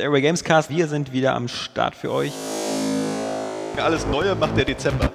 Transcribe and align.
Airway 0.00 0.20
Gamescast, 0.20 0.70
wir 0.70 0.86
sind 0.86 1.12
wieder 1.12 1.34
am 1.34 1.48
Start 1.48 1.96
für 1.96 2.12
euch. 2.12 2.30
Alles 3.76 4.06
Neue 4.06 4.36
macht 4.36 4.56
der 4.56 4.64
Dezember. 4.64 5.10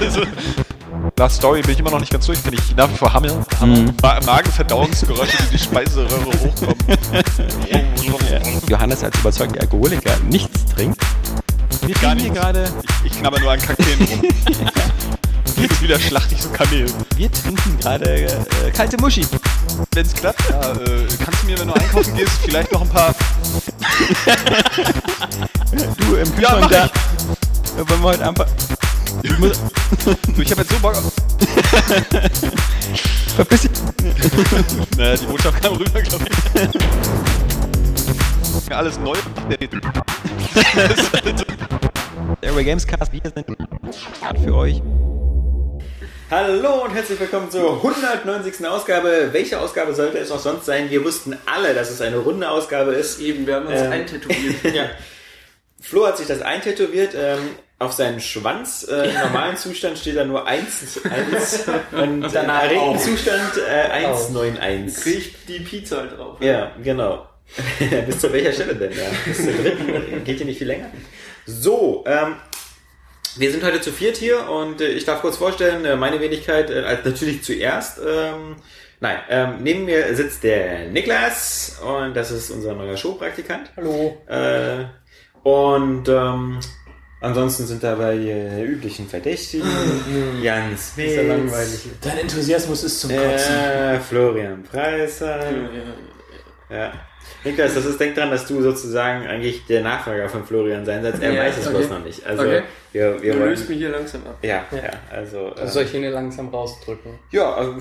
also, 0.00 0.22
nach 1.18 1.28
Story 1.28 1.62
bin 1.62 1.72
ich 1.72 1.80
immer 1.80 1.90
noch 1.90 1.98
nicht 1.98 2.12
ganz 2.12 2.26
durch, 2.26 2.40
bin 2.42 2.54
ich 2.54 2.76
nach 2.76 2.88
wie 2.88 2.94
vor 2.96 3.12
Hammel. 3.12 3.32
Mhm. 3.60 3.92
Ma 4.00 4.20
Magenverdauungsgeräusche, 4.24 5.36
die 5.50 5.56
die 5.56 5.58
Speiseröhre 5.58 6.26
hochkommen. 6.26 6.76
Johannes 8.68 9.02
als 9.02 9.18
überzeugter 9.18 9.60
Alkoholiker 9.62 10.16
nichts 10.28 10.64
trinkt. 10.66 11.00
Wir 11.84 11.94
Gar 11.96 12.14
nichts. 12.14 12.34
gerade, 12.34 12.68
Ich, 13.04 13.10
ich 13.12 13.18
knabber 13.18 13.40
nur 13.40 13.50
an 13.50 13.60
Kakteen 13.60 13.98
rum. 14.00 14.22
Jedes 15.56 15.82
wieder 15.82 15.98
schlachte 15.98 16.34
ich 16.36 16.42
so 16.42 16.50
Kamel. 16.50 16.86
wir 17.16 17.32
trinken 17.32 17.78
gerade 17.80 18.26
äh, 18.26 18.70
kalte 18.72 18.96
Muschi. 19.00 19.26
Wenn 19.92 20.06
es 20.06 20.14
klappt, 20.14 20.42
ja, 20.50 20.72
äh, 20.72 21.06
kannst 21.24 21.42
du 21.42 21.46
mir, 21.46 21.58
wenn 21.58 21.68
du 21.68 21.74
einkaufen 21.74 22.14
gehst, 22.16 22.32
vielleicht 22.44 22.72
noch 22.72 22.82
ein 22.82 22.88
paar. 22.88 23.14
Du 25.98 26.14
im 26.16 26.34
Kühlschrank 26.34 26.60
mach 26.60 26.70
da. 26.70 26.90
Ja, 27.76 27.88
wollen 27.88 28.00
wir 28.00 28.08
heute 28.08 28.26
einfach. 28.28 28.46
Ich 29.22 29.38
muss, 29.38 29.60
ich 30.38 30.50
habe 30.50 30.62
jetzt 30.62 30.70
so 30.70 30.78
Bock 30.78 30.94
auf. 30.94 31.12
verpiss 33.36 33.62
dich. 33.62 33.70
Naja, 34.96 35.16
die 35.16 35.26
Botschaft 35.26 35.62
kam 35.62 35.76
rüber, 35.76 36.00
glaube 36.02 36.24
ich. 36.24 36.32
Alles 38.72 38.98
neu. 38.98 39.16
Airway 42.40 42.64
Gamescast, 42.64 43.12
wir 43.12 43.20
sind 43.22 43.44
für 44.44 44.54
euch. 44.54 44.82
Hallo 46.30 46.82
und 46.84 46.92
herzlich 46.92 47.20
willkommen 47.20 47.50
zur 47.50 47.74
190. 47.76 48.66
Ausgabe. 48.66 49.28
Welche 49.32 49.60
Ausgabe 49.60 49.94
sollte 49.94 50.18
es 50.18 50.30
auch 50.32 50.40
sonst 50.40 50.66
sein? 50.66 50.90
Wir 50.90 51.04
wussten 51.04 51.36
alle, 51.46 51.72
dass 51.72 51.90
es 51.90 52.00
eine 52.00 52.16
runde 52.16 52.50
Ausgabe 52.50 52.92
ist. 52.94 53.20
Eben, 53.20 53.46
wir 53.46 53.56
haben 53.56 53.66
uns 53.66 53.80
Ähm, 53.80 53.92
eintätowiert. 53.92 54.56
Ja. 54.74 54.90
Flo 55.80 56.06
hat 56.06 56.16
sich 56.18 56.26
das 56.26 56.42
eintätowiert. 56.42 57.14
Ähm, 57.16 57.38
auf 57.78 57.92
seinen 57.92 58.20
Schwanz. 58.20 58.88
Äh, 58.90 59.10
Im 59.10 59.14
normalen 59.20 59.56
Zustand 59.56 59.98
steht 59.98 60.16
da 60.16 60.24
nur 60.24 60.46
1, 60.46 61.00
1 61.04 61.64
und 61.92 62.00
im 62.24 62.32
danach 62.32 62.62
erregten. 62.64 62.98
Zustand 62.98 63.52
äh, 63.68 64.06
191. 64.06 65.02
Krieg 65.04 65.18
ich 65.18 65.34
die 65.46 65.60
Pizza 65.60 65.98
halt 65.98 66.18
drauf. 66.18 66.38
Ja, 66.40 66.72
genau. 66.82 67.28
Bis 68.06 68.18
zu 68.18 68.32
welcher 68.32 68.52
Stelle 68.52 68.74
denn? 68.74 68.92
Ja, 68.92 69.04
bis 69.24 69.36
zur 69.36 69.52
dritten. 69.52 70.24
Geht 70.24 70.38
hier 70.38 70.46
nicht 70.46 70.58
viel 70.58 70.66
länger. 70.66 70.90
So, 71.44 72.02
ähm, 72.08 72.34
wir 73.38 73.50
sind 73.50 73.62
heute 73.64 73.80
zu 73.80 73.92
viert 73.92 74.16
hier 74.16 74.48
und 74.48 74.80
äh, 74.80 74.88
ich 74.88 75.04
darf 75.04 75.20
kurz 75.20 75.36
vorstellen, 75.36 75.84
äh, 75.84 75.96
meine 75.96 76.20
Wenigkeit, 76.20 76.70
äh, 76.70 76.80
als 76.80 77.04
natürlich 77.04 77.42
zuerst. 77.42 77.98
Ähm, 78.06 78.56
nein, 79.00 79.18
ähm, 79.28 79.54
neben 79.60 79.84
mir 79.84 80.14
sitzt 80.14 80.42
der 80.42 80.88
Niklas 80.88 81.80
und 81.84 82.14
das 82.14 82.30
ist 82.30 82.50
unser 82.50 82.74
neuer 82.74 82.96
Showpraktikant. 82.96 83.70
Hallo. 83.76 84.16
Äh, 84.26 84.84
und 85.42 86.08
ähm, 86.08 86.58
ansonsten 87.20 87.66
sind 87.66 87.82
dabei 87.82 88.16
die 88.16 88.62
üblichen 88.64 89.08
Verdächtigen. 89.08 89.68
Jans 90.42 90.92
Ist 90.96 91.16
ja 91.16 91.22
langweilig. 91.22 91.80
Dein 92.00 92.18
Enthusiasmus 92.18 92.84
ist 92.84 93.00
zum 93.00 93.10
Kotzen. 93.10 93.54
äh, 93.54 94.00
Florian 94.00 94.62
Preiser. 94.62 95.40
Ja. 96.68 96.92
Niklas, 97.44 97.74
das 97.74 97.84
ist, 97.84 98.00
denk 98.00 98.14
dran, 98.16 98.30
dass 98.30 98.46
du 98.46 98.60
sozusagen 98.60 99.26
eigentlich 99.26 99.64
der 99.66 99.82
Nachfolger 99.82 100.28
von 100.28 100.44
Florian 100.44 100.84
sein 100.84 101.02
sollst. 101.02 101.22
Er 101.22 101.32
Ja, 101.32 101.42
weiß 101.44 101.58
es 101.58 101.66
okay. 101.68 101.76
bloß 101.76 101.90
noch 101.90 102.04
nicht. 102.04 102.26
Also, 102.26 102.42
Okay. 102.42 102.62
wir, 102.92 103.22
wir 103.22 103.32
Du 103.34 103.38
wollen, 103.40 103.50
löst 103.50 103.68
mich 103.68 103.78
hier 103.78 103.90
langsam 103.90 104.22
ab. 104.26 104.38
ja, 104.42 104.64
ja, 104.72 104.90
also, 105.14 105.52
äh, 105.54 105.66
Soll 105.68 105.84
ich 105.84 105.94
ihn 105.94 106.00
hier 106.00 106.10
langsam 106.10 106.48
rausdrücken? 106.48 107.18
ja, 107.30 107.54
also, 107.54 107.74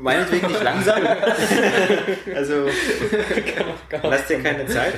meinetwegen 0.00 0.46
nicht 0.48 0.62
langsam. 0.64 1.00
also, 2.34 2.66
lass 4.02 4.26
dir 4.26 4.40
keine 4.42 4.66
Zeit. 4.66 4.94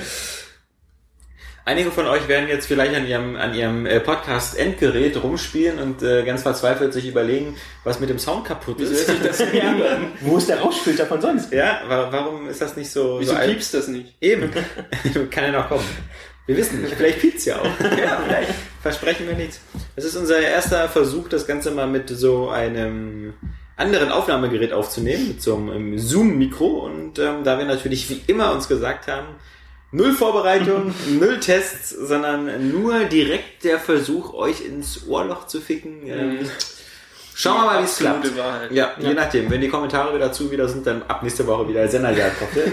Einige 1.67 1.91
von 1.91 2.07
euch 2.07 2.29
werden 2.29 2.47
jetzt 2.47 2.67
vielleicht 2.67 2.95
an 2.95 3.07
ihrem, 3.07 3.37
an 3.37 3.55
ihrem 3.55 3.87
äh, 3.87 3.98
Podcast-Endgerät 3.98 5.23
rumspielen 5.23 5.79
und 5.79 6.03
äh, 6.03 6.23
ganz 6.23 6.43
verzweifelt 6.43 6.93
sich 6.93 7.09
überlegen, 7.09 7.56
was 7.84 8.01
mit 8.01 8.11
dem 8.11 8.19
Sound 8.19 8.44
kaputt 8.44 8.77
Wieso 8.78 8.93
ist. 8.93 9.06
sich 9.06 9.21
das 9.22 9.41
an? 9.41 9.81
Wo 10.21 10.37
ist 10.37 10.50
der 10.50 10.61
Rauschfilter 10.61 11.06
von 11.06 11.22
sonst? 11.22 11.50
Ja, 11.55 11.81
wa 11.88 12.09
warum 12.11 12.50
ist 12.50 12.61
das 12.61 12.77
nicht 12.77 12.91
so, 12.91 13.19
Wieso 13.19 13.33
so 13.33 13.38
piepst 13.38 13.72
das 13.72 13.88
nicht? 13.88 14.15
Eben. 14.21 14.50
Kann 15.31 15.44
ja 15.44 15.53
noch 15.53 15.69
kommen. 15.71 15.87
Wir 16.44 16.55
wissen 16.59 16.83
nicht. 16.83 16.97
Vielleicht 16.97 17.21
piept's 17.21 17.47
ja 17.47 17.59
auch. 17.59 17.65
ja, 17.81 18.21
vielleicht. 18.27 18.53
Versprechen 18.83 19.27
wir 19.27 19.34
nichts. 19.34 19.62
Das 19.97 20.05
ist 20.05 20.17
unser 20.17 20.38
erster 20.41 20.91
Versuch, 20.91 21.31
das 21.31 21.47
Ganze 21.47 21.71
mal 21.71 21.87
mit 21.87 22.11
so 22.11 22.50
einem 22.50 23.33
anderen 23.77 24.12
Aufnahmegerät 24.12 24.75
aufzunehmen, 24.75 25.28
mit 25.28 25.41
so 25.41 25.56
einem 25.56 25.99
Zoom-Mikro. 25.99 26.84
Und 26.84 27.19
ähm, 27.19 27.43
da 27.43 27.56
wir 27.56 27.65
natürlich 27.65 28.11
wie 28.11 28.22
immer 28.27 28.53
uns 28.53 28.69
gesagt 28.69 29.09
haben, 29.09 29.28
null 29.94 30.12
Vorbereitung, 30.12 30.93
null 31.19 31.41
Tests, 31.41 31.91
sondern 31.91 32.71
nur 32.71 33.05
direkt 33.05 33.65
der 33.65 33.78
Versuch, 33.78 34.34
euch 34.34 34.65
ins 34.65 35.06
Ohrloch 35.06 35.47
zu 35.47 35.60
ficken. 35.60 36.06
Ähm, 36.06 36.38
schauen 37.34 37.62
wir 37.62 37.66
mal, 37.66 37.81
wie 37.81 37.84
es 37.84 37.97
klappt. 37.97 38.37
Wahrheit. 38.37 38.72
Ja, 38.72 38.93
je 38.99 39.15
nachdem. 39.15 39.49
Wenn 39.50 39.60
die 39.60 39.69
Kommentare 39.69 40.19
dazu 40.19 40.50
wieder 40.50 40.69
sind, 40.69 40.87
dann 40.87 41.03
ab 41.05 41.22
nächste 41.22 41.47
Woche 41.47 41.69
wieder 41.69 41.87
Senderjagdkochte. 41.87 42.72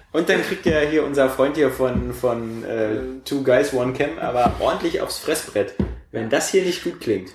Und 0.12 0.28
dann 0.28 0.42
kriegt 0.42 0.64
ja 0.64 0.80
hier 0.80 1.04
unser 1.04 1.28
Freund 1.28 1.56
hier 1.56 1.70
von, 1.70 2.14
von 2.14 2.64
äh, 2.64 3.20
Two 3.24 3.42
Guys 3.42 3.74
One 3.74 3.92
Cam 3.92 4.18
aber 4.18 4.54
ordentlich 4.58 5.00
aufs 5.00 5.18
Fressbrett, 5.18 5.74
wenn 6.10 6.30
das 6.30 6.48
hier 6.48 6.64
nicht 6.64 6.82
gut 6.84 7.00
klingt. 7.00 7.30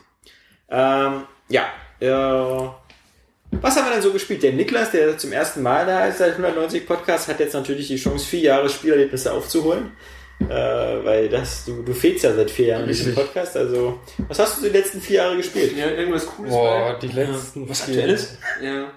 Ähm, 0.70 1.24
ja, 1.48 1.64
äh, 2.00 2.87
was 3.52 3.76
haben 3.76 3.86
wir 3.88 3.94
denn 3.94 4.02
so 4.02 4.12
gespielt? 4.12 4.44
Der 4.44 4.54
Niklas, 4.54 4.92
der 4.92 5.18
zum 5.18 5.32
ersten 5.32 5.62
Mal 5.62 5.86
da 5.86 6.06
ist 6.08 6.18
seit 6.20 6.32
190 6.34 6.86
Podcast, 6.86 7.28
hat 7.28 7.40
jetzt 7.40 7.54
natürlich 7.54 7.88
die 7.88 7.96
Chance, 7.98 8.26
vier 8.26 8.42
Jahre 8.42 8.70
Spielerlebnisse 8.70 9.32
aufzuholen. 9.34 9.92
Äh, 10.40 10.46
weil 11.04 11.30
das, 11.30 11.66
du, 11.66 11.82
du 11.82 11.94
fehlst 11.94 12.24
ja 12.24 12.32
seit 12.34 12.52
vier 12.52 12.68
Jahren 12.68 12.82
in 12.84 12.90
diesem 12.90 13.16
Podcast. 13.16 13.58
Also, 13.58 14.00
was 14.28 14.38
hast 14.38 14.60
du 14.60 14.68
die 14.68 14.78
letzten 14.78 15.02
vier 15.02 15.16
Jahre 15.18 15.38
gespielt? 15.38 15.76
Ja, 15.76 15.90
irgendwas 15.90 16.28
Cooles 16.28 16.52
Boah, 16.52 17.00
die 17.02 17.08
letzten. 17.08 17.68
Was 17.68 17.82
vier- 17.82 17.96
aktuelles? 17.96 18.38
Ja. 18.62 18.92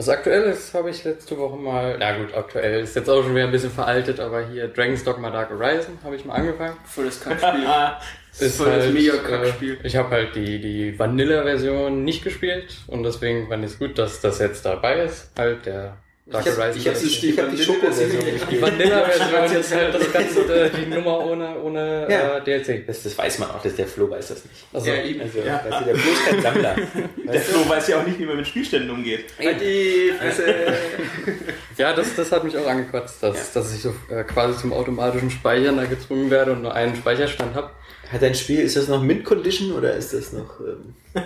Was 0.00 0.08
aktuell 0.08 0.44
ist, 0.44 0.72
habe 0.72 0.88
ich 0.88 1.04
letzte 1.04 1.36
Woche 1.36 1.58
mal. 1.58 1.98
Na 1.98 2.16
gut, 2.16 2.32
aktuell 2.32 2.84
ist 2.84 2.96
jetzt 2.96 3.10
auch 3.10 3.22
schon 3.22 3.34
wieder 3.34 3.44
ein 3.44 3.50
bisschen 3.50 3.70
veraltet, 3.70 4.18
aber 4.18 4.46
hier 4.46 4.66
Dragon's 4.68 5.04
Dogma 5.04 5.28
Dark 5.28 5.50
Horizon 5.50 5.98
habe 6.02 6.16
ich 6.16 6.24
mal 6.24 6.36
angefangen. 6.36 6.74
Voll 6.84 7.04
das 7.04 7.20
Kackspiel. 7.20 7.66
Ist 8.38 8.56
Voll 8.56 8.70
das 8.70 8.88
mega 8.94 9.16
äh, 9.16 9.18
Kackspiel. 9.18 9.78
Ich 9.82 9.96
habe 9.96 10.08
halt 10.08 10.34
die, 10.34 10.58
die 10.58 10.98
Vanilla-Version 10.98 12.02
nicht 12.02 12.24
gespielt 12.24 12.78
und 12.86 13.02
deswegen 13.02 13.48
fand 13.48 13.62
ich 13.62 13.72
es 13.72 13.78
gut, 13.78 13.98
dass 13.98 14.22
das 14.22 14.38
jetzt 14.38 14.64
dabei 14.64 15.02
ist. 15.02 15.32
Halt 15.36 15.66
der 15.66 15.98
Dark 16.30 16.46
Ich 16.46 16.52
hab- 16.52 16.58
Horizon. 16.58 17.06
ich 17.06 17.20
die- 17.20 17.30
ich 17.30 17.38
hab 17.38 17.50
die 17.50 17.58
Schoko-Version 17.62 18.22
die 18.50 18.62
Vanilla-Version 18.62 19.60
ist 19.60 19.74
halt 19.74 19.94
das 19.94 20.12
ganze, 20.12 20.40
äh, 20.64 20.70
die 20.70 20.86
Nummer 20.86 21.26
ohne, 21.26 21.58
ohne 21.60 22.06
Ja. 22.08 22.36
äh, 22.38 22.44
DLC. 22.44 22.84
Das, 22.86 23.02
das 23.02 23.18
weiß 23.18 23.38
man 23.40 23.50
auch, 23.50 23.62
dass 23.62 23.74
der 23.74 23.86
Flo 23.86 24.08
weiß 24.08 24.28
das 24.28 24.44
nicht. 24.44 24.64
Also, 24.72 24.88
Ja, 24.90 25.02
eben. 25.02 25.20
Also, 25.20 25.38
weißt 25.38 25.80
du, 25.80 25.84
der 25.86 25.96
Flo 25.96 26.12
ist 26.12 26.26
kein 26.26 26.42
Sammler. 26.42 26.76
Der 27.32 27.40
Flo 27.40 27.68
weiß 27.68 27.88
ja 27.88 28.00
auch 28.00 28.06
nicht, 28.06 28.18
wie 28.18 28.26
man 28.26 28.36
mit 28.38 28.46
Spielständen 28.48 28.90
umgeht. 28.90 29.26
Halt 29.38 29.60
die 29.60 30.12
Fresse. 30.18 30.44
Ja, 31.76 31.94
das, 31.94 32.14
das 32.14 32.30
hat 32.30 32.44
mich 32.44 32.56
auch 32.58 32.66
angekotzt, 32.66 33.22
dass, 33.22 33.52
dass 33.54 33.74
ich 33.74 33.80
so 33.80 33.94
äh, 34.10 34.22
quasi 34.24 34.58
zum 34.58 34.72
automatischen 34.74 35.30
Speichern 35.30 35.78
da 35.78 35.84
gezwungen 35.86 36.30
werde 36.30 36.52
und 36.52 36.60
nur 36.62 36.74
einen 36.74 36.94
Speicherstand 36.94 37.54
habe. 37.54 37.70
Hat 38.12 38.22
dein 38.22 38.34
Spiel, 38.34 38.60
ist 38.60 38.76
das 38.76 38.88
noch 38.88 39.00
Mint 39.02 39.24
Condition 39.24 39.72
oder 39.72 39.94
ist 39.94 40.12
das 40.12 40.32
noch. 40.32 40.58
Ähm... 40.60 40.94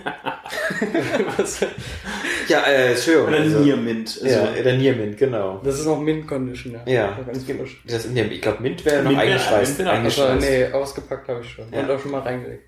ja, 2.49 2.61
äh, 2.63 2.93
Entschuldigung. 2.93 3.29
Oder 3.29 3.39
also- 3.39 3.59
Niermint. 3.61 4.19
Also, 4.23 4.27
Ja, 4.27 4.49
oder 4.61 4.73
Nier 4.75 4.95
Mint, 4.95 5.17
genau. 5.17 5.61
Das 5.65 5.79
ist 5.79 5.87
noch 5.87 5.99
Mint 6.01 6.27
Condition, 6.27 6.75
ja. 6.75 6.93
Ja. 6.93 7.19
Ganz 7.27 7.45
frisch. 7.45 7.83
Das 7.87 8.05
in 8.05 8.15
dem, 8.15 8.31
ich 8.31 8.41
glaube, 8.43 8.63
Mint 8.63 8.85
wäre 8.85 9.03
noch 9.03 9.11
Mint 9.11 9.23
eingeschweißt. 9.23 9.79
Mint 9.79 9.89
noch 9.89 9.95
Also, 9.99 10.23
eingeschweißt. 10.25 10.51
nee, 10.51 10.73
ausgepackt 10.73 11.29
habe 11.29 11.41
ich 11.43 11.51
schon. 11.51 11.73
Ja. 11.73 11.81
Und 11.81 11.91
auch 11.91 12.01
schon 12.01 12.11
mal 12.11 12.21
reingelegt. 12.21 12.65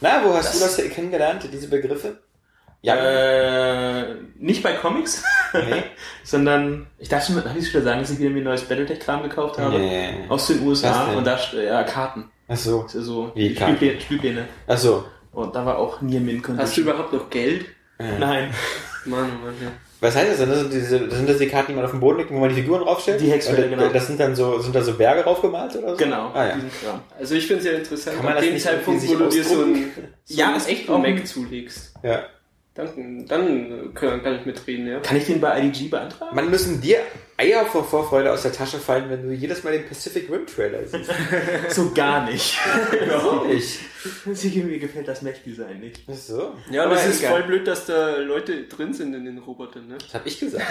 Na, 0.00 0.22
wo 0.24 0.34
hast 0.34 0.54
du 0.54 0.60
das 0.60 0.76
kennengelernt, 0.94 1.48
diese 1.52 1.68
Begriffe? 1.68 2.18
Ja, 2.82 2.94
Äh, 2.96 4.14
nicht 4.38 4.62
bei 4.62 4.72
Comics, 4.72 5.22
nee. 5.52 5.82
sondern 6.24 6.86
ich 6.98 7.10
darf 7.10 7.26
schon, 7.26 7.36
darf 7.36 7.54
ich 7.54 7.70
schon 7.70 7.84
sagen, 7.84 8.00
dass 8.00 8.10
ich 8.10 8.18
wieder 8.18 8.30
mir 8.30 8.40
ein 8.40 8.44
neues 8.44 8.62
Battletech-Kram 8.62 9.22
gekauft 9.24 9.58
habe. 9.58 9.78
nee. 9.78 10.14
Aus 10.30 10.46
den 10.46 10.60
Was 10.60 10.66
USA 10.66 11.12
und 11.12 11.26
da 11.26 11.38
ja, 11.62 11.82
Karten. 11.84 12.30
Ach 12.52 12.56
so. 12.56 12.82
Das 12.82 12.94
ist 12.96 13.04
so 13.06 13.30
Wie 13.34 13.54
Karten? 13.54 13.76
Spielpläne, 13.76 14.00
Spielpläne. 14.02 14.48
Ach 14.66 14.76
so. 14.78 15.04
Und 15.32 15.54
da 15.54 15.64
war 15.64 15.78
auch 15.78 16.00
Niermint 16.02 16.42
Condition. 16.42 16.58
Hast 16.66 16.76
du 16.76 16.80
überhaupt 16.82 17.12
noch 17.12 17.30
Geld? 17.30 17.66
Nein, 17.98 18.52
Mann, 19.04 19.30
oh 19.40 19.44
Mann, 19.46 19.54
ja. 19.62 19.70
Was 20.02 20.16
heißt 20.16 20.30
das 20.30 20.38
denn? 20.38 20.48
Das 20.48 20.58
sind, 20.60 20.72
diese, 20.72 21.10
sind 21.10 21.28
das 21.28 21.36
die 21.38 21.46
Karten, 21.46 21.72
die 21.72 21.76
man 21.76 21.84
auf 21.84 21.90
dem 21.90 22.00
Boden 22.00 22.18
legt, 22.18 22.30
wo 22.30 22.38
man 22.38 22.48
die 22.48 22.54
Figuren 22.54 22.82
draufstellt? 22.82 23.20
Die 23.20 23.30
Hexfelder, 23.30 23.66
äh, 23.66 23.68
genau. 23.68 23.88
Das 23.88 24.06
sind 24.06 24.18
dann 24.18 24.34
so, 24.34 24.58
sind 24.58 24.74
da 24.74 24.80
so 24.82 24.94
Berge 24.94 25.22
draufgemalt 25.22 25.76
oder 25.76 25.90
so? 25.90 25.96
genau. 25.96 26.30
Ah, 26.32 26.46
ja. 26.48 26.58
Also 27.18 27.34
ich 27.34 27.46
finde 27.46 27.60
es 27.60 27.66
ja 27.66 27.72
interessant, 27.72 28.16
Kann 28.16 28.24
man 28.24 28.34
das 28.36 28.44
dem 28.44 28.54
nicht 28.54 28.62
Zeitpunkt, 28.64 29.06
wo 29.06 29.14
du 29.14 29.28
dir 29.28 29.44
so 29.44 29.62
ein, 29.62 29.90
so 30.24 30.34
Ja, 30.34 30.56
echten 30.56 30.90
auch 30.92 30.98
Mac 30.98 31.08
ein- 31.10 31.26
zulegst, 31.26 31.92
Ja. 32.02 32.22
Dann, 32.74 33.26
dann 33.26 33.92
kann, 33.94 34.22
kann 34.22 34.36
ich 34.36 34.46
mitreden, 34.46 34.86
ja. 34.86 35.00
Kann 35.00 35.16
ich 35.16 35.26
den 35.26 35.40
bei 35.40 35.60
IDG 35.60 35.88
beantragen? 35.88 36.34
Man 36.36 36.50
müssen 36.50 36.80
dir 36.80 36.98
Eier 37.36 37.64
vor 37.66 37.84
Vorfreude 37.84 38.30
aus 38.32 38.42
der 38.42 38.52
Tasche 38.52 38.78
fallen, 38.78 39.10
wenn 39.10 39.22
du 39.26 39.32
jedes 39.34 39.64
Mal 39.64 39.72
den 39.72 39.86
Pacific 39.86 40.30
Rim 40.30 40.46
Trailer 40.46 40.86
siehst. 40.86 41.10
So 41.70 41.90
gar 41.92 42.24
nicht. 42.30 42.56
Warum 43.08 43.48
nicht? 43.48 43.78
Sie- 44.32 44.62
Mir 44.62 44.78
gefällt 44.78 45.08
das 45.08 45.22
Mech-Design 45.22 45.80
nicht. 45.80 46.02
Ach 46.10 46.14
so. 46.14 46.54
Ja, 46.70 46.84
aber 46.84 46.92
Aber 46.92 47.00
es 47.00 47.06
ist 47.08 47.20
egal. 47.20 47.32
voll 47.32 47.42
blöd, 47.44 47.66
dass 47.66 47.86
da 47.86 48.16
Leute 48.18 48.64
drin 48.64 48.92
sind 48.94 49.14
in 49.14 49.24
den 49.24 49.38
Robotern, 49.38 49.88
ne? 49.88 49.96
Das 49.98 50.14
hab 50.14 50.26
ich 50.26 50.38
gesagt. 50.38 50.64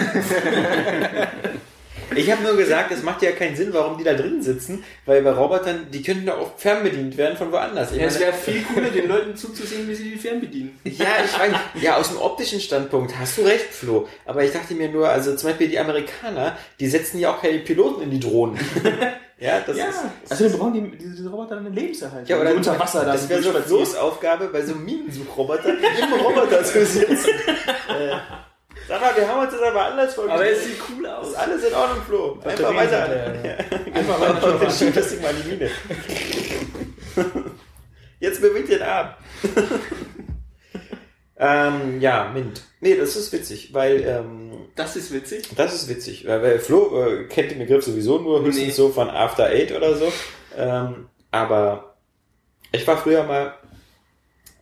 Ich 2.16 2.30
habe 2.30 2.42
nur 2.42 2.56
gesagt, 2.56 2.90
es 2.92 3.02
macht 3.02 3.22
ja 3.22 3.30
keinen 3.32 3.54
Sinn, 3.54 3.72
warum 3.72 3.96
die 3.96 4.04
da 4.04 4.14
drin 4.14 4.42
sitzen, 4.42 4.82
weil 5.06 5.22
bei 5.22 5.30
Robotern, 5.30 5.86
die 5.92 6.02
könnten 6.02 6.26
doch 6.26 6.38
auch 6.38 6.58
fernbedient 6.58 7.16
werden 7.16 7.36
von 7.36 7.52
woanders. 7.52 7.94
Ja, 7.94 8.04
es 8.06 8.14
meine- 8.14 8.26
wäre 8.26 8.32
viel 8.36 8.62
cooler, 8.64 8.90
den 8.90 9.08
Leuten 9.08 9.36
zuzusehen, 9.36 9.88
wie 9.88 9.94
sie 9.94 10.10
die 10.10 10.16
fernbedienen. 10.18 10.78
Ja, 10.84 11.06
ich 11.24 11.38
weiß, 11.38 11.52
ja, 11.80 11.96
aus 11.96 12.08
dem 12.08 12.18
optischen 12.18 12.60
Standpunkt 12.60 13.16
hast 13.18 13.38
du 13.38 13.42
recht, 13.42 13.66
Flo. 13.72 14.08
Aber 14.26 14.42
ich 14.44 14.52
dachte 14.52 14.74
mir 14.74 14.88
nur, 14.88 15.08
also 15.08 15.36
zum 15.36 15.50
Beispiel 15.50 15.68
die 15.68 15.78
Amerikaner, 15.78 16.56
die 16.80 16.88
setzen 16.88 17.18
ja 17.20 17.32
auch 17.34 17.40
keine 17.40 17.58
Piloten 17.60 18.02
in 18.02 18.10
die 18.10 18.20
Drohnen. 18.20 18.58
ja, 19.38 19.60
das 19.64 19.76
Ja, 19.76 19.86
ist. 19.86 19.98
also 20.30 20.44
wir 20.44 20.50
brauchen 20.58 20.72
die, 20.74 20.96
diese, 20.98 21.14
diese 21.16 21.28
Roboter 21.30 21.54
dann 21.56 21.66
eine 21.66 21.74
Lebenserhalt. 21.74 22.28
Ja, 22.28 22.40
oder 22.40 22.54
unter 22.54 22.78
Wasser 22.78 23.04
dann 23.04 23.12
Das 23.12 23.28
wäre 23.28 23.42
so. 23.42 23.52
Flo's 23.52 23.94
Aufgabe, 23.94 24.48
bei 24.48 24.62
so 24.62 24.74
einem 24.74 24.84
Minensuchrobotern 24.84 25.78
im 25.78 26.12
Roboter 26.20 26.64
zu 26.64 26.84
sitzen. 26.84 27.14
äh, 27.88 28.16
sag 28.88 29.00
mal, 29.00 29.16
wir 29.16 29.28
haben 29.28 29.40
uns 29.42 29.52
das 29.52 29.62
aber 29.62 29.84
anders 29.86 30.14
vorgestellt. 30.14 30.42
Aber 30.48 30.50
es 30.58 30.64
sieht 30.64 30.76
cool 30.96 31.06
aus. 31.06 31.28
ist 31.28 31.34
alles 31.34 31.64
in 31.64 31.74
Ordnung, 31.74 32.02
Flo. 32.06 32.38
Einfach 32.44 32.74
weiter. 32.74 33.06
hinterher, 33.06 33.58
Einfach 33.94 34.20
weiter. 34.20 34.70
Schieb 34.78 34.94
das 34.94 35.10
Ding 35.10 35.22
mal 35.22 35.34
in 35.34 35.42
die 35.42 35.48
Mine. 35.48 35.70
Jetzt 38.20 38.40
bewegt 38.42 38.68
den 38.68 38.82
Arm. 38.82 39.14
ähm, 41.38 42.00
ja, 42.00 42.30
Mint. 42.32 42.62
Nee, 42.80 42.96
das 42.96 43.16
ist 43.16 43.32
witzig, 43.32 43.72
weil 43.72 44.02
ähm, 44.06 44.52
Das 44.76 44.96
ist 44.96 45.12
witzig. 45.12 45.48
das 45.56 45.74
ist 45.74 45.88
witzig. 45.88 46.26
Weil, 46.26 46.42
weil 46.42 46.58
Flo 46.58 47.02
äh, 47.06 47.24
kennt 47.24 47.50
den 47.50 47.58
Begriff 47.58 47.84
sowieso 47.84 48.18
nur 48.18 48.42
höchstens 48.42 48.66
Nee. 48.66 48.72
so 48.72 48.90
von 48.90 49.08
After 49.08 49.46
Eight 49.46 49.72
oder 49.74 49.94
so. 49.96 50.12
Ähm, 50.56 51.08
aber 51.30 51.94
ich 52.72 52.86
war 52.86 52.98
früher 52.98 53.24
mal, 53.24 53.54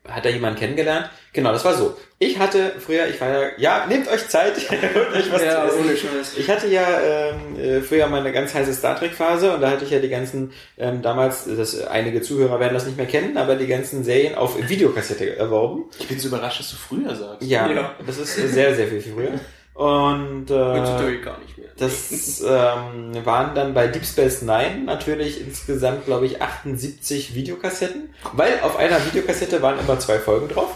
hat 0.09 0.25
da 0.25 0.29
jemand 0.31 0.59
kennengelernt? 0.59 1.11
Genau, 1.33 1.53
das 1.53 1.65
war 1.65 1.75
so. 1.75 1.97
Ich 2.19 2.39
hatte 2.39 2.73
früher, 2.81 3.07
ich 3.07 3.21
war 3.21 3.29
ja, 3.29 3.49
ja, 3.59 3.87
nehmt 3.87 4.09
euch 4.09 4.27
Zeit, 4.29 4.57
euch 5.15 5.31
was 5.33 5.43
Ja, 5.43 5.61
zu 5.63 5.75
essen. 5.77 5.81
ohne 5.85 5.97
Scheiß. 5.97 6.33
Ich 6.37 6.51
hatte 6.51 6.67
ja 6.67 6.87
ähm, 7.01 7.61
äh, 7.61 7.81
früher 7.81 8.07
mal 8.09 8.21
eine 8.21 8.33
ganz 8.33 8.55
heiße 8.55 8.73
Star 8.75 8.99
Trek 8.99 9.13
Phase 9.13 9.53
und 9.55 9.61
da 9.61 9.71
hatte 9.71 9.85
ich 9.85 9.91
ja 9.91 10.01
die 10.01 10.09
ganzen 10.09 10.53
ähm, 10.79 11.01
damals, 11.03 11.45
das 11.45 11.87
einige 11.87 12.23
Zuhörer 12.23 12.59
werden 12.59 12.75
das 12.75 12.87
nicht 12.87 12.97
mehr 12.97 13.07
kennen, 13.07 13.37
aber 13.37 13.55
die 13.55 13.67
ganzen 13.69 14.03
Serien 14.03 14.35
auf 14.35 14.57
Videokassette 14.69 15.37
erworben. 15.37 15.85
Ich 16.01 16.09
bin 16.09 16.19
so 16.19 16.29
überrascht, 16.29 16.61
dass 16.61 16.71
du 16.71 16.77
früher 16.77 17.15
sagst. 17.15 17.43
Ja, 17.49 17.71
Ja. 17.71 17.95
das 18.05 18.19
ist 18.19 18.35
sehr 18.35 18.75
sehr 18.75 18.89
viel 18.89 19.01
früher. 19.03 19.31
Und 19.79 20.51
äh, 20.51 20.55
Heutzutage 20.55 21.21
gar 21.21 21.39
nicht 21.39 21.57
mehr. 21.57 21.69
das 21.77 22.41
ähm, 22.41 23.25
waren 23.25 23.55
dann 23.55 23.75
bei 23.75 23.87
Deep 23.87 24.05
Space 24.05 24.43
Nine 24.43 24.83
natürlich 24.85 25.41
insgesamt, 25.41 26.05
glaube 26.05 26.27
ich, 26.27 26.43
78 26.43 27.37
Videokassetten, 27.37 28.13
weil 28.33 28.59
auf 28.65 28.77
einer 28.77 29.07
Videokassette 29.07 29.63
waren 29.63 29.79
immer 29.79 30.01
zwei 30.01 30.19
Folgen 30.19 30.49
drauf. 30.49 30.75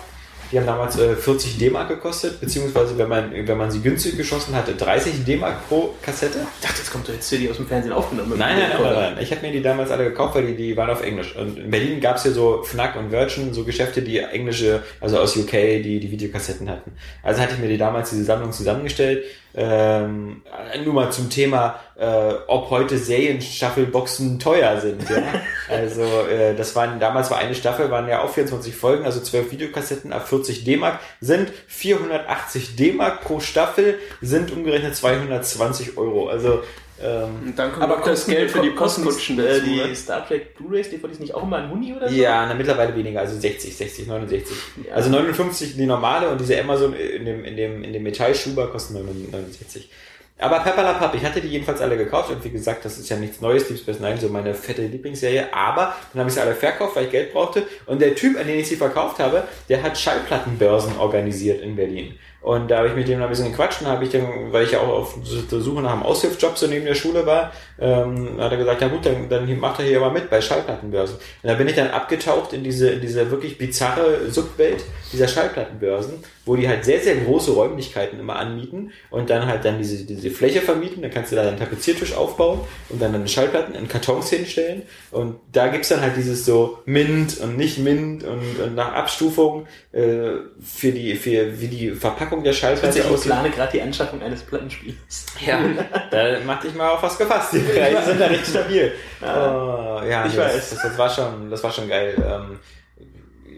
Die 0.52 0.58
haben 0.58 0.66
damals 0.66 0.98
äh, 0.98 1.16
40 1.16 1.56
D-Mark 1.56 1.88
gekostet, 1.88 2.38
beziehungsweise 2.38 2.98
wenn 2.98 3.08
man, 3.08 3.32
wenn 3.32 3.56
man 3.56 3.70
sie 3.70 3.80
günstig 3.80 4.18
geschossen 4.18 4.54
hatte, 4.54 4.74
30 4.74 5.24
D-Mark 5.24 5.66
pro 5.66 5.94
Kassette. 6.02 6.40
Ich 6.60 6.66
dachte, 6.66 6.78
jetzt 6.78 6.92
kommt 6.92 7.08
doch 7.08 7.14
jetzt 7.14 7.30
hier 7.30 7.38
die 7.38 7.50
aus 7.50 7.56
dem 7.56 7.66
Fernsehen 7.66 7.92
aufgenommen. 7.92 8.34
Nein, 8.36 8.58
nein, 8.58 8.68
nein, 8.70 8.82
nein, 8.82 9.14
nein. 9.14 9.22
Ich 9.22 9.30
habe 9.30 9.40
mir 9.46 9.50
die 9.50 9.62
damals 9.62 9.90
alle 9.90 10.04
gekauft, 10.04 10.34
weil 10.34 10.46
die, 10.46 10.54
die 10.54 10.76
waren 10.76 10.90
auf 10.90 11.02
Englisch. 11.02 11.34
Und 11.36 11.58
in 11.58 11.70
Berlin 11.70 12.00
gab 12.00 12.16
es 12.16 12.24
hier 12.24 12.32
so 12.32 12.62
Fnac 12.62 12.96
und 12.96 13.10
Virgin, 13.10 13.54
so 13.54 13.64
Geschäfte, 13.64 14.02
die 14.02 14.18
englische, 14.18 14.82
also 15.00 15.18
aus 15.18 15.34
UK, 15.36 15.50
die 15.50 16.00
die 16.00 16.10
Videokassetten 16.10 16.68
hatten. 16.68 16.92
Also 17.22 17.40
hatte 17.40 17.54
ich 17.54 17.60
mir 17.60 17.68
die 17.68 17.78
damals 17.78 18.10
diese 18.10 18.24
Sammlung 18.24 18.52
zusammengestellt. 18.52 19.24
Ähm, 19.54 20.42
nur 20.84 20.94
mal 20.94 21.10
zum 21.10 21.28
Thema, 21.28 21.78
äh, 22.02 22.34
ob 22.48 22.70
heute 22.70 22.98
Serienstaffelboxen 22.98 24.40
teuer 24.40 24.80
sind. 24.80 25.08
Ja? 25.08 25.22
Also 25.68 26.02
äh, 26.02 26.54
das 26.54 26.76
waren 26.76 27.00
damals 27.00 27.30
war 27.30 27.38
eine 27.38 27.54
Staffel, 27.54 27.90
waren 27.90 28.06
ja 28.06 28.22
auch 28.22 28.28
24 28.28 28.74
Folgen, 28.74 29.06
also 29.06 29.20
12 29.20 29.52
Videokassetten 29.52 30.12
ab 30.12 30.28
40 30.28 30.64
D-Mark 30.64 30.98
sind 31.20 31.50
480 31.68 32.76
D-Mark 32.76 33.22
pro 33.22 33.40
Staffel, 33.40 33.98
sind 34.20 34.50
umgerechnet 34.50 34.94
220 34.96 35.96
Euro. 35.96 36.28
Also 36.28 36.62
ähm, 37.02 37.54
dann 37.56 37.72
kommt 37.72 37.84
Aber 37.84 38.00
auch 38.00 38.04
das 38.04 38.26
Geld 38.26 38.50
für 38.50 38.60
die 38.60 38.70
Postkutschen 38.70 39.38
äh, 39.38 39.60
dazu. 39.60 39.64
die 39.64 39.76
ne? 39.76 39.96
Star 39.96 40.26
Trek 40.26 40.56
Blu-rays, 40.56 40.90
DVDs 40.90 41.20
nicht 41.20 41.34
auch 41.34 41.44
immer 41.44 41.58
ein 41.58 41.70
Huni 41.70 41.94
oder 41.94 42.08
so? 42.08 42.14
Ja, 42.14 42.44
na, 42.46 42.54
mittlerweile 42.54 42.94
weniger, 42.94 43.20
also 43.20 43.38
60, 43.38 43.74
60, 43.74 44.06
69. 44.08 44.56
Ja. 44.86 44.94
Also 44.94 45.08
59 45.08 45.76
die 45.76 45.86
normale 45.86 46.28
und 46.28 46.40
diese 46.40 46.60
Amazon 46.60 46.92
in 46.92 47.24
dem, 47.24 47.44
in 47.44 47.56
dem, 47.56 47.82
in 47.84 47.92
dem 47.92 48.02
Metallschuber 48.02 48.66
kosten 48.68 48.94
69. 48.94 49.88
Aber 50.38 50.60
Pepperlapapp, 50.60 51.14
ich 51.14 51.24
hatte 51.24 51.40
die 51.40 51.48
jedenfalls 51.48 51.80
alle 51.80 51.96
gekauft 51.96 52.30
und 52.30 52.42
wie 52.42 52.50
gesagt, 52.50 52.84
das 52.84 52.98
ist 52.98 53.08
ja 53.08 53.16
nichts 53.16 53.40
Neues, 53.40 53.68
Deep 53.68 53.78
Space 53.78 54.00
Nine, 54.00 54.16
so 54.16 54.28
meine 54.28 54.54
fette 54.54 54.82
Lieblingsserie, 54.82 55.52
aber 55.54 55.94
dann 56.12 56.20
habe 56.20 56.28
ich 56.28 56.34
sie 56.34 56.40
alle 56.40 56.54
verkauft, 56.54 56.96
weil 56.96 57.04
ich 57.04 57.10
Geld 57.10 57.32
brauchte 57.32 57.64
und 57.86 58.00
der 58.00 58.14
Typ, 58.14 58.38
an 58.38 58.46
den 58.46 58.58
ich 58.58 58.68
sie 58.68 58.76
verkauft 58.76 59.18
habe, 59.20 59.44
der 59.68 59.82
hat 59.82 59.96
Schallplattenbörsen 59.96 60.98
organisiert 60.98 61.62
in 61.62 61.76
Berlin. 61.76 62.18
Und 62.42 62.72
da 62.72 62.78
habe 62.78 62.88
ich 62.88 62.94
mit 62.96 63.06
dem 63.06 63.22
ein 63.22 63.28
bisschen 63.28 63.52
gequatscht 63.52 63.82
und 63.82 63.86
habe 63.86 64.04
ich 64.04 64.10
dann, 64.10 64.52
weil 64.52 64.64
ich 64.64 64.72
ja 64.72 64.80
auch 64.80 64.88
auf 64.88 65.14
der 65.50 65.60
Suche 65.60 65.80
nach 65.80 65.92
einem 65.92 66.02
Aushilfsjob 66.02 66.58
so 66.58 66.66
neben 66.66 66.84
der 66.84 66.96
Schule 66.96 67.24
war, 67.24 67.52
ähm, 67.78 68.40
hat 68.40 68.50
er 68.50 68.58
gesagt, 68.58 68.80
ja 68.80 68.88
gut, 68.88 69.06
dann, 69.06 69.28
dann 69.28 69.60
macht 69.60 69.78
er 69.78 69.84
hier 69.84 70.00
mal 70.00 70.10
mit 70.10 70.28
bei 70.28 70.40
Schallplattenbörsen. 70.40 71.16
Und 71.16 71.48
da 71.48 71.54
bin 71.54 71.68
ich 71.68 71.76
dann 71.76 71.92
abgetaucht 71.92 72.52
in 72.52 72.64
diese, 72.64 72.90
in 72.90 73.00
diese 73.00 73.30
wirklich 73.30 73.58
bizarre 73.58 74.28
Subwelt 74.28 74.82
dieser 75.12 75.28
Schallplattenbörsen, 75.28 76.14
wo 76.44 76.56
die 76.56 76.68
halt 76.68 76.84
sehr, 76.84 77.00
sehr 77.00 77.16
große 77.16 77.52
Räumlichkeiten 77.52 78.18
immer 78.18 78.36
anmieten 78.36 78.92
und 79.10 79.30
dann 79.30 79.46
halt 79.46 79.64
dann 79.64 79.78
diese, 79.78 80.04
diese 80.04 80.30
Fläche 80.30 80.60
vermieten, 80.60 81.02
dann 81.02 81.10
kannst 81.10 81.30
du 81.32 81.36
da 81.36 81.42
einen 81.42 81.58
Tapeziertisch 81.58 82.14
aufbauen 82.14 82.60
und 82.88 83.00
dann 83.00 83.12
deine 83.12 83.28
Schallplatten 83.28 83.74
in 83.74 83.88
Kartons 83.88 84.30
hinstellen 84.30 84.82
und 85.10 85.36
da 85.52 85.68
gibt's 85.68 85.88
dann 85.88 86.00
halt 86.00 86.16
dieses 86.16 86.44
so 86.44 86.78
Mint 86.84 87.38
und 87.38 87.56
nicht 87.56 87.78
Mint 87.78 88.24
und, 88.24 88.60
und 88.60 88.74
nach 88.74 88.92
Abstufung 88.92 89.66
äh, 89.92 90.30
für 90.60 90.90
die, 90.92 91.14
für 91.14 91.60
wie 91.60 91.68
die 91.68 91.90
Verpackung 91.92 92.42
der 92.42 92.52
Schallplatte 92.52 92.98
ich 92.98 93.04
aussieht. 93.04 93.30
plane 93.30 93.50
gerade 93.50 93.72
die 93.72 93.82
Anschaffung 93.82 94.20
eines 94.22 94.42
Plattenspiels. 94.42 95.26
Ja, 95.46 95.60
da 96.10 96.38
mach 96.44 96.60
dich 96.60 96.74
mal 96.74 96.90
auf 96.90 97.02
was 97.02 97.16
gefasst. 97.18 97.52
Die 97.52 97.58
Preise 97.58 98.04
sind 98.04 98.20
da 98.20 98.26
recht 98.26 98.46
stabil. 98.46 98.92
Oh, 99.22 100.00
ja, 100.08 100.26
Ich 100.26 100.34
das, 100.34 100.54
weiß. 100.54 100.70
Das, 100.70 100.82
das 100.82 100.98
war 100.98 101.10
schon, 101.10 101.50
das 101.50 101.62
war 101.62 101.70
schon 101.70 101.88
geil. 101.88 102.14
Ähm, 102.18 102.58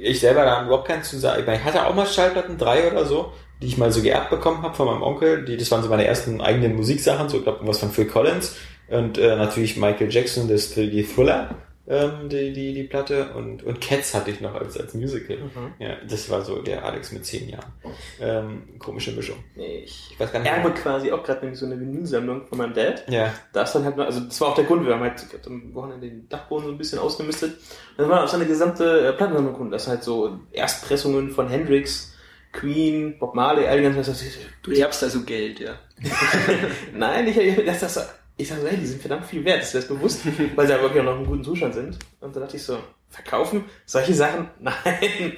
ich 0.00 0.20
selber 0.20 0.44
da 0.44 0.64
überhaupt 0.64 0.88
keinen 0.88 1.02
zu 1.02 1.19
sagen. 1.19 1.44
Ich 1.50 1.64
hatte 1.64 1.87
auch 1.87 1.94
mal 1.94 2.06
Schallplatten, 2.06 2.58
drei 2.58 2.91
oder 2.91 3.05
so, 3.05 3.32
die 3.61 3.67
ich 3.67 3.79
mal 3.79 3.93
so 3.93 4.02
geerbt 4.02 4.31
bekommen 4.31 4.62
habe 4.62 4.75
von 4.75 4.87
meinem 4.87 5.02
Onkel. 5.02 5.44
Die, 5.44 5.56
das 5.56 5.70
waren 5.70 5.82
so 5.82 5.88
meine 5.88 6.06
ersten 6.06 6.41
eigenen 6.41 6.76
Musiksachen, 6.76 7.29
so 7.29 7.38
ich 7.38 7.43
glaube 7.43 7.58
irgendwas 7.58 7.79
von 7.79 7.91
Phil 7.91 8.06
Collins 8.06 8.56
und 8.88 9.19
äh, 9.19 9.37
natürlich 9.37 9.76
Michael 9.76 10.11
Jackson, 10.11 10.49
das 10.49 10.75
die 10.75 11.05
Thriller. 11.05 11.50
Ähm, 11.86 12.31
die, 12.31 12.52
die, 12.54 12.72
die 12.72 12.84
Platte 12.84 13.34
und, 13.34 13.62
und 13.62 13.78
Cats 13.81 14.14
hatte 14.14 14.31
ich 14.31 14.40
noch 14.40 14.54
als, 14.54 14.78
als 14.81 14.94
Musical. 14.94 15.36
Ja, 15.78 15.96
das 16.08 16.31
war 16.31 16.40
so 16.42 16.62
der 16.62 16.82
Alex 16.82 17.12
mit 17.12 17.26
zehn 17.26 17.48
Jahren. 17.50 17.72
Ähm, 18.20 18.78
komische 18.78 19.12
Mischung. 19.12 19.36
Ich 19.54 20.10
Ich 20.12 20.19
weiß 20.19 20.32
gar 20.32 20.38
nicht. 20.40 20.50
erbe 20.50 20.70
quasi 20.72 21.12
auch 21.12 21.22
gerade 21.22 21.40
nämlich 21.40 21.58
so 21.60 21.66
eine 21.66 21.78
Vinylsammlung 21.78 22.46
von 22.46 22.56
meinem 22.56 22.72
Dad. 22.72 23.04
Ja. 23.08 23.34
Da 23.52 23.62
ist 23.62 23.72
dann 23.72 23.84
halt, 23.84 23.98
also 23.98 24.20
das 24.20 24.40
war 24.40 24.48
auch 24.48 24.54
der 24.54 24.64
Grund, 24.64 24.86
wir 24.86 24.94
haben 24.94 25.02
halt 25.02 25.26
am 25.46 25.75
Wochenende 25.75 26.08
den 26.08 26.26
Dachboden 26.28 26.66
so 26.66 26.72
ein 26.72 26.78
bisschen 26.78 26.98
ausgemistet. 26.98 27.52
Und 27.52 27.98
dann 27.98 28.08
war 28.08 28.24
auch 28.24 28.29
so 28.29 28.36
eine 28.36 28.46
gesamte 28.46 29.08
äh, 29.08 29.12
Plattensammlung 29.12 29.55
drin. 29.55 29.70
Das 29.70 29.82
ist 29.82 29.88
halt 29.88 30.03
so 30.05 30.38
Erstpressungen 30.53 31.32
von 31.32 31.48
Hendrix, 31.48 32.14
Queen, 32.53 33.19
Bob 33.19 33.34
Marley, 33.34 33.67
all 33.67 33.76
die 33.76 33.82
ganzen, 33.82 34.14
Du 34.62 34.70
erbst 34.70 35.03
also 35.03 35.22
Geld, 35.22 35.60
ja. 35.60 35.74
Nein, 36.94 37.26
ich, 37.29 37.67
das, 37.67 37.81
das, 37.81 38.14
ich 38.36 38.48
sag 38.48 38.60
so, 38.60 38.67
hey, 38.67 38.76
die 38.76 38.86
sind 38.86 39.00
verdammt 39.00 39.26
viel 39.26 39.44
wert, 39.44 39.62
ist 39.62 39.74
das 39.74 39.86
bewusst? 39.86 40.22
Weil 40.56 40.67
sie 40.67 40.72
aber 40.74 40.84
wirklich 40.84 41.00
auch 41.03 41.06
noch 41.06 41.20
in 41.20 41.26
guten 41.26 41.44
Zustand 41.44 41.74
sind. 41.74 41.98
Und 42.20 42.34
da 42.34 42.41
dachte 42.41 42.56
ich 42.56 42.62
so, 42.62 42.79
verkaufen? 43.08 43.64
Solche 43.86 44.14
Sachen? 44.14 44.48
Nein, 44.60 44.74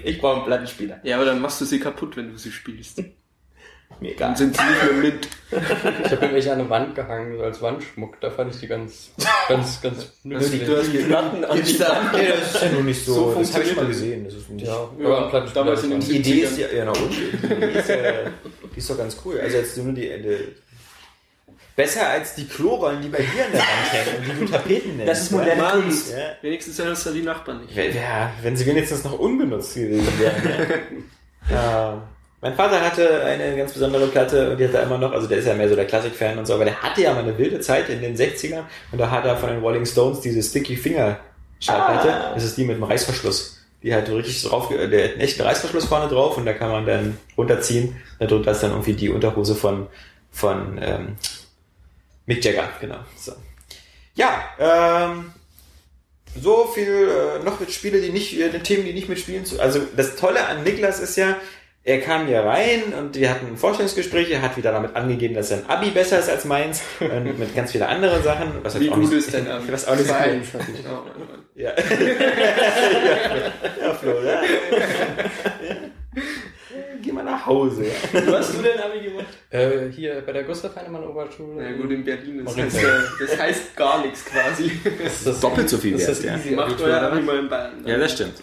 ich 0.03 0.19
brauche 0.19 0.37
einen 0.37 0.47
Plattenspieler. 0.47 1.01
Ja, 1.03 1.17
aber 1.17 1.27
dann 1.27 1.41
machst 1.41 1.61
du 1.61 1.65
sie 1.65 1.79
kaputt, 1.79 2.17
wenn 2.17 2.31
du 2.31 2.39
sie 2.39 2.51
spielst. 2.51 3.03
Mir 4.01 4.13
egal. 4.13 4.29
Dann 4.29 4.37
sind 4.37 4.57
sie 4.57 4.63
nicht 4.65 4.85
mehr 4.85 4.93
mit. 4.95 5.29
Ich 6.05 6.11
habe 6.11 6.23
irgendwelche 6.23 6.53
an 6.53 6.59
der 6.59 6.69
Wand 6.69 6.95
gehangen, 6.97 7.37
so 7.37 7.45
als 7.45 7.63
Wandschmuck. 7.63 8.21
Da 8.21 8.31
fand 8.31 8.53
ich 8.53 8.61
die 8.61 8.67
ganz, 8.67 9.13
ganz, 9.49 9.81
ganz 9.81 10.13
nützlich. 10.25 10.65
Du 10.65 10.77
hast 10.77 10.93
die 10.93 10.99
Platten 10.99 11.45
an 11.45 11.57
die 11.57 11.73
Nee, 11.73 12.29
das 12.29 12.55
ist 12.55 12.63
ja 12.63 12.73
nur 12.73 12.83
nicht 12.83 13.05
so. 13.05 13.15
So 13.15 13.35
das 13.39 13.55
habe 13.55 13.63
ich 13.63 13.71
schon 13.71 13.79
mal 13.79 13.87
gesehen. 13.87 14.25
Das 14.25 14.35
ist 14.35 14.51
nicht, 14.51 14.67
Ja, 14.67 14.89
Ja, 14.99 15.07
aber 15.07 15.25
ein 15.25 15.31
Plattenspieler 15.31 15.65
damals 15.65 15.81
ist 15.81 15.85
in 15.85 15.91
den 15.93 16.01
Die 16.01 16.17
Idee 16.17 16.41
ist 16.41 16.59
ja, 16.59 16.67
ja, 16.69 16.85
na 16.85 16.91
und? 16.91 17.13
Die 17.13 17.79
ist, 17.79 17.89
ja, 17.89 17.97
die 18.75 18.79
ist 18.79 18.91
doch 18.91 18.99
ganz 18.99 19.17
cool. 19.25 19.41
Also 19.41 19.57
jetzt 19.57 19.77
nur 19.77 19.95
die, 19.95 20.01
die 20.03 20.39
besser 21.75 22.09
als 22.09 22.35
die 22.35 22.47
Klorollen, 22.47 23.03
die 23.03 23.09
bei 23.09 23.19
dir 23.19 23.45
an 23.47 23.53
der 23.53 23.61
Wand 23.61 23.93
hängen 23.93 24.17
und 24.19 24.27
die 24.41 24.47
du 24.47 24.53
Tapeten 24.53 24.97
nennst. 24.97 25.11
Das 25.11 25.23
ist 25.23 25.31
moderne 25.33 25.63
ja? 25.63 25.71
Kunst. 25.71 26.13
Ja. 26.13 26.17
Wenigstens 26.43 26.77
sind 26.77 26.89
das 26.89 27.05
da 27.05 27.11
die 27.11 27.23
Nachbarn 27.23 27.61
nicht. 27.63 27.77
Wär- 27.77 28.31
wenn 28.43 28.57
sie 28.57 28.67
wenigstens 28.67 29.05
noch 29.05 29.19
unbenutzt 29.19 29.75
gewesen 29.75 30.19
wären. 30.19 30.71
Ja. 31.51 31.55
ja. 31.57 32.03
Mein 32.41 32.55
Vater 32.55 32.81
hatte 32.81 33.25
eine 33.25 33.57
ganz 33.57 33.73
besondere 33.73 34.07
Platte 34.09 34.51
und 34.51 34.59
die 34.59 34.65
hat 34.69 34.75
er 34.75 34.83
immer 34.85 34.99
noch, 34.99 35.11
also 35.13 35.27
der 35.27 35.39
ist 35.39 35.47
ja 35.47 35.55
mehr 35.55 35.69
so 35.69 35.75
der 35.75 35.87
Klassik-Fan 35.87 36.39
und 36.39 36.47
so, 36.47 36.55
aber 36.55 36.65
der 36.67 36.81
hatte 36.83 37.01
ja 37.03 37.13
mal 37.15 37.23
eine 37.23 37.37
wilde 37.39 37.61
Zeit 37.61 37.89
in 37.89 38.03
den 38.03 38.15
60ern 38.17 38.63
und 38.93 38.99
da 38.99 39.11
hat 39.11 39.25
er 39.25 39.37
von 39.37 39.49
den 39.49 39.61
Rolling 39.61 39.87
Stones 39.87 40.21
diese 40.21 40.43
Sticky 40.43 40.77
Finger 40.77 41.19
Schallplatte. 41.61 42.13
Ah. 42.13 42.35
Das 42.35 42.45
ist 42.45 42.57
die 42.57 42.65
mit 42.65 42.77
dem 42.77 42.83
Reißverschluss. 42.85 43.65
Die 43.83 43.95
hat 43.95 44.09
richtig 44.11 44.43
drauf, 44.43 44.69
der 44.69 44.79
hat 45.05 45.13
einen 45.13 45.21
echten 45.21 45.43
Reißverschluss 45.43 45.87
vorne 45.87 46.09
drauf 46.09 46.37
und 46.37 46.45
da 46.45 46.53
kann 46.53 46.71
man 46.71 46.85
dann 46.87 47.17
runterziehen. 47.39 47.97
Darunter 48.19 48.51
ist 48.53 48.63
dann 48.63 48.73
irgendwie 48.73 48.93
die 48.95 49.09
Unterhose 49.09 49.55
von, 49.55 49.87
von 50.31 50.79
ähm, 50.81 51.17
Mick 52.27 52.45
Jagger, 52.45 52.69
genau. 52.81 52.99
So. 53.17 53.33
Ja, 54.15 54.45
ähm, 54.59 55.33
so 56.41 56.67
viel 56.67 57.09
äh, 57.09 57.39
noch 57.45 57.61
mit 57.61 57.71
Spiele, 57.71 58.01
die 58.01 58.11
nicht, 58.11 58.39
äh, 58.39 58.51
Themen, 58.61 58.85
die 58.85 58.93
nicht 58.93 59.09
mit 59.09 59.19
Spielen 59.19 59.45
zu. 59.45 59.61
Also 59.61 59.81
das 59.97 60.17
Tolle 60.17 60.47
an 60.47 60.63
Niklas 60.65 61.01
ist 61.01 61.17
ja, 61.17 61.37
er 61.85 62.01
kam 62.01 62.27
hier 62.27 62.41
rein 62.41 62.93
und 62.99 63.15
wir 63.15 63.31
hatten 63.31 63.57
Vorstellungsgespräche, 63.57 64.35
er 64.35 64.43
hat 64.43 64.57
wieder 64.57 64.73
damit 64.73 64.97
angegeben, 64.97 65.37
dass 65.37 65.51
sein 65.51 65.69
Abi 65.69 65.91
besser 65.91 66.19
ist 66.19 66.29
als 66.29 66.45
meins 66.45 66.83
und 66.99 67.39
mit 67.39 67.55
ganz 67.55 67.71
vielen 67.71 67.85
anderen 67.85 68.25
Sachen. 68.25 68.49
Was 68.65 68.75
halt 68.75 68.83
Wie 68.83 68.91
auch 68.91 68.95
gut 68.95 69.05
nicht, 69.05 69.19
ist 69.19 69.33
dein 69.33 69.49
Abi? 69.49 69.71
Was 69.71 69.87
auch 69.87 69.95
nicht 69.95 70.09
Zwei 70.09 70.25
so 70.25 70.31
Eins 70.31 70.53
hatte 70.53 70.65
ich. 70.75 70.83
Ja. 71.63 71.71
ja, 73.87 73.95
Flo, 73.95 74.21
ja. 74.23 74.43
Nach 77.27 77.45
Hause. 77.47 77.85
Ja. 78.13 78.27
Wo 78.27 78.33
hast 78.33 78.55
du 78.57 78.63
denn 78.63 78.79
Abi 78.79 79.01
gemacht? 79.01 79.27
Äh, 79.51 79.91
hier 79.91 80.23
bei 80.25 80.33
der 80.33 80.45
Gustav 80.45 80.75
Heinemann 80.77 81.05
Oberschule. 81.05 81.63
Na 81.63 81.73
gut, 81.77 81.91
in 81.91 82.05
Berlin. 82.05 82.45
Das 82.45 82.57
heißt, 82.57 82.77
äh, 82.79 82.89
das 83.21 83.39
heißt 83.39 83.77
gar 83.77 84.03
nichts 84.03 84.25
quasi. 84.25 84.71
ist 85.05 85.27
das 85.27 85.41
Doppelt 85.41 85.69
so 85.69 85.77
viel 85.79 85.95
ist 85.95 86.07
wert, 86.07 86.11
das 86.11 86.25
ja. 86.25 86.37
easy 86.37 86.55
Macht 86.55 86.69
Abitur, 86.69 86.87
euer 86.87 87.03
Abi 87.03 87.19
was? 87.19 87.25
mal 87.25 87.39
in 87.39 87.49
Bayern. 87.49 87.87
ja, 87.87 87.99
das 87.99 88.13
stimmt. 88.13 88.43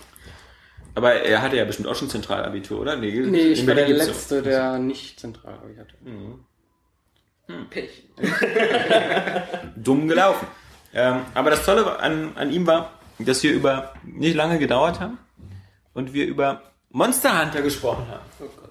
Aber 0.95 1.13
er 1.13 1.41
hatte 1.41 1.55
ja 1.55 1.65
bestimmt 1.65 1.87
auch 1.87 1.95
schon 1.95 2.09
Zentralabitur, 2.09 2.81
oder? 2.81 2.95
Nee, 2.97 3.21
Nee, 3.21 3.39
ich 3.53 3.65
war 3.65 3.73
der 3.73 3.87
Letzte, 3.87 4.41
der 4.43 4.77
nicht 4.77 5.19
zentral 5.19 5.55
Abi 5.55 5.75
hatte. 5.75 5.95
Pech. 7.69 8.09
dumm 9.75 10.07
gelaufen. 10.07 10.47
Ähm, 10.93 11.21
aber 11.33 11.49
das 11.49 11.65
Tolle 11.65 11.99
an, 11.99 12.33
an 12.35 12.51
ihm 12.51 12.67
war, 12.67 12.91
dass 13.19 13.41
wir 13.43 13.53
über 13.53 13.93
nicht 14.03 14.35
lange 14.35 14.59
gedauert 14.59 14.99
haben 14.99 15.17
und 15.93 16.13
wir 16.13 16.27
über 16.27 16.61
Monster 16.91 17.41
Hunter 17.41 17.61
gesprochen 17.63 18.05
haben. 18.07 18.23
Oh. 18.39 18.62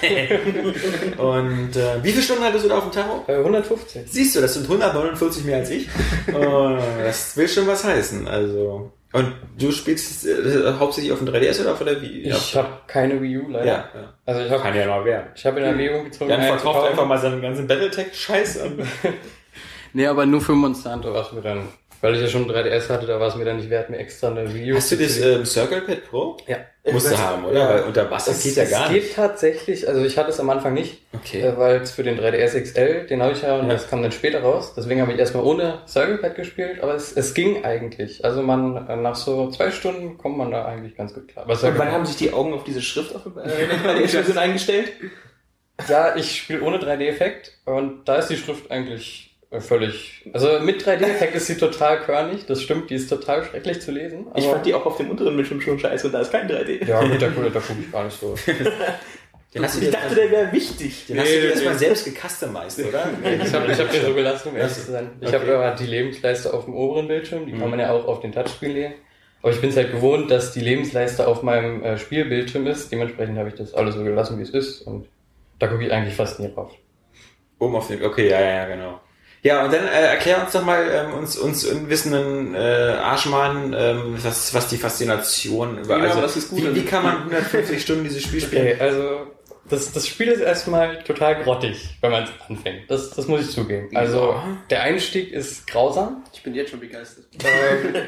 Und 1.18 1.76
äh, 1.76 2.02
wie 2.02 2.10
viele 2.10 2.22
Stunden 2.22 2.44
hattest 2.44 2.64
du 2.64 2.68
da 2.68 2.78
auf 2.78 2.84
dem 2.84 2.92
Tacho? 2.92 3.24
Äh, 3.26 3.38
150. 3.38 4.02
Siehst 4.06 4.36
du, 4.36 4.40
das 4.40 4.54
sind 4.54 4.64
149 4.64 5.44
mehr 5.44 5.58
als 5.58 5.70
ich. 5.70 5.88
Und 6.28 6.78
das 7.04 7.36
will 7.36 7.48
schon 7.48 7.66
was 7.66 7.84
heißen. 7.84 8.28
Also 8.28 8.92
und 9.12 9.34
du 9.58 9.70
spielst 9.72 10.26
äh, 10.26 10.72
hauptsächlich 10.78 11.12
auf 11.12 11.18
dem 11.18 11.28
3DS 11.28 11.60
oder 11.60 11.72
auf 11.72 11.84
der 11.84 12.00
Wii? 12.00 12.30
Ich 12.30 12.56
habe 12.56 12.68
keine 12.86 13.20
Wii 13.20 13.38
U 13.38 13.48
leider. 13.50 13.66
ja, 13.66 13.88
ja. 13.94 14.14
Also 14.24 14.40
ich 14.40 14.50
habe 14.50 14.78
ja 14.78 14.86
noch 14.86 15.04
werden. 15.04 15.26
ich 15.34 15.44
hab 15.44 15.56
in 15.58 15.64
Erwägung 15.64 16.04
gezogen, 16.04 16.30
zu 16.32 16.40
verkauft 16.40 16.90
einfach 16.90 17.06
mal 17.06 17.18
seinen 17.18 17.42
ganzen 17.42 17.66
Battletech-Scheiß 17.66 18.62
und 18.62 18.80
Nee, 19.92 20.06
aber 20.06 20.24
nur 20.24 20.40
für 20.40 20.52
Monster 20.52 20.94
Hunter 20.94 21.12
war 21.12 21.26
es 21.26 21.32
mir 21.32 21.42
dann. 21.42 21.68
Weil 22.00 22.14
ich 22.14 22.22
ja 22.22 22.26
schon 22.26 22.50
ein 22.50 22.50
3DS 22.50 22.88
hatte, 22.88 23.06
da 23.06 23.20
war 23.20 23.28
es 23.28 23.36
mir 23.36 23.44
dann 23.44 23.58
nicht 23.58 23.68
wert, 23.68 23.90
mir 23.90 23.98
extra 23.98 24.28
eine 24.28 24.52
Wii 24.52 24.72
U 24.72 24.76
Hast 24.76 24.90
du 24.90 24.96
das 24.96 25.18
ähm, 25.20 25.44
Circle 25.44 25.82
Pad 25.82 26.08
Pro? 26.08 26.38
Ja. 26.46 26.56
Musst 26.90 27.06
du 27.10 27.14
weiß- 27.14 27.18
haben, 27.18 27.44
oder? 27.44 27.60
Ja. 27.60 27.68
Weil 27.68 27.82
unter 27.84 28.10
Wasser 28.10 28.32
Es, 28.32 28.42
geht 28.42 28.56
ja 28.56 28.64
es 28.64 28.70
gar 28.70 28.90
nicht. 28.90 29.04
geht 29.06 29.14
tatsächlich, 29.14 29.86
also 29.86 30.04
ich 30.04 30.18
hatte 30.18 30.30
es 30.30 30.40
am 30.40 30.50
Anfang 30.50 30.74
nicht, 30.74 31.02
Okay. 31.12 31.40
äh, 31.40 31.56
weil 31.56 31.76
es 31.76 31.92
für 31.92 32.02
den 32.02 32.18
3DS 32.18 32.60
XL, 32.60 33.06
den 33.06 33.22
habe 33.22 33.32
ich 33.32 33.42
ja 33.42 33.54
und 33.56 33.66
Ja. 33.68 33.74
das 33.74 33.88
kam 33.88 34.02
dann 34.02 34.10
später 34.10 34.40
raus. 34.42 34.72
Deswegen 34.76 35.00
habe 35.00 35.12
ich 35.12 35.18
erstmal 35.20 35.44
ohne 35.44 35.82
Circle 35.86 36.18
Pad 36.18 36.34
gespielt, 36.34 36.80
aber 36.82 36.94
es, 36.96 37.12
es 37.16 37.34
ging 37.34 37.64
eigentlich. 37.64 38.24
Also 38.24 38.42
man, 38.42 38.88
äh, 38.88 38.96
nach 38.96 39.14
so 39.14 39.48
zwei 39.50 39.70
Stunden 39.70 40.18
kommt 40.18 40.36
man 40.38 40.50
da 40.50 40.64
eigentlich 40.64 40.96
ganz 40.96 41.14
gut 41.14 41.28
klar. 41.28 41.48
Und 41.48 41.62
wann 41.62 41.76
Pad- 41.76 41.90
haben 41.92 42.04
sich 42.06 42.16
die 42.16 42.32
Augen 42.32 42.52
auf 42.52 42.64
diese 42.64 42.82
Schrift 42.82 43.14
auf 43.14 43.22
äh, 43.36 44.38
eingestellt? 44.38 44.92
Ja, 45.88 46.16
ich 46.16 46.36
spiele 46.36 46.62
ohne 46.62 46.78
3D-Effekt 46.78 47.52
und 47.64 48.08
da 48.08 48.16
ist 48.16 48.28
die 48.28 48.36
Schrift 48.36 48.70
eigentlich 48.70 49.31
völlig. 49.60 50.28
Also 50.32 50.60
mit 50.60 50.82
3D-Effekt 50.84 51.34
ist 51.34 51.46
sie 51.46 51.56
total 51.56 52.00
körnig, 52.00 52.46
das 52.46 52.62
stimmt, 52.62 52.90
die 52.90 52.94
ist 52.94 53.08
total 53.08 53.44
schrecklich 53.44 53.80
zu 53.80 53.90
lesen. 53.92 54.26
Ich 54.34 54.46
fand 54.46 54.64
die 54.66 54.74
auch 54.74 54.86
auf 54.86 54.96
dem 54.96 55.10
unteren 55.10 55.36
Bildschirm 55.36 55.60
schon 55.60 55.78
scheiße 55.78 56.06
und 56.06 56.12
da 56.12 56.20
ist 56.20 56.32
kein 56.32 56.48
3D. 56.48 56.86
Ja, 56.86 57.00
gut, 57.00 57.20
da, 57.20 57.28
da 57.28 57.60
gucke 57.60 57.80
ich 57.80 57.92
gar 57.92 58.04
nicht 58.04 58.18
so. 58.18 58.34
Den 59.54 59.64
hast 59.64 59.78
du 59.78 59.84
Ich 59.84 59.90
dachte, 59.90 60.14
der 60.14 60.30
wäre 60.30 60.50
wichtig. 60.52 61.04
den 61.08 61.18
hast 61.20 61.28
du 61.28 61.34
Nee, 61.34 61.40
dir 61.42 61.50
erstmal 61.50 61.74
nee. 61.74 61.78
selbst 61.80 62.04
gecustomized, 62.06 62.86
oder? 62.88 63.10
Ich 63.22 63.52
habe 63.52 63.70
ich 63.70 63.78
hab 63.78 63.90
den 63.90 64.02
so 64.06 64.14
gelassen, 64.14 64.48
um 64.48 64.56
ehrlich 64.56 64.72
zu 64.72 64.90
sein. 64.90 65.10
Ich 65.20 65.28
Okay. 65.28 65.38
habe 65.40 65.54
aber 65.54 65.76
die 65.76 65.84
Lebensleiste 65.86 66.54
auf 66.54 66.64
dem 66.64 66.74
oberen 66.74 67.06
Bildschirm, 67.06 67.44
die 67.44 67.52
kann 67.52 67.68
man 67.68 67.78
ja 67.78 67.92
auch 67.92 68.06
auf 68.06 68.20
den 68.20 68.32
Touchscreen 68.32 68.72
legen. 68.72 68.94
Aber 69.42 69.52
ich 69.52 69.60
bin 69.60 69.68
es 69.68 69.76
halt 69.76 69.92
gewohnt, 69.92 70.30
dass 70.30 70.52
die 70.52 70.60
Lebensleiste 70.60 71.26
auf 71.26 71.42
meinem 71.42 71.82
äh, 71.84 71.98
Spielbildschirm 71.98 72.66
ist. 72.66 72.90
Dementsprechend 72.90 73.36
habe 73.36 73.50
ich 73.50 73.54
das 73.56 73.74
alles 73.74 73.94
so 73.94 74.02
gelassen, 74.02 74.38
wie 74.38 74.42
es 74.42 74.50
ist. 74.50 74.80
Und 74.82 75.06
da 75.58 75.66
gucke 75.66 75.84
ich 75.84 75.92
eigentlich 75.92 76.14
fast 76.14 76.40
nie 76.40 76.48
drauf. 76.50 76.72
Oben 77.58 77.76
auf 77.76 77.88
den, 77.88 78.02
okay, 78.02 78.30
ja, 78.30 78.40
ja, 78.40 78.64
genau. 78.64 79.01
Ja, 79.42 79.64
und 79.64 79.72
dann 79.72 79.84
äh, 79.86 80.06
erklär 80.06 80.40
uns 80.42 80.52
doch 80.52 80.64
mal, 80.64 80.88
ähm, 80.88 81.14
uns, 81.18 81.36
uns 81.36 81.64
unwissenden 81.64 82.54
äh, 82.54 82.58
Arschmann, 82.58 83.74
ähm, 83.76 84.14
was, 84.22 84.54
was 84.54 84.68
die 84.68 84.76
Faszination 84.76 85.78
über, 85.78 85.96
Genau, 85.96 86.08
also, 86.08 86.22
was 86.22 86.36
ist 86.36 86.50
gut 86.50 86.62
wie, 86.62 86.74
wie 86.76 86.84
kann 86.84 87.02
man 87.02 87.16
150 87.18 87.82
Stunden 87.82 88.04
dieses 88.04 88.22
Spiel 88.22 88.40
spielen? 88.40 88.62
Okay, 88.68 88.76
also 88.80 89.26
das, 89.68 89.92
das 89.92 90.06
Spiel 90.06 90.28
ist 90.28 90.40
erstmal 90.40 91.02
total 91.02 91.42
grottig, 91.42 91.96
wenn 92.00 92.12
man 92.12 92.24
es 92.24 92.30
anfängt. 92.48 92.88
Das, 92.88 93.10
das 93.10 93.26
muss 93.26 93.40
ich 93.40 93.50
zugeben. 93.50 93.88
Also 93.96 94.40
der 94.70 94.82
Einstieg 94.82 95.32
ist 95.32 95.66
grausam. 95.66 96.22
Ich 96.32 96.42
bin 96.44 96.54
jetzt 96.54 96.70
schon 96.70 96.80
begeistert. 96.80 97.24
Ähm, 97.44 97.94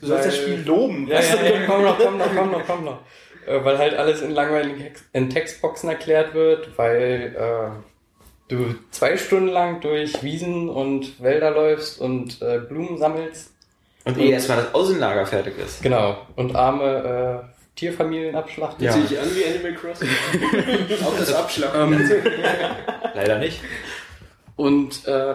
Du 0.00 0.06
sollst 0.06 0.28
das 0.28 0.36
Spiel 0.38 0.62
loben. 0.64 1.06
Ja, 1.08 1.20
ja, 1.20 1.42
ja, 1.42 1.66
komm 1.66 1.82
noch, 1.82 1.98
komm 1.98 2.16
noch, 2.16 2.34
komm 2.34 2.50
noch, 2.52 2.66
komm 2.66 2.84
noch. 2.84 2.98
Äh, 3.46 3.62
weil 3.64 3.76
halt 3.76 3.94
alles 3.94 4.22
in 4.22 4.30
langweiligen 4.30 4.80
Hex- 4.80 5.04
in 5.12 5.28
Textboxen 5.28 5.90
erklärt 5.90 6.32
wird, 6.32 6.70
weil 6.78 7.36
äh, 7.36 7.70
du 8.50 8.74
zwei 8.90 9.16
Stunden 9.16 9.48
lang 9.48 9.80
durch 9.80 10.22
Wiesen 10.22 10.68
und 10.68 11.22
Wälder 11.22 11.50
läufst 11.50 12.00
und 12.00 12.40
äh, 12.42 12.58
Blumen 12.58 12.98
sammelst. 12.98 13.52
Und 14.04 14.18
ehe 14.18 14.32
erstmal 14.32 14.58
das 14.58 14.74
Außenlager 14.74 15.26
fertig 15.26 15.54
ist. 15.58 15.82
Genau. 15.82 16.16
Und 16.36 16.56
arme 16.56 17.42
äh, 17.44 17.76
Tierfamilien 17.76 18.34
abschlachten. 18.34 18.84
Ja. 18.84 18.92
Sehe 18.92 19.04
ich 19.04 19.18
an 19.18 19.28
wie 19.34 19.44
Animal 19.44 19.74
Crossing. 19.74 20.08
Auch 21.06 21.16
das 21.18 21.32
Abschlagen. 21.32 21.92
Ähm, 21.94 22.10
Leider 23.14 23.38
nicht. 23.38 23.60
Und 24.56 25.06
äh, 25.06 25.34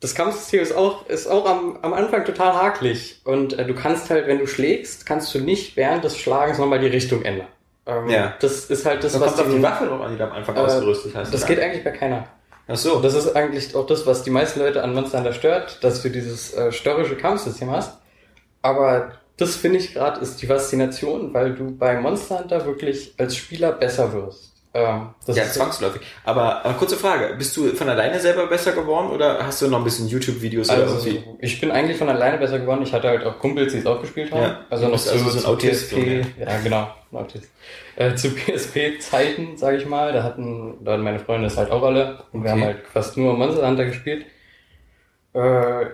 das 0.00 0.14
Kampfsystem 0.14 0.60
ist 0.60 0.74
auch, 0.74 1.06
ist 1.08 1.26
auch 1.28 1.46
am, 1.46 1.78
am 1.82 1.92
Anfang 1.92 2.24
total 2.24 2.54
hakelig. 2.54 3.20
Und 3.24 3.58
äh, 3.58 3.64
du 3.64 3.74
kannst 3.74 4.10
halt, 4.10 4.26
wenn 4.26 4.38
du 4.38 4.46
schlägst, 4.46 5.06
kannst 5.06 5.32
du 5.34 5.38
nicht 5.40 5.76
während 5.76 6.02
des 6.04 6.18
Schlagens 6.18 6.58
nochmal 6.58 6.80
die 6.80 6.88
Richtung 6.88 7.22
ändern. 7.22 7.46
Ähm, 7.86 8.08
Ja. 8.08 8.34
Das 8.40 8.64
ist 8.66 8.84
halt 8.86 9.04
das, 9.04 9.12
Das 9.12 9.20
was 9.20 9.36
kommt 9.36 9.48
auf 9.48 9.54
die 9.54 9.62
Waffe 9.62 9.86
drauf 9.86 10.00
an, 10.00 10.12
die 10.12 10.18
du 10.18 10.24
am 10.24 10.32
Anfang 10.32 10.56
Äh, 10.56 10.60
ausgerüstet 10.60 11.14
hast. 11.14 11.32
Das 11.32 11.46
geht 11.46 11.60
eigentlich 11.60 11.84
bei 11.84 11.90
keiner. 11.92 12.26
Ach 12.72 12.76
so. 12.78 13.00
Das 13.00 13.12
ist 13.14 13.36
eigentlich 13.36 13.74
auch 13.74 13.86
das, 13.86 14.06
was 14.06 14.22
die 14.22 14.30
meisten 14.30 14.60
Leute 14.60 14.82
an 14.82 14.94
Monster 14.94 15.18
Hunter 15.18 15.34
stört, 15.34 15.84
dass 15.84 16.00
du 16.00 16.08
dieses 16.10 16.54
äh, 16.54 16.72
störrische 16.72 17.16
Kampfsystem 17.16 17.70
hast. 17.70 17.98
Aber 18.62 19.12
das 19.36 19.56
finde 19.56 19.78
ich 19.78 19.92
gerade 19.92 20.20
ist 20.20 20.40
die 20.40 20.46
Faszination, 20.46 21.34
weil 21.34 21.54
du 21.54 21.76
bei 21.76 22.00
Monster 22.00 22.38
Hunter 22.40 22.64
wirklich 22.64 23.14
als 23.18 23.36
Spieler 23.36 23.72
besser 23.72 24.14
wirst. 24.14 24.51
Ähm, 24.74 25.08
ja, 25.26 25.44
zwangsläufig. 25.44 26.00
Aber, 26.24 26.64
aber 26.64 26.74
kurze 26.74 26.96
Frage, 26.96 27.34
bist 27.36 27.54
du 27.58 27.68
von 27.74 27.88
alleine 27.90 28.18
selber 28.20 28.46
besser 28.46 28.72
geworden 28.72 29.10
oder 29.10 29.44
hast 29.46 29.60
du 29.60 29.68
noch 29.68 29.76
ein 29.78 29.84
bisschen 29.84 30.08
YouTube-Videos 30.08 30.70
oder 30.70 30.84
Also, 30.84 31.06
irgendwie? 31.08 31.24
ich 31.40 31.60
bin 31.60 31.70
eigentlich 31.70 31.98
von 31.98 32.08
alleine 32.08 32.38
besser 32.38 32.58
geworden. 32.58 32.80
Ich 32.82 32.92
hatte 32.94 33.08
halt 33.08 33.24
auch 33.26 33.38
Kumpels, 33.38 33.72
die 33.72 33.80
es 33.80 33.86
auch 33.86 34.00
gespielt 34.00 34.32
haben. 34.32 34.42
Ja. 34.42 34.60
Also 34.70 34.88
noch 34.88 34.98
zu, 34.98 35.10
also 35.12 35.28
so 35.28 35.38
ein 35.40 35.44
Autist, 35.54 35.90
PSP. 35.90 36.22
Ja, 36.40 36.58
genau. 36.64 36.88
Ein 37.10 37.18
Autist. 37.18 37.50
Äh, 37.96 38.14
zu 38.14 38.30
PSP-Zeiten, 38.30 39.58
sage 39.58 39.76
ich 39.76 39.84
mal. 39.84 40.14
Da 40.14 40.22
hatten, 40.22 40.82
da 40.82 40.92
hatten 40.92 41.02
meine 41.02 41.18
Freunde 41.18 41.48
das 41.48 41.58
halt 41.58 41.70
auch 41.70 41.82
alle. 41.82 42.24
Und 42.32 42.42
wir 42.42 42.50
Okay. 42.52 42.60
haben 42.60 42.64
halt 42.66 42.86
fast 42.90 43.18
nur 43.18 43.34
Monster 43.36 43.68
Hunter 43.68 43.84
gespielt. 43.84 44.24
Äh, 45.34 45.86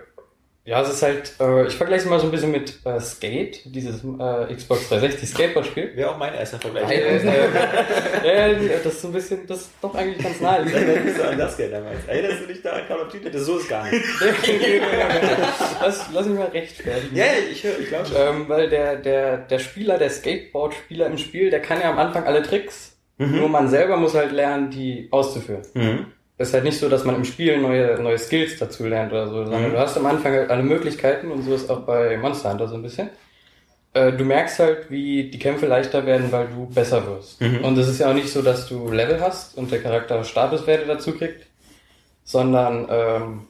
ja, 0.69 0.83
es 0.83 0.91
ist 0.91 1.03
halt, 1.03 1.33
äh, 1.41 1.67
ich 1.67 1.77
vergleiche 1.77 2.03
es 2.03 2.11
mal 2.11 2.21
so 2.21 2.27
ein 2.27 2.31
bisschen 2.31 2.51
mit 2.51 2.75
äh, 2.85 3.01
Skate, 3.01 3.63
dieses 3.65 4.05
äh, 4.05 4.55
Xbox 4.55 4.91
360 4.91 5.31
Skateboard-Spiel. 5.31 5.97
Wäre 5.97 6.11
auch 6.11 6.19
mein 6.19 6.35
erster 6.35 6.59
Vergleich. 6.59 6.85
Weil, 6.85 8.23
äh, 8.23 8.53
äh, 8.53 8.79
das 8.85 8.93
ist 8.93 9.01
so 9.01 9.09
ein 9.09 9.15
bisschen, 9.15 9.47
das 9.47 9.63
ist 9.63 9.71
doch 9.81 9.95
eigentlich 9.95 10.23
ganz 10.23 10.43
nah. 10.43 10.59
so 10.69 11.23
an 11.23 11.39
das 11.39 11.57
Geld 11.57 11.73
damals. 11.73 12.05
Erinnerst 12.07 12.43
du 12.43 12.47
dich 12.49 12.61
da 12.61 12.73
an 12.73 12.87
Call 12.87 13.01
of 13.01 13.09
Duty? 13.11 13.31
Das 13.31 13.47
so 13.47 13.57
ist 13.57 13.67
gar 13.71 13.91
nicht. 13.91 14.05
lass, 15.81 16.07
lass 16.13 16.27
mich 16.27 16.39
mal 16.39 16.49
rechtfertigen. 16.49 17.17
Ja, 17.17 17.25
ich 17.51 17.65
höre, 17.65 17.79
ich 17.79 17.89
glaube 17.89 18.05
schon. 18.05 18.17
Ähm, 18.19 18.45
weil 18.49 18.69
der, 18.69 18.97
der, 18.97 19.39
der 19.39 19.59
Spieler, 19.61 19.97
der 19.97 20.11
Skateboard-Spieler 20.11 21.07
im 21.07 21.17
Spiel, 21.17 21.49
der 21.49 21.63
kann 21.63 21.81
ja 21.81 21.91
am 21.91 21.99
Anfang 21.99 22.25
alle 22.25 22.43
Tricks. 22.43 22.95
Nur 23.17 23.49
man 23.49 23.69
selber 23.69 23.97
muss 23.97 24.15
halt 24.15 24.33
lernen, 24.33 24.71
die 24.71 25.09
auszuführen. 25.11 25.63
Mhm. 25.73 26.07
Es 26.41 26.49
ist 26.49 26.55
halt 26.55 26.65
nicht 26.65 26.79
so, 26.79 26.89
dass 26.89 27.05
man 27.05 27.17
im 27.17 27.25
Spiel 27.25 27.59
neue, 27.61 28.01
neue 28.01 28.17
Skills 28.19 28.59
dazu 28.59 28.87
lernt 28.87 29.13
oder 29.13 29.27
so, 29.27 29.43
sondern 29.45 29.69
Mhm. 29.69 29.73
du 29.73 29.79
hast 29.79 29.97
am 29.97 30.07
Anfang 30.07 30.33
halt 30.33 30.51
alle 30.51 30.63
Möglichkeiten 30.63 31.31
und 31.33 31.43
so 31.43 31.55
ist 31.55 31.69
auch 31.71 31.81
bei 31.81 32.17
Monster 32.17 32.51
Hunter 32.51 32.69
so 32.69 32.75
ein 32.77 32.83
bisschen. 32.83 33.11
Äh, 33.93 34.13
Du 34.13 34.25
merkst 34.25 34.59
halt, 34.61 34.91
wie 34.91 35.31
die 35.31 35.39
Kämpfe 35.39 35.67
leichter 35.67 36.07
werden, 36.07 36.31
weil 36.31 36.47
du 36.49 36.67
besser 36.67 37.05
wirst. 37.07 37.41
Mhm. 37.41 37.65
Und 37.65 37.77
es 37.77 37.89
ist 37.89 37.99
ja 38.01 38.09
auch 38.11 38.15
nicht 38.15 38.31
so, 38.31 38.43
dass 38.43 38.69
du 38.69 38.89
Level 38.91 39.21
hast 39.21 39.57
und 39.59 39.71
der 39.73 39.83
Charakter 39.83 40.23
Statuswerte 40.23 40.87
dazu 40.87 41.13
kriegt, 41.13 41.47
sondern 42.25 42.87
ähm, 42.91 43.41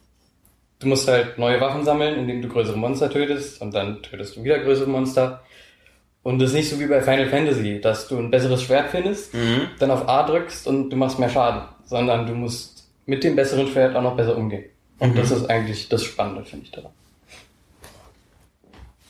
du 0.78 0.86
musst 0.88 1.08
halt 1.08 1.38
neue 1.38 1.60
Waffen 1.60 1.84
sammeln, 1.84 2.18
indem 2.18 2.40
du 2.40 2.48
größere 2.48 2.76
Monster 2.78 3.10
tötest 3.10 3.60
und 3.60 3.74
dann 3.74 4.02
tötest 4.02 4.36
du 4.36 4.44
wieder 4.44 4.58
größere 4.60 4.88
Monster. 4.88 5.42
Und 6.22 6.40
es 6.42 6.50
ist 6.50 6.56
nicht 6.56 6.70
so 6.70 6.78
wie 6.80 6.86
bei 6.86 7.00
Final 7.00 7.26
Fantasy, 7.28 7.80
dass 7.80 8.08
du 8.08 8.18
ein 8.18 8.30
besseres 8.30 8.62
Schwert 8.62 8.90
findest, 8.90 9.34
Mhm. 9.34 9.62
dann 9.78 9.90
auf 9.90 10.08
A 10.08 10.22
drückst 10.24 10.66
und 10.66 10.90
du 10.90 10.96
machst 10.96 11.18
mehr 11.18 11.28
Schaden, 11.28 11.62
sondern 11.84 12.26
du 12.26 12.34
musst 12.34 12.77
mit 13.08 13.24
dem 13.24 13.34
besseren 13.34 13.66
Schwert 13.66 13.96
auch 13.96 14.02
noch 14.02 14.16
besser 14.16 14.36
umgehen. 14.36 14.66
Und 14.98 15.16
das 15.16 15.30
ist 15.30 15.46
eigentlich 15.46 15.88
das 15.88 16.04
Spannende, 16.04 16.44
finde 16.44 16.66
ich 16.66 16.70
daran. 16.70 16.92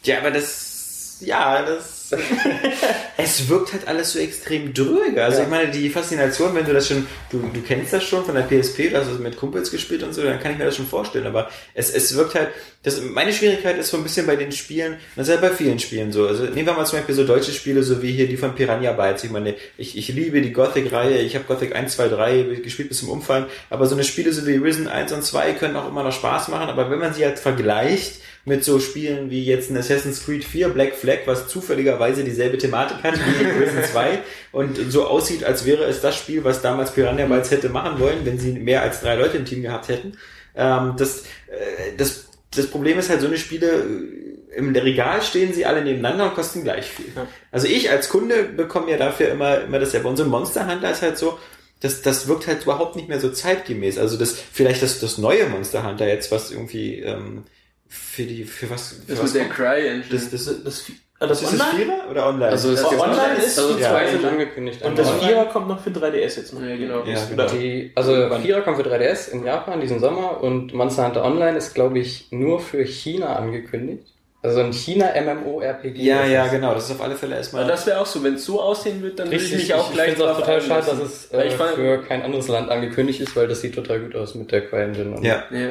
Ja, 0.04 0.18
aber 0.18 0.30
das, 0.30 1.18
ja, 1.20 1.62
das 1.62 1.97
Es 3.20 3.48
wirkt 3.48 3.72
halt 3.72 3.86
alles 3.88 4.12
so 4.12 4.18
extrem 4.20 4.72
dröge. 4.72 5.22
Also 5.24 5.38
Ja. 5.38 5.44
ich 5.44 5.50
meine, 5.50 5.70
die 5.70 5.90
Faszination, 5.90 6.54
wenn 6.54 6.64
du 6.64 6.72
das 6.72 6.86
schon, 6.88 7.06
du, 7.30 7.38
du 7.52 7.60
kennst 7.62 7.92
das 7.92 8.04
schon 8.04 8.24
von 8.24 8.34
der 8.34 8.42
PSP, 8.42 8.90
du 8.90 8.96
hast 8.96 9.08
es 9.08 9.18
mit 9.18 9.36
Kumpels 9.36 9.70
gespielt 9.70 10.02
und 10.04 10.14
so, 10.14 10.22
dann 10.22 10.38
kann 10.40 10.52
ich 10.52 10.58
mir 10.58 10.64
das 10.64 10.76
schon 10.76 10.86
vorstellen. 10.86 11.26
Aber 11.26 11.50
es, 11.74 11.90
es 11.92 12.14
wirkt 12.16 12.34
halt, 12.36 12.48
das, 12.84 13.00
meine 13.02 13.32
Schwierigkeit 13.32 13.76
ist 13.76 13.90
so 13.90 13.96
ein 13.96 14.04
bisschen 14.04 14.26
bei 14.26 14.36
den 14.36 14.52
Spielen, 14.52 14.98
das 15.16 15.28
ist 15.28 15.34
ja 15.34 15.40
bei 15.40 15.50
vielen 15.50 15.78
Spielen 15.80 16.12
so. 16.12 16.26
Also 16.28 16.44
nehmen 16.44 16.66
wir 16.66 16.74
mal 16.74 16.86
zum 16.86 16.98
Beispiel 17.00 17.14
so 17.16 17.24
deutsche 17.26 17.52
Spiele, 17.52 17.82
so 17.82 18.00
wie 18.02 18.12
hier 18.12 18.28
die 18.28 18.36
von 18.36 18.54
Piranha 18.54 18.92
Bytes. 18.92 19.24
Ich 19.24 19.30
meine, 19.30 19.54
ich, 19.76 19.98
ich 19.98 20.08
liebe 20.08 20.40
die 20.40 20.52
Gothic-Reihe, 20.52 21.18
ich 21.18 21.34
habe 21.34 21.44
Gothic 21.44 21.74
1, 21.74 21.96
2, 21.96 22.08
3 22.08 22.42
gespielt 22.62 22.88
bis 22.88 23.00
zum 23.00 23.08
Umfallen, 23.08 23.46
aber 23.68 23.86
so 23.86 23.94
eine 23.96 24.04
Spiele 24.04 24.32
so 24.32 24.46
wie 24.46 24.54
Risen 24.56 24.86
1 24.86 25.10
und 25.12 25.24
2 25.24 25.52
können 25.54 25.74
auch 25.76 25.88
immer 25.88 26.04
noch 26.04 26.12
Spaß 26.12 26.48
machen, 26.48 26.68
aber 26.68 26.88
wenn 26.90 27.00
man 27.00 27.12
sie 27.14 27.24
halt 27.24 27.38
vergleicht, 27.40 28.20
mit 28.44 28.64
so 28.64 28.80
Spielen 28.80 29.30
wie 29.30 29.44
jetzt 29.44 29.70
ein 29.70 29.76
Assassin's 29.76 30.24
Creed 30.24 30.44
4 30.44 30.70
Black 30.70 30.94
Flag, 30.94 31.18
was 31.26 31.48
zufälligerweise 31.48 32.24
dieselbe 32.24 32.58
Thematik 32.58 33.02
hat 33.02 33.14
wie 33.14 33.44
Risen 33.44 33.84
2 33.84 34.18
und 34.52 34.78
so 34.90 35.06
aussieht, 35.06 35.44
als 35.44 35.64
wäre 35.66 35.84
es 35.84 36.00
das 36.00 36.16
Spiel, 36.16 36.44
was 36.44 36.62
damals 36.62 36.92
Piranha 36.92 37.26
Bytes 37.26 37.50
hätte 37.50 37.68
machen 37.68 38.00
wollen, 38.00 38.24
wenn 38.24 38.38
sie 38.38 38.52
mehr 38.52 38.82
als 38.82 39.00
drei 39.00 39.16
Leute 39.16 39.36
im 39.36 39.44
Team 39.44 39.62
gehabt 39.62 39.88
hätten. 39.88 40.16
Ähm, 40.56 40.94
das, 40.96 41.24
äh, 41.48 41.96
das, 41.96 42.28
das 42.54 42.66
Problem 42.68 42.98
ist 42.98 43.10
halt, 43.10 43.20
so 43.20 43.26
eine 43.26 43.38
Spiele, 43.38 43.66
äh, 43.66 44.56
im 44.56 44.74
Regal 44.74 45.22
stehen 45.22 45.52
sie 45.52 45.66
alle 45.66 45.84
nebeneinander 45.84 46.24
und 46.24 46.34
kosten 46.34 46.64
gleich 46.64 46.86
viel. 46.86 47.06
Also 47.52 47.68
ich 47.68 47.90
als 47.90 48.08
Kunde 48.08 48.44
bekomme 48.44 48.90
ja 48.90 48.96
dafür 48.96 49.28
immer, 49.28 49.60
immer 49.60 49.78
dasselbe. 49.78 50.08
Und 50.08 50.16
so 50.16 50.24
ein 50.24 50.30
Monster 50.30 50.68
Hunter 50.68 50.90
ist 50.90 51.02
halt 51.02 51.18
so, 51.18 51.38
das, 51.80 52.02
das 52.02 52.26
wirkt 52.26 52.48
halt 52.48 52.62
überhaupt 52.62 52.96
nicht 52.96 53.08
mehr 53.08 53.20
so 53.20 53.30
zeitgemäß. 53.30 53.98
Also 53.98 54.16
das, 54.16 54.32
vielleicht 54.52 54.82
das, 54.82 55.00
das 55.00 55.18
neue 55.18 55.46
Monster 55.46 55.86
Hunter 55.86 56.08
jetzt, 56.08 56.32
was 56.32 56.50
irgendwie, 56.50 57.00
ähm, 57.00 57.44
für 57.88 58.22
die, 58.24 58.44
für 58.44 58.68
was, 58.70 58.88
für 59.06 59.12
Das 59.12 59.22
was 59.22 59.34
mit 59.34 59.42
der? 59.42 59.48
Cry-Engine. 59.50 60.04
das, 60.10 60.30
das, 60.30 60.44
Das, 60.44 60.62
das, 60.64 60.84
ah, 61.20 61.26
das 61.26 61.42
ist 61.42 61.52
das 61.54 61.60
online? 61.60 61.84
Vierer 61.84 62.10
oder 62.10 62.26
online? 62.28 62.50
also 62.50 62.72
es 62.72 62.80
Das 62.82 62.90
gibt 62.90 63.02
online 63.02 63.34
ist 63.38 63.58
also 63.58 63.74
die 63.74 63.80
zwei 63.82 63.88
zweite. 63.90 64.10
sind 64.12 64.24
angekündigt. 64.26 64.82
Und 64.82 64.98
das 64.98 65.10
Vierer 65.12 65.44
kommt 65.46 65.68
noch 65.68 65.80
für 65.80 65.90
3DS 65.90 66.36
jetzt 66.36 66.52
noch. 66.54 66.60
Ja, 66.62 66.76
genau. 66.76 67.04
Ja, 67.04 67.24
genau. 67.28 67.46
Die, 67.46 67.92
also 67.94 68.12
Vierer 68.40 68.60
kommt 68.62 68.76
für 68.76 68.82
3DS 68.84 69.30
in 69.32 69.44
Japan 69.44 69.80
diesen 69.80 70.00
Sommer 70.00 70.40
und 70.42 70.72
Monster 70.74 71.06
Hunter 71.06 71.24
Online 71.24 71.56
ist, 71.58 71.74
glaube 71.74 71.98
ich, 71.98 72.28
nur 72.30 72.60
für 72.60 72.84
China 72.84 73.36
angekündigt. 73.36 74.04
Also 74.40 74.60
ein 74.60 74.72
China 74.72 75.08
MMORPG. 75.20 75.96
ja, 76.00 76.24
ja, 76.24 76.46
genau. 76.46 76.72
Das 76.72 76.84
ist 76.84 76.92
auf 76.92 77.00
alle 77.02 77.16
Fälle 77.16 77.34
erstmal. 77.34 77.62
Aber 77.64 77.72
das 77.72 77.84
wäre 77.88 77.98
auch 78.00 78.06
so, 78.06 78.22
wenn 78.22 78.34
es 78.34 78.44
so 78.44 78.60
aussehen 78.62 79.02
wird, 79.02 79.18
dann 79.18 79.26
würde 79.26 79.36
ich 79.36 79.42
Richtig, 79.52 79.58
mich 79.70 79.74
auch 79.74 79.88
ich 79.88 79.94
gleich 79.94 80.10
finde 80.10 80.24
es 80.26 80.30
auch 80.30 80.38
total 80.38 80.60
schade, 80.60 80.86
dass 80.86 80.98
es 81.00 81.26
äh, 81.32 81.48
ich 81.48 81.54
für 81.54 82.02
kein 82.06 82.22
anderes 82.22 82.46
Land 82.46 82.70
angekündigt 82.70 83.20
ist, 83.20 83.34
weil 83.34 83.48
das 83.48 83.60
sieht 83.62 83.74
total 83.74 83.98
gut 83.98 84.14
aus 84.14 84.36
mit 84.36 84.52
der 84.52 84.68
CryEngine. 84.68 85.16
und- 85.16 85.24
ja. 85.24 85.42
Ja. 85.50 85.70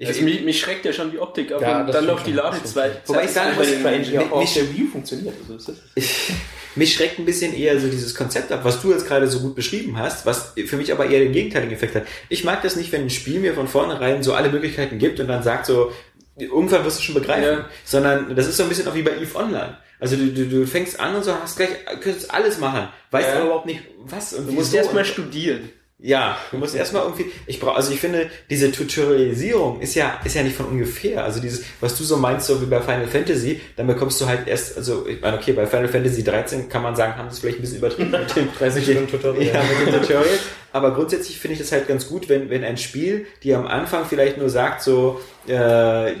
Ich, 0.00 0.06
Also 0.08 0.22
mich, 0.22 0.42
mich 0.44 0.60
schreckt 0.60 0.84
ja 0.84 0.92
schon 0.92 1.10
die 1.10 1.18
Optik 1.18 1.50
ab 1.50 1.60
Ja, 1.60 1.80
und 1.80 1.92
dann 1.92 2.06
noch 2.06 2.22
die. 2.22 2.32
Ladezeit. 2.32 3.02
Wobei 3.06 3.24
ich 3.24 3.30
sagen 3.30 3.50
Weil 3.56 3.98
muss, 3.98 4.16
auch 4.16 4.30
auf 4.30 4.40
mich- 4.42 4.54
der 4.54 4.72
Wii 4.72 4.86
funktioniert. 4.92 5.34
Also 5.50 5.72
Ich, 5.96 6.30
mich 6.76 6.94
schreckt 6.94 7.18
ein 7.18 7.24
bisschen 7.24 7.52
eher 7.52 7.80
so 7.80 7.88
dieses 7.88 8.14
Konzept 8.14 8.52
ab, 8.52 8.60
was 8.62 8.80
du 8.80 8.92
jetzt 8.92 9.08
gerade 9.08 9.26
so 9.26 9.40
gut 9.40 9.56
beschrieben 9.56 9.98
hast, 9.98 10.24
was 10.24 10.52
für 10.66 10.76
mich 10.76 10.92
aber 10.92 11.06
eher 11.06 11.18
den 11.18 11.32
gegenteiligen 11.32 11.74
Effekt 11.74 11.96
hat. 11.96 12.04
Ich 12.28 12.44
mag 12.44 12.62
das 12.62 12.76
nicht, 12.76 12.92
wenn 12.92 13.02
ein 13.02 13.10
Spiel 13.10 13.40
mir 13.40 13.54
von 13.54 13.66
vornherein 13.66 14.22
so 14.22 14.34
alle 14.34 14.50
Möglichkeiten 14.50 14.98
gibt 14.98 15.18
und 15.18 15.26
dann 15.26 15.42
sagt 15.42 15.66
so, 15.66 15.90
irgendwann 16.38 16.84
wirst 16.84 17.00
du 17.00 17.02
schon 17.02 17.16
begreifen, 17.16 17.42
Ja. 17.58 17.68
sondern 17.84 18.36
das 18.36 18.46
ist 18.46 18.56
so 18.56 18.62
ein 18.62 18.68
bisschen 18.68 18.86
auch 18.86 18.94
wie 18.94 19.02
bei 19.02 19.16
EVE 19.16 19.34
Online. 19.34 19.78
Also 19.98 20.14
du, 20.14 20.28
du, 20.28 20.46
du 20.46 20.64
fängst 20.64 21.00
an 21.00 21.16
und 21.16 21.24
so 21.24 21.34
hast 21.34 21.56
gleich, 21.56 21.70
könntest 22.00 22.30
alles 22.32 22.58
machen, 22.60 22.88
weißt 23.10 23.26
Ja. 23.30 23.34
aber 23.34 23.44
überhaupt 23.46 23.66
nicht 23.66 23.80
was 24.04 24.32
und 24.32 24.46
Du 24.46 24.52
musst 24.52 24.68
wieso 24.68 24.76
erstmal 24.76 25.04
studieren. 25.04 25.70
Ja, 26.00 26.38
du 26.52 26.58
musst 26.58 26.76
erstmal 26.76 27.02
irgendwie, 27.02 27.26
ich 27.46 27.58
brauche, 27.58 27.74
also 27.74 27.92
ich 27.92 27.98
finde, 27.98 28.30
diese 28.48 28.70
Tutorialisierung 28.70 29.80
ist 29.80 29.96
ja, 29.96 30.20
ist 30.24 30.36
ja 30.36 30.44
nicht 30.44 30.54
von 30.54 30.66
ungefähr. 30.66 31.24
Also 31.24 31.40
dieses, 31.40 31.64
was 31.80 31.98
du 31.98 32.04
so 32.04 32.16
meinst, 32.16 32.46
so 32.46 32.62
wie 32.62 32.66
bei 32.66 32.80
Final 32.80 33.08
Fantasy, 33.08 33.60
dann 33.74 33.88
bekommst 33.88 34.20
du 34.20 34.26
halt 34.26 34.46
erst, 34.46 34.76
also 34.76 35.08
ich 35.08 35.20
meine, 35.20 35.36
okay, 35.36 35.52
bei 35.52 35.66
Final 35.66 35.88
Fantasy 35.88 36.22
13 36.22 36.68
kann 36.68 36.82
man 36.82 36.94
sagen, 36.94 37.16
haben 37.16 37.28
sie 37.30 37.34
es 37.34 37.38
vielleicht 37.40 37.58
ein 37.58 37.62
bisschen 37.62 37.78
übertrieben 37.78 38.12
mit 38.12 38.36
dem 38.36 38.48
30 38.58 38.84
Stunden 38.84 39.10
Tutorial. 39.10 39.44
Ja, 39.44 39.60
mit 39.60 39.92
dem 39.92 40.00
Tutorial. 40.00 40.38
Aber 40.70 40.94
grundsätzlich 40.94 41.40
finde 41.40 41.54
ich 41.54 41.58
das 41.58 41.72
halt 41.72 41.88
ganz 41.88 42.06
gut, 42.06 42.28
wenn, 42.28 42.48
wenn 42.48 42.62
ein 42.62 42.76
Spiel, 42.76 43.26
die 43.42 43.52
am 43.54 43.66
Anfang 43.66 44.04
vielleicht 44.04 44.38
nur 44.38 44.50
sagt, 44.50 44.82
so, 44.82 45.20
äh, 45.48 46.12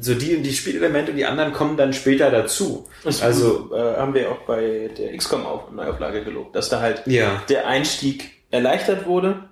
so 0.00 0.14
die 0.14 0.34
und 0.34 0.42
die 0.42 0.54
Spielelemente 0.54 1.12
und 1.12 1.18
die 1.18 1.26
anderen 1.26 1.52
kommen 1.52 1.76
dann 1.76 1.92
später 1.92 2.32
dazu. 2.32 2.88
Das 3.04 3.22
Also, 3.22 3.70
äh, 3.72 3.96
haben 3.96 4.14
wir 4.14 4.32
auch 4.32 4.40
bei 4.46 4.90
der 4.98 5.16
XCOM 5.16 5.46
auf 5.46 5.70
Neuauflage 5.70 6.24
gelobt, 6.24 6.56
dass 6.56 6.68
da 6.68 6.80
halt 6.80 7.02
ja. 7.06 7.42
der 7.48 7.68
Einstieg 7.68 8.33
erleichtert 8.54 9.06
wurde, 9.06 9.48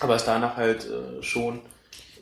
aber 0.00 0.14
es 0.16 0.24
danach 0.24 0.56
halt 0.56 0.84
äh, 0.86 1.22
schon 1.22 1.60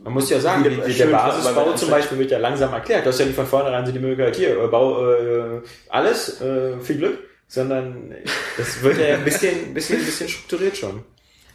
Man 0.03 0.13
muss 0.15 0.31
ja 0.31 0.39
sagen, 0.41 0.63
die, 0.65 0.71
die, 0.93 0.97
der 0.99 1.07
Basisbau 1.07 1.73
zum 1.75 1.91
Beispiel 1.91 2.19
wird 2.19 2.31
ja 2.31 2.39
langsam 2.39 2.73
erklärt. 2.73 3.05
Du 3.05 3.11
hast 3.11 3.19
ja 3.21 3.27
nicht 3.27 3.35
von 3.37 3.47
vornherein 3.47 3.85
so 3.85 3.93
die 3.93 3.99
Möglichkeit, 3.99 4.37
hier, 4.37 4.63
äh, 4.63 4.67
bau 4.69 5.13
äh, 5.13 5.61
alles, 5.89 6.41
äh, 6.41 6.79
viel 6.81 6.99
Glück, 6.99 7.19
sondern 7.49 8.15
das 8.57 8.83
wird 8.83 8.99
ja 8.99 9.15
ein 9.15 9.25
bisschen, 9.25 9.75
bisschen, 9.75 9.99
bisschen 10.05 10.29
strukturiert 10.29 10.77
schon. 10.77 11.03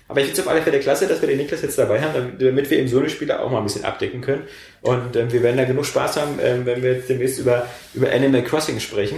Aber 0.08 0.20
ich 0.20 0.26
finde 0.26 0.42
es 0.42 0.46
auf 0.46 0.52
alle 0.52 0.62
Fälle 0.62 0.80
klasse, 0.82 1.08
dass 1.08 1.22
wir 1.22 1.30
den 1.30 1.38
Niklas 1.38 1.62
jetzt 1.62 1.78
dabei 1.78 2.02
haben, 2.02 2.38
damit- 2.38 2.70
wir 2.70 2.78
eben 2.80 2.88
so 2.90 3.00
eine 3.00 3.10
Spiele 3.10 3.40
auch 3.40 3.50
mal 3.50 3.60
ein 3.60 3.64
bisschen 3.64 3.86
abdecken 3.86 4.20
können. 4.20 4.44
Und 4.82 5.16
ähm, 5.16 5.32
wir 5.32 5.42
werden 5.42 5.56
da 5.56 5.64
genug 5.64 5.86
Spaß 5.86 6.18
haben, 6.18 6.38
ähm, 6.42 6.66
wenn 6.66 6.84
wir 6.84 6.96
jetzt 6.96 7.08
demnächst 7.10 7.40
über, 7.40 7.66
über 7.94 8.12
Animal 8.12 8.44
Crossing 8.44 8.82
sprechen. 8.82 9.18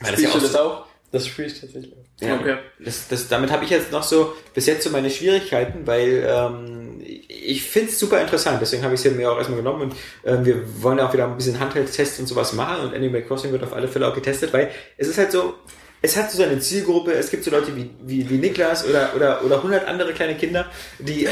Weil 0.00 0.12
Spielst 0.12 0.34
du 0.36 0.38
so- 0.38 0.46
das 0.46 0.54
auch? 0.56 0.86
Das 1.10 1.26
spiele 1.26 1.48
ich 1.48 1.60
tatsächlich. 1.60 1.92
Ja, 2.20 2.34
Okay. 2.36 2.56
das, 2.78 3.08
das, 3.08 3.28
damit 3.28 3.50
habe 3.50 3.64
ich 3.64 3.70
jetzt 3.70 3.92
noch 3.92 4.02
so 4.02 4.34
bis 4.54 4.66
jetzt 4.66 4.84
so 4.84 4.90
meine 4.90 5.10
Schwierigkeiten, 5.10 5.86
weil 5.86 6.24
ähm, 6.26 7.00
ich 7.02 7.62
finde 7.62 7.90
es 7.90 7.98
super 7.98 8.20
interessant, 8.20 8.58
deswegen 8.60 8.82
habe 8.82 8.94
ich 8.94 9.04
es 9.04 9.12
mir 9.12 9.30
auch 9.30 9.38
erstmal 9.38 9.58
genommen 9.58 9.82
und 9.82 9.94
ähm, 10.24 10.44
wir 10.44 10.82
wollen 10.82 10.98
ja 10.98 11.08
auch 11.08 11.12
wieder 11.12 11.24
ein 11.26 11.36
bisschen 11.36 11.58
Handheld-Tests 11.58 12.20
und 12.20 12.26
sowas 12.26 12.52
machen 12.52 12.86
und 12.88 12.94
Animal 12.94 13.22
Crossing 13.22 13.52
wird 13.52 13.62
auf 13.62 13.72
alle 13.72 13.88
Fälle 13.88 14.06
auch 14.06 14.14
getestet, 14.14 14.52
weil 14.52 14.70
es 14.96 15.08
ist 15.08 15.18
halt 15.18 15.32
so, 15.32 15.54
es 16.02 16.16
hat 16.16 16.30
so 16.30 16.38
seine 16.38 16.58
Zielgruppe, 16.58 17.12
es 17.12 17.30
gibt 17.30 17.44
so 17.44 17.50
Leute 17.50 17.74
wie, 17.76 17.90
wie, 18.02 18.28
wie 18.28 18.38
Niklas 18.38 18.86
oder, 18.86 19.14
oder, 19.14 19.44
oder 19.44 19.56
100 19.56 19.86
andere 19.86 20.12
kleine 20.12 20.34
Kinder, 20.34 20.66
die, 20.98 21.22
ja, 21.24 21.30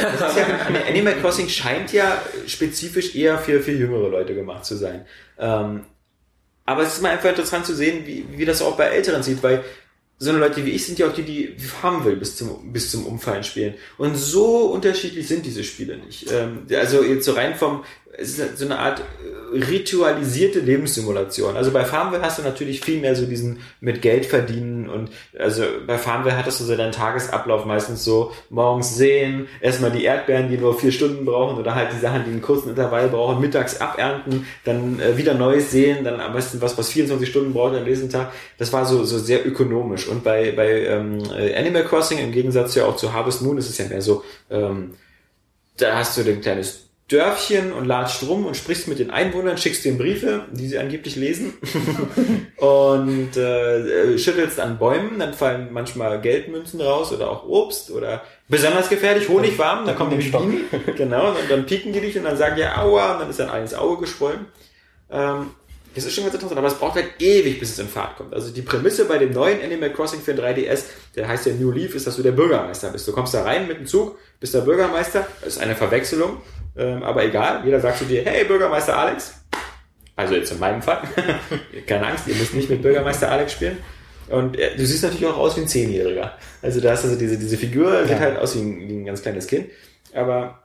Animal 0.89 1.15
Crossing 1.21 1.49
scheint 1.49 1.93
ja 1.93 2.21
spezifisch 2.47 3.15
eher 3.15 3.39
für, 3.39 3.61
für 3.61 3.73
jüngere 3.73 4.09
Leute 4.09 4.35
gemacht 4.35 4.65
zu 4.65 4.77
sein. 4.77 5.07
Ähm, 5.39 5.85
aber 6.67 6.83
es 6.83 6.95
ist 6.95 7.03
mal 7.03 7.13
einfach 7.13 7.31
interessant 7.31 7.65
zu 7.65 7.75
sehen, 7.75 8.07
wie, 8.07 8.27
wie 8.37 8.45
das 8.45 8.61
auch 8.61 8.77
bei 8.77 8.85
Älteren 8.85 9.23
sieht, 9.23 9.43
weil 9.43 9.65
so 10.21 10.31
eine 10.31 10.41
Leute 10.41 10.65
wie 10.65 10.71
ich 10.71 10.85
sind 10.85 10.99
ja 10.99 11.09
auch 11.09 11.15
die, 11.15 11.23
die 11.23 11.57
haben 11.83 12.05
will 12.05 12.17
bis 12.17 12.37
zum, 12.37 12.73
bis 12.73 12.91
zum 12.91 13.07
Umfallen 13.07 13.45
spielen. 13.45 13.75
Und 13.99 14.17
so 14.17 14.67
unterschiedlich 14.73 15.29
sind 15.29 15.47
diese 15.47 15.63
Spiele 15.63 15.97
nicht. 15.97 16.31
Ähm, 16.33 16.67
also 16.73 17.05
jetzt 17.05 17.25
so 17.25 17.33
rein 17.33 17.55
vom, 17.55 17.85
es 18.17 18.39
ist 18.39 18.59
so 18.59 18.65
eine 18.65 18.79
Art 18.79 19.01
äh, 19.01 19.59
ritualisierte 19.59 20.61
Lebenssimulation. 20.61 21.57
Also 21.57 21.71
bei 21.71 21.85
Farmville 21.85 22.23
hast 22.23 22.39
du 22.39 22.43
natürlich 22.43 22.81
viel 22.81 23.01
mehr 23.01 23.15
so 23.15 23.27
diesen 23.27 23.61
mit 23.81 24.03
Geld 24.03 24.27
verdienen 24.27 24.89
und 24.89 25.11
also 25.39 25.63
bei 25.87 25.99
Farmville 25.99 26.37
hattest 26.37 26.61
du 26.61 26.65
so 26.65 26.77
deinen 26.77 26.93
Tagesablauf 26.93 27.65
meistens 27.65 28.05
so 28.05 28.33
morgens 28.51 28.97
sehen, 28.97 29.47
erstmal 29.61 29.91
die 29.91 30.05
Erdbeeren, 30.05 30.51
die 30.51 30.59
nur 30.59 30.79
vier 30.79 30.93
Stunden 30.93 31.25
brauchen 31.25 31.59
oder 31.59 31.75
halt 31.75 31.93
die 31.93 32.01
Sachen, 32.01 32.25
die 32.25 32.31
einen 32.31 32.43
kurzen 32.43 32.71
Intervall 32.71 33.09
brauchen, 33.09 33.41
mittags 33.41 33.81
abernten, 33.81 34.47
dann 34.65 35.01
äh, 35.01 35.17
wieder 35.17 35.35
neues 35.35 35.71
sehen, 35.71 36.05
dann 36.05 36.21
am 36.21 36.33
besten 36.33 36.61
was, 36.61 36.77
was 36.77 36.89
24 36.89 37.29
Stunden 37.29 37.53
braucht 37.53 37.77
am 37.77 37.85
nächsten 37.85 38.11
Tag. 38.11 38.33
Das 38.59 38.73
war 38.73 38.85
so, 38.85 39.05
so 39.05 39.19
sehr 39.19 39.47
ökonomisch. 39.47 40.09
Und 40.09 40.25
bei, 40.25 40.53
bei 40.53 40.87
ähm, 40.87 41.23
äh, 41.37 41.55
Animal 41.55 41.85
Crossing, 41.85 42.19
im 42.19 42.33
Gegensatz 42.33 42.75
ja 42.75 42.85
auch 42.87 42.97
zu 42.97 43.13
Harvest 43.13 43.43
Moon, 43.43 43.59
ist 43.59 43.69
es 43.69 43.79
ja 43.79 43.87
mehr 43.87 44.03
so, 44.03 44.25
ähm, 44.51 44.95
da 45.77 45.97
hast 45.97 46.17
du 46.17 46.23
ein 46.23 46.41
kleines 46.41 46.88
Dörfchen 47.09 47.73
und 47.73 47.87
ladst 47.87 48.23
rum 48.29 48.45
und 48.45 48.55
sprichst 48.55 48.87
mit 48.87 48.99
den 48.99 49.11
Einwohnern, 49.11 49.57
schickst 49.57 49.83
denen 49.87 49.97
Briefe, 49.97 50.45
die 50.53 50.69
sie 50.69 50.79
angeblich 50.79 51.17
lesen 51.17 51.55
und 52.57 53.35
äh, 53.35 54.19
schüttelst 54.19 54.61
an 54.61 54.79
Bäumen, 54.79 55.19
dann 55.19 55.33
fallen 55.33 55.69
manchmal 55.73 56.21
Geldmünzen 56.21 56.83
raus 56.83 57.11
oder 57.11 57.31
auch 57.31 57.49
Obst 57.49 57.91
oder 57.91 58.23
besonders 58.49 58.91
gefährlich 58.91 59.27
Honigwaben, 59.27 59.87
dann 59.87 59.97
kommen 59.97 60.11
nämlich 60.11 60.31
Bienen, 60.31 60.65
genau, 60.97 61.31
und 61.31 61.51
dann 61.51 61.65
pieken 61.65 61.95
die 61.95 62.01
dich 62.01 62.19
und 62.19 62.25
dann 62.25 62.37
sagen 62.37 62.57
die 62.57 62.67
Aua 62.67 63.15
und 63.15 63.21
dann 63.21 63.31
ist 63.31 63.41
dann 63.41 63.49
eines 63.49 63.73
Auge 63.73 64.03
geschwollen. 64.03 64.45
Ähm, 65.11 65.51
das 65.95 66.05
ist 66.05 66.15
schon 66.15 66.25
ganz 66.25 66.35
interessant, 66.35 66.59
aber 66.59 66.69
es 66.69 66.75
braucht 66.75 66.97
halt 66.97 67.09
ewig, 67.19 67.59
bis 67.59 67.71
es 67.71 67.79
in 67.79 67.89
Fahrt 67.89 68.17
kommt. 68.17 68.35
Also 68.35 68.51
die 68.51 68.63
Prämisse 68.63 69.07
bei 69.07 69.17
dem 69.17 69.33
neuen 69.33 69.63
Animal 69.63 69.93
Crossing 69.93 70.21
für 70.21 70.35
den 70.35 70.45
3DS, 70.45 70.85
der 71.17 71.27
heißt 71.27 71.47
ja 71.47 71.55
New 71.55 71.73
Leaf, 71.73 71.95
ist, 71.95 72.07
dass 72.07 72.17
du 72.17 72.23
der 72.23 72.33
Bürgermeister 72.33 72.91
bist. 72.91 73.09
Du 73.09 73.13
kommst 73.13 73.33
da 73.33 73.43
rein 73.43 73.67
mit 73.67 73.79
dem 73.79 73.87
Zug, 73.87 74.19
bist 74.39 74.53
der 74.53 74.61
Bürgermeister, 74.61 75.27
das 75.41 75.57
ist 75.57 75.63
eine 75.63 75.75
Verwechslung, 75.75 76.43
ähm, 76.79 77.03
aber 77.03 77.25
egal, 77.25 77.63
jeder 77.65 77.81
sagt 77.81 77.99
zu 77.99 78.05
dir, 78.05 78.23
hey 78.25 78.45
Bürgermeister 78.45 78.97
Alex, 78.97 79.35
also 80.17 80.35
jetzt 80.35 80.51
in 80.53 80.59
meinem 80.59 80.83
Fall, 80.83 81.03
keine 81.87 82.07
Angst, 82.07 82.27
ihr 82.27 82.35
müsst 82.35 82.55
nicht 82.55 82.71
mit 82.71 82.83
Bürgermeister 82.83 83.31
Alex 83.31 83.53
spielen. 83.53 83.79
Und 84.29 84.59
äh, 84.59 84.77
du 84.77 84.85
siehst 84.85 85.03
natürlich 85.03 85.27
auch 85.27 85.39
aus 85.39 85.57
wie 85.57 85.63
ein 85.63 85.69
Zehnjähriger. 85.69 86.37
Also 86.61 86.81
da 86.81 86.91
hast 86.91 87.05
also 87.05 87.17
diese, 87.17 87.39
diese 87.39 87.57
Figur, 87.57 88.03
sieht 88.03 88.11
Ja. 88.11 88.19
halt 88.21 88.39
aus 88.39 88.55
wie 88.57 88.61
ein, 88.61 88.89
wie 88.89 88.93
ein 88.99 89.05
ganz 89.07 89.23
kleines 89.23 89.47
Kind. 89.47 89.71
Aber 90.13 90.63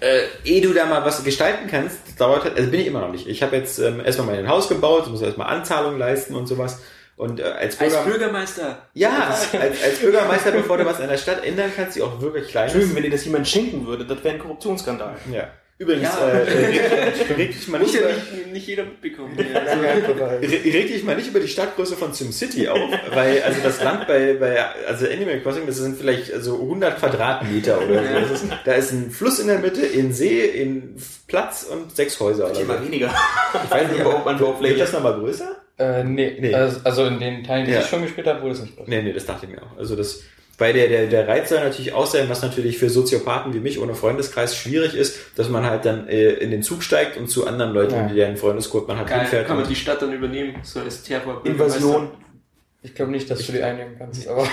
äh, 0.00 0.20
ehe 0.44 0.60
du 0.60 0.72
da 0.72 0.86
mal 0.86 1.04
was 1.04 1.24
gestalten 1.24 1.66
kannst, 1.70 1.98
das 2.06 2.16
dauert 2.16 2.44
halt, 2.44 2.56
also 2.56 2.70
bin 2.70 2.80
ich 2.80 2.86
immer 2.86 3.00
noch 3.00 3.10
nicht. 3.10 3.26
Ich 3.26 3.42
habe 3.42 3.56
jetzt 3.56 3.78
ähm, 3.78 4.00
erstmal 4.04 4.26
mein 4.36 4.48
Haus 4.48 4.68
gebaut, 4.68 5.08
muss 5.08 5.22
erstmal 5.22 5.48
Anzahlungen 5.48 5.98
leisten 5.98 6.34
und 6.34 6.46
sowas. 6.46 6.80
Und 7.18 7.40
äh, 7.40 7.42
als, 7.42 7.78
Als 7.80 7.92
Bürger 7.94 8.04
Bürgermeister. 8.10 8.78
ja, 8.94 9.26
als, 9.28 9.52
als 9.82 9.98
Bürgermeister, 10.00 10.52
bevor 10.52 10.78
du 10.78 10.86
was 10.86 11.00
in 11.00 11.08
der 11.08 11.18
Stadt 11.18 11.44
ändern 11.44 11.70
kannst, 11.76 11.96
die 11.96 12.02
auch 12.02 12.20
wirklich 12.20 12.46
klein 12.48 12.66
ist. 12.68 12.74
Entschuldigung, 12.74 12.96
wenn 12.96 13.02
dir 13.10 13.16
das 13.16 13.24
jemand 13.24 13.48
schenken 13.48 13.86
würde, 13.86 14.04
das 14.06 14.22
wäre 14.22 14.34
ein 14.36 14.40
Korruptionsskandal. 14.40 15.16
Ja. 15.32 15.48
Übrigens, 15.80 16.08
Ja. 16.08 16.30
äh, 16.30 16.42
äh, 16.42 17.32
reg 17.36 17.52
dich 17.52 17.68
mal 17.68 17.78
nicht 17.80 17.94
ja 17.94 18.00
über, 18.00 18.08
nicht, 18.10 18.52
nicht 18.52 18.66
jeder 18.66 18.84
mitbekommen. 18.84 19.36
re- 19.38 20.42
reg 20.42 20.88
dich 20.88 21.04
mal 21.04 21.14
nicht 21.16 21.28
über 21.28 21.38
die 21.40 21.48
Stadtgröße 21.48 21.96
von 21.96 22.12
SimCity 22.12 22.68
auf, 22.68 22.78
weil 23.14 23.42
also 23.42 23.60
das 23.62 23.82
Land 23.82 24.06
bei, 24.08 24.34
bei 24.34 24.64
also 24.88 25.06
Animal 25.06 25.40
Crossing, 25.40 25.66
das 25.66 25.76
sind 25.76 25.96
vielleicht 25.98 26.32
so 26.42 26.54
100 26.54 26.98
Quadratmeter 26.98 27.78
oder 27.78 28.02
so. 28.02 28.10
Ja. 28.10 28.18
Ist, 28.18 28.44
da 28.64 28.72
ist 28.74 28.92
ein 28.92 29.10
Fluss 29.10 29.38
in 29.38 29.46
der 29.48 29.58
Mitte, 29.60 29.82
in 29.86 30.12
See, 30.12 30.44
in 30.46 30.96
Platz 31.28 31.64
und 31.70 31.94
sechs 31.94 32.18
Häuser 32.20 32.46
oder 32.46 32.54
so. 32.56 32.60
Immer 32.62 32.82
weniger. 32.84 33.12
Ich 33.64 33.70
weiß 33.70 33.88
nicht, 33.90 34.00
Überhaupt 34.00 34.26
aber 34.26 34.30
an 34.30 34.60
wird 34.62 34.80
das 34.80 34.92
nochmal 34.92 35.14
größer? 35.14 35.56
Äh, 35.78 36.04
nee, 36.04 36.36
Nee. 36.40 36.54
Also, 36.54 36.80
also 36.84 37.04
in 37.06 37.18
den 37.20 37.44
Teilen, 37.44 37.66
die 37.66 37.72
Ja. 37.72 37.80
ich 37.80 37.86
schon 37.86 38.02
gespielt 38.02 38.26
habe, 38.26 38.42
wurde 38.42 38.52
es 38.54 38.62
nicht 38.62 38.76
größer. 38.76 38.90
Nee, 38.90 39.02
nee, 39.02 39.12
das 39.12 39.26
dachte 39.26 39.46
ich 39.46 39.52
mir 39.52 39.62
auch. 39.62 39.76
Also 39.78 39.94
das, 39.96 40.22
bei 40.58 40.72
der, 40.72 40.88
der, 40.88 41.06
der 41.06 41.28
Reiz 41.28 41.48
soll 41.50 41.60
natürlich 41.60 41.92
auch 41.92 42.06
sein, 42.06 42.28
was 42.28 42.42
natürlich 42.42 42.78
für 42.78 42.90
Soziopathen 42.90 43.54
wie 43.54 43.60
mich 43.60 43.78
ohne 43.80 43.94
Freundeskreis 43.94 44.56
schwierig 44.56 44.94
ist, 44.96 45.16
dass 45.36 45.48
man 45.48 45.64
halt 45.64 45.84
dann 45.84 46.08
äh, 46.08 46.30
in 46.30 46.50
den 46.50 46.64
Zug 46.64 46.82
steigt 46.82 47.16
und 47.16 47.28
zu 47.28 47.46
anderen 47.46 47.72
Leuten, 47.72 47.94
Ja. 47.94 48.08
die 48.08 48.14
deren 48.16 48.36
Freundescode 48.36 48.88
man 48.88 48.98
halt 48.98 49.08
Geil, 49.08 49.20
hinfährt. 49.20 49.46
kann 49.46 49.56
man 49.56 49.68
die 49.68 49.76
Stadt 49.76 50.02
dann 50.02 50.12
übernehmen, 50.12 50.56
so 50.64 50.80
als 50.80 51.04
Terror. 51.04 51.42
Invasion. 51.44 52.08
Ich 52.82 52.94
glaube 52.94 53.10
nicht, 53.12 53.28
dass 53.30 53.44
du 53.46 53.52
die 53.52 53.62
einnehmen 53.62 53.94
kannst, 53.98 54.26
aber 54.28 54.46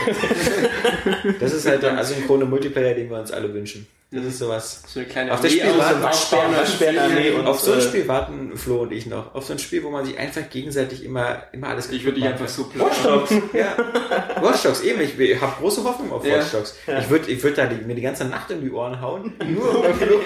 Das 1.39 1.53
ist 1.53 1.67
halt 1.67 1.83
der 1.83 1.97
asynchrone 1.97 2.45
Multiplayer, 2.45 2.93
den 2.95 3.09
wir 3.09 3.19
uns 3.19 3.31
alle 3.31 3.53
wünschen. 3.53 3.87
Das 4.11 4.23
ist 4.23 4.39
sowas. 4.39 4.83
So 4.87 4.99
eine 4.99 5.09
kleine 5.09 5.33
Auf 5.33 5.41
das 5.41 5.51
Spiel 5.51 5.77
warten- 5.77 5.95
und 5.95 6.03
Waschbären, 6.03 6.55
Waschbärenarmee 6.55 7.31
und 7.31 7.47
auf 7.47 7.59
so 7.59 7.73
ein 7.73 7.79
äh, 7.79 7.81
Spiel 7.81 8.07
warten 8.07 8.55
Flo 8.55 8.83
und 8.83 8.91
ich 8.93 9.07
noch. 9.07 9.33
Auf 9.33 9.45
so 9.45 9.53
ein 9.53 9.59
Spiel, 9.59 9.83
wo 9.83 9.89
man 9.89 10.05
sich 10.05 10.17
einfach 10.17 10.47
gegenseitig 10.49 11.03
immer, 11.03 11.43
immer 11.51 11.69
alles 11.69 11.89
Ich 11.89 12.03
würde 12.05 12.19
dich 12.19 12.29
einfach 12.29 12.47
so 12.47 12.69
Watch 12.75 12.99
planen. 12.99 13.19
Dogs, 13.19 13.31
ja. 13.53 13.75
Watch 14.41 14.63
Dogs, 14.63 14.81
eben. 14.81 15.01
Ich 15.01 15.41
habe 15.41 15.53
große 15.59 15.83
Hoffnung 15.83 16.11
auf 16.11 16.25
Ja. 16.25 16.37
Watch 16.37 16.51
Dogs. 16.51 16.77
Ich 16.87 17.09
würde 17.09 17.31
ich 17.31 17.43
würd 17.43 17.57
da 17.57 17.65
die, 17.65 17.83
mir 17.83 17.95
die 17.95 18.01
ganze 18.01 18.25
Nacht 18.25 18.51
in 18.51 18.61
die 18.61 18.71
Ohren 18.71 19.01
hauen. 19.01 19.33
Nur 19.45 19.85
um 19.85 19.93
Flo. 19.95 20.19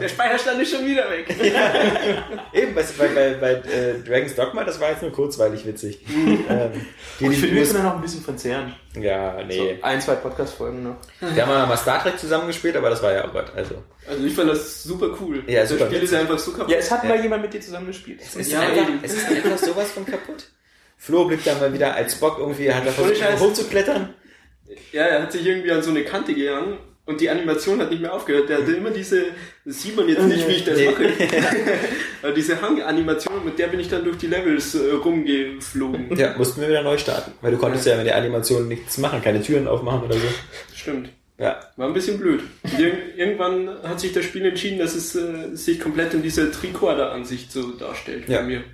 Der 0.00 0.08
Speicherstand 0.08 0.62
ist 0.62 0.70
schon 0.74 0.86
wieder 0.86 1.10
weg. 1.10 1.26
Eben, 2.52 2.74
bei, 2.74 2.82
bei, 2.82 3.08
bei, 3.08 3.34
bei 3.34 3.52
äh, 3.70 3.94
Dragon's 4.06 4.34
Dogma, 4.34 4.64
das 4.64 4.80
war 4.80 4.90
jetzt 4.90 5.02
nur 5.02 5.12
kurzweilig 5.12 5.66
witzig. 5.66 6.00
ähm, 6.08 6.70
die, 7.20 7.24
Ich 7.24 7.30
die, 7.30 7.36
finde, 7.36 7.56
wir 7.56 7.62
können 7.64 7.74
da 7.74 7.82
noch 7.82 7.94
ein 7.96 8.00
bisschen 8.02 8.22
verzehren. 8.22 8.74
ja, 8.98 9.42
nee. 9.44 9.56
So 9.56 9.68
ein, 9.82 10.00
zwei 10.00 10.14
Podcast-Folgen 10.14 10.82
noch. 10.82 10.96
Wir 11.20 11.46
haben 11.46 11.68
mal 11.68 11.76
Star 11.76 12.02
Trek 12.02 12.18
zusammengespielt, 12.18 12.76
aber 12.76 12.90
das 12.90 13.02
war 13.02 13.12
ja 13.12 13.24
auch 13.26 13.34
was. 13.34 13.52
Also, 13.54 13.82
Also 14.08 14.24
ich 14.24 14.34
fand 14.34 14.50
das 14.50 14.82
super 14.82 15.10
cool. 15.20 15.42
Ja, 15.46 15.66
super 15.66 15.84
Das 15.84 15.88
Spiel 15.94 16.02
ist 16.04 16.14
einfach 16.14 16.38
so 16.38 16.52
kaputt. 16.52 16.70
Ja, 16.70 16.78
es 16.78 16.90
hat 16.90 17.02
Ja. 17.02 17.10
mal 17.10 17.20
jemand 17.20 17.42
mit 17.42 17.52
dir 17.52 17.60
zusammen 17.60 17.88
gespielt. 17.88 18.20
es 18.22 18.34
ist, 18.36 18.52
Ja, 18.52 18.60
einfach, 18.60 18.88
es 19.02 19.14
ist 19.14 19.28
einfach 19.28 19.58
sowas 19.58 19.90
von 19.90 20.06
kaputt. 20.06 20.48
Flo 20.96 21.26
blickt 21.26 21.46
dann 21.46 21.60
mal 21.60 21.72
wieder 21.72 21.94
als 21.94 22.14
Bock 22.14 22.38
irgendwie, 22.38 22.72
hat 22.72 22.86
er 22.86 22.98
Ohne 23.04 23.14
versucht 23.14 23.40
hochzuklettern. 23.40 24.14
Ja, 24.92 25.02
er 25.04 25.22
hat 25.22 25.32
sich 25.32 25.44
irgendwie 25.46 25.70
an 25.70 25.82
so 25.82 25.90
eine 25.90 26.02
Kante 26.04 26.34
gehangen 26.34 26.78
und 27.06 27.20
die 27.20 27.30
Animation 27.30 27.80
hat 27.80 27.90
nicht 27.90 28.02
mehr 28.02 28.12
aufgehört. 28.12 28.48
Der 28.48 28.58
hatte 28.58 28.72
immer 28.72 28.90
diese, 28.90 29.26
das 29.64 29.80
sieht 29.82 29.96
man 29.96 30.08
jetzt 30.08 30.22
nicht, 30.24 30.46
wie 30.48 30.52
ich 30.52 30.64
das 30.64 30.76
Nee. 30.76 30.86
mache, 30.90 31.04
aber 32.22 32.32
diese 32.32 32.60
Hanganimation, 32.60 33.44
mit 33.44 33.58
der 33.58 33.68
bin 33.68 33.80
ich 33.80 33.88
dann 33.88 34.04
durch 34.04 34.18
die 34.18 34.26
Levels 34.26 34.74
äh, 34.74 34.90
rumgeflogen. 34.92 36.16
Ja, 36.16 36.34
mussten 36.36 36.60
wir 36.60 36.68
wieder 36.68 36.82
neu 36.82 36.98
starten. 36.98 37.32
Weil 37.40 37.52
du 37.52 37.58
konntest 37.58 37.86
ja 37.86 37.96
mit 37.96 38.06
der 38.06 38.16
Animation 38.16 38.68
nichts 38.68 38.98
machen, 38.98 39.22
keine 39.22 39.40
Türen 39.42 39.66
aufmachen 39.68 40.02
oder 40.02 40.14
so. 40.14 40.26
Stimmt. 40.74 41.08
Ja. 41.38 41.60
War 41.76 41.86
ein 41.88 41.92
bisschen 41.94 42.18
blöd. 42.18 42.42
Ir 42.78 43.14
irgendwann 43.16 43.68
hat 43.82 44.00
sich 44.00 44.12
das 44.12 44.24
Spiel 44.24 44.44
entschieden, 44.46 44.78
dass 44.78 44.94
es 44.94 45.14
äh, 45.14 45.54
sich 45.54 45.78
komplett 45.78 46.14
in 46.14 46.22
dieser 46.22 46.50
Tricorder-Ansicht 46.50 47.52
so 47.52 47.72
darstellt 47.72 48.28
Ja. 48.28 48.38
bei 48.38 48.44
mir. 48.44 48.64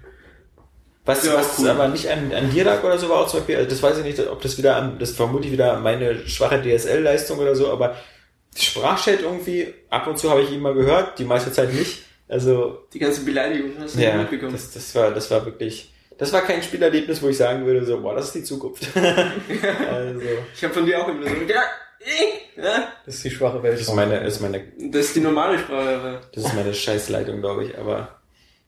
Was, 1.04 1.26
Ja, 1.26 1.34
was 1.34 1.58
cool. 1.58 1.68
aber 1.68 1.88
nicht 1.88 2.08
an, 2.08 2.32
an 2.32 2.50
dir 2.52 2.62
lag 2.62 2.84
oder 2.84 2.96
so 2.96 3.08
war 3.08 3.18
auch 3.22 3.26
zum 3.26 3.40
Beispiel, 3.40 3.56
also 3.56 3.68
das 3.68 3.82
weiß 3.82 3.98
ich 3.98 4.04
nicht, 4.04 4.20
ob 4.20 4.40
das 4.40 4.56
wieder 4.56 4.76
an, 4.76 5.00
das 5.00 5.10
vermute 5.10 5.46
ich 5.46 5.52
wieder 5.52 5.80
meine 5.80 6.24
schwache 6.28 6.62
DSL-Leistung 6.62 7.40
oder 7.40 7.56
so, 7.56 7.72
aber 7.72 7.96
Sprachchat 8.56 9.20
irgendwie, 9.22 9.72
ab 9.90 10.06
und 10.06 10.18
zu 10.18 10.30
habe 10.30 10.42
ich 10.42 10.50
ihn 10.50 10.60
mal 10.60 10.74
gehört, 10.74 11.18
die 11.18 11.24
meiste 11.24 11.52
Zeit 11.52 11.72
nicht. 11.72 12.02
Also, 12.28 12.86
Die 12.92 12.98
ganze 12.98 13.24
Beleidigung 13.24 13.72
hast 13.78 13.96
du 13.96 14.00
ja, 14.00 14.16
mitbekommen. 14.16 14.52
das, 14.52 14.72
das 14.72 14.94
war, 14.94 15.10
das 15.10 15.30
war 15.30 15.44
wirklich, 15.44 15.92
das 16.18 16.32
war 16.32 16.42
kein 16.42 16.62
Spielerlebnis, 16.62 17.22
wo 17.22 17.28
ich 17.28 17.36
sagen 17.36 17.66
würde, 17.66 17.84
so, 17.84 18.00
boah, 18.00 18.14
das 18.14 18.26
ist 18.26 18.34
die 18.34 18.44
Zukunft. 18.44 18.84
also, 18.96 20.20
Ich 20.54 20.64
habe 20.64 20.74
von 20.74 20.86
dir 20.86 21.02
auch 21.02 21.08
immer 21.08 21.28
so, 21.28 21.34
ja, 21.46 21.62
ja, 22.56 22.88
das 23.06 23.16
ist 23.16 23.24
die 23.24 23.30
schwache 23.30 23.62
Welt. 23.62 23.74
das 23.74 23.82
ist 23.82 23.94
meine, 23.94 24.16
ist 24.26 24.40
meine 24.40 24.62
das 24.78 25.06
ist 25.06 25.16
die 25.16 25.20
normale 25.20 25.58
Sprache. 25.58 26.20
Das 26.32 26.44
ist 26.44 26.54
meine 26.54 26.74
Scheißleitung, 26.74 27.40
glaube 27.40 27.64
ich, 27.66 27.78
aber 27.78 28.20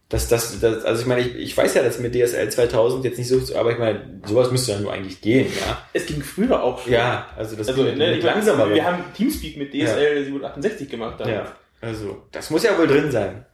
das, 0.09 0.29
das, 0.29 0.61
das, 0.61 0.85
also 0.85 1.01
ich 1.03 1.07
meine, 1.07 1.23
ich, 1.23 1.35
ich 1.37 1.57
weiß 1.57 1.75
ja, 1.75 1.83
dass 1.83 1.99
mit 1.99 2.15
DSL 2.15 2.49
2000 2.51 3.05
jetzt 3.05 3.19
nicht 3.19 3.29
so, 3.29 3.41
aber 3.57 3.73
ich 3.73 3.79
meine, 3.79 4.21
sowas 4.27 4.51
müsste 4.51 4.73
ja 4.73 4.79
nur 4.79 4.93
eigentlich 4.93 5.21
gehen, 5.21 5.47
ja. 5.67 5.83
Es 5.93 6.07
ging 6.07 6.23
früher 6.23 6.63
auch 6.63 6.83
schon. 6.83 6.93
Ja, 6.93 7.27
also 7.37 7.57
das 7.57 7.69
Also, 7.69 7.85
geht 7.85 7.97
ne, 7.97 8.21
langsamer. 8.21 8.69
wir 8.73 8.85
haben 8.85 9.03
Teamspeak 9.17 9.57
mit 9.57 9.73
DSL 9.73 10.25
768 10.25 10.89
gemacht. 10.91 11.19
Dann. 11.19 11.29
ja, 11.29 11.53
also 11.81 12.23
das 12.33 12.51
muss 12.51 12.63
ja 12.63 12.77
wohl 12.79 12.87
drin 12.87 13.11
sein. 13.11 13.45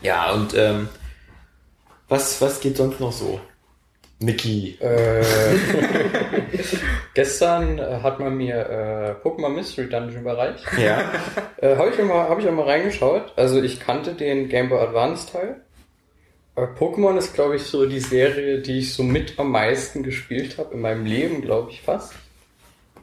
Ja, 0.00 0.32
und 0.32 0.54
ähm, 0.56 0.88
was, 2.08 2.40
was 2.40 2.60
geht 2.60 2.76
sonst 2.76 3.00
noch 3.00 3.12
so? 3.12 3.40
Niki. 4.20 4.78
Äh, 4.80 5.22
gestern 7.14 7.78
äh, 7.78 8.00
hat 8.02 8.20
man 8.20 8.36
mir 8.36 8.54
äh, 9.22 9.26
Pokémon 9.26 9.50
Mystery 9.50 9.88
Dungeon 9.88 10.22
überreicht. 10.22 10.64
Ja. 10.78 11.10
Äh, 11.60 11.74
Habe 11.76 11.90
ich, 11.90 12.00
auch 12.00 12.04
mal- 12.04 12.28
hab 12.28 12.38
ich 12.38 12.46
auch 12.48 12.52
mal 12.52 12.66
reingeschaut. 12.66 13.32
Also 13.34 13.60
ich 13.60 13.80
kannte 13.80 14.12
den 14.14 14.48
Game 14.48 14.68
Boy 14.68 14.78
Advance 14.78 15.32
Teil. 15.32 15.56
Pokémon 16.54 17.16
ist, 17.18 17.34
glaube 17.34 17.56
ich, 17.56 17.62
so 17.64 17.86
die 17.86 17.98
Serie, 18.00 18.58
die 18.60 18.78
ich 18.78 18.94
so 18.94 19.02
mit 19.02 19.38
am 19.40 19.50
meisten 19.50 20.02
gespielt 20.04 20.56
habe 20.58 20.74
in 20.74 20.80
meinem 20.80 21.04
Leben, 21.04 21.42
glaube 21.42 21.70
ich 21.72 21.80
fast. 21.82 22.12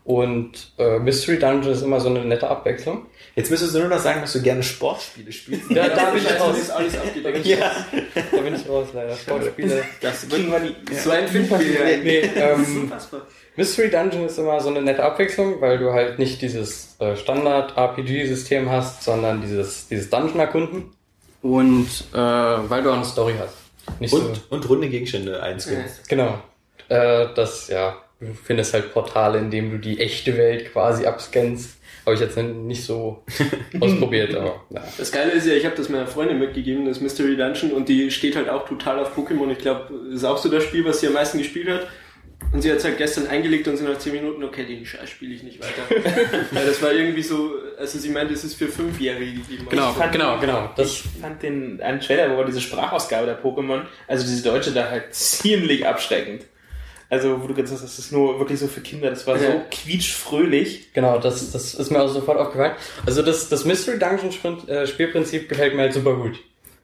Und 0.06 0.72
äh, 0.78 1.00
Mystery 1.00 1.40
Dungeon 1.40 1.74
ist 1.74 1.82
immer 1.82 2.00
so 2.00 2.10
eine 2.10 2.24
nette 2.24 2.48
Abwechslung. 2.50 3.08
Jetzt 3.36 3.50
müsstest 3.50 3.74
du 3.76 3.80
nur 3.80 3.88
noch 3.90 4.00
sagen, 4.00 4.22
dass 4.22 4.34
du 4.34 4.42
gerne 4.42 4.62
Sportspiele 4.62 5.32
spielst. 5.32 5.70
Ja, 5.72 5.90
da 5.90 6.12
bin 6.12 6.22
ich 6.22 6.28
das 6.28 6.40
raus. 6.40 6.56
ja. 7.44 7.72
Da 8.32 8.38
bin 8.42 8.56
ich 8.56 8.70
raus, 8.70 8.88
leider. 8.94 9.16
Sportspiele. 9.16 9.84
Das 10.02 10.30
Kriegen 10.30 10.52
wir 10.52 10.60
die, 10.60 10.96
so 10.96 11.10
ein 11.12 11.28
Filmspiel. 11.28 12.00
Nee, 12.04 12.20
ähm, 12.36 12.82
Unfassbar. 12.84 13.22
Mystery 13.58 13.90
Dungeon 13.90 14.26
ist 14.26 14.38
immer 14.38 14.60
so 14.60 14.70
eine 14.70 14.82
nette 14.82 15.04
Abwechslung, 15.04 15.62
weil 15.62 15.78
du 15.78 15.94
halt 15.94 16.20
nicht 16.20 16.42
dieses 16.42 16.96
äh, 17.00 17.16
Standard-RPG-System 17.16 18.70
hast, 18.70 19.04
sondern 19.04 19.42
dieses, 19.42 19.88
dieses 19.88 20.10
Dungeon-Erkunden. 20.10 20.92
Und 21.42 21.88
äh, 22.14 22.18
weil 22.18 22.84
du 22.84 22.90
auch 22.90 22.96
eine 22.96 23.06
Story 23.06 23.36
hast. 23.40 23.56
Nicht 24.00 24.12
so, 24.12 24.18
Und, 24.18 24.42
und 24.52 24.70
runde 24.70 24.90
Gegenstände 24.90 25.42
einscannst. 25.42 26.10
genau. 26.10 26.40
Äh, 26.90 27.28
das, 27.36 27.68
ja, 27.68 27.98
du 28.20 28.34
findest 28.34 28.74
halt 28.74 28.94
Portale, 28.94 29.38
in 29.40 29.52
denen 29.52 29.72
du 29.72 29.78
die 29.78 30.00
echte 30.00 30.38
Welt 30.38 30.72
quasi 30.72 31.06
abscannst. 31.06 31.78
Habe 32.06 32.16
ich 32.16 32.22
jetzt 32.22 32.38
nicht 32.38 32.84
so 32.84 33.24
ausprobiert, 33.80 34.36
aber 34.36 34.62
ja. 34.70 34.84
Das 34.98 35.12
Geile 35.12 35.32
ist 35.32 35.48
ja, 35.48 35.54
ich 35.54 35.66
habe 35.66 35.76
das 35.76 35.90
meiner 35.90 36.06
Freundin 36.06 36.38
mitgegeben, 36.38 36.86
das 36.86 37.02
Mystery 37.02 37.36
Dungeon, 37.36 37.72
und 37.72 37.90
die 37.90 38.12
steht 38.12 38.36
halt 38.36 38.48
auch 38.48 38.68
total 38.68 39.00
auf 39.00 39.18
Pokémon. 39.18 39.50
Ich 39.52 39.58
glaube, 39.58 39.88
das 40.06 40.18
ist 40.18 40.24
auch 40.24 40.38
so 40.38 40.50
das 40.50 40.64
Spiel, 40.64 40.86
was 40.86 41.00
sie 41.00 41.08
am 41.08 41.14
meisten 41.14 41.40
gespielt 41.40 41.68
hat. 41.68 41.88
Und 42.52 42.62
sie 42.62 42.72
hat 42.72 42.78
es 42.78 42.84
halt 42.86 42.98
gestern 42.98 43.28
eingelegt 43.28 43.68
und 43.68 43.76
sie 43.78 43.84
nach 43.84 43.98
10 43.98 44.14
Minuten, 44.14 44.44
okay, 44.44 44.66
den 44.66 44.86
Scheiß 44.86 45.10
spiele 45.10 45.34
ich 45.36 45.44
nicht 45.44 45.60
weiter. 45.60 46.10
ja, 46.52 46.66
das 46.66 46.82
war 46.82 46.94
irgendwie 46.94 47.22
so, 47.22 47.52
also 47.78 47.98
sie 48.00 48.10
meinte, 48.10 48.34
es 48.34 48.44
ist 48.46 48.56
für 48.56 48.68
Fünfjährige 48.68 49.42
gegeben. 49.42 49.68
Genau, 49.70 49.92
fand- 49.94 50.12
genau, 50.14 50.40
genau. 50.40 50.70
Das, 50.78 50.88
ich 50.92 51.04
fand 51.22 51.44
den 51.44 51.82
einen 51.82 52.00
Trailer, 52.00 52.38
wo 52.38 52.44
diese 52.44 52.62
Sprachausgabe 52.62 53.26
der 53.26 53.42
Pokémon, 53.44 53.82
also 54.08 54.26
diese 54.26 54.44
deutsche 54.44 54.72
da 54.72 54.90
halt 54.90 55.14
ziemlich 55.14 55.86
abschreckend. 55.86 56.46
Also, 57.10 57.42
wo 57.42 57.48
du 57.48 57.54
gesagt 57.54 57.72
hast, 57.74 57.84
das 57.84 58.00
ist 58.00 58.12
nur 58.12 58.40
wirklich 58.40 58.60
so 58.60 58.68
für 58.68 58.82
Kinder, 58.82 59.10
das 59.10 59.28
war 59.28 59.38
so 59.38 59.62
quietschfröhlich. 59.70 60.94
Genau, 60.94 61.20
das, 61.20 61.52
das 61.52 61.74
ist 61.76 61.92
mir 61.92 62.02
auch 62.02 62.08
sofort 62.08 62.38
aufgefallen. 62.40 62.74
Also 63.06 63.22
das, 63.22 63.50
das 63.50 63.66
Mystery 63.66 64.00
Dungeon 64.00 64.32
Sprint- 64.32 64.68
äh, 64.70 64.88
Spielprinzip 64.88 65.48
gefällt 65.50 65.76
mir 65.76 65.84
halt 65.84 65.94
super 65.94 66.16
gut. 66.16 66.40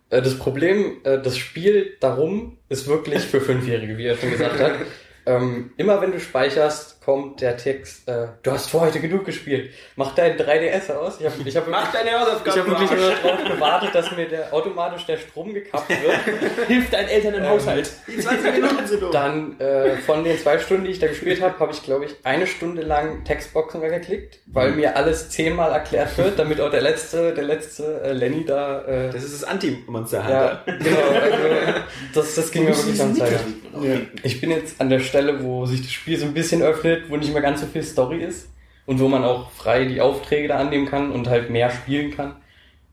Äh, 0.10 0.22
Das 0.22 0.36
Problem, 0.38 0.98
äh, 1.04 1.22
das 1.22 1.38
Spiel 1.38 1.98
darum 2.00 2.58
ist 2.70 2.88
wirklich 2.88 3.22
für 3.24 3.42
Fünfjährige, 3.42 3.98
wie 3.98 4.06
er 4.06 4.18
schon 4.18 4.32
gesagt 4.32 4.60
hat. 4.60 4.74
Ähm, 5.26 5.72
immer 5.78 6.02
wenn 6.02 6.12
du 6.12 6.20
speicherst, 6.20 7.01
kommt 7.04 7.42
der 7.42 7.58
Text, 7.58 8.08
äh, 8.08 8.28
du 8.44 8.52
hast 8.52 8.70
für 8.70 8.80
heute 8.82 9.00
genug 9.00 9.26
gespielt. 9.26 9.72
Mach 9.96 10.14
dein 10.14 10.38
3DS 10.38 10.92
aus. 10.94 11.20
Ich 11.20 11.26
habe 11.26 11.36
ich 11.44 11.58
hab 11.58 11.68
Mach 11.68 11.92
deine 11.92 12.10
ich 12.12 12.16
Hausaufgaben. 12.16 12.60
hab 12.60 12.68
wirklich 12.68 12.90
du 12.92 12.96
nur 12.96 13.10
darauf 13.24 13.44
gewartet, 13.44 13.90
dass 13.96 14.12
mir 14.16 14.28
der, 14.28 14.54
automatisch 14.54 15.06
der 15.08 15.18
Strom 15.18 15.52
gekappt 15.52 15.90
wird. 15.90 16.68
Hilft 16.68 16.94
deinen 16.94 17.08
Eltern 17.08 17.34
im 17.34 17.44
Ähm, 17.44 17.50
Haushalt. 17.50 17.92
Die 18.08 18.18
20 18.20 18.54
Minuten 18.54 18.86
sind 18.88 19.04
um. 19.04 19.12
Dann 19.12 19.60
äh, 19.60 19.98
von 19.98 20.24
den 20.24 20.38
zwei 20.38 20.60
Stunden, 20.60 20.84
die 20.86 20.92
ich 20.92 21.00
da 21.00 21.08
gespielt 21.08 21.42
habe, 21.42 21.58
habe 21.60 21.72
ich, 21.74 21.82
glaube 21.82 22.06
ich, 22.06 22.16
eine 22.24 22.46
Stunde 22.46 22.84
lang 22.84 23.24
Textboxen 23.24 23.82
geklickt, 23.82 24.38
weil 24.46 24.72
mir 24.74 24.96
alles 24.96 25.30
zehnmal 25.32 25.72
erklärt 25.72 26.16
wird, 26.20 26.38
damit 26.38 26.62
auch 26.62 26.70
der 26.70 26.82
letzte, 26.82 27.34
der 27.34 27.44
letzte 27.46 28.02
äh, 28.04 28.12
Lenny 28.14 28.46
da. 28.46 28.82
Äh, 28.86 29.10
Das 29.12 29.24
ist 29.24 29.42
das 29.42 29.50
Anti-Monster 29.50 30.24
ja, 30.30 30.64
genau. 30.66 30.98
Also, 31.20 31.80
das, 32.14 32.36
das 32.36 32.52
ging 32.52 32.66
mir 32.66 32.78
wirklich 32.78 32.98
man 33.00 33.20
auch 33.20 33.84
Ja. 33.84 33.98
Ich 34.22 34.40
bin 34.40 34.52
jetzt 34.52 34.80
an 34.80 34.90
der 34.90 35.00
Stelle, 35.00 35.44
wo 35.44 35.66
sich 35.66 35.82
das 35.82 35.92
Spiel 35.92 36.18
so 36.18 36.26
ein 36.26 36.34
bisschen 36.34 36.62
öffnet, 36.62 36.91
wo 37.10 37.18
nicht 37.18 37.34
mehr 37.34 37.42
ganz 37.42 37.62
so 37.62 37.68
viel 37.68 37.84
Story 37.84 38.24
ist 38.24 38.50
und 38.86 39.00
wo 39.00 39.08
man 39.08 39.24
auch 39.24 39.52
frei 39.52 39.86
die 39.86 40.02
Aufträge 40.02 40.48
da 40.48 40.58
annehmen 40.58 40.88
kann 40.88 41.12
und 41.12 41.28
halt 41.30 41.50
mehr 41.50 41.70
spielen 41.70 42.16
kann. 42.16 42.36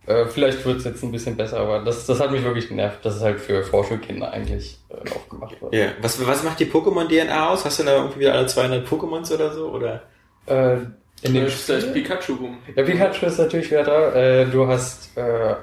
Äh, 0.07 0.25
vielleicht 0.27 0.65
wird 0.65 0.79
es 0.79 0.85
jetzt 0.85 1.03
ein 1.03 1.13
bisschen 1.13 1.37
besser, 1.37 1.61
aber 1.61 1.81
das, 1.81 2.07
das 2.07 2.19
hat 2.19 2.31
mich 2.31 2.43
wirklich 2.43 2.69
genervt, 2.69 3.05
dass 3.05 3.17
es 3.17 3.23
halt 3.23 3.41
für 3.41 3.63
Vorschulkinder 3.63 4.33
eigentlich 4.33 4.79
äh, 4.89 5.11
aufgemacht 5.11 5.61
wird. 5.61 5.75
Ja. 5.75 5.89
Was, 6.01 6.25
was 6.27 6.43
macht 6.45 6.61
die 6.61 6.67
Pokémon-DNA 6.67 7.49
aus? 7.51 7.65
Hast 7.65 7.79
du 7.81 7.85
da 7.85 7.97
irgendwie 7.97 8.21
wieder 8.21 8.33
alle 8.35 8.47
200 8.47 8.87
Pokémons 8.89 9.33
oder 9.35 9.53
so? 9.53 9.69
Oder? 9.69 10.03
Äh, 10.47 10.77
In 11.23 11.35
dem 11.35 11.47
ist 11.47 11.69
das 11.69 11.83
Spiel? 11.83 12.03
Pikachu 12.03 12.35
rum. 12.37 12.57
Ja, 12.75 12.83
Pikachu 12.85 13.27
ist 13.27 13.39
natürlich 13.39 13.71
wieder 13.71 13.85
da. 13.85 14.13
Äh, 14.15 14.47
du 14.47 14.67
hast 14.67 15.15
äh, 15.19 15.57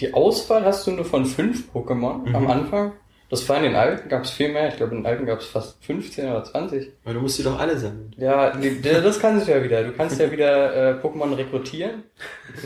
die 0.00 0.14
Auswahl 0.14 0.64
hast 0.64 0.86
du 0.86 0.92
nur 0.92 1.04
von 1.04 1.26
fünf 1.26 1.68
Pokémon 1.72 2.34
am 2.34 2.50
Anfang. 2.50 2.92
Das 3.32 3.48
war 3.48 3.56
in 3.56 3.62
den 3.62 3.76
alten, 3.76 4.10
gab 4.10 4.24
es 4.24 4.30
viel 4.30 4.52
mehr. 4.52 4.68
Ich 4.68 4.76
glaube, 4.76 4.92
in 4.92 4.98
den 4.98 5.06
alten 5.06 5.24
gab 5.24 5.40
es 5.40 5.46
fast 5.46 5.82
15 5.86 6.28
oder 6.28 6.44
20. 6.44 6.92
Aber 7.02 7.14
du 7.14 7.20
musst 7.20 7.38
die 7.38 7.42
doch 7.42 7.58
alle 7.58 7.78
sammeln. 7.78 8.14
Ja, 8.18 8.52
das 8.52 9.20
kannst 9.20 9.48
du 9.48 9.52
ja 9.52 9.64
wieder. 9.64 9.82
Du 9.84 9.92
kannst 9.92 10.20
ja 10.20 10.30
wieder 10.30 10.98
äh, 10.98 11.00
Pokémon 11.00 11.34
rekrutieren. 11.34 12.02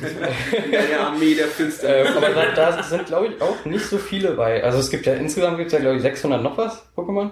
Eine 0.02 0.98
Armee 0.98 1.36
der 1.36 1.46
Finsternis. 1.46 2.10
Äh, 2.10 2.16
aber 2.16 2.30
da, 2.30 2.72
da 2.72 2.82
sind, 2.82 3.06
glaube 3.06 3.28
ich, 3.28 3.40
auch 3.40 3.64
nicht 3.64 3.84
so 3.84 3.96
viele 3.96 4.32
bei. 4.32 4.64
Also 4.64 4.78
es 4.78 4.90
gibt 4.90 5.06
ja 5.06 5.14
insgesamt 5.14 5.56
gibt 5.58 5.68
es 5.68 5.72
ja, 5.72 5.78
glaube 5.78 5.98
ich, 5.98 6.02
600 6.02 6.42
noch 6.42 6.58
was 6.58 6.84
Pokémon. 6.96 7.30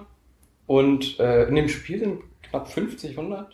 Und 0.66 1.18
äh, 1.18 1.48
in 1.48 1.56
dem 1.56 1.68
Spiel 1.68 1.98
sind 1.98 2.20
knapp 2.48 2.70
50, 2.70 3.18
100. 3.18 3.48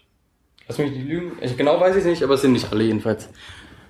Lass 0.68 0.76
mich 0.76 0.90
nicht 0.90 1.08
lügen. 1.08 1.38
Ich, 1.40 1.56
genau 1.56 1.80
weiß 1.80 1.96
ich 1.96 2.04
nicht, 2.04 2.22
aber 2.22 2.34
es 2.34 2.42
sind 2.42 2.52
nicht 2.52 2.70
alle 2.70 2.84
jedenfalls. 2.84 3.30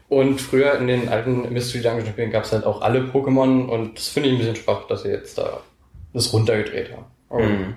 Und 0.08 0.40
früher 0.40 0.74
in 0.74 0.86
den 0.86 1.08
alten 1.08 1.52
Mystery 1.52 1.82
Dungeon 1.82 2.06
Spielen 2.06 2.30
gab 2.30 2.44
es 2.44 2.52
halt 2.52 2.64
auch 2.64 2.80
alle 2.80 3.00
Pokémon 3.00 3.66
und 3.66 3.98
das 3.98 4.06
finde 4.06 4.28
ich 4.28 4.36
ein 4.36 4.38
bisschen 4.38 4.56
schwach, 4.56 4.86
dass 4.86 5.02
sie 5.02 5.08
jetzt 5.08 5.36
da 5.36 5.62
das 6.12 6.32
runtergedreht 6.32 6.92
haben. 6.92 7.04
Aber 7.28 7.42
Mhm. 7.44 7.76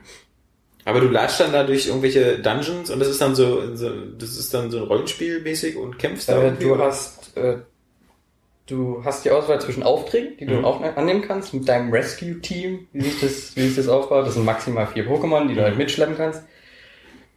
Aber 0.85 0.99
du 0.99 1.07
latschst 1.07 1.39
dann 1.39 1.53
da 1.53 1.63
durch 1.63 1.87
irgendwelche 1.87 2.39
Dungeons 2.39 2.89
und 2.89 2.99
das 2.99 3.07
ist 3.07 3.21
dann 3.21 3.35
so, 3.35 3.73
so 3.75 3.89
das 4.17 4.35
ist 4.37 4.53
dann 4.53 4.69
so 4.69 4.79
ein 4.79 4.83
Rollenspiel 4.83 5.39
mäßig 5.41 5.77
und 5.77 5.97
kämpfst 5.97 6.27
da 6.27 6.41
Äh, 6.43 6.51
du 6.59 6.73
oder? 6.73 6.85
hast 6.85 7.37
äh, 7.37 7.59
du 8.65 9.01
hast 9.05 9.23
die 9.23 9.31
Auswahl 9.31 9.61
zwischen 9.61 9.83
Aufträgen, 9.83 10.35
die 10.37 10.45
du 10.45 10.55
Mhm. 10.57 10.65
auch 10.65 10.81
annehmen 10.81 11.21
kannst 11.21 11.53
mit 11.53 11.67
deinem 11.69 11.91
Rescue 11.91 12.39
Team, 12.41 12.87
wie 12.91 13.01
sich 13.01 13.19
das 13.21 13.55
wie 13.55 13.61
sich 13.67 13.75
das 13.77 13.87
aufbaut. 13.87 14.25
Das 14.27 14.33
sind 14.33 14.43
maximal 14.45 14.87
vier 14.87 15.07
Pokémon, 15.07 15.47
die 15.47 15.53
du 15.55 15.61
Mhm. 15.61 15.65
halt 15.65 15.77
mitschleppen 15.77 16.17
kannst. 16.17 16.43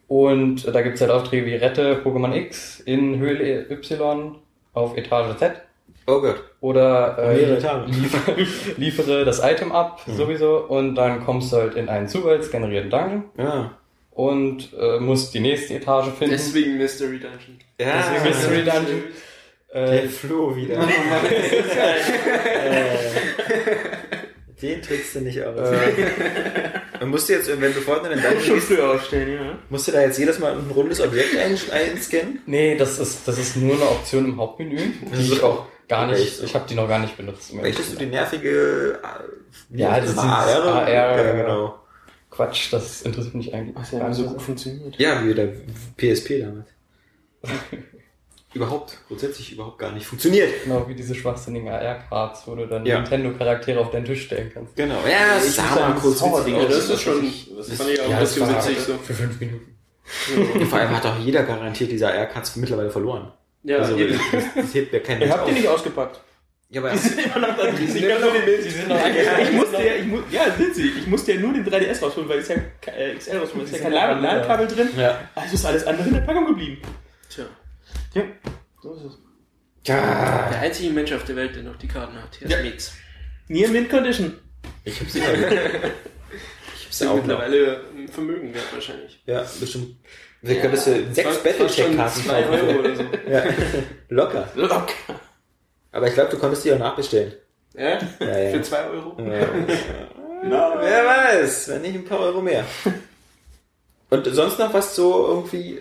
Und 0.08 0.64
äh, 0.66 0.72
da 0.72 0.82
gibt's 0.82 1.00
halt 1.00 1.10
Aufträge 1.10 1.46
wie 1.46 1.54
rette 1.54 2.00
Pokémon 2.04 2.32
X 2.34 2.80
in 2.80 3.18
Höhle 3.18 3.70
Y 3.70 4.36
auf 4.72 4.96
Etage 4.96 5.36
Z 5.38 5.62
Oh 6.08 6.20
Gott. 6.20 6.40
oder 6.60 7.18
äh, 7.18 7.34
Mehrere 7.36 7.58
Tage. 7.60 7.86
liefere, 7.90 8.46
liefere 8.76 9.24
das 9.24 9.40
Item 9.42 9.72
ab 9.72 10.00
Mhm. 10.06 10.16
sowieso 10.16 10.58
und 10.58 10.94
dann 10.94 11.24
kommst 11.24 11.52
du 11.52 11.56
halt 11.56 11.74
in 11.74 11.88
einen 11.88 12.06
zufallsgenerierten 12.08 12.90
Dungeon 12.90 13.24
Ja. 13.38 13.72
und 14.12 14.72
äh, 14.78 15.00
musst 15.00 15.34
die 15.34 15.40
nächste 15.40 15.74
Etage 15.74 16.06
finden. 16.16 16.30
Deswegen 16.36 16.78
Mystery 16.78 17.18
Dungeon. 17.18 17.58
Ja. 17.80 17.94
Deswegen 17.98 18.24
Mystery 18.24 18.62
Dungeon. 18.64 19.02
Der 19.74 20.04
Äh, 20.04 20.08
Flo 20.08 20.54
wieder. 20.56 20.76
äh, 20.78 20.82
den 24.62 24.80
trickst 24.80 25.16
du 25.16 25.20
nicht 25.20 25.42
aus. 25.42 25.58
Und 27.00 27.10
musst 27.10 27.28
du 27.28 27.34
jetzt, 27.34 27.48
wenn 27.60 27.74
du 27.74 27.80
vorne 27.80 28.08
in 28.10 28.18
den 28.18 28.22
Dungeon 28.22 28.54
gehst, 28.54 28.70
ja. 28.70 28.98
musst 29.68 29.88
du 29.88 29.92
da 29.92 30.00
jetzt 30.00 30.18
jedes 30.18 30.38
Mal 30.38 30.52
ein 30.52 30.70
rundes 30.74 31.00
Objekt 31.00 31.36
ein, 31.36 31.58
einscannen? 31.72 32.40
Nee, 32.46 32.76
das 32.76 32.98
ist, 32.98 33.28
das 33.28 33.38
ist 33.38 33.56
nur 33.56 33.74
eine 33.74 33.84
Option 33.84 34.24
im 34.24 34.36
Hauptmenü, 34.38 34.78
die 35.14 35.32
ich 35.34 35.42
auch 35.42 35.66
gar 35.88 36.06
nicht, 36.06 36.36
so. 36.38 36.44
ich 36.44 36.54
habe 36.54 36.66
die 36.68 36.74
noch 36.74 36.88
gar 36.88 36.98
nicht 36.98 37.16
benutzt. 37.16 37.52
zu 37.52 37.92
du 37.94 37.96
die 37.96 38.06
nervige 38.06 38.98
äh, 39.02 39.76
Ja, 39.78 40.00
das 40.00 40.10
ist 40.10 40.18
AR? 40.18 40.64
AR, 40.64 40.88
ja, 40.92 41.32
genau. 41.32 41.78
Quatsch, 42.30 42.72
das 42.72 43.02
interessiert 43.02 43.34
mich 43.34 43.54
eigentlich. 43.54 43.76
Was 43.76 43.92
ja 43.92 44.12
so 44.12 44.24
gut 44.24 44.42
funktioniert. 44.42 44.96
Ja, 44.98 45.24
wie 45.24 45.32
der 45.34 45.48
PSP 45.96 46.40
damals. 46.40 46.68
überhaupt, 48.54 48.98
grundsätzlich 49.08 49.52
überhaupt 49.52 49.78
gar 49.78 49.92
nicht 49.92 50.06
funktioniert. 50.06 50.50
Genau, 50.64 50.88
wie 50.88 50.94
diese 50.94 51.14
schwachsinnigen 51.14 51.68
AR-Cards, 51.68 52.46
wo 52.46 52.54
du 52.54 52.66
dann 52.66 52.84
Ja. 52.86 52.96
Nintendo-Charaktere 53.00 53.78
auf 53.80 53.90
deinen 53.90 54.04
Tisch 54.06 54.24
stellen 54.24 54.50
kannst. 54.52 54.74
Genau. 54.76 54.96
Ja, 55.06 55.38
Ich 55.38 55.44
muss 55.44 55.56
sagen, 55.56 55.94
kurz 56.00 56.18
Zauberdinger, 56.18 56.58
Ja, 56.62 56.68
witzig 56.68 56.78
das 56.80 56.90
ist 56.90 57.02
schon, 57.02 57.32
das 57.56 57.68
das 57.68 57.76
fand 57.78 57.90
ich 57.90 58.00
auch 58.00 58.08
Ja, 58.08 58.16
ein 58.16 58.20
das 58.22 58.34
bisschen 58.34 58.54
witzig 58.56 58.78
so. 58.80 58.94
für 58.94 59.14
fünf 59.14 59.40
Minuten. 59.40 59.76
aus. 60.62 60.68
Vor 60.68 60.78
allem 60.78 60.90
hat 60.96 61.04
doch 61.04 61.18
jeder 61.18 61.42
garantiert 61.42 61.90
diese 61.90 62.08
AR-Cards 62.08 62.56
mittlerweile 62.56 62.90
verloren. 62.90 63.32
Ja, 63.66 63.78
also, 63.78 63.96
eben. 63.96 64.18
das, 64.32 64.44
das 64.54 64.74
hebt 64.74 64.92
ja 64.92 65.00
kein 65.00 65.20
Ihr 65.20 65.28
habt 65.30 65.48
die 65.48 65.52
nicht 65.52 65.66
ausgepackt. 65.68 66.20
Ja, 66.68 66.80
aber 66.80 66.90
Die 66.90 66.98
sind 66.98 67.18
immer 67.20 67.38
noch 67.38 67.56
da. 67.56 67.70
Die 67.70 67.86
sind 67.86 68.08
noch- 68.08 68.20
nur 68.20 68.32
den 68.32 68.88
noch 68.88 69.38
ich 69.40 69.52
musste 69.52 69.76
ja, 69.84 69.94
ich 69.94 70.04
mu 70.06 70.18
ja, 70.30 70.50
sind 70.56 70.74
sie. 70.74 70.88
Ich 70.98 71.06
musste 71.06 71.32
ja 71.32 71.40
nur 71.40 71.52
den 71.52 71.64
3DS 71.64 72.00
rausholen, 72.02 72.28
weil 72.28 72.38
es 72.38 72.48
ja 72.48 72.56
äh, 72.86 73.14
XL 73.14 73.38
rausholen, 73.38 73.64
es 73.66 73.72
ist 73.72 73.78
ja 73.78 73.90
kein 73.90 73.92
Ladekabel 74.22 74.66
drin. 74.66 74.88
ja. 74.96 75.28
Also 75.34 75.54
ist 75.54 75.64
alles 75.66 75.84
andere 75.86 76.08
in 76.08 76.14
der 76.14 76.20
Packung 76.22 76.46
geblieben. 76.46 76.80
Tja. 77.28 77.44
Ja, 78.14 78.22
so 78.82 78.94
ist 78.94 79.02
es. 79.04 79.18
ja. 79.86 80.48
Der 80.50 80.60
einzige 80.60 80.90
Mensch 80.90 81.12
auf 81.12 81.24
der 81.24 81.36
Welt, 81.36 81.54
der 81.54 81.62
noch 81.62 81.76
die 81.76 81.88
Karten 81.88 82.20
hat. 82.20 82.34
Hier 82.36 82.48
ist 82.48 82.52
Ja. 82.52 82.62
Mix. 82.62 82.92
Near 83.48 83.68
Mint 83.70 83.88
Condition. 83.90 84.36
Ich 84.84 85.00
hab's 85.00 85.14
immer. 85.14 85.26
Ich 86.78 86.84
hab's 86.86 86.98
Sind 86.98 87.08
auch 87.08 87.14
noch. 87.16 87.22
mittlerweile 87.22 87.80
ein 87.96 88.08
Vermögen 88.08 88.52
wert 88.54 88.64
wahrscheinlich. 88.72 89.20
Ja, 89.26 89.44
bestimmt. 89.60 89.96
Wir 90.42 90.60
könntest 90.60 90.86
du 90.86 91.12
sechs 91.12 91.42
Battlecheck-Karten 91.42 91.96
kaufen. 92.26 92.30
Euro 92.50 92.78
oder 92.78 92.94
so. 92.94 93.02
Ja. 93.28 93.42
Locker. 94.08 94.48
Locker. 94.54 94.86
Aber 95.92 96.06
ich 96.08 96.14
glaube, 96.14 96.30
du 96.30 96.38
konntest 96.38 96.64
die 96.64 96.72
auch 96.72 96.78
nachbestellen. 96.78 97.32
Ja? 97.74 97.98
Ja, 98.20 98.38
ja. 98.38 98.50
Für 98.50 98.62
zwei 98.62 98.84
Euro? 98.86 99.16
Ja. 99.18 99.48
Wer 100.80 101.04
weiß, 101.06 101.68
wenn 101.70 101.82
nicht 101.82 101.94
ein 101.94 102.04
paar 102.04 102.20
Euro 102.20 102.40
mehr. 102.40 102.64
Und 104.10 104.26
sonst 104.26 104.58
noch 104.58 104.72
was 104.72 104.94
so 104.94 105.26
irgendwie. 105.28 105.80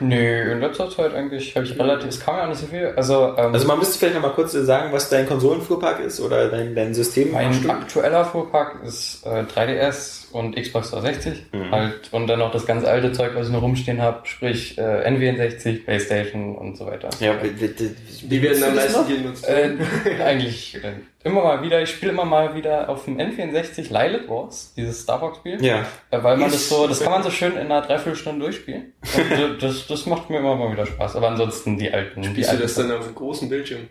Nö, 0.00 0.52
in 0.52 0.60
letzter 0.60 0.90
Zeit 0.90 1.14
eigentlich 1.14 1.54
habe 1.54 1.64
ich 1.66 1.78
relativ, 1.78 2.08
es 2.08 2.18
kam 2.20 2.36
ja 2.36 2.46
nicht 2.48 2.58
so 2.60 2.66
viel. 2.66 2.92
Also, 2.96 3.34
ähm, 3.38 3.54
Also 3.54 3.66
man 3.68 3.78
müsste 3.78 3.96
vielleicht 3.98 4.14
noch 4.16 4.22
mal 4.22 4.32
kurz 4.32 4.52
sagen, 4.52 4.92
was 4.92 5.08
dein 5.08 5.26
Konsolenfuhrpark 5.28 6.00
ist 6.00 6.20
oder 6.20 6.48
dein, 6.48 6.74
dein 6.74 6.94
System. 6.94 7.30
mein 7.30 7.70
aktueller 7.70 8.24
Fuhrpark 8.24 8.82
ist 8.82 9.24
äh, 9.24 9.44
3DS 9.44 10.23
und 10.34 10.56
Xbox 10.56 10.90
360 10.90 11.42
Mhm. 11.52 11.70
halt 11.70 12.08
und 12.12 12.26
dann 12.26 12.40
noch 12.40 12.50
das 12.50 12.66
ganz 12.66 12.84
alte 12.84 13.12
Zeug, 13.12 13.32
was 13.34 13.46
ich 13.46 13.52
noch 13.52 13.62
rumstehen 13.62 14.02
habe, 14.02 14.26
sprich 14.26 14.76
äh, 14.78 15.08
N64, 15.08 15.84
Playstation 15.84 16.56
und 16.56 16.76
so 16.76 16.86
weiter. 16.86 17.08
Ja, 17.20 17.36
wie, 17.42 17.60
wie, 17.60 17.70
wie, 17.78 18.28
Die 18.28 18.42
werden 18.42 18.62
am 18.64 18.70
du 18.70 18.76
meisten 18.76 19.08
genutzt. 19.08 19.48
Äh, 19.48 19.76
eigentlich 20.24 20.74
äh, 20.82 20.92
immer 21.22 21.42
mal 21.42 21.62
wieder, 21.62 21.80
ich 21.82 21.90
spiele 21.90 22.12
immer 22.12 22.24
mal 22.24 22.54
wieder 22.54 22.88
auf 22.88 23.04
dem 23.04 23.18
N64 23.18 23.92
Lilith 23.92 24.28
Wars, 24.28 24.74
dieses 24.76 25.02
Starbucks-Spiel. 25.02 25.64
Ja. 25.64 25.86
Äh, 26.10 26.22
Weil 26.22 26.36
man 26.36 26.50
das 26.50 26.68
so, 26.68 26.86
das 26.86 27.00
kann 27.00 27.12
man 27.12 27.22
so 27.22 27.30
schön 27.30 27.52
in 27.52 27.58
einer 27.70 27.82
Dreiviertelstunde 27.82 28.40
durchspielen. 28.44 28.92
Und 29.16 29.62
das, 29.62 29.86
das 29.86 30.06
macht 30.06 30.28
mir 30.30 30.38
immer 30.38 30.56
mal 30.56 30.72
wieder 30.72 30.86
Spaß. 30.86 31.16
Aber 31.16 31.28
ansonsten 31.28 31.78
die 31.78 31.90
alten. 31.92 32.22
die 32.22 32.28
Spielst 32.28 32.48
du 32.48 32.52
alten 32.52 32.62
das 32.62 32.74
dann 32.74 32.90
auf 32.92 33.04
einem 33.06 33.14
großen 33.14 33.48
Bildschirm? 33.48 33.88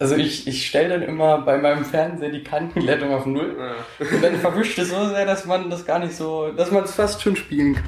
Also 0.00 0.16
ich, 0.16 0.46
ich 0.48 0.66
stelle 0.66 0.88
dann 0.98 1.02
immer 1.02 1.42
bei 1.42 1.58
meinem 1.58 1.84
Fernseher 1.84 2.30
die 2.30 2.42
Kantenglättung 2.42 3.12
auf 3.12 3.26
Null. 3.26 3.56
Ah. 3.60 3.74
Und 4.00 4.22
dann 4.24 4.36
verwischt 4.36 4.78
es 4.78 4.88
so 4.88 5.08
sehr, 5.10 5.26
dass 5.26 5.44
man 5.44 5.68
das 5.70 5.84
gar 5.84 5.98
nicht 5.98 6.14
so, 6.14 6.50
dass 6.52 6.70
man 6.70 6.84
es 6.84 6.94
fast 6.94 7.22
schon 7.22 7.36
spielen 7.36 7.74
kann. 7.74 7.84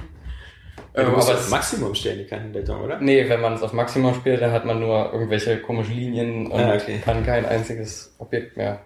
Ja, 0.94 1.04
du 1.04 1.08
Ähm, 1.08 1.14
musst 1.14 1.28
aber 1.28 1.38
das 1.38 1.46
es, 1.46 1.50
Maximum 1.50 1.94
stellen, 1.94 2.18
die 2.18 2.26
Kantendeltung, 2.26 2.82
oder? 2.82 3.00
nee, 3.00 3.26
wenn 3.28 3.40
man 3.40 3.54
es 3.54 3.62
auf 3.62 3.72
Maximum 3.72 4.14
spielt, 4.14 4.42
dann 4.42 4.52
hat 4.52 4.66
man 4.66 4.78
nur 4.78 5.10
irgendwelche 5.12 5.58
komischen 5.58 5.96
Linien 5.96 6.48
und 6.48 6.60
Ah, 6.60 6.74
okay. 6.74 7.00
kann 7.02 7.24
kein 7.24 7.46
einziges 7.46 8.14
Objekt 8.18 8.58
mehr. 8.58 8.80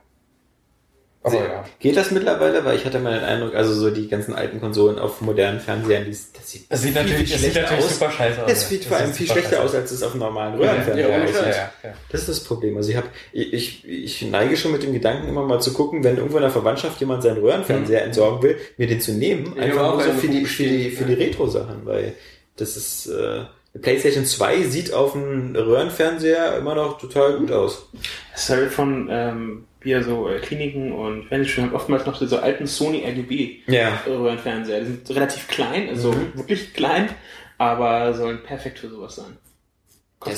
Aber 1.27 1.45
ja. 1.45 1.65
Geht 1.81 1.97
das 1.97 2.11
mittlerweile? 2.11 2.65
Weil 2.65 2.77
ich 2.77 2.85
hatte 2.85 2.99
mal 3.01 3.15
den 3.15 3.25
Eindruck, 3.25 3.55
also 3.55 3.75
so 3.75 3.91
die 3.91 4.09
ganzen 4.09 4.35
alten 4.35 4.61
Konsolen 4.61 4.99
auf 4.99 5.21
modernen 5.21 5.61
Fernsehern, 5.61 6.05
die, 6.05 6.11
das 6.11 6.51
sieht, 6.51 6.65
Es 6.69 6.83
sieht 6.83 6.93
viel, 6.95 7.03
natürlich, 7.03 7.29
viel 7.31 7.39
schlechter 7.39 7.63
natürlich 7.63 7.85
aus. 7.85 7.93
super 7.99 8.11
scheiße 8.13 8.45
aus. 8.45 8.51
Es 8.53 8.69
sieht 8.69 8.85
vor 8.85 8.97
allem 8.97 9.13
viel 9.13 9.27
schlechter 9.27 9.51
scheiße 9.57 9.63
aus, 9.63 9.75
als 9.75 9.91
es 9.91 10.03
auf 10.03 10.15
normalen 10.15 10.55
Ja, 10.61 10.71
Röhrenfernseher 10.71 11.09
ja, 11.11 11.25
aussieht. 11.25 11.37
Ja, 11.43 11.49
ja, 11.51 11.71
ja. 11.83 11.95
Das 12.11 12.21
ist 12.23 12.29
das 12.29 12.41
Problem. 12.45 12.77
Also 12.77 12.91
ich 12.91 12.97
habe, 12.97 13.09
ich, 13.33 13.85
ich 13.89 14.23
neige 14.23 14.57
schon 14.57 14.73
mit 14.73 14.83
dem 14.83 14.93
Gedanken 14.93 15.29
immer 15.29 15.43
mal 15.45 15.61
zu 15.61 15.73
gucken, 15.73 16.05
wenn 16.05 16.17
irgendwo 16.17 16.37
in 16.37 16.43
der 16.43 16.51
Verwandtschaft 16.53 17.01
jemand 17.01 17.23
seinen 17.23 17.39
Röhrenfernseher 17.39 18.01
Mhm. 18.01 18.07
entsorgen 18.07 18.43
will, 18.43 18.57
mir 18.77 18.87
den 18.87 19.01
zu 19.01 19.13
nehmen, 19.13 19.59
einfach 19.59 19.83
nur 19.83 19.95
auch 19.95 20.01
so 20.01 20.13
für 20.13 20.29
die, 20.29 20.45
für 20.45 20.63
die, 20.63 20.91
für 20.91 21.05
die. 21.05 21.15
Retro-Sachen, 21.15 21.85
weil 21.85 22.15
das 22.57 22.77
ist, 22.77 23.07
äh, 23.07 23.41
PlayStation 23.83 24.25
2 24.25 24.63
sieht 24.63 24.93
auf 24.95 25.15
einem 25.15 25.55
Röhrenfernseher 25.55 26.57
immer 26.57 26.75
noch 26.75 26.99
total 26.99 27.37
gut 27.39 27.53
aus. 27.53 27.89
Das 28.33 28.45
ist 28.45 28.51
halt 28.51 28.73
von 28.73 29.09
ähm, 29.11 29.65
hier 29.87 30.03
so 30.03 30.29
äh, 30.29 30.39
Kliniken 30.41 30.91
und 30.93 31.25
Fernseher 31.29 31.63
haben 31.65 31.75
oftmals 31.75 32.05
noch 32.07 32.21
so 32.21 32.37
alten 32.39 32.67
Sony 32.67 33.05
RGB 33.07 33.61
Ja. 33.69 34.01
Röhrenfernseher. 34.07 34.81
Die 34.81 34.87
sind 34.87 35.11
relativ 35.11 35.47
klein, 35.47 35.89
also 35.89 36.11
Mhm. 36.13 36.33
wirklich 36.35 36.75
klein, 36.75 37.09
aber 37.57 38.13
sollen 38.15 38.43
perfekt 38.43 38.81
für 38.81 38.89
sowas 38.89 39.15
sein. 39.17 39.37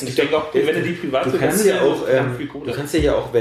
Ich 0.03 0.15
denke 0.17 0.37
auch, 0.37 0.53
wenn 0.53 0.67
du 0.67 0.83
die 0.83 0.93
privat 0.93 1.25
Du 1.25 1.39
kannst 1.39 1.65
ja 1.65 1.81
auch, 1.81 2.07
ähm, 2.11 2.37
du 2.65 2.73
kannst 2.73 2.93
ja 2.95 3.15
auch, 3.15 3.33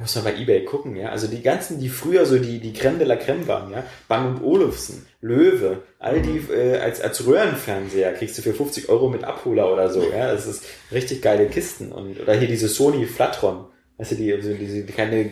muss 0.00 0.14
man 0.16 0.24
bei 0.24 0.36
Ebay 0.36 0.64
gucken, 0.64 0.96
ja. 0.96 1.08
Also 1.08 1.28
die 1.28 1.40
ganzen, 1.40 1.80
die 1.80 1.88
früher 1.88 2.26
so 2.26 2.36
die, 2.38 2.58
die 2.58 2.74
Creme 2.74 2.98
de 2.98 3.06
la 3.06 3.16
Creme 3.16 3.46
waren, 3.48 3.72
ja. 3.72 3.84
Bang 4.06 4.34
und 4.34 4.42
Olufsen, 4.44 5.06
Löwe, 5.22 5.78
all 6.00 6.20
die, 6.20 6.42
äh, 6.52 6.78
als, 6.78 7.00
als 7.00 7.26
Röhrenfernseher 7.26 8.12
kriegst 8.12 8.36
du 8.36 8.42
für 8.42 8.52
50 8.52 8.90
Euro 8.90 9.08
mit 9.08 9.24
Abholer 9.24 9.72
oder 9.72 9.88
so, 9.88 10.02
ja. 10.02 10.30
Das 10.30 10.46
ist 10.46 10.64
richtig 10.92 11.22
geile 11.22 11.46
Kisten. 11.46 11.90
Und, 11.92 12.20
oder 12.20 12.34
hier 12.34 12.48
diese 12.48 12.68
Sony 12.68 13.06
Flatron. 13.06 13.64
Weißt 14.04 14.12
du, 14.12 14.16
die, 14.16 14.34
also 14.34 14.52
diese, 14.52 14.82
die 14.82 14.92
keine 14.92 15.30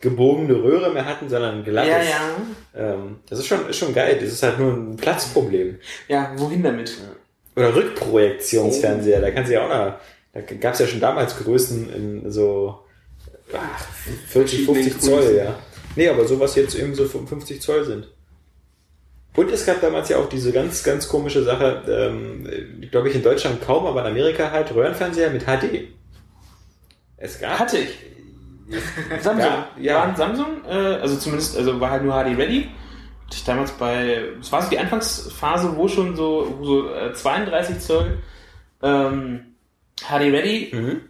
gebogene 0.00 0.54
Röhre 0.54 0.90
mehr 0.90 1.04
hatten, 1.04 1.28
sondern 1.28 1.58
ein 1.58 1.64
glattes. 1.64 1.90
ja, 1.90 2.02
ja. 2.02 2.94
Ähm, 2.94 3.16
das 3.28 3.40
ist 3.40 3.46
schon, 3.46 3.68
ist 3.68 3.76
schon 3.76 3.92
geil. 3.92 4.16
Das 4.18 4.32
ist 4.32 4.42
halt 4.42 4.58
nur 4.58 4.72
ein 4.72 4.96
Platzproblem. 4.96 5.78
Ja, 6.08 6.32
wohin 6.38 6.62
damit? 6.62 6.96
Oder 7.54 7.74
Rückprojektionsfernseher, 7.74 9.20
da 9.20 9.30
kannst 9.32 9.50
du 9.50 9.54
ja 9.54 9.64
auch 9.66 9.68
noch, 9.68 9.98
da 10.32 10.40
gab 10.54 10.72
es 10.72 10.80
ja 10.80 10.86
schon 10.86 11.00
damals 11.00 11.36
Größen 11.36 11.92
in 11.92 12.30
so 12.30 12.78
ach, 13.52 13.86
40, 14.28 14.64
50 14.64 14.64
Verschiedenen 14.64 15.00
Zoll, 15.02 15.20
Größen. 15.20 15.36
ja. 15.36 15.58
Nee, 15.94 16.08
aber 16.08 16.24
sowas 16.26 16.54
jetzt 16.54 16.74
eben 16.74 16.94
so 16.94 17.04
50 17.06 17.60
Zoll 17.60 17.84
sind. 17.84 18.08
Und 19.34 19.52
es 19.52 19.66
gab 19.66 19.82
damals 19.82 20.08
ja 20.08 20.16
auch 20.16 20.30
diese 20.30 20.52
ganz, 20.52 20.82
ganz 20.82 21.06
komische 21.06 21.42
Sache, 21.42 21.82
ähm, 21.86 22.48
glaube 22.90 23.10
ich 23.10 23.14
in 23.14 23.22
Deutschland 23.22 23.60
kaum, 23.60 23.84
aber 23.84 24.00
in 24.00 24.06
Amerika 24.06 24.50
halt 24.50 24.74
Röhrenfernseher 24.74 25.28
mit 25.28 25.44
HD. 25.44 25.95
Es 27.16 27.40
gab. 27.40 27.58
Hatte 27.58 27.78
ich. 27.78 27.98
Samsung. 29.22 29.38
Ja, 29.46 29.68
ja. 29.78 29.94
War 29.96 30.08
ein 30.08 30.16
Samsung, 30.16 30.64
äh, 30.68 30.72
also 30.72 31.16
zumindest, 31.16 31.56
also 31.56 31.80
war 31.80 31.90
halt 31.90 32.02
nur 32.02 32.14
HD 32.14 32.36
ready. 32.36 32.68
Hatte 33.26 33.36
ich 33.36 33.44
damals 33.44 33.72
bei, 33.72 34.22
es 34.40 34.50
war 34.52 34.62
so 34.62 34.70
die 34.70 34.78
Anfangsphase, 34.78 35.76
wo 35.76 35.88
schon 35.88 36.16
so, 36.16 36.58
so 36.62 36.92
äh, 36.92 37.12
32 37.12 37.78
Zoll 37.80 38.18
ähm, 38.82 39.54
HD 40.02 40.32
ready 40.32 40.70
Mhm. 40.72 41.00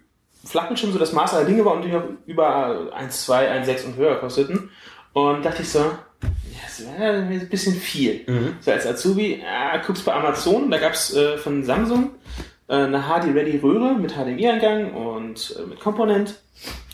Flachbildschirm 0.44 0.92
so 0.92 0.98
das 0.98 1.12
Maß 1.12 1.34
aller 1.34 1.44
Dinge 1.44 1.64
war 1.64 1.74
und 1.74 1.82
die 1.82 1.88
noch 1.88 2.04
über 2.26 2.92
1, 2.94 3.24
2, 3.24 3.50
1, 3.50 3.66
6 3.66 3.84
und 3.86 3.96
höher 3.96 4.16
kosteten. 4.16 4.70
Und 5.12 5.44
dachte 5.44 5.62
ich 5.62 5.68
so, 5.70 5.80
ja, 5.80 6.60
das 6.62 6.84
wäre 6.86 7.14
ein 7.14 7.48
bisschen 7.48 7.74
viel. 7.74 8.22
Mhm. 8.28 8.56
So 8.60 8.70
als 8.70 8.86
Azubi, 8.86 9.40
ja, 9.42 9.76
guckst 9.78 10.04
bei 10.04 10.12
Amazon, 10.12 10.70
da 10.70 10.78
gab's 10.78 11.12
äh, 11.14 11.36
von 11.36 11.64
Samsung 11.64 12.10
äh, 12.10 12.55
eine 12.68 13.02
HD-Ready-Röhre 13.02 13.94
mit 13.94 14.12
HDMI-Eingang 14.12 14.92
und 14.94 15.56
äh, 15.58 15.66
mit 15.66 15.80
Komponent. 15.80 16.34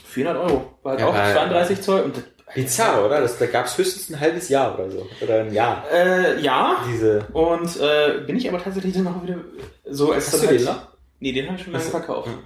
400 0.06 0.42
Euro. 0.44 0.74
War 0.82 0.92
halt 0.92 1.00
Ja, 1.00 1.06
auch 1.08 1.14
ja. 1.14 1.32
32 1.32 1.80
Zoll. 1.80 2.00
Und 2.02 2.22
Bizarr, 2.54 3.06
oder? 3.06 3.22
Das, 3.22 3.38
da 3.38 3.46
gab 3.46 3.64
es 3.64 3.78
höchstens 3.78 4.10
ein 4.10 4.20
halbes 4.20 4.50
Jahr 4.50 4.74
oder 4.74 4.90
so. 4.90 5.08
Oder 5.22 5.40
ein 5.40 5.54
Jahr. 5.54 5.84
äh, 5.90 6.38
ja. 6.42 6.84
Diese. 6.92 7.26
Und 7.32 7.80
äh, 7.80 8.20
bin 8.26 8.36
ich 8.36 8.46
aber 8.48 8.62
tatsächlich 8.62 8.92
dann 8.92 9.06
auch 9.06 9.22
wieder 9.22 9.36
so 9.86 10.12
als 10.12 10.30
Hast 10.32 10.42
du 10.42 10.48
halt- 10.48 10.60
den 10.60 10.66
noch? 10.66 10.88
Nee, 11.20 11.32
den 11.32 11.46
habe 11.46 11.56
ich 11.56 11.62
schon 11.64 11.72
lange 11.72 11.84
verkauft. 11.84 12.28
Hm. 12.28 12.38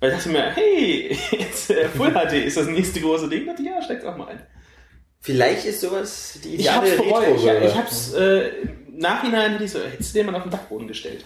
Weil 0.00 0.10
ich 0.10 0.16
dachte 0.16 0.28
mir, 0.30 0.50
hey, 0.50 1.16
jetzt 1.30 1.70
äh, 1.70 1.88
Full 1.88 2.10
HD 2.12 2.32
ist 2.44 2.56
das 2.58 2.66
nächste 2.66 3.00
große 3.00 3.28
Ding. 3.30 3.48
ich, 3.58 3.64
ja, 3.64 3.80
steck's 3.82 4.04
auch 4.04 4.16
mal 4.16 4.28
ein. 4.28 4.42
Vielleicht 5.20 5.64
ist 5.66 5.80
sowas 5.80 6.38
die 6.44 6.56
Ich 6.56 6.70
hab's 6.74 6.90
bereut. 6.96 7.24
Ich, 7.36 7.44
ich 7.46 7.76
hab's 7.76 8.12
äh, 8.14 8.48
im 8.88 8.98
Nachhinein 8.98 9.52
hätte 9.52 9.64
ich 9.64 9.70
so, 9.72 9.78
hättest 9.80 10.14
du 10.14 10.18
den 10.18 10.26
mal 10.26 10.34
auf 10.36 10.42
den 10.42 10.50
Dachboden 10.50 10.88
gestellt. 10.88 11.24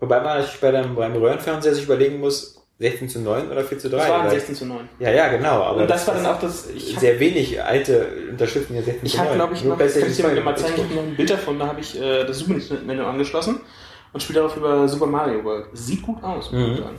Wobei 0.00 0.20
man 0.20 0.42
sich 0.42 0.58
bei 0.60 0.70
dem, 0.70 0.94
beim 0.94 1.12
Röhrenfernseher 1.16 1.74
sich 1.74 1.84
überlegen 1.84 2.20
muss, 2.20 2.54
16 2.80 3.08
zu 3.08 3.18
9 3.20 3.50
oder 3.50 3.64
4 3.64 3.78
zu 3.80 3.90
3. 3.90 3.96
Das 3.98 4.08
waren 4.08 4.24
weil- 4.26 4.30
16 4.30 4.54
zu 4.54 4.66
9. 4.66 4.88
Ja, 5.00 5.10
ja, 5.10 5.28
genau. 5.28 5.62
Aber 5.64 5.80
Und 5.82 5.90
das 5.90 6.06
war 6.06 6.14
dann 6.14 6.26
auch 6.26 6.38
das. 6.38 6.68
Ich 6.70 6.94
hab, 6.94 7.00
sehr 7.00 7.18
wenig 7.18 7.60
alte 7.60 8.06
unterstützen 8.30 8.76
ja 8.76 8.82
16 8.82 9.04
ich 9.06 9.12
zu 9.12 9.18
habe, 9.18 9.28
9. 9.30 9.36
glaube 9.38 9.54
ich, 9.54 9.64
noch, 9.64 9.76
das 9.78 9.94
kann 9.94 10.02
ich 10.08 10.16
dir 10.16 10.22
16 10.22 10.44
mal 10.44 10.56
zeigen, 10.56 10.74
ich 10.76 10.82
habe 10.84 10.94
noch 10.94 11.02
ein 11.02 11.16
Bild 11.16 11.30
davon, 11.30 11.58
da 11.58 11.66
habe 11.66 11.80
ich 11.80 12.00
äh, 12.00 12.24
das 12.24 12.38
Super 12.38 12.54
Nintendo 12.54 13.06
angeschlossen 13.08 13.60
und 14.12 14.22
spiele 14.22 14.38
darauf 14.40 14.56
über 14.56 14.86
Super 14.86 15.06
Mario 15.06 15.42
World. 15.42 15.66
Sieht 15.72 16.02
gut 16.02 16.22
aus, 16.22 16.52
muss 16.52 16.60
Mhm. 16.68 16.72
ich 16.74 16.78
sagen. 16.78 16.98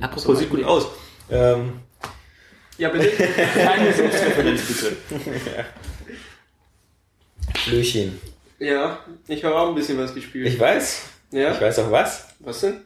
Apropos, 0.00 0.38
sieht 0.38 0.50
gut 0.50 0.64
aus. 0.64 0.88
Ähm, 1.30 1.80
Ja, 2.76 2.90
bitte. 2.90 3.08
Keine 3.54 3.90
Selbstreferenz, 3.90 4.60
bitte. 4.66 4.96
Löchen. 7.70 8.20
Ja, 8.58 8.98
ich 9.28 9.44
habe 9.44 9.54
auch 9.56 9.68
ein 9.68 9.74
bisschen 9.74 9.98
was 9.98 10.14
gespielt. 10.14 10.46
Ich 10.48 10.58
weiß. 10.58 11.02
ja? 11.32 11.52
Ich 11.52 11.60
weiß 11.60 11.78
auch 11.80 11.90
was. 11.90 12.26
Was 12.40 12.60
denn? 12.60 12.80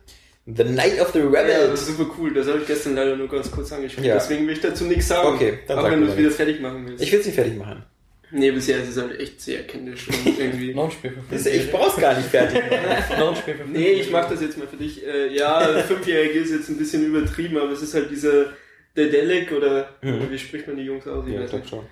The 0.46 0.64
Night 0.64 1.00
of 1.00 1.10
the 1.12 1.18
Ja, 1.20 1.26
Rebels. 1.26 1.70
das 1.70 1.80
ist 1.88 1.96
super 1.98 2.10
cool. 2.18 2.32
Das 2.34 2.48
habe 2.48 2.58
ich 2.58 2.66
gestern 2.66 2.94
leider 2.96 3.14
nur 3.16 3.28
ganz 3.28 3.50
kurz 3.50 3.72
angespielt. 3.72 4.06
Ja. 4.06 4.14
Deswegen 4.14 4.46
will 4.46 4.54
ich 4.54 4.60
dazu 4.60 4.84
nichts 4.84 5.06
sagen. 5.08 5.28
Okay, 5.34 5.58
dann 5.68 5.78
Auch 5.78 5.82
sag 5.82 5.92
wenn 5.92 6.00
du 6.00 6.06
es 6.08 6.16
wieder 6.16 6.30
fertig 6.30 6.60
machen 6.60 6.86
willst. 6.88 7.02
Ich 7.04 7.12
will 7.12 7.20
es 7.20 7.26
nicht 7.26 7.34
fertig 7.34 7.56
machen. 7.56 7.84
nee, 8.32 8.50
bisher 8.50 8.78
ist 8.82 8.88
es 8.88 8.96
halt 8.96 9.20
echt 9.20 9.40
sehr 9.40 9.62
kindisch 9.64 10.08
und 10.08 10.38
irgendwie. 10.38 10.74
Noch 10.74 10.84
ein 10.86 10.90
Spiel 10.90 11.10
für 11.12 11.34
Das- 11.34 11.46
Ich 11.46 11.70
brauch's 11.70 11.96
gar 12.00 12.16
nicht 12.16 12.28
fertig 12.28 12.58
machen. 12.70 13.20
Noch 13.20 13.30
ein 13.30 13.36
Spiel 13.36 13.54
für 13.54 13.64
Nee, 13.70 13.92
ich 13.92 14.10
mach 14.10 14.28
das 14.28 14.40
jetzt 14.40 14.56
mal 14.58 14.66
für 14.66 14.76
dich. 14.76 15.06
Äh, 15.06 15.32
ja, 15.36 15.60
Fünfjährige 15.86 16.40
ist 16.40 16.50
jetzt 16.50 16.68
ein 16.68 16.78
bisschen 16.78 17.04
übertrieben, 17.06 17.58
aber 17.58 17.70
es 17.72 17.82
ist 17.82 17.94
halt 17.94 18.10
dieser 18.10 18.46
Dedelic 18.96 19.52
oder 19.52 19.90
Mhm. 20.02 20.30
wie 20.30 20.38
spricht 20.38 20.66
man 20.66 20.76
die 20.76 20.84
Jungs 20.84 21.06
aus? 21.06 21.24
Ich 21.28 21.34
Ja, 21.34 21.42
weiß 21.42 21.52
nicht. 21.52 21.68
schon. 21.68 21.84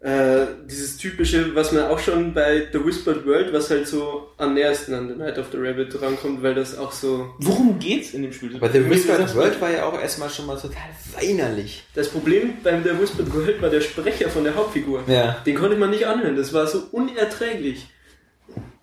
Äh, 0.00 0.46
dieses 0.70 0.96
typische, 0.96 1.56
was 1.56 1.72
man 1.72 1.86
auch 1.86 1.98
schon 1.98 2.32
bei 2.32 2.68
The 2.72 2.84
Whispered 2.84 3.26
World, 3.26 3.52
was 3.52 3.68
halt 3.68 3.88
so 3.88 4.28
am 4.36 4.54
nähersten 4.54 4.94
an 4.94 5.08
The 5.08 5.16
Night 5.16 5.38
of 5.38 5.46
the 5.50 5.58
Rabbit 5.58 6.00
rankommt, 6.00 6.40
weil 6.40 6.54
das 6.54 6.78
auch 6.78 6.92
so. 6.92 7.34
Worum 7.40 7.80
geht's 7.80 8.14
in 8.14 8.22
dem 8.22 8.32
Spiel? 8.32 8.54
Aber 8.54 8.70
The 8.70 8.88
Whispered 8.88 9.34
World 9.34 9.60
war 9.60 9.70
ja 9.72 9.86
auch 9.86 10.00
erstmal 10.00 10.30
schon 10.30 10.46
mal 10.46 10.56
total 10.56 10.90
weinerlich. 11.18 11.82
Das 11.96 12.10
Problem 12.10 12.54
beim 12.62 12.84
The 12.84 12.90
Whispered 12.90 13.34
World 13.34 13.60
war 13.60 13.70
der 13.70 13.80
Sprecher 13.80 14.28
von 14.28 14.44
der 14.44 14.54
Hauptfigur. 14.54 15.02
Ja. 15.08 15.42
Den 15.44 15.56
konnte 15.56 15.76
man 15.76 15.90
nicht 15.90 16.06
anhören, 16.06 16.36
das 16.36 16.52
war 16.52 16.68
so 16.68 16.84
unerträglich. 16.92 17.88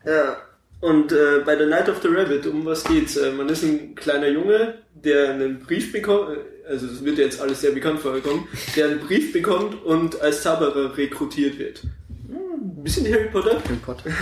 Ja. 0.06 0.36
Und 0.82 1.14
äh, 1.14 1.40
bei 1.46 1.58
The 1.58 1.66
Night 1.66 1.88
of 1.88 2.02
the 2.02 2.10
Rabbit, 2.10 2.46
um 2.46 2.66
was 2.66 2.84
geht's? 2.84 3.16
Äh, 3.16 3.32
man 3.32 3.48
ist 3.48 3.64
ein 3.64 3.96
kleiner 3.96 4.28
Junge, 4.28 4.80
der 4.94 5.30
einen 5.30 5.60
Brief 5.62 5.94
bekommt, 5.94 6.38
äh, 6.38 6.55
also 6.68 6.88
es 6.88 7.04
wird 7.04 7.18
jetzt 7.18 7.40
alles 7.42 7.62
sehr 7.62 7.72
bekannt 7.72 8.00
vorgekommen, 8.00 8.48
der 8.76 8.86
einen 8.88 9.00
Brief 9.00 9.34
bekommt 9.34 9.84
und 9.84 10.20
als 10.22 10.42
Zauberer 10.44 10.96
rekrutiert 10.98 11.58
wird. 11.60 11.82
Hm, 12.28 12.78
ein 12.80 12.84
bisschen 12.84 13.06
Harry 13.12 13.30
Potter. 13.32 13.62
Harry 13.64 13.78
Potter. 13.84 14.10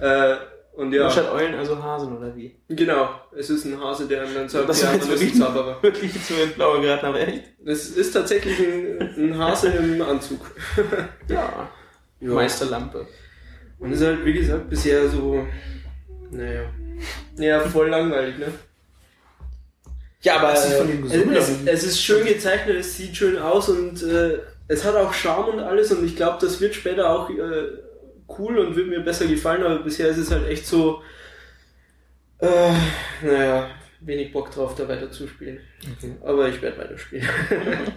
Äh, 0.00 0.36
und 0.74 0.92
ja, 0.92 1.08
Statt 1.10 1.30
Eulen 1.30 1.54
also 1.54 1.80
Hasen 1.80 2.16
oder 2.16 2.34
wie? 2.34 2.56
genau, 2.70 3.10
es 3.36 3.50
ist 3.50 3.66
ein 3.66 3.78
Hase, 3.78 4.08
der 4.08 4.24
dann 4.24 4.48
sagt, 4.48 4.68
Das 4.68 4.82
ja, 4.82 4.90
ein 4.90 5.06
wirklich, 5.06 5.36
Zauberer. 5.38 5.80
wirklich 5.82 6.12
nur 6.30 6.42
ins 6.42 6.54
Blaue 6.54 6.80
geraten, 6.80 7.06
aber 7.06 7.20
echt? 7.20 7.44
Das 7.62 7.88
ist 7.90 8.10
tatsächlich 8.12 8.58
ein, 8.58 9.00
ein 9.16 9.38
Hase 9.38 9.68
im 9.68 10.00
Anzug. 10.02 10.40
Ja. 11.28 11.68
Ja. 12.20 12.30
Meisterlampe. 12.32 13.06
Und 13.78 13.92
ist 13.92 14.02
halt, 14.02 14.24
wie 14.24 14.32
gesagt, 14.32 14.70
bisher 14.70 15.08
so, 15.08 15.46
naja, 16.30 16.62
ja, 17.36 17.60
voll 17.60 17.88
langweilig, 17.90 18.38
ne? 18.38 18.46
Ja, 20.22 20.36
aber 20.36 20.52
äh, 20.52 21.36
Es, 21.36 21.50
es, 21.64 21.84
ist 21.84 22.02
schön 22.02 22.24
gezeichnet, 22.24 22.76
es 22.76 22.96
sieht 22.96 23.16
schön 23.16 23.38
aus 23.38 23.68
und 23.68 24.02
äh, 24.02 24.38
es 24.68 24.84
hat 24.84 24.94
auch 24.94 25.12
Charme 25.12 25.54
und 25.54 25.60
alles 25.60 25.90
und 25.92 26.04
ich 26.04 26.16
glaube, 26.16 26.38
das 26.40 26.60
wird 26.60 26.74
später 26.74 27.10
auch 27.10 27.28
äh, 27.28 27.68
cool 28.38 28.58
und 28.58 28.76
wird 28.76 28.88
mir 28.88 29.00
besser 29.00 29.26
gefallen, 29.26 29.64
aber 29.64 29.80
bisher 29.80 30.08
ist 30.08 30.18
es 30.18 30.30
halt 30.30 30.48
echt 30.48 30.66
so, 30.66 31.02
äh, 32.38 32.72
naja, 33.22 33.68
wenig 34.00 34.32
Bock 34.32 34.50
drauf, 34.50 34.74
da 34.76 34.88
weiter 34.88 35.10
zu 35.10 35.26
spielen. 35.26 35.60
Aber 36.24 36.48
ich 36.48 36.60
werde 36.62 36.78
weiterspielen. 36.78 37.28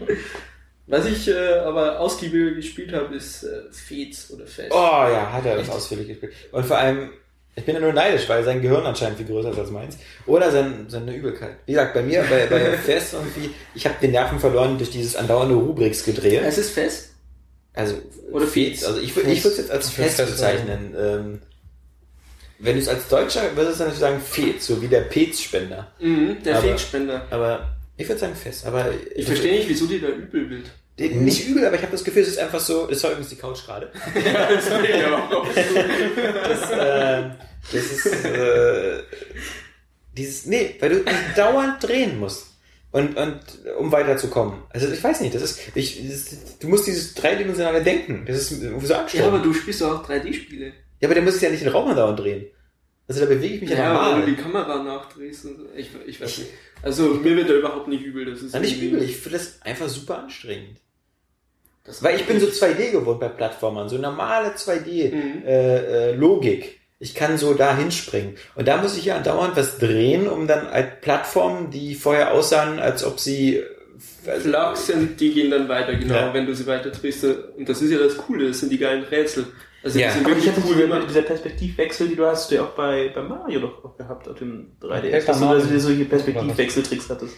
Was 0.87 1.07
ich 1.07 1.27
äh, 1.27 1.59
aber 1.59 1.99
ausgiebiger 1.99 2.51
gespielt 2.51 2.93
habe, 2.93 3.15
ist 3.15 3.43
äh, 3.43 3.63
Fez 3.71 4.29
oder 4.31 4.45
Fest. 4.45 4.71
oh 4.71 4.75
ja, 4.75 5.31
hat 5.31 5.45
er 5.45 5.57
das 5.57 5.69
ausführlich 5.69 6.07
gespielt. 6.07 6.33
Und 6.51 6.63
vor 6.65 6.77
allem, 6.77 7.09
ich 7.55 7.63
bin 7.65 7.75
ja 7.75 7.81
nur 7.81 7.93
neidisch, 7.93 8.27
weil 8.27 8.43
sein 8.43 8.61
Gehirn 8.61 8.85
anscheinend 8.85 9.17
viel 9.17 9.27
größer 9.27 9.51
ist 9.51 9.59
als 9.59 9.71
meins. 9.71 9.97
Oder 10.25 10.51
sein, 10.51 10.85
seine 10.89 11.15
Übelkeit. 11.15 11.55
Wie 11.65 11.71
gesagt, 11.73 11.93
bei 11.93 12.01
mir, 12.01 12.23
bei, 12.29 12.45
bei 12.47 12.77
Fest 12.77 13.13
irgendwie, 13.13 13.51
ich 13.73 13.85
habe 13.85 13.95
den 14.01 14.11
Nerven 14.11 14.39
verloren 14.39 14.77
durch 14.77 14.89
dieses 14.91 15.15
andauernde 15.15 15.55
Rubriks 15.55 16.03
gedreht. 16.03 16.41
Es 16.45 16.57
ist 16.57 16.71
Fest? 16.71 17.11
Also, 17.73 17.95
Oder 18.31 18.47
Fez, 18.47 18.83
also 18.85 18.99
ich, 19.01 19.11
würd- 19.13 19.27
ich 19.27 19.43
würde 19.43 19.53
es 19.53 19.57
jetzt 19.57 19.71
als 19.71 19.87
Ich 19.89 19.93
Fest 19.95 20.15
Fest 20.17 20.31
bezeichnen. 20.31 20.95
Ähm, 20.97 21.41
wenn 22.59 22.75
du 22.75 22.81
es 22.81 22.87
als 22.87 23.07
Deutscher 23.09 23.41
würdest 23.55 23.79
du 23.81 23.83
dann 23.85 23.93
sagen 23.93 24.19
Fez, 24.21 24.65
so 24.65 24.81
wie 24.81 24.87
der 24.87 25.01
Pez-Spender. 25.01 25.91
Mhm, 25.99 26.37
der 26.43 26.55
Fegspender. 26.57 27.25
Aber 27.29 27.75
ich 27.97 28.07
würde 28.07 28.19
sagen 28.19 28.35
Fest. 28.35 28.65
Aber 28.65 28.85
Ich 29.15 29.25
verstehe 29.25 29.57
nicht, 29.57 29.67
wieso 29.69 29.85
dir 29.87 29.99
da 30.01 30.07
übel 30.07 30.49
wird. 30.49 30.65
Nicht 30.97 31.47
übel, 31.47 31.65
aber 31.65 31.75
ich 31.75 31.81
habe 31.81 31.91
das 31.91 32.03
Gefühl, 32.05 32.21
es 32.21 32.29
ist 32.29 32.39
einfach 32.39 32.59
so. 32.59 32.87
Das 32.87 33.03
war 33.03 33.11
übrigens 33.11 33.29
die 33.29 33.35
Couch 33.35 33.65
gerade. 33.65 33.91
Das, 36.43 36.71
äh, 36.71 37.29
das 37.71 37.91
ist 37.91 38.25
äh, 38.25 39.03
dieses. 40.15 40.45
Nee, 40.45 40.75
weil 40.79 40.89
du 40.89 41.05
dauernd 41.35 41.83
drehen 41.83 42.19
musst. 42.19 42.47
Und, 42.91 43.17
und 43.17 43.39
um 43.77 43.91
weiterzukommen. 43.91 44.61
Also 44.69 44.87
ich 44.89 45.03
weiß 45.03 45.19
nicht, 45.19 45.35
das 45.35 45.41
ist. 45.41 45.59
Ich, 45.75 46.01
das, 46.09 46.57
du 46.59 46.67
musst 46.69 46.87
dieses 46.87 47.13
dreidimensionale 47.13 47.83
Denken. 47.83 48.23
Das 48.25 48.37
ist 48.37 48.61
so 48.61 48.65
Ja, 48.93 48.99
anstrengend. 49.01 49.27
aber 49.27 49.39
du 49.39 49.53
spielst 49.53 49.81
doch 49.81 49.99
auch 49.99 50.09
3D-Spiele. 50.09 50.67
Ja, 51.01 51.07
aber 51.09 51.15
dann 51.15 51.25
muss 51.25 51.35
ich 51.35 51.41
ja 51.41 51.49
nicht 51.49 51.61
den 51.63 51.69
Raum 51.73 51.93
dauernd 51.93 52.19
drehen. 52.19 52.45
Also 53.07 53.19
da 53.19 53.25
bewege 53.27 53.55
ich 53.55 53.61
mich 53.61 53.69
ja, 53.71 53.77
Ja, 53.77 53.93
weil 53.93 54.05
du 54.05 54.09
normal. 54.19 54.25
die 54.27 54.35
Kamera 54.41 54.81
nachdrehst. 54.83 55.45
Und 55.45 55.57
so. 55.57 55.65
ich, 55.75 55.89
ich 56.07 56.21
weiß 56.21 56.37
nicht. 56.37 56.49
Also 56.81 57.15
mir 57.15 57.35
wird 57.35 57.49
da 57.49 57.53
überhaupt 57.55 57.89
nicht 57.89 58.03
übel. 58.03 58.25
Das 58.25 58.41
ist 58.41 58.57
nicht 58.57 58.81
übel, 58.81 59.03
ich 59.03 59.17
finde 59.17 59.39
das 59.39 59.61
einfach 59.61 59.89
super 59.89 60.19
anstrengend. 60.19 60.79
Das 61.85 62.01
Weil 62.03 62.15
ich 62.15 62.25
bin 62.25 62.39
so 62.39 62.47
2D 62.47 62.91
gewohnt 62.91 63.19
bei 63.19 63.27
Plattformern, 63.29 63.87
so 63.89 63.97
normale 63.97 64.55
2D 64.55 65.13
Mhm. 65.13 65.43
äh, 65.45 66.09
äh, 66.09 66.15
Logik. 66.15 66.79
Ich 66.97 67.13
kann 67.13 67.37
so 67.37 67.53
da 67.53 67.75
hinspringen. 67.77 68.35
Und 68.55 68.67
da 68.67 68.77
muss 68.77 68.97
ich 68.97 69.05
ja 69.05 69.17
andauernd 69.17 69.55
was 69.55 69.77
drehen, 69.77 70.27
um 70.27 70.47
dann 70.47 70.69
halt 70.71 71.01
Plattformen, 71.01 71.69
die 71.69 71.93
vorher 71.93 72.33
aussahen, 72.33 72.79
als 72.79 73.03
ob 73.03 73.19
sie 73.19 73.61
also, 74.25 74.49
Flach 74.49 74.75
sind, 74.75 75.19
die 75.21 75.31
gehen 75.33 75.51
dann 75.51 75.69
weiter, 75.69 75.93
genau, 75.95 76.15
Ja. 76.15 76.33
wenn 76.33 76.45
du 76.47 76.55
sie 76.55 76.65
weiter 76.65 76.89
drehst. 76.89 77.23
Und 77.23 77.69
das 77.69 77.81
ist 77.81 77.91
ja 77.91 77.99
das 77.99 78.17
Coole, 78.17 78.47
das 78.47 78.59
sind 78.61 78.71
die 78.71 78.77
geilen 78.79 79.03
Rätsel. 79.03 79.45
Also 79.83 79.99
Ja. 79.99 80.07
die 80.07 80.13
sind 80.13 80.25
Aber 80.25 80.35
ich 80.37 80.43
wirklich 80.45 80.57
hatte 80.57 80.67
cool 80.67 80.75
diese, 80.75 80.87
gemacht. 80.87 81.09
dieser 81.09 81.21
Perspektivwechsel, 81.21 82.07
die 82.07 82.15
du 82.15 82.25
hast, 82.25 82.49
du 82.49 82.55
ja 82.55 82.63
auch 82.63 82.71
bei, 82.71 83.11
bei 83.13 83.21
Mario 83.21 83.59
doch 83.59 83.85
auch 83.85 83.95
gehabt, 83.97 84.27
auf 84.27 84.37
dem 84.39 84.71
3DS. 84.81 85.11
Paper 85.11 85.25
Dass 85.27 85.39
du 85.39 85.45
da 85.45 85.59
so 85.59 85.79
solche 85.79 86.05
Perspektivwechseltricks 86.05 87.09
hattest. 87.09 87.35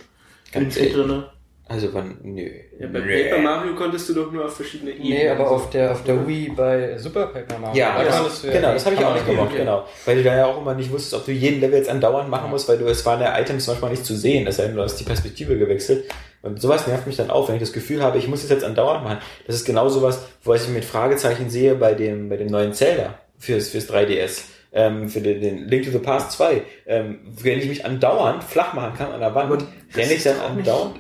Ganz 0.54 0.76
drin. 0.76 1.24
Also 1.70 1.94
wann, 1.94 2.18
nö. 2.24 2.48
Ja, 2.80 2.88
bei 2.88 3.00
Nö. 3.00 3.24
Paper 3.30 3.42
Mario 3.42 3.76
konntest 3.76 4.08
du 4.10 4.14
doch 4.14 4.32
nur 4.32 4.46
auf 4.46 4.56
verschiedene 4.56 4.92
Ebenen. 4.92 5.10
Nee, 5.10 5.28
aber 5.30 5.48
so. 5.50 5.56
auf 5.56 5.70
der, 5.70 5.92
auf 5.92 6.04
der 6.06 6.26
Wii 6.26 6.52
bei 6.56 6.98
Super 6.98 7.28
Paper 7.28 7.60
Mario. 7.60 7.78
Ja, 7.78 8.02
da 8.02 8.24
das, 8.24 8.44
ja 8.44 8.52
genau, 8.54 8.72
das 8.74 8.86
habe 8.86 8.96
ich 8.96 9.04
auch 9.04 9.14
nicht 9.14 9.26
gemacht, 9.28 9.50
drehen. 9.52 9.60
genau. 9.60 9.86
Weil 10.06 10.16
du 10.18 10.24
da 10.24 10.38
ja 10.38 10.46
auch 10.46 10.62
immer 10.62 10.74
nicht 10.76 10.92
wusstest, 10.92 11.14
ob 11.16 11.26
du 11.26 11.32
jeden 11.34 11.60
Level 11.60 11.78
jetzt 11.78 11.90
andauernd 11.90 12.30
machen 12.30 12.50
musst, 12.52 12.70
weil 12.70 12.78
du, 12.78 12.86
es 12.86 13.06
waren 13.06 13.20
ja 13.20 13.38
Items 13.38 13.68
manchmal 13.68 13.92
nicht 13.92 14.06
zu 14.06 14.16
sehen, 14.16 14.48
es 14.48 14.56
sei 14.58 14.68
denn, 14.68 14.76
du 14.76 14.82
hast 14.82 14.96
die 14.98 15.04
Perspektive 15.04 15.58
gewechselt. 15.58 16.06
Und 16.42 16.62
sowas 16.62 16.88
nervt 16.88 17.06
mich 17.06 17.18
dann 17.18 17.30
auf, 17.32 17.50
wenn 17.50 17.56
ich 17.56 17.62
das 17.62 17.74
Gefühl 17.74 18.02
habe, 18.02 18.18
ich 18.18 18.28
muss 18.30 18.42
das 18.44 18.52
jetzt 18.52 18.64
andauernd 18.64 19.04
machen. 19.04 19.18
Das 19.46 19.56
ist 19.56 19.66
genau 19.66 19.90
sowas, 19.90 20.22
wo 20.44 20.54
ich 20.54 20.66
mit 20.70 20.86
Fragezeichen 20.86 21.50
sehe 21.50 21.76
bei 21.76 21.94
dem, 21.96 22.30
bei 22.30 22.38
dem 22.38 22.48
neuen 22.48 22.72
Zelda 22.74 23.16
fürs, 23.38 23.70
fürs 23.70 23.90
3DS. 23.92 24.44
Ähm, 24.72 25.10
für 25.10 25.22
den, 25.22 25.42
den 25.42 25.68
Link 25.68 25.86
to 25.86 25.92
the 25.92 25.98
Past 25.98 26.32
2. 26.34 26.62
Ähm, 26.86 27.20
wenn 27.42 27.58
ich 27.60 27.68
mich 27.68 27.86
andauernd 27.86 28.44
flach 28.44 28.74
machen 28.74 28.94
kann 28.98 29.12
an 29.12 29.20
der 29.22 29.34
Wand, 29.34 29.66
renne 29.96 30.14
ich 30.14 30.24
dann 30.24 30.40
auch 30.40 30.54
nicht- 30.54 30.70
andauernd 30.70 30.96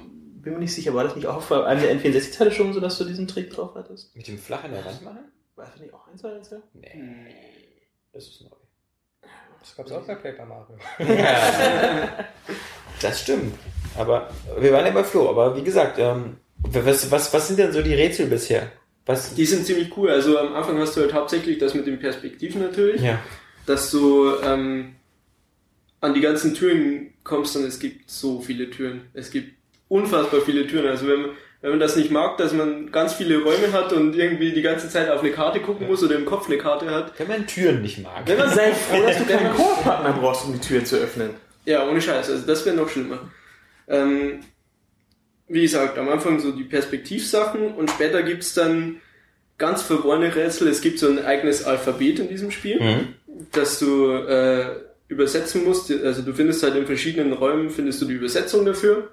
Bin 0.47 0.53
mir 0.53 0.59
nicht 0.61 0.73
sicher, 0.73 0.93
war 0.93 1.03
das 1.03 1.15
nicht 1.15 1.27
auch 1.27 1.43
bei 1.43 1.65
einem 1.65 1.81
der 1.81 1.93
N64-Teile 1.95 2.51
schon 2.51 2.71
so, 2.73 2.79
dass 2.79 2.97
du 2.97 3.03
diesen 3.03 3.27
Trick 3.27 3.49
drauf 3.51 3.71
hattest? 3.75 4.15
mit 4.15 4.27
dem 4.27 4.37
flach 4.37 4.63
an 4.63 4.71
der 4.71 4.85
Wand 4.85 5.01
machen? 5.03 5.19
War 5.55 5.65
das 5.65 5.79
nicht 5.81 5.93
auch 5.93 6.07
eins 6.07 6.23
oder 6.23 6.35
eins? 6.35 6.49
Nee. 6.73 7.33
Das 8.13 8.25
ist 8.27 8.41
neu. 8.41 9.27
Das 9.59 9.75
gab's 9.75 9.91
auch 9.91 10.05
bei 10.07 10.15
Paper 10.15 10.45
Mario. 10.45 10.77
Ja, 10.99 12.25
das 13.01 13.21
stimmt. 13.21 13.53
Aber 13.97 14.29
wir 14.59 14.71
waren 14.71 14.85
ja 14.85 14.91
bei 14.91 15.03
Flo. 15.03 15.29
Aber 15.29 15.55
wie 15.57 15.63
gesagt, 15.63 15.99
ähm, 15.99 16.37
was, 16.59 17.11
was, 17.11 17.33
was 17.33 17.47
sind 17.47 17.59
denn 17.59 17.71
so 17.73 17.81
die 17.81 17.93
Rätsel 17.93 18.27
bisher? 18.27 18.71
Was? 19.05 19.33
Die 19.35 19.45
sind 19.45 19.65
ziemlich 19.65 19.95
cool. 19.97 20.09
Also 20.09 20.37
am 20.39 20.53
Anfang 20.53 20.77
hast 20.79 20.95
du 20.95 21.01
halt 21.01 21.13
hauptsächlich 21.13 21.57
das 21.57 21.73
mit 21.73 21.85
den 21.87 21.99
Perspektiven 21.99 22.61
natürlich, 22.61 23.01
Ja. 23.01 23.19
dass 23.65 23.91
du 23.91 24.35
ähm, 24.43 24.95
an 26.01 26.13
die 26.13 26.21
ganzen 26.21 26.53
Türen 26.53 27.13
kommst 27.23 27.55
und 27.57 27.63
es 27.65 27.79
gibt 27.79 28.09
so 28.09 28.39
viele 28.39 28.69
Türen. 28.69 29.09
Es 29.13 29.31
gibt 29.31 29.56
unfassbar 29.89 30.41
viele 30.41 30.67
Türen. 30.67 30.87
Also 30.87 31.07
wenn 31.07 31.21
man, 31.21 31.29
wenn 31.61 31.69
man 31.71 31.79
das 31.79 31.95
nicht 31.95 32.11
mag, 32.11 32.37
dass 32.37 32.53
man 32.53 32.91
ganz 32.91 33.13
viele 33.13 33.41
Räume 33.41 33.71
hat 33.71 33.93
und 33.93 34.15
irgendwie 34.15 34.51
die 34.51 34.61
ganze 34.61 34.89
Zeit 34.89 35.09
auf 35.09 35.21
eine 35.21 35.31
Karte 35.31 35.59
gucken 35.59 35.87
muss 35.87 36.03
oder 36.03 36.15
im 36.15 36.25
Kopf 36.25 36.47
eine 36.47 36.57
Karte 36.57 36.89
hat. 36.91 37.13
Wenn 37.17 37.27
man 37.27 37.47
Türen 37.47 37.81
nicht 37.81 38.01
mag. 38.03 38.23
Wenn 38.25 38.37
man 38.37 38.49
Sei 38.53 38.71
froh, 38.73 39.01
dass 39.01 39.17
du 39.17 39.25
keinen 39.25 39.53
Koop-Partner 39.55 40.13
brauchst, 40.19 40.45
um 40.45 40.53
die 40.53 40.59
Tür 40.59 40.83
zu 40.85 40.97
öffnen. 40.97 41.31
Ja, 41.65 41.87
ohne 41.89 42.01
Scheiß. 42.01 42.29
Also 42.29 42.45
das 42.45 42.65
wäre 42.65 42.75
noch 42.75 42.89
schlimmer. 42.89 43.19
Ähm, 43.87 44.39
wie 45.47 45.61
gesagt, 45.61 45.97
am 45.97 46.09
Anfang 46.09 46.39
so 46.39 46.51
die 46.51 46.63
Perspektivsachen 46.63 47.73
und 47.73 47.89
später 47.89 48.21
gibt's 48.23 48.53
dann 48.53 48.97
ganz 49.57 49.81
verworrene 49.81 50.35
Rätsel. 50.35 50.67
Es 50.67 50.81
gibt 50.81 50.99
so 50.99 51.07
ein 51.07 51.23
eigenes 51.25 51.63
Alphabet 51.63 52.19
in 52.19 52.27
diesem 52.29 52.51
Spiel, 52.51 52.79
Mhm. 52.79 53.07
das 53.53 53.79
du 53.79 54.11
äh, 54.11 54.65
übersetzen 55.07 55.63
musst. 55.63 55.89
Also 55.91 56.21
du 56.21 56.33
findest 56.33 56.61
halt 56.63 56.75
in 56.75 56.85
verschiedenen 56.85 57.33
Räumen 57.33 57.69
findest 57.69 58.01
du 58.01 58.05
die 58.05 58.13
Übersetzung 58.13 58.65
dafür. 58.65 59.09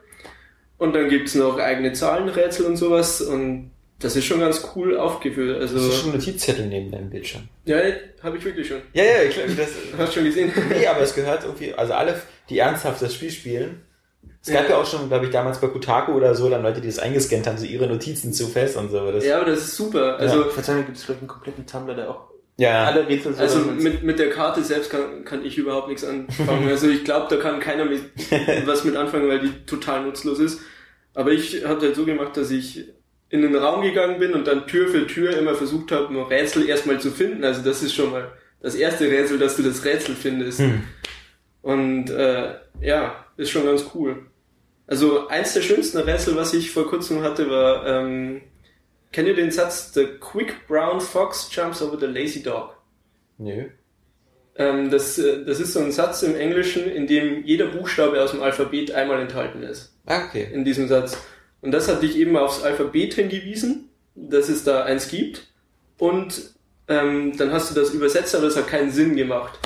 Und 0.85 0.95
dann 0.95 1.09
gibt's 1.09 1.35
noch 1.35 1.59
eigene 1.59 1.95
Zahlenrätsel 1.95 2.67
und 2.67 2.77
sowas 2.77 3.23
und 3.23 3.71
das 4.01 4.17
ist 4.17 4.27
schon 4.27 4.41
ganz 4.41 4.69
cool 4.77 4.99
aufgeführt. 4.99 5.59
Also 5.59 5.79
Hast 5.79 5.87
du 5.87 5.93
schon 5.93 6.13
Notizzettel 6.13 6.67
neben 6.67 6.91
deinem 6.91 7.09
Bildschirm? 7.09 7.49
ja, 7.65 7.79
habe 8.23 8.37
ich 8.37 8.45
wirklich 8.45 8.69
schon. 8.69 8.83
Ja, 8.93 9.03
ja, 9.03 9.23
ich 9.27 9.35
glaube, 9.35 9.53
das. 9.55 9.71
Hast 9.99 10.13
schon 10.13 10.25
gesehen? 10.25 10.53
Nee, 10.69 10.87
aber 10.87 11.01
es 11.01 11.15
gehört 11.15 11.45
irgendwie, 11.45 11.73
also 11.73 11.95
alle, 11.95 12.21
die 12.51 12.59
ernsthaft 12.59 13.01
das 13.01 13.15
Spiel 13.15 13.31
spielen. 13.31 13.81
Es 14.43 14.53
gab 14.53 14.65
ja, 14.65 14.71
Ja. 14.71 14.77
auch 14.83 14.87
schon, 14.87 15.09
glaube 15.09 15.25
ich, 15.25 15.31
damals 15.31 15.59
bei 15.59 15.69
Kotaku 15.69 16.13
oder 16.13 16.35
so, 16.35 16.51
dann 16.51 16.63
Leute, 16.63 16.83
die 16.83 16.89
das 16.89 16.99
eingescannt 16.99 17.47
haben, 17.47 17.57
so 17.57 17.65
ihre 17.65 17.87
Notizen 17.87 18.35
zu 18.35 18.47
fest 18.47 18.77
und 18.77 18.91
so. 18.91 19.11
Das, 19.11 19.25
ja, 19.25 19.39
aber 19.39 19.47
das 19.51 19.61
ist 19.61 19.77
super. 19.77 20.19
Also 20.19 20.51
Verzeihung, 20.51 20.85
gibt 20.85 20.99
es 20.99 21.05
vielleicht 21.05 21.21
einen 21.21 21.29
kompletten 21.29 21.67
Tumblr, 21.67 21.95
der 21.95 22.11
auch 22.11 22.29
ja. 22.59 22.85
alle 22.85 23.09
Rätsel 23.09 23.33
so 23.33 23.41
Also 23.41 23.59
mit, 23.61 24.03
mit 24.03 24.19
der 24.19 24.29
Karte 24.29 24.63
selbst 24.63 24.91
kann, 24.91 25.25
kann 25.25 25.45
ich 25.47 25.57
überhaupt 25.57 25.89
nichts 25.89 26.05
anfangen. 26.05 26.69
Also 26.69 26.89
ich 26.89 27.05
glaube, 27.05 27.35
da 27.35 27.41
kann 27.41 27.59
keiner 27.59 27.87
mit, 27.87 28.03
was 28.67 28.85
mit 28.85 28.97
anfangen, 28.97 29.29
weil 29.29 29.41
die 29.41 29.65
total 29.65 30.05
nutzlos 30.05 30.39
ist. 30.39 30.61
Aber 31.15 31.31
ich 31.33 31.65
habe 31.65 31.81
halt 31.81 31.97
so 31.97 32.05
gemacht, 32.05 32.37
dass 32.37 32.51
ich 32.51 32.89
in 33.31 33.43
den 33.43 33.57
Raum 33.57 33.83
gegangen 33.83 34.19
bin 34.19 34.35
und 34.35 34.47
dann 34.47 34.67
Tür 34.67 34.89
für 34.89 35.07
Tür 35.07 35.37
immer 35.37 35.55
versucht 35.55 35.93
habe, 35.93 36.13
nur 36.13 36.31
Rätsel 36.31 36.69
erstmal 36.69 37.01
zu 37.01 37.11
finden. 37.11 37.45
Also 37.45 37.63
das 37.63 37.83
ist 37.83 37.95
schon 37.95 38.11
mal 38.11 38.33
das 38.61 38.75
erste 38.75 39.11
Rätsel, 39.11 39.39
dass 39.39 39.57
du 39.57 39.63
das 39.63 39.85
Rätsel 39.85 40.15
findest. 40.15 40.61
Hm. 40.61 40.85
Und 41.63 42.11
äh, 42.11 42.55
ja, 42.81 43.25
ist 43.37 43.51
schon 43.51 43.65
ganz 43.65 43.87
cool. 43.95 44.27
Also 44.87 45.29
eins 45.29 45.55
der 45.55 45.63
schönsten 45.63 45.99
Rätsel, 45.99 46.37
was 46.37 46.53
ich 46.53 46.71
vor 46.71 46.89
kurzem 46.89 47.23
hatte, 47.23 47.49
war, 47.49 47.87
ähm, 47.87 48.43
kennt 49.13 49.29
ihr 49.29 49.35
den 49.35 49.51
Satz, 49.51 49.95
The 49.95 50.07
quick 50.21 50.67
brown 50.69 51.01
fox 51.01 51.49
jumps 51.51 51.81
over 51.81 51.99
the 51.99 52.07
lazy 52.07 52.43
dog? 52.43 52.77
Nö. 53.39 53.69
Ähm, 54.57 54.91
das, 54.91 55.19
äh, 55.19 55.45
das 55.45 55.61
ist 55.61 55.73
so 55.73 55.81
ein 55.81 55.93
Satz 55.93 56.23
im 56.23 56.37
Englischen, 56.37 56.89
in 56.91 57.07
dem 57.07 57.45
jeder 57.45 57.67
Buchstabe 57.67 58.23
aus 58.23 58.31
dem 58.31 58.43
Alphabet 58.43 58.93
einmal 58.93 59.21
enthalten 59.21 59.63
ist. 59.63 59.93
Ah, 60.07 60.25
okay. 60.27 60.49
In 60.53 60.65
diesem 60.65 60.89
Satz. 60.89 61.17
Und 61.61 61.73
das 61.73 61.89
hat 61.89 62.03
dich 62.03 62.17
eben 62.17 62.37
aufs 62.37 62.63
Alphabet 62.63 63.15
hingewiesen, 63.15 63.89
dass 64.15 64.49
es 64.49 64.65
da 64.65 64.85
eins 64.85 65.09
gibt. 65.09 65.49
Und 65.99 66.55
ähm, 66.89 67.37
dann 67.37 67.53
hast 67.53 67.71
du 67.71 67.75
das 67.75 67.91
übersetzt, 67.91 68.35
aber 68.35 68.47
das 68.47 68.57
hat 68.57 68.69
keinen 68.69 68.91
Sinn 68.91 69.17
gemacht. 69.17 69.59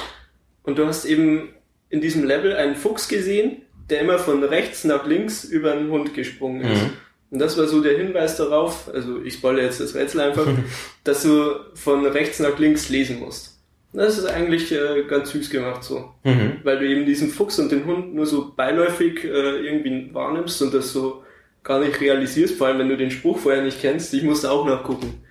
Und 0.62 0.78
du 0.78 0.86
hast 0.86 1.04
eben 1.04 1.50
in 1.90 2.00
diesem 2.00 2.24
Level 2.24 2.54
einen 2.56 2.76
Fuchs 2.76 3.08
gesehen, 3.08 3.62
der 3.90 4.00
immer 4.00 4.18
von 4.18 4.44
rechts 4.44 4.84
nach 4.84 5.06
links 5.06 5.44
über 5.44 5.72
einen 5.72 5.90
Hund 5.90 6.14
gesprungen 6.14 6.62
ist. 6.62 6.82
Mhm. 6.82 6.90
Und 7.30 7.38
das 7.40 7.58
war 7.58 7.66
so 7.66 7.82
der 7.82 7.96
Hinweis 7.96 8.36
darauf, 8.36 8.88
also 8.92 9.20
ich 9.22 9.34
spoilere 9.34 9.64
jetzt 9.64 9.80
das 9.80 9.94
Rätsel 9.94 10.20
einfach, 10.20 10.46
dass 11.04 11.22
du 11.22 11.56
von 11.74 12.06
rechts 12.06 12.38
nach 12.38 12.58
links 12.58 12.88
lesen 12.88 13.18
musst. 13.20 13.57
Das 13.92 14.18
ist 14.18 14.26
eigentlich 14.26 14.70
äh, 14.72 15.04
ganz 15.08 15.30
süß 15.30 15.50
gemacht 15.50 15.82
so. 15.82 16.10
Mhm. 16.24 16.58
Weil 16.62 16.78
du 16.78 16.86
eben 16.86 17.06
diesen 17.06 17.30
Fuchs 17.30 17.58
und 17.58 17.72
den 17.72 17.86
Hund 17.86 18.14
nur 18.14 18.26
so 18.26 18.52
beiläufig 18.54 19.24
äh, 19.24 19.28
irgendwie 19.28 20.12
wahrnimmst 20.12 20.60
und 20.62 20.74
das 20.74 20.92
so 20.92 21.22
gar 21.62 21.80
nicht 21.80 22.00
realisierst, 22.00 22.56
vor 22.56 22.66
allem 22.66 22.78
wenn 22.78 22.88
du 22.88 22.96
den 22.96 23.10
Spruch 23.10 23.38
vorher 23.38 23.62
nicht 23.62 23.80
kennst. 23.80 24.12
Ich 24.12 24.22
musste 24.22 24.50
auch 24.50 24.66
nachgucken. 24.66 25.22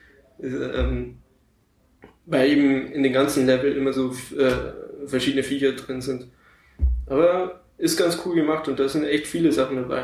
Äh, 0.41 0.47
ähm, 0.47 1.17
weil 2.25 2.49
eben 2.49 2.91
in 2.91 3.03
den 3.03 3.13
ganzen 3.13 3.45
Level 3.45 3.75
immer 3.75 3.93
so 3.93 4.11
äh, 4.37 5.07
verschiedene 5.07 5.43
Viecher 5.43 5.71
drin 5.73 6.01
sind. 6.01 6.27
Aber 7.05 7.61
ist 7.77 7.97
ganz 7.97 8.19
cool 8.25 8.35
gemacht 8.35 8.67
und 8.67 8.79
da 8.79 8.89
sind 8.89 9.05
echt 9.05 9.27
viele 9.27 9.51
Sachen 9.51 9.77
dabei. 9.77 10.03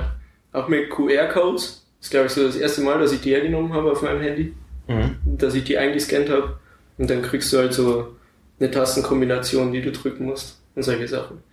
Auch 0.51 0.67
mit 0.67 0.89
QR-Codes. 0.89 1.85
Das 1.99 2.07
ist, 2.07 2.11
glaube 2.11 2.27
ich, 2.27 2.33
so 2.33 2.45
das 2.45 2.55
erste 2.55 2.81
Mal, 2.81 2.99
dass 2.99 3.11
ich 3.11 3.21
die 3.21 3.31
hergenommen 3.31 3.73
habe 3.73 3.91
auf 3.91 4.01
meinem 4.01 4.21
Handy. 4.21 4.53
Mhm. 4.87 5.17
Dass 5.37 5.55
ich 5.55 5.63
die 5.63 5.77
eingescannt 5.77 6.29
habe. 6.29 6.59
Und 6.97 7.09
dann 7.09 7.21
kriegst 7.21 7.51
du 7.51 7.57
halt 7.57 7.73
so 7.73 8.15
eine 8.59 8.71
Tastenkombination, 8.71 9.71
die 9.71 9.81
du 9.81 9.91
drücken 9.91 10.25
musst. 10.25 10.59
Und 10.75 10.83
solche 10.83 11.07
Sachen. 11.07 11.43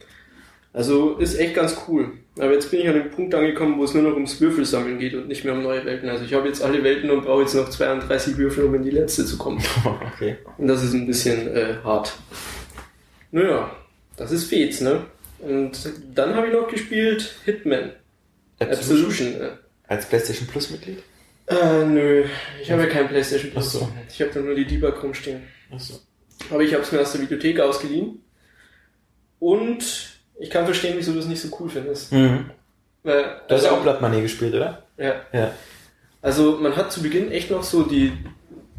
Also 0.72 1.16
ist 1.16 1.34
echt 1.38 1.54
ganz 1.54 1.76
cool. 1.88 2.12
Aber 2.38 2.52
jetzt 2.52 2.70
bin 2.70 2.80
ich 2.80 2.88
an 2.88 2.94
dem 2.94 3.10
Punkt 3.10 3.34
angekommen, 3.34 3.76
wo 3.78 3.84
es 3.84 3.92
nur 3.92 4.04
noch 4.04 4.14
ums 4.14 4.40
Würfelsammeln 4.40 4.98
geht 4.98 5.14
und 5.14 5.28
nicht 5.28 5.44
mehr 5.44 5.52
um 5.52 5.62
neue 5.62 5.84
Welten. 5.84 6.08
Also 6.08 6.24
ich 6.24 6.32
habe 6.32 6.46
jetzt 6.48 6.62
alle 6.62 6.82
Welten 6.84 7.10
und 7.10 7.24
brauche 7.24 7.42
jetzt 7.42 7.54
noch 7.54 7.68
32 7.68 8.38
Würfel, 8.38 8.64
um 8.64 8.74
in 8.76 8.82
die 8.84 8.90
letzte 8.90 9.24
zu 9.26 9.36
kommen. 9.36 9.60
Okay. 10.14 10.36
Und 10.58 10.68
das 10.68 10.82
ist 10.84 10.94
ein 10.94 11.06
bisschen 11.06 11.48
äh, 11.54 11.74
hart. 11.82 12.12
Naja, 13.32 13.70
das 14.16 14.32
ist 14.32 14.44
Fez, 14.44 14.80
ne? 14.80 15.04
Und 15.40 15.72
dann 16.14 16.34
habe 16.34 16.46
ich 16.48 16.52
noch 16.52 16.68
gespielt 16.68 17.34
Hitman. 17.44 17.92
Absolution. 18.58 19.28
Äh, 19.40 19.50
Als 19.86 20.06
PlayStation 20.06 20.46
Plus 20.46 20.70
Mitglied? 20.70 20.98
äh, 21.46 21.84
nö, 21.84 22.24
ich 22.62 22.70
habe 22.70 22.82
ja 22.82 22.88
kein 22.88 23.08
Playstation 23.08 23.50
Plus. 23.50 23.66
Ach 23.76 23.80
so. 23.80 23.88
Ich 24.08 24.20
habe 24.20 24.30
da 24.32 24.40
nur 24.40 24.54
die 24.54 24.66
Debug 24.66 25.02
rumstehen. 25.02 25.42
Achso. 25.72 25.94
Aber 26.50 26.62
ich 26.62 26.72
habe 26.72 26.82
es 26.82 26.92
mir 26.92 27.00
aus 27.00 27.12
der 27.12 27.20
Videothek 27.22 27.60
ausgeliehen. 27.60 28.22
Und 29.38 30.10
ich 30.38 30.50
kann 30.50 30.64
verstehen, 30.64 30.94
wieso 30.96 31.12
du 31.12 31.18
es 31.18 31.26
nicht 31.26 31.40
so 31.40 31.54
cool 31.60 31.68
findest. 31.68 32.12
Mhm. 32.12 32.50
Weil, 33.02 33.22
Du 33.48 33.54
hast 33.54 33.64
ja 33.64 33.72
also- 33.72 33.90
auch 33.90 34.00
Money 34.00 34.22
gespielt, 34.22 34.54
oder? 34.54 34.82
Ja. 34.96 35.14
Ja. 35.32 35.52
Also 36.22 36.58
man 36.60 36.76
hat 36.76 36.92
zu 36.92 37.02
Beginn 37.02 37.30
echt 37.32 37.50
noch 37.50 37.62
so 37.62 37.82
die, 37.82 38.12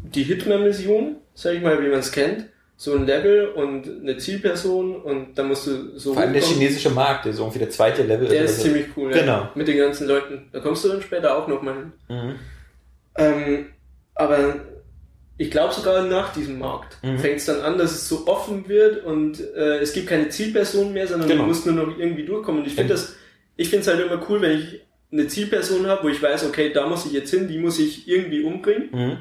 die 0.02 0.22
Hitman-Mission, 0.22 1.16
sag 1.34 1.54
ich 1.54 1.62
mal, 1.62 1.82
wie 1.82 1.88
man 1.88 1.98
es 2.00 2.12
kennt. 2.12 2.46
So 2.76 2.94
ein 2.94 3.06
Level 3.06 3.48
und 3.48 3.86
eine 3.88 4.16
Zielperson 4.16 4.96
und 5.02 5.34
dann 5.38 5.48
musst 5.48 5.66
du 5.68 5.98
so 5.98 6.14
Vor 6.14 6.22
allem 6.22 6.32
der 6.32 6.42
chinesische 6.42 6.90
Markt, 6.90 7.24
der 7.26 7.32
so 7.32 7.42
irgendwie 7.42 7.60
der 7.60 7.70
zweite 7.70 8.02
Level 8.02 8.26
Der 8.28 8.42
ist 8.44 8.56
so. 8.56 8.62
ziemlich 8.64 8.86
cool, 8.96 9.12
Genau. 9.12 9.32
ja. 9.32 9.52
Mit 9.54 9.68
den 9.68 9.76
ganzen 9.78 10.08
Leuten. 10.08 10.48
Da 10.52 10.58
kommst 10.60 10.84
du 10.84 10.88
dann 10.88 11.02
später 11.02 11.36
auch 11.36 11.46
noch 11.46 11.62
mal 11.62 11.74
hin. 11.74 11.92
Mhm. 12.08 12.34
Ähm, 13.16 13.66
aber 14.14 14.54
ich 15.38 15.50
glaube 15.50 15.74
sogar 15.74 16.02
nach 16.06 16.32
diesem 16.32 16.58
Markt 16.58 16.98
Mhm. 17.02 17.18
fängt 17.18 17.36
es 17.38 17.46
dann 17.46 17.60
an, 17.62 17.78
dass 17.78 17.92
es 17.92 18.08
so 18.08 18.26
offen 18.26 18.68
wird 18.68 19.04
und 19.04 19.40
äh, 19.54 19.78
es 19.78 19.92
gibt 19.92 20.06
keine 20.08 20.28
Zielperson 20.28 20.92
mehr, 20.92 21.06
sondern 21.06 21.28
Genau. 21.28 21.42
du 21.42 21.48
musst 21.48 21.66
nur 21.66 21.74
noch 21.74 21.98
irgendwie 21.98 22.24
durchkommen. 22.24 22.60
Und 22.62 22.66
ich 22.68 22.74
finde 22.74 22.92
das, 22.94 23.16
ich 23.56 23.68
finde 23.70 23.82
es 23.82 23.88
halt 23.88 24.00
immer 24.06 24.24
cool, 24.28 24.40
wenn 24.42 24.58
ich 24.58 24.80
eine 25.10 25.26
Zielperson 25.26 25.86
habe, 25.86 26.04
wo 26.04 26.08
ich 26.08 26.22
weiß, 26.22 26.46
okay, 26.46 26.70
da 26.72 26.86
muss 26.86 27.04
ich 27.06 27.12
jetzt 27.12 27.30
hin, 27.30 27.48
die 27.48 27.58
muss 27.58 27.78
ich 27.78 28.06
irgendwie 28.08 28.42
umbringen 28.42 28.88
Mhm. 28.92 29.16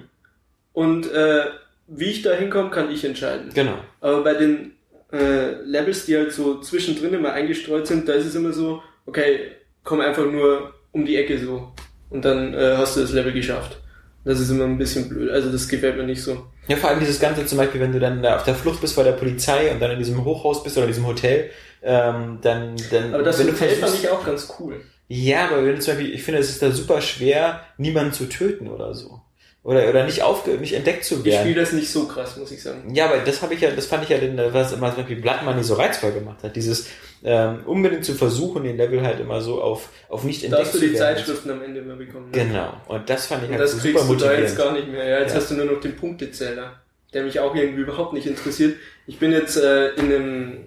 und 0.74 1.12
äh, 1.12 1.46
wie 1.88 2.06
ich 2.06 2.22
da 2.22 2.32
hinkomme, 2.34 2.70
kann 2.70 2.92
ich 2.92 3.04
entscheiden. 3.04 3.50
Genau. 3.54 3.78
Aber 4.00 4.24
bei 4.24 4.34
den 4.36 4.74
äh, 5.12 5.62
Levels, 5.64 6.06
die 6.06 6.16
halt 6.16 6.32
so 6.32 6.62
zwischendrin 6.62 7.14
immer 7.14 7.34
eingestreut 7.34 7.86
sind, 7.88 8.08
da 8.08 8.14
ist 8.14 8.26
es 8.28 8.36
immer 8.36 8.54
so, 8.54 8.82
okay, 9.06 9.52
komm 9.84 10.00
einfach 10.00 10.26
nur 10.26 10.74
um 10.94 11.06
die 11.06 11.18
Ecke 11.18 11.38
so 11.38 11.74
und 12.10 12.24
dann 12.24 12.54
äh, 12.54 12.76
hast 12.78 12.96
du 12.96 13.02
das 13.02 13.12
Level 13.12 13.34
geschafft. 13.34 13.81
Das 14.24 14.40
ist 14.40 14.50
immer 14.52 14.66
ein 14.66 14.78
bisschen 14.78 15.10
blöd, 15.10 15.32
also 15.32 15.52
das 15.52 15.68
gefällt 15.68 15.98
mir 15.98 16.04
nicht 16.04 16.22
so. 16.22 16.46
Ja, 16.68 16.78
vor 16.78 16.90
allem 16.92 17.00
dieses 17.00 17.20
Ganze 17.20 17.46
zum 17.46 17.58
Beispiel, 17.58 17.82
wenn 17.82 17.92
du 17.92 18.00
dann 18.00 18.22
da 18.22 18.36
auf 18.36 18.44
der 18.44 18.54
Flucht 18.56 18.80
bist 18.82 18.94
vor 18.94 19.04
der 19.04 19.14
Polizei 19.14 19.72
und 19.72 19.80
dann 19.82 19.92
in 19.92 19.98
diesem 20.00 20.24
Hochhaus 20.24 20.64
bist 20.64 20.78
oder 20.78 20.86
in 20.86 20.92
diesem 20.92 21.08
Hotel, 21.08 21.50
ähm, 21.82 22.38
dann, 22.42 22.76
dann, 22.92 23.14
Aber 23.16 23.24
das 23.24 23.40
wenn 23.40 23.48
du 23.48 23.54
Hotel 23.54 23.70
fand 23.70 23.80
versuchst, 23.80 24.04
ich 24.04 24.10
auch 24.10 24.24
ganz 24.24 24.54
cool. 24.60 24.82
ja, 25.08 25.48
aber 25.48 25.66
wenn 25.66 25.76
du 25.76 25.80
zum 25.82 25.96
Beispiel, 25.96 26.14
ich 26.14 26.22
finde, 26.24 26.40
es 26.40 26.50
ist 26.50 26.62
da 26.62 26.72
super 26.72 27.02
schwer, 27.02 27.62
niemanden 27.78 28.14
zu 28.14 28.30
töten 28.30 28.68
oder 28.68 28.94
so. 28.94 29.22
Oder, 29.64 29.88
oder 29.90 30.04
nicht 30.06 30.24
aufge, 30.24 30.52
nicht 30.58 30.74
entdeckt 30.74 31.06
zu 31.06 31.20
Ich 31.20 31.26
werden. 31.26 31.42
spiele 31.42 31.62
das 31.62 31.72
nicht 31.72 31.92
so 31.92 32.08
krass, 32.08 32.36
muss 32.38 32.52
ich 32.52 32.64
sagen. 32.64 32.94
Ja, 32.96 33.06
aber 33.06 33.20
das 33.20 33.42
habe 33.44 33.54
ich 33.54 33.62
ja, 33.62 33.70
das 33.72 33.86
fand 33.86 34.04
ich 34.04 34.10
ja, 34.10 34.18
den, 34.18 34.38
was 34.54 34.74
immer 34.74 34.88
zum 34.90 34.98
Beispiel 35.04 35.22
Blood 35.22 35.44
Money 35.44 35.64
so 35.64 35.76
reizvoll 35.76 36.12
gemacht 36.14 36.44
hat. 36.44 36.56
Dieses 36.56 36.88
ähm, 37.24 37.60
unbedingt 37.66 38.04
zu 38.04 38.16
versuchen, 38.16 38.64
den 38.64 38.78
Level 38.78 39.04
halt 39.04 39.20
immer 39.20 39.40
so 39.42 39.62
auf, 39.62 39.90
auf 40.10 40.24
nicht 40.24 40.42
Da 40.42 40.46
entdeckt 40.48 40.66
hast 40.66 40.74
du 40.74 40.80
zu 40.80 40.86
die 40.88 40.94
werden. 40.94 41.16
Zeitschriften 41.18 41.52
am 41.52 41.62
Ende 41.62 41.82
immer 41.82 41.96
bekommen. 41.96 42.32
ne? 42.32 42.44
Genau. 42.46 42.74
Und 42.88 43.08
das 43.10 43.28
fand 43.28 43.44
ich 43.44 43.50
Und 43.50 43.56
halt 43.56 43.64
das 43.66 43.72
so 43.74 43.78
kriegst 43.80 44.04
super 44.08 44.18
du 44.18 44.26
da 44.26 44.34
jetzt 44.34 44.58
gar 44.58 44.72
nicht 44.72 44.88
mehr. 44.88 45.06
Ja, 45.08 45.20
jetzt 45.20 45.34
Ja. 45.34 45.40
hast 45.42 45.52
du 45.52 45.56
nur 45.56 45.66
noch 45.66 45.80
den 45.80 45.96
Punktezähler, 45.96 46.82
der 47.14 47.24
mich 47.24 47.40
auch 47.40 47.54
irgendwie 47.54 47.82
überhaupt 47.82 48.14
nicht 48.14 48.26
interessiert. 48.26 48.78
Ich 49.06 49.20
bin 49.20 49.32
jetzt 49.32 49.58
äh, 49.58 49.90
in 49.90 50.06
einem 50.06 50.58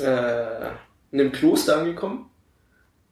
äh, 0.00 0.66
in 1.12 1.20
einem 1.20 1.32
Kloster 1.32 1.78
angekommen. 1.78 2.30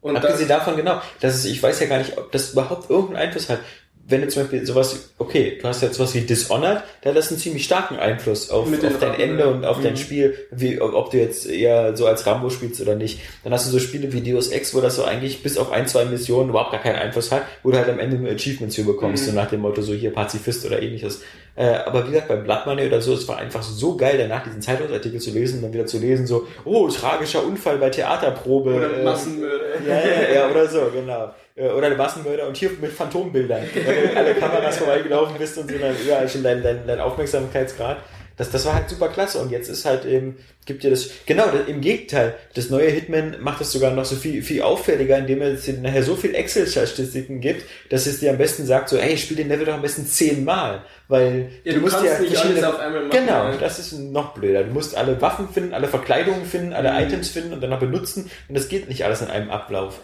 Und 0.01 0.13
da, 0.13 0.21
Abgesehen 0.21 0.47
davon, 0.47 0.75
genau, 0.77 1.01
das 1.19 1.35
ist, 1.35 1.45
ich 1.45 1.61
weiß 1.63 1.79
ja 1.79 1.87
gar 1.87 1.97
nicht, 1.97 2.17
ob 2.17 2.31
das 2.31 2.51
überhaupt 2.51 2.89
irgendeinen 2.91 3.27
Einfluss 3.27 3.49
hat. 3.49 3.59
Wenn 4.07 4.21
du 4.21 4.27
zum 4.27 4.43
Beispiel 4.43 4.63
sowas, 4.67 5.09
okay, 5.17 5.57
du 5.59 5.67
hast 5.67 5.81
jetzt 5.81 5.95
sowas 5.95 6.13
wie 6.13 6.21
Dishonored, 6.21 6.83
da 7.01 7.09
hat 7.09 7.17
das 7.17 7.29
einen 7.31 7.39
ziemlich 7.39 7.63
starken 7.65 7.95
Einfluss 7.97 8.51
auf, 8.51 8.67
auf 8.71 8.99
dein 8.99 9.19
Ende 9.19 9.47
und 9.47 9.65
auf 9.65 9.81
dein 9.81 9.93
Mhm. 9.93 9.97
Spiel, 9.97 10.35
wie, 10.51 10.79
ob 10.79 11.09
du 11.09 11.17
jetzt 11.17 11.47
eher 11.49 11.97
so 11.97 12.05
als 12.05 12.25
Rambo 12.27 12.51
spielst 12.51 12.79
oder 12.81 12.93
nicht. 12.95 13.19
Dann 13.43 13.51
hast 13.51 13.65
du 13.65 13.71
so 13.71 13.79
Spiele 13.79 14.13
wie 14.13 14.21
Deus 14.21 14.49
Ex, 14.49 14.75
wo 14.75 14.81
das 14.81 14.97
so 14.97 15.05
eigentlich 15.05 15.41
bis 15.41 15.57
auf 15.57 15.71
ein, 15.71 15.87
zwei 15.87 16.05
Missionen 16.05 16.49
überhaupt 16.49 16.71
gar 16.71 16.81
keinen 16.83 16.97
Einfluss 16.97 17.31
hat, 17.31 17.41
wo 17.63 17.71
du 17.71 17.77
halt 17.77 17.89
am 17.89 17.97
Ende 17.97 18.17
nur 18.17 18.29
Achievements 18.31 18.75
für 18.75 18.83
bekommst, 18.83 19.23
Mhm. 19.23 19.29
so 19.31 19.35
nach 19.35 19.49
dem 19.49 19.61
Motto, 19.61 19.81
so 19.81 19.93
hier 19.93 20.13
Pazifist 20.13 20.63
oder 20.67 20.79
ähnliches. 20.83 21.21
Äh, 21.55 21.65
aber 21.85 22.03
wie 22.05 22.11
gesagt, 22.11 22.27
bei 22.27 22.35
Blood 22.35 22.67
Money 22.67 22.85
oder 22.85 23.01
so, 23.01 23.13
es 23.13 23.27
war 23.27 23.37
einfach 23.37 23.63
so 23.63 23.95
geil, 23.97 24.17
danach 24.19 24.43
diesen 24.43 24.61
Zeitungsartikel 24.61 25.19
zu 25.19 25.31
lesen 25.31 25.55
und 25.57 25.61
dann 25.63 25.73
wieder 25.73 25.87
zu 25.87 25.97
lesen, 25.97 26.27
so, 26.27 26.45
oh, 26.63 26.87
tragischer 26.89 27.43
Unfall 27.43 27.77
bei 27.79 27.89
Theaterprobe. 27.89 28.73
oder 28.75 28.99
äh, 28.99 29.03
Massenmörder. 29.03 29.81
ja, 29.87 29.95
ja, 29.95 30.33
ja, 30.35 30.49
oder 30.51 30.67
so, 30.67 30.91
genau. 30.93 31.31
Äh, 31.55 31.69
Oder 31.69 31.89
der 31.89 31.97
Massenmörder 31.97 32.47
und 32.47 32.57
hier 32.57 32.71
mit 32.81 32.91
Phantombildern. 32.91 33.63
Wenn 33.73 34.11
du 34.11 34.17
alle 34.17 34.35
Kameras 34.35 34.77
vorbeigelaufen 34.77 35.37
bist 35.37 35.57
und 35.57 35.71
so, 35.71 35.77
dann 35.77 35.95
überall 35.97 36.27
schon 36.27 36.43
dein, 36.43 36.61
dein, 36.61 36.85
dein 36.85 36.99
Aufmerksamkeitsgrad. 36.99 37.97
Das, 38.37 38.51
das 38.51 38.65
war 38.65 38.73
halt 38.75 38.89
super 38.89 39.07
klasse 39.07 39.37
und 39.39 39.49
jetzt 39.49 39.69
ist 39.69 39.85
halt 39.85 40.03
eben, 40.03 40.35
gibt 40.65 40.83
dir 40.83 40.89
das, 40.89 41.09
genau, 41.25 41.45
das, 41.45 41.69
im 41.69 41.79
Gegenteil, 41.79 42.35
das 42.53 42.69
neue 42.69 42.89
Hitman 42.89 43.37
macht 43.39 43.61
das 43.61 43.71
sogar 43.71 43.91
noch 43.91 44.03
so 44.03 44.17
viel, 44.17 44.43
viel 44.43 44.61
auffälliger, 44.61 45.17
indem 45.17 45.41
er 45.41 45.51
dir 45.51 45.73
nachher 45.75 46.03
so 46.03 46.17
viel 46.17 46.35
Excel-Statistiken 46.35 47.39
gibt, 47.39 47.63
dass 47.89 48.07
es 48.07 48.19
dir 48.19 48.31
am 48.31 48.37
besten 48.37 48.65
sagt, 48.65 48.89
so, 48.89 48.97
hey, 48.97 49.17
spiel 49.17 49.37
den 49.37 49.47
Level 49.47 49.65
doch 49.65 49.75
am 49.75 49.81
besten 49.81 50.05
zehnmal, 50.05 50.81
weil 51.07 51.49
Ja, 51.63 51.75
du 51.75 51.81
kannst 51.85 52.19
nicht 52.19 52.37
alles 52.37 52.63
auf 52.65 52.77
einmal 52.77 53.03
machen, 53.05 53.11
Genau, 53.11 53.31
ja. 53.51 53.57
das 53.57 53.79
ist 53.79 53.93
noch 53.93 54.33
blöder. 54.33 54.65
Du 54.65 54.71
musst 54.73 54.97
alle 54.97 55.21
Waffen 55.21 55.47
finden, 55.47 55.73
alle 55.73 55.87
Verkleidungen 55.87 56.43
finden, 56.43 56.73
alle 56.73 56.91
Mhm. 56.91 56.97
Items 57.07 57.29
finden 57.29 57.53
und 57.53 57.61
dann 57.61 57.69
noch 57.69 57.79
benutzen 57.79 58.29
und 58.49 58.57
das 58.57 58.67
geht 58.67 58.89
nicht 58.89 59.05
alles 59.05 59.21
in 59.21 59.29
einem 59.29 59.49
Ablauf. 59.49 60.01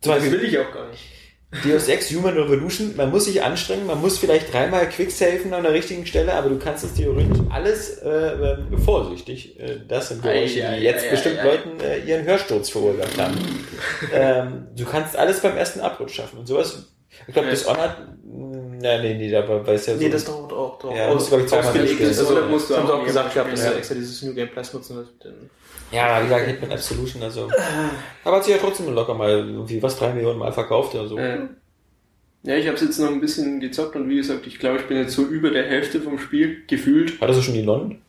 Zum 0.00 0.12
Das 0.12 0.20
Beispiel 0.22 0.40
will 0.40 0.48
ich 0.48 0.58
auch 0.58 0.72
gar 0.72 0.88
nicht. 0.88 1.02
Deus 1.64 1.88
Ex 1.88 2.10
Human 2.10 2.36
Revolution, 2.36 2.94
man 2.96 3.10
muss 3.10 3.24
sich 3.26 3.42
anstrengen, 3.42 3.86
man 3.86 4.00
muss 4.00 4.18
vielleicht 4.18 4.52
dreimal 4.52 4.88
Quicksafen 4.88 5.54
an 5.54 5.62
der 5.62 5.72
richtigen 5.72 6.04
Stelle, 6.04 6.34
aber 6.34 6.48
du 6.50 6.58
kannst 6.58 6.84
es 6.84 6.94
theoretisch 6.94 7.38
alles 7.50 7.98
äh, 8.02 8.08
äh, 8.08 8.56
vorsichtig. 8.84 9.58
Äh, 9.58 9.78
das 9.88 10.08
sind 10.08 10.22
Geräusche, 10.22 10.54
die 10.76 10.82
jetzt 10.82 11.04
ei, 11.06 11.10
bestimmt 11.10 11.38
ei, 11.38 11.42
ei. 11.42 11.44
Leuten 11.44 11.80
äh, 11.80 11.98
ihren 12.00 12.24
Hörsturz 12.24 12.68
verursacht 12.68 13.16
haben. 13.18 13.36
ähm, 14.12 14.66
du 14.76 14.84
kannst 14.84 15.16
alles 15.16 15.40
beim 15.40 15.56
ersten 15.56 15.80
Abrutsch 15.80 16.14
schaffen 16.16 16.40
und 16.40 16.46
sowas. 16.46 16.88
Ich 17.26 17.32
glaube, 17.32 17.48
Ja. 17.48 17.54
Dishonored, 17.54 17.96
mh, 18.24 18.58
nee, 18.80 19.14
nee, 19.14 19.30
da 19.30 19.48
weiß 19.66 19.86
ja 19.86 19.94
so. 19.94 20.00
Nee, 20.00 20.10
das 20.10 20.24
dauert 20.24 20.52
auch 20.52 20.78
drauf. 20.78 20.94
Ja, 20.94 21.14
musst 21.14 21.26
du, 21.26 21.30
glaub 21.30 21.40
ich, 21.42 21.48
zweimal 21.48 21.72
durchspielen. 21.78 22.10
ist, 22.10 22.18
Also, 22.18 22.32
oder 22.36 22.46
musst 22.46 22.68
du 22.68 22.74
das 22.74 22.82
haben 22.82 22.86
sie 22.88 22.92
auch 22.92 23.00
auch 23.00 23.06
gesagt 23.06 23.34
gehabt, 23.34 23.52
dass 23.52 23.64
Ja. 23.64 23.72
extra 23.72 23.94
dieses 23.94 24.20
New 24.22 24.34
Game 24.34 24.48
Plus 24.50 24.72
nutzen. 24.74 25.08
dann- 25.22 25.34
Ja, 25.92 26.20
wie 26.20 26.24
gesagt, 26.24 26.46
Hitman 26.46 26.72
Absolution, 26.72 27.22
also. 27.22 27.48
Aber 28.24 28.36
hat 28.36 28.44
sich 28.44 28.54
ja 28.54 28.60
trotzdem 28.60 28.92
locker 28.92 29.14
mal 29.14 29.30
irgendwie 29.30 29.82
was 29.82 29.98
drei 29.98 30.12
Millionen 30.12 30.38
Mal 30.38 30.52
verkauft 30.52 30.94
oder 30.94 31.06
so. 31.06 31.16
Äh, 31.16 31.40
ja, 32.42 32.56
ich 32.56 32.66
habe 32.66 32.76
es 32.76 32.82
jetzt 32.82 32.98
noch 32.98 33.08
ein 33.08 33.20
bisschen 33.20 33.60
gezockt 33.60 33.96
und 33.96 34.08
wie 34.08 34.16
gesagt, 34.16 34.46
ich 34.46 34.58
glaube, 34.58 34.78
ich 34.78 34.86
bin 34.86 34.96
jetzt 34.96 35.14
so 35.14 35.22
über 35.24 35.50
der 35.50 35.64
Hälfte 35.64 36.00
vom 36.00 36.18
Spiel 36.18 36.62
gefühlt. 36.66 37.20
Hattest 37.20 37.40
du 37.40 37.42
schon 37.44 37.54
die 37.54 37.62
Nonnen? 37.62 38.02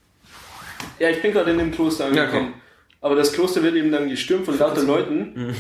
Ja, 1.00 1.10
ich 1.10 1.22
bin 1.22 1.32
gerade 1.32 1.52
in 1.52 1.58
dem 1.58 1.72
Kloster 1.72 2.06
angekommen. 2.06 2.54
Aber 3.02 3.16
das 3.16 3.34
Kloster 3.34 3.64
wird 3.64 3.76
eben 3.76 3.92
dann 3.92 4.10
gestürmt 4.10 4.46
von 4.46 4.58
lauter 4.58 4.84
Leuten. 4.84 5.56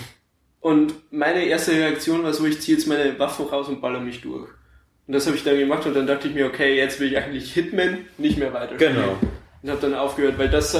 Und 0.59 0.93
meine 1.11 1.45
erste 1.45 1.71
Reaktion 1.71 2.23
war 2.23 2.33
so, 2.33 2.45
ich 2.45 2.59
ziehe 2.61 2.77
jetzt 2.77 2.87
meine 2.87 3.17
Waffen 3.19 3.45
raus 3.45 3.67
und 3.67 3.79
baller 3.81 3.99
mich 3.99 4.21
durch. 4.21 4.49
Und 5.07 5.13
das 5.13 5.25
habe 5.25 5.37
ich 5.37 5.43
dann 5.43 5.57
gemacht 5.57 5.85
und 5.85 5.95
dann 5.95 6.05
dachte 6.05 6.27
ich 6.27 6.33
mir, 6.33 6.45
okay, 6.45 6.75
jetzt 6.75 6.99
will 6.99 7.11
ich 7.11 7.17
eigentlich 7.17 7.53
Hitman 7.53 7.99
nicht 8.17 8.37
mehr 8.37 8.53
weiter 8.53 8.75
Genau. 8.75 9.15
Und 9.61 9.69
habe 9.69 9.81
dann 9.81 9.93
aufgehört, 9.93 10.37
weil 10.37 10.49
das, 10.49 10.75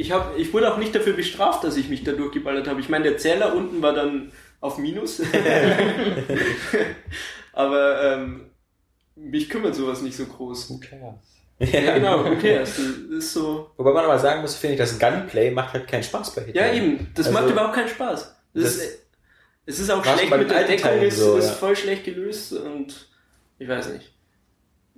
ich 0.00 0.12
habe, 0.12 0.40
ich 0.40 0.52
wurde 0.52 0.72
auch 0.72 0.78
nicht 0.78 0.94
dafür 0.94 1.12
bestraft, 1.12 1.64
dass 1.64 1.76
ich 1.76 1.88
mich 1.88 2.04
da 2.04 2.12
durchgeballert 2.12 2.66
habe. 2.68 2.80
Ich 2.80 2.88
meine, 2.88 3.04
der 3.04 3.18
Zähler 3.18 3.54
unten 3.54 3.82
war 3.82 3.92
dann 3.92 4.32
auf 4.60 4.78
Minus. 4.78 5.20
Aber 7.52 8.02
ähm, 8.02 8.50
mich 9.16 9.50
kümmert 9.50 9.74
sowas 9.74 10.02
nicht 10.02 10.16
so 10.16 10.26
groß. 10.26 10.80
Klar. 10.80 11.20
Ja, 11.58 11.94
genau, 11.94 12.24
okay, 12.24 12.60
das 12.60 12.78
ist 12.78 13.34
so. 13.34 13.70
Wobei 13.76 13.92
man 13.92 14.04
aber 14.06 14.18
sagen 14.18 14.40
muss, 14.40 14.54
finde 14.54 14.74
ich, 14.74 14.80
das 14.80 14.98
Gunplay 14.98 15.50
macht 15.50 15.74
halt 15.74 15.86
keinen 15.86 16.02
Spaß 16.02 16.34
bei 16.34 16.44
Hitman. 16.44 16.64
Ja, 16.64 16.72
eben. 16.72 17.08
Das 17.14 17.26
Also, 17.26 17.38
macht 17.38 17.50
überhaupt 17.50 17.74
keinen 17.74 17.88
Spaß. 17.88 18.34
Das 18.54 18.62
das- 18.64 18.76
ist, 18.76 18.98
es 19.66 19.78
ist 19.78 19.90
auch 19.90 20.02
schlecht 20.02 20.34
mit 20.34 20.50
der 20.50 20.64
Deckung, 20.64 21.02
ist, 21.02 21.18
so, 21.18 21.36
ist 21.36 21.48
ja. 21.48 21.52
voll 21.52 21.76
schlecht 21.76 22.04
gelöst 22.04 22.54
und 22.54 23.08
ich 23.58 23.68
weiß 23.68 23.92
nicht. 23.92 24.10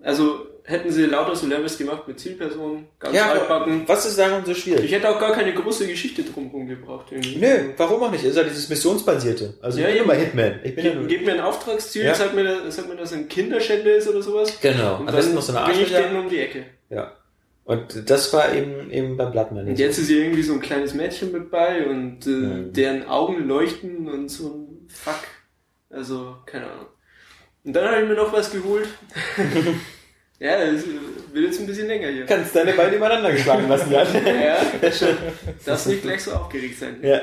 Also 0.03 0.47
hätten 0.65 0.91
sie 0.93 1.07
lauter 1.07 1.35
so 1.35 1.47
Levels 1.47 1.77
gemacht 1.79 2.07
mit 2.07 2.21
Zielpersonen, 2.21 2.87
ganz 2.99 3.15
Ja, 3.17 3.31
altbacken. 3.33 3.83
was 3.87 4.07
ist 4.07 4.19
daran 4.19 4.45
so 4.45 4.55
schwierig? 4.55 4.85
Ich 4.85 4.93
hätte 4.93 5.09
auch 5.11 5.19
gar 5.19 5.33
keine 5.33 5.53
große 5.55 5.87
Geschichte 5.87 6.23
drumherum 6.23 6.67
gebraucht. 6.69 7.07
Irgendwie. 7.11 7.37
Nö, 7.37 7.71
warum 7.77 8.03
auch 8.03 8.11
nicht? 8.11 8.25
Ist 8.25 8.37
ja 8.37 8.45
dieses 8.45 8.69
Missionsbasierte. 8.69 9.55
Also 9.61 9.81
Ja, 9.81 9.89
ich 9.89 9.95
bin 9.95 10.05
immer 10.05 10.15
Hitman. 10.15 10.61
Ich 10.63 10.75
bin 10.75 10.85
ja 10.85 10.91
Ge 10.93 10.99
nur... 11.01 11.09
Gebt 11.09 11.27
mir 11.27 11.33
ein 11.35 11.41
Auftragsziel, 11.41 12.05
Ja. 12.05 12.15
sagt, 12.15 12.35
mir, 12.35 12.45
das- 12.45 12.77
sagt 12.77 12.89
mir, 12.89 12.97
dass 12.97 13.13
ein 13.13 13.29
Kinderschänder 13.29 13.95
ist 13.97 14.07
oder 14.09 14.23
sowas. 14.23 14.59
Genau. 14.61 14.99
Und 15.01 15.09
Am 15.09 15.17
dann 15.17 15.35
noch 15.35 15.43
so 15.43 15.53
eine 15.57 15.67
bring 15.67 15.81
ich 15.81 15.93
Arschlöcher. 15.95 16.09
den 16.09 16.17
um 16.19 16.29
die 16.29 16.39
Ecke. 16.39 16.67
Ja. 16.91 17.13
Und 17.65 18.11
das 18.11 18.33
war 18.33 18.53
eben, 18.55 18.91
eben 18.91 19.17
beim 19.17 19.31
Blattmann. 19.31 19.69
Und 19.69 19.79
jetzt 19.79 19.97
ist 19.99 20.09
hier 20.09 20.25
irgendwie 20.25 20.43
so 20.43 20.53
ein 20.55 20.61
kleines 20.61 20.95
Mädchen 20.95 21.31
mit 21.33 21.51
bei 21.51 21.87
und 21.87 22.27
äh, 22.27 22.31
Mhm. 22.31 22.73
deren 22.73 23.07
Augen 23.07 23.47
leuchten 23.47 24.09
und 24.09 24.29
so 24.29 24.49
ein 24.49 24.89
Fuck. 24.89 25.21
Also, 25.91 26.37
keine 26.47 26.67
Ahnung. 26.67 26.87
Und 27.65 27.73
dann 27.75 27.87
habe 27.89 28.03
ich 28.03 28.09
mir 28.09 28.15
noch 28.17 28.33
was 28.33 28.51
geholt. 28.51 28.89
ja, 30.43 30.57
es 30.65 30.85
wird 31.33 31.47
jetzt 31.47 31.61
ein 31.61 31.67
bisschen 31.67 31.87
länger 31.89 32.09
hier. 32.09 32.27
kannst 32.27 32.55
deine 32.55 32.73
Beine 32.73 32.97
übereinander 32.97 33.33
geschlagen 33.33 33.69
lassen, 33.69 33.91
ja. 33.93 34.03
Ja, 34.03 34.57
das. 34.81 35.05
Darfst 35.65 35.87
nicht 35.87 36.03
gleich 36.03 36.23
so 36.23 36.33
aufgeregt 36.33 36.79
sein. 36.79 36.99
ja. 37.03 37.21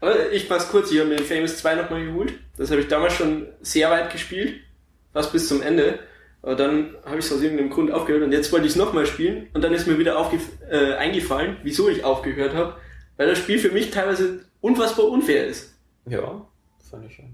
Aber 0.00 0.32
ich 0.32 0.48
mach's 0.50 0.68
kurz, 0.68 0.90
ich 0.90 0.98
habe 0.98 1.10
mir 1.10 1.16
den 1.16 1.24
Famous 1.24 1.58
2 1.58 1.76
nochmal 1.76 2.04
geholt. 2.04 2.34
Das 2.56 2.72
habe 2.72 2.80
ich 2.80 2.88
damals 2.88 3.14
schon 3.14 3.46
sehr 3.60 3.88
weit 3.88 4.10
gespielt. 4.10 4.54
Fast 5.12 5.32
bis 5.32 5.46
zum 5.46 5.62
Ende. 5.62 6.00
Aber 6.42 6.56
dann 6.56 6.96
habe 7.04 7.20
ich 7.20 7.24
es 7.24 7.32
aus 7.32 7.40
irgendeinem 7.40 7.70
Grund 7.70 7.92
aufgehört 7.92 8.24
und 8.24 8.32
jetzt 8.32 8.50
wollte 8.50 8.66
ich 8.66 8.72
es 8.72 8.76
nochmal 8.76 9.06
spielen 9.06 9.48
und 9.54 9.62
dann 9.62 9.72
ist 9.72 9.86
mir 9.86 10.00
wieder 10.00 10.18
aufgef 10.18 10.42
äh, 10.68 10.94
eingefallen, 10.94 11.58
wieso 11.62 11.88
ich 11.88 12.02
aufgehört 12.02 12.52
habe. 12.52 12.74
Weil 13.16 13.28
das 13.28 13.38
Spiel 13.38 13.60
für 13.60 13.70
mich 13.70 13.92
teilweise 13.92 14.40
unfassbar 14.60 15.06
unfair 15.06 15.46
ist. 15.46 15.72
Ja, 16.06 16.44
fand 16.90 17.06
ich 17.06 17.14
schon. 17.14 17.26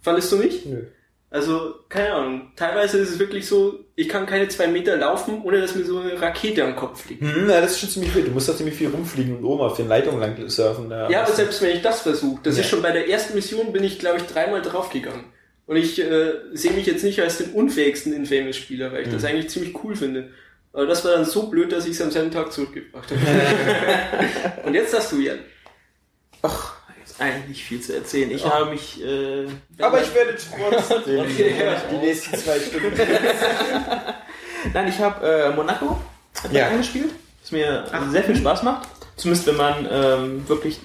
Fandest 0.00 0.32
du 0.32 0.36
nicht? 0.38 0.66
Nö. 0.66 0.82
Also, 1.30 1.74
keine 1.88 2.14
Ahnung. 2.14 2.52
Teilweise 2.56 2.98
ist 2.98 3.10
es 3.10 3.18
wirklich 3.20 3.46
so, 3.46 3.78
ich 4.00 4.08
kann 4.08 4.26
keine 4.26 4.46
zwei 4.46 4.68
Meter 4.68 4.96
laufen, 4.96 5.42
ohne 5.42 5.60
dass 5.60 5.74
mir 5.74 5.84
so 5.84 5.98
eine 5.98 6.20
Rakete 6.20 6.62
am 6.62 6.76
Kopf 6.76 7.02
fliegt. 7.02 7.20
Hm, 7.20 7.50
ja, 7.50 7.60
das 7.60 7.72
ist 7.72 7.80
schon 7.80 7.88
ziemlich 7.88 8.12
viel. 8.12 8.22
Du 8.22 8.30
musst 8.30 8.48
da 8.48 8.56
ziemlich 8.56 8.76
viel 8.76 8.90
rumfliegen 8.90 9.36
und 9.38 9.44
oben 9.44 9.60
auf 9.60 9.76
den 9.76 9.88
Leitungen 9.88 10.20
lang 10.20 10.48
surfen. 10.48 10.88
Da 10.88 11.10
Ja, 11.10 11.22
aber 11.24 11.32
selbst 11.32 11.60
wenn 11.62 11.74
ich 11.76 11.82
das 11.82 12.02
versuche, 12.02 12.40
das 12.44 12.54
Ja. 12.56 12.62
ist 12.62 12.68
schon 12.70 12.80
bei 12.80 12.92
der 12.92 13.08
ersten 13.08 13.34
Mission, 13.34 13.72
bin 13.72 13.82
ich, 13.82 13.98
glaube 13.98 14.18
ich, 14.18 14.22
dreimal 14.24 14.62
draufgegangen. 14.62 15.24
Und 15.66 15.76
ich 15.76 16.00
äh, 16.00 16.32
sehe 16.52 16.72
mich 16.72 16.86
jetzt 16.86 17.02
nicht 17.02 17.20
als 17.20 17.38
den 17.38 17.50
unfähigsten 17.50 18.12
Infamous-Spieler, 18.12 18.92
weil 18.92 19.02
ich 19.02 19.08
Mhm. 19.08 19.12
das 19.14 19.24
eigentlich 19.24 19.50
ziemlich 19.50 19.74
cool 19.82 19.96
finde. 19.96 20.28
Aber 20.72 20.86
das 20.86 21.04
war 21.04 21.12
dann 21.12 21.24
so 21.24 21.48
blöd, 21.48 21.72
dass 21.72 21.84
ich 21.84 21.90
es 21.92 22.00
am 22.00 22.12
selben 22.12 22.30
Tag 22.30 22.52
zurückgebracht 22.52 23.10
habe. 23.10 23.20
Und 24.64 24.74
jetzt 24.74 24.94
hast 24.96 25.10
du, 25.12 25.16
Jan. 25.20 25.40
Ach, 26.42 26.74
ist 27.10 27.20
eigentlich 27.20 27.48
nicht 27.48 27.64
viel 27.64 27.80
zu 27.80 27.94
erzählen. 27.94 28.30
Ich 28.30 28.44
habe 28.44 28.70
mich. 28.70 29.02
Äh, 29.04 29.46
Aber 29.80 30.02
ich 30.02 30.14
werde 30.14 30.36
trotzdem 30.36 31.16
Ja. 31.58 31.76
die 31.90 31.96
nächsten 31.96 32.36
zwei 32.36 32.58
Stunden. 32.60 32.92
Nein, 34.74 34.88
ich 34.88 34.98
habe 34.98 35.26
äh, 35.26 35.50
Monaco 35.54 35.98
Ja. 36.52 36.68
angespielt, 36.68 37.10
was 37.42 37.52
mir 37.52 37.84
sehr 38.10 38.24
viel 38.24 38.36
Spaß 38.36 38.62
macht. 38.62 38.88
Zumindest 39.16 39.46
wenn 39.46 39.56
man 39.56 39.88
ähm, 39.90 40.48
wirklich 40.48 40.78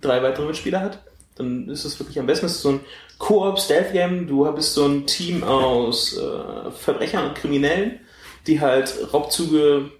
drei 0.00 0.22
weitere 0.22 0.46
Mitspieler 0.46 0.80
hat, 0.80 0.98
dann 1.36 1.68
ist 1.68 1.84
es 1.84 1.98
wirklich 1.98 2.18
am 2.18 2.26
besten. 2.26 2.46
Es 2.46 2.52
ist 2.52 2.62
so 2.62 2.70
ein 2.72 2.80
Koop-Stealth-Game. 3.18 4.26
Du 4.26 4.50
bist 4.52 4.74
so 4.74 4.86
ein 4.86 5.06
Team 5.06 5.42
aus 5.44 6.16
äh, 6.16 6.70
Verbrechern 6.70 7.28
und 7.28 7.34
Kriminellen, 7.34 8.00
die 8.46 8.60
halt 8.60 8.94
Raubzüge 9.12 9.90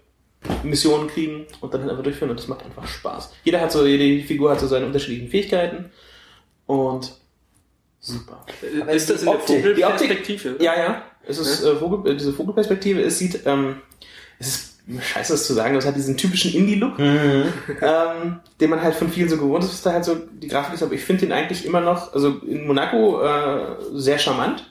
Missionen 0.63 1.07
kriegen 1.07 1.45
und 1.61 1.73
dann 1.73 1.81
halt 1.81 1.91
einfach 1.91 2.03
durchführen 2.03 2.31
und 2.31 2.39
das 2.39 2.47
macht 2.47 2.63
einfach 2.65 2.87
Spaß. 2.87 3.33
Jeder 3.43 3.61
hat 3.61 3.71
so, 3.71 3.85
jede 3.85 4.25
Figur 4.25 4.51
hat 4.51 4.59
so 4.59 4.67
seine 4.67 4.85
unterschiedlichen 4.85 5.29
Fähigkeiten 5.29 5.91
und 6.65 7.11
super. 7.99 8.45
Aber 8.81 8.91
ist 8.91 9.09
das 9.09 9.21
die 9.21 9.25
in 9.27 9.31
der 9.31 9.39
Vogelperspektive? 9.41 10.55
Ja, 10.59 10.77
ja. 10.77 11.01
Es 11.27 11.37
ist 11.39 11.63
äh, 11.63 11.75
Vogel, 11.75 12.11
äh, 12.11 12.15
diese 12.15 12.33
Vogelperspektive. 12.33 13.01
Es 13.01 13.17
sieht, 13.17 13.41
ähm, 13.45 13.77
es 14.39 14.47
ist 14.47 14.75
scheiße, 15.01 15.33
das 15.33 15.47
zu 15.47 15.53
sagen, 15.53 15.75
es 15.75 15.85
hat 15.85 15.95
diesen 15.95 16.15
typischen 16.17 16.53
Indie-Look, 16.53 16.99
Mhm. 16.99 17.45
ähm, 17.81 18.39
den 18.61 18.69
man 18.69 18.81
halt 18.83 18.93
von 18.93 19.09
vielen 19.09 19.27
so 19.29 19.37
gewohnt 19.37 19.63
ist, 19.63 19.71
was 19.71 19.81
da 19.81 19.93
halt 19.93 20.05
so 20.05 20.15
die 20.15 20.47
Grafik 20.47 20.75
ist. 20.75 20.83
Aber 20.83 20.93
ich 20.93 21.01
finde 21.03 21.21
den 21.25 21.31
eigentlich 21.31 21.65
immer 21.65 21.81
noch, 21.81 22.13
also 22.13 22.29
in 22.47 22.67
Monaco 22.67 23.21
äh, 23.23 23.75
sehr 23.93 24.19
charmant. 24.19 24.69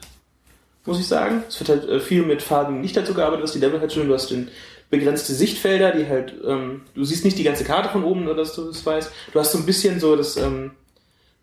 muss 0.87 1.01
ich 1.01 1.07
sagen. 1.09 1.43
Es 1.49 1.59
wird 1.59 1.71
halt 1.71 1.89
äh, 1.89 1.99
viel 1.99 2.23
mit 2.23 2.43
Farben 2.43 2.81
nicht 2.83 2.97
dazu 2.97 3.15
gearbeitet, 3.15 3.43
was 3.45 3.53
die 3.53 3.59
Level 3.59 3.81
halt 3.81 3.93
schön. 3.93 4.07
Du 4.07 4.15
hast 4.15 4.31
den 4.31 4.49
begrenzte 4.91 5.35
Sichtfelder, 5.35 5.93
die 5.93 6.07
halt, 6.07 6.35
ähm, 6.47 6.83
du 6.95 7.05
siehst 7.05 7.25
nicht 7.25 7.39
die 7.39 7.43
ganze 7.45 7.65
Karte 7.65 7.89
von 7.89 8.05
oben, 8.05 8.25
oder 8.27 8.37
dass 8.37 8.55
du 8.55 8.65
das 8.67 8.85
weißt. 8.85 9.11
Du 9.33 9.39
hast 9.41 9.53
so 9.53 9.59
ein 9.59 9.67
bisschen 9.67 9.99
so 10.01 10.15
das, 10.17 10.37
ähm, 10.37 10.73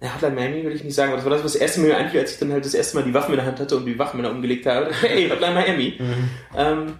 ja, 0.01 0.13
Hotline 0.15 0.35
Miami 0.35 0.63
will 0.63 0.75
ich 0.75 0.83
nicht 0.83 0.95
sagen, 0.95 1.11
aber 1.11 1.17
das 1.17 1.25
war 1.25 1.31
das, 1.31 1.43
was 1.43 1.53
das 1.53 1.61
erste 1.61 1.81
Mal 1.81 1.87
mir 1.87 1.97
einfiel, 1.97 2.19
als 2.21 2.33
ich 2.33 2.39
dann 2.39 2.51
halt 2.51 2.65
das 2.65 2.73
erste 2.73 2.97
Mal 2.97 3.03
die 3.03 3.13
Waffen 3.13 3.31
in 3.33 3.37
der 3.37 3.45
Hand 3.45 3.59
hatte 3.59 3.75
und 3.77 3.85
die 3.85 3.99
Waffenmänner 3.99 4.31
umgelegt 4.31 4.65
habe. 4.65 4.91
Hey, 5.01 5.29
Hotline 5.29 5.53
Miami. 5.53 5.99
Ähm, 6.55 6.93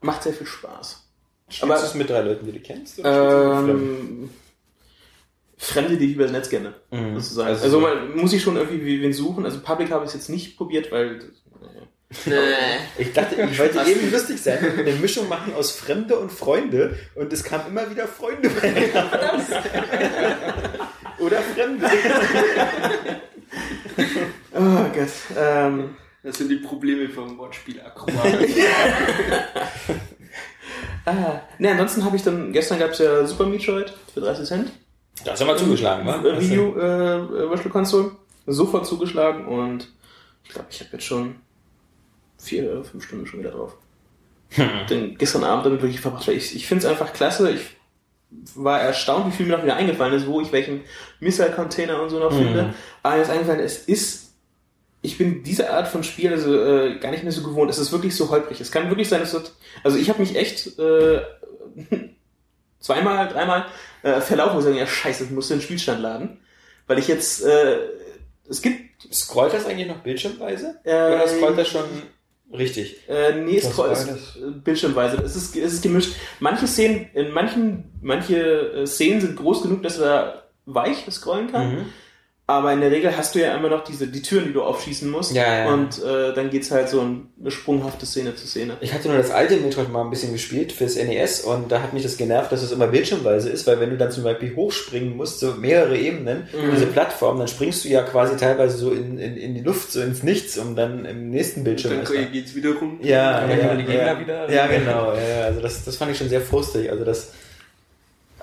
macht 0.00 0.22
sehr 0.22 0.32
viel 0.32 0.46
Spaß. 0.46 1.00
Aber 1.62 1.74
Aber- 1.74 1.82
ist 1.82 1.88
es 1.88 1.94
mit 1.94 2.08
drei 2.10 2.20
Leuten, 2.22 2.46
die 2.46 2.52
du 2.52 2.60
kennst? 2.60 2.92
spielst 2.94 3.06
du 3.06 3.10
Ähm, 3.70 4.30
Fremde, 5.56 5.96
die 5.96 6.06
ich 6.06 6.14
über 6.14 6.24
das 6.24 6.32
Netz 6.32 6.50
kenne, 6.50 6.74
Mhm. 6.90 7.14
sozusagen. 7.14 7.48
Also 7.48 7.64
Also, 7.64 7.80
so- 7.80 7.86
man 7.86 8.16
muss 8.16 8.32
ich 8.32 8.42
schon 8.42 8.56
irgendwie 8.56 9.00
wen 9.00 9.12
suchen. 9.12 9.44
Also 9.44 9.60
Public 9.60 9.90
habe 9.90 10.04
ich 10.04 10.08
es 10.08 10.14
jetzt 10.14 10.28
nicht 10.28 10.56
probiert, 10.56 10.90
weil 10.92 11.20
naja. 12.26 12.56
Ich 12.98 13.12
dachte, 13.12 13.34
ich 13.50 13.58
wollte 13.58 13.80
eben 13.88 14.10
lustig 14.10 14.40
sein 14.40 14.58
und 14.64 14.78
eine 14.78 14.92
Mischung 14.92 15.28
machen 15.28 15.54
aus 15.54 15.72
Fremde 15.72 16.16
und 16.18 16.30
Freunde 16.32 16.98
und 17.14 17.32
es 17.32 17.42
kam 17.44 17.66
immer 17.68 17.90
wieder 17.90 18.06
Freunde 18.06 18.48
bei 18.50 18.90
raus. 18.94 19.42
Oder 21.18 21.40
Fremde. 21.42 21.86
Oh 24.56 24.84
Gott. 24.94 25.08
Ähm, 25.36 25.96
Das 26.22 26.38
sind 26.38 26.48
die 26.48 26.56
Probleme 26.56 27.08
vom 27.08 27.36
Wortspiel 27.38 27.80
Akrobat. 27.80 28.26
ah, 31.06 31.40
ne, 31.58 31.70
ansonsten 31.72 32.04
habe 32.04 32.16
ich 32.16 32.22
dann, 32.22 32.52
gestern 32.52 32.78
gab 32.78 32.90
es 32.90 32.98
ja 32.98 33.26
Super 33.26 33.46
Metroid 33.46 33.92
für 34.12 34.20
30 34.20 34.46
Cent. 34.46 34.72
Das 35.24 35.40
haben 35.40 35.48
wir 35.48 35.56
zugeschlagen, 35.56 36.06
wa? 36.06 36.22
Äh, 36.24 36.40
Video 36.40 36.76
äh, 36.76 37.50
Virtual 37.50 37.70
Console. 37.70 38.12
Sofort 38.46 38.86
zugeschlagen 38.86 39.46
und 39.46 39.88
ich 40.44 40.50
glaube, 40.50 40.68
ich 40.70 40.80
habe 40.80 40.90
jetzt 40.92 41.04
schon 41.04 41.36
vier 42.44 42.70
oder 42.70 42.84
fünf 42.84 43.04
Stunden 43.04 43.26
schon 43.26 43.40
wieder 43.40 43.50
drauf. 43.50 43.76
Den 44.88 45.18
gestern 45.18 45.44
Abend 45.44 45.66
damit 45.66 45.82
wirklich 45.82 46.00
verbracht. 46.00 46.28
Ich, 46.28 46.54
ich 46.54 46.66
finde 46.66 46.84
es 46.84 46.90
einfach 46.90 47.12
klasse. 47.12 47.50
Ich 47.50 47.62
war 48.54 48.80
erstaunt, 48.80 49.26
wie 49.26 49.36
viel 49.36 49.46
mir 49.46 49.56
noch 49.56 49.64
wieder 49.64 49.76
eingefallen 49.76 50.14
ist, 50.14 50.26
wo 50.26 50.40
ich 50.40 50.52
welchen 50.52 50.82
Missile-Container 51.20 52.00
und 52.00 52.10
so 52.10 52.18
noch 52.18 52.32
finde. 52.32 52.74
Aber 53.02 53.16
mir 53.16 53.22
ist 53.22 53.30
eingefallen, 53.30 53.60
es 53.60 53.78
ist, 53.78 54.32
ich 55.02 55.18
bin 55.18 55.42
diese 55.42 55.70
Art 55.70 55.88
von 55.88 56.04
Spiel 56.04 56.32
also, 56.32 56.54
äh, 56.54 56.98
gar 56.98 57.10
nicht 57.10 57.22
mehr 57.22 57.32
so 57.32 57.42
gewohnt. 57.42 57.70
Es 57.70 57.78
ist 57.78 57.92
wirklich 57.92 58.14
so 58.16 58.30
holprig. 58.30 58.60
Es 58.60 58.70
kann 58.70 58.88
wirklich 58.90 59.08
sein, 59.08 59.20
dass 59.20 59.32
das, 59.32 59.54
also 59.82 59.98
ich 59.98 60.08
habe 60.08 60.20
mich 60.20 60.36
echt 60.36 60.78
äh, 60.78 61.20
zweimal, 62.80 63.28
dreimal 63.28 63.66
äh, 64.02 64.20
verlaufen 64.20 64.56
und 64.56 64.62
sagen, 64.62 64.76
ja 64.76 64.86
scheiße, 64.86 65.24
ich 65.24 65.30
muss 65.30 65.48
den 65.48 65.60
Spielstand 65.60 66.00
laden. 66.00 66.38
Weil 66.86 66.98
ich 66.98 67.08
jetzt, 67.08 67.44
äh, 67.44 67.78
es 68.48 68.62
gibt, 68.62 68.84
Scrollt 69.12 69.52
das 69.52 69.66
eigentlich 69.66 69.88
noch 69.88 69.98
bildschirmweise? 69.98 70.80
äh, 70.84 70.90
Oder 70.90 71.28
scrollt 71.28 71.58
das 71.58 71.68
schon 71.68 71.84
richtig? 72.56 73.08
Äh, 73.08 73.40
nee, 73.42 73.58
es 73.58 73.76
beides. 73.76 74.36
äh, 74.36 74.50
bildschirmweise. 74.62 75.18
Es 75.18 75.36
ist, 75.36 75.56
es 75.56 75.74
ist 75.74 75.82
gemischt. 75.82 76.14
Manche 76.40 76.66
Szenen, 76.66 77.08
in 77.14 77.32
manchen, 77.32 77.84
manche 78.00 78.36
äh, 78.36 78.86
Szenen 78.86 79.20
sind 79.20 79.36
groß 79.36 79.62
genug, 79.62 79.82
dass 79.82 79.96
du 79.96 80.02
da 80.02 80.44
weich 80.66 81.04
scrollen 81.10 81.50
kann. 81.50 81.72
Mhm. 81.72 81.86
Aber 82.46 82.74
in 82.74 82.82
der 82.82 82.90
Regel 82.90 83.16
hast 83.16 83.34
du 83.34 83.40
ja 83.40 83.56
immer 83.56 83.70
noch 83.70 83.84
diese, 83.84 84.06
die 84.06 84.20
Türen, 84.20 84.44
die 84.44 84.52
du 84.52 84.62
aufschießen 84.62 85.10
musst. 85.10 85.34
Ja, 85.34 85.60
ja. 85.64 85.72
Und 85.72 86.02
äh, 86.04 86.34
dann 86.34 86.50
geht's 86.50 86.70
halt 86.70 86.90
so 86.90 87.00
in 87.00 87.28
eine 87.40 87.50
sprunghafte 87.50 88.04
Szene 88.04 88.34
zu 88.36 88.46
Szene. 88.46 88.76
Ich 88.82 88.92
hatte 88.92 89.08
nur 89.08 89.16
das 89.16 89.30
alte 89.30 89.56
Metroid 89.56 89.90
mal 89.90 90.02
ein 90.02 90.10
bisschen 90.10 90.32
gespielt 90.34 90.70
fürs 90.72 90.96
NES 90.96 91.40
und 91.40 91.72
da 91.72 91.80
hat 91.80 91.94
mich 91.94 92.02
das 92.02 92.18
genervt, 92.18 92.52
dass 92.52 92.62
es 92.62 92.70
immer 92.70 92.88
bildschirmweise 92.88 93.48
ist, 93.48 93.66
weil 93.66 93.80
wenn 93.80 93.88
du 93.88 93.96
dann 93.96 94.10
zum 94.10 94.24
Beispiel 94.24 94.54
hochspringen 94.54 95.16
musst, 95.16 95.40
so 95.40 95.52
mehrere 95.54 95.96
Ebenen, 95.96 96.46
diese 96.74 96.84
Plattform, 96.86 97.38
dann 97.38 97.48
springst 97.48 97.82
du 97.86 97.88
ja 97.88 98.02
quasi 98.02 98.36
teilweise 98.36 98.76
so 98.76 98.90
in, 98.90 99.16
in, 99.18 99.38
in 99.38 99.54
die 99.54 99.62
Luft, 99.62 99.90
so 99.90 100.02
ins 100.02 100.22
Nichts, 100.22 100.58
um 100.58 100.76
dann 100.76 101.06
im 101.06 101.30
nächsten 101.30 101.64
Bildschirm 101.64 101.92
Dann 101.92 102.00
erstmal- 102.00 102.26
geht's 102.26 102.54
wieder 102.54 102.74
rum. 102.74 102.98
Ja, 103.02 103.40
dann 103.40 103.50
ja, 103.50 103.56
kommen 103.56 103.78
die 103.78 103.84
Gegner 103.86 104.06
ja. 104.06 104.20
wieder. 104.20 104.50
Ja, 104.52 104.66
genau. 104.66 105.14
Ja, 105.14 105.38
ja. 105.38 105.44
Also 105.46 105.60
das, 105.62 105.82
das 105.82 105.96
fand 105.96 106.10
ich 106.12 106.18
schon 106.18 106.28
sehr 106.28 106.42
frustig. 106.42 106.90
Also 106.90 107.04
das 107.06 107.32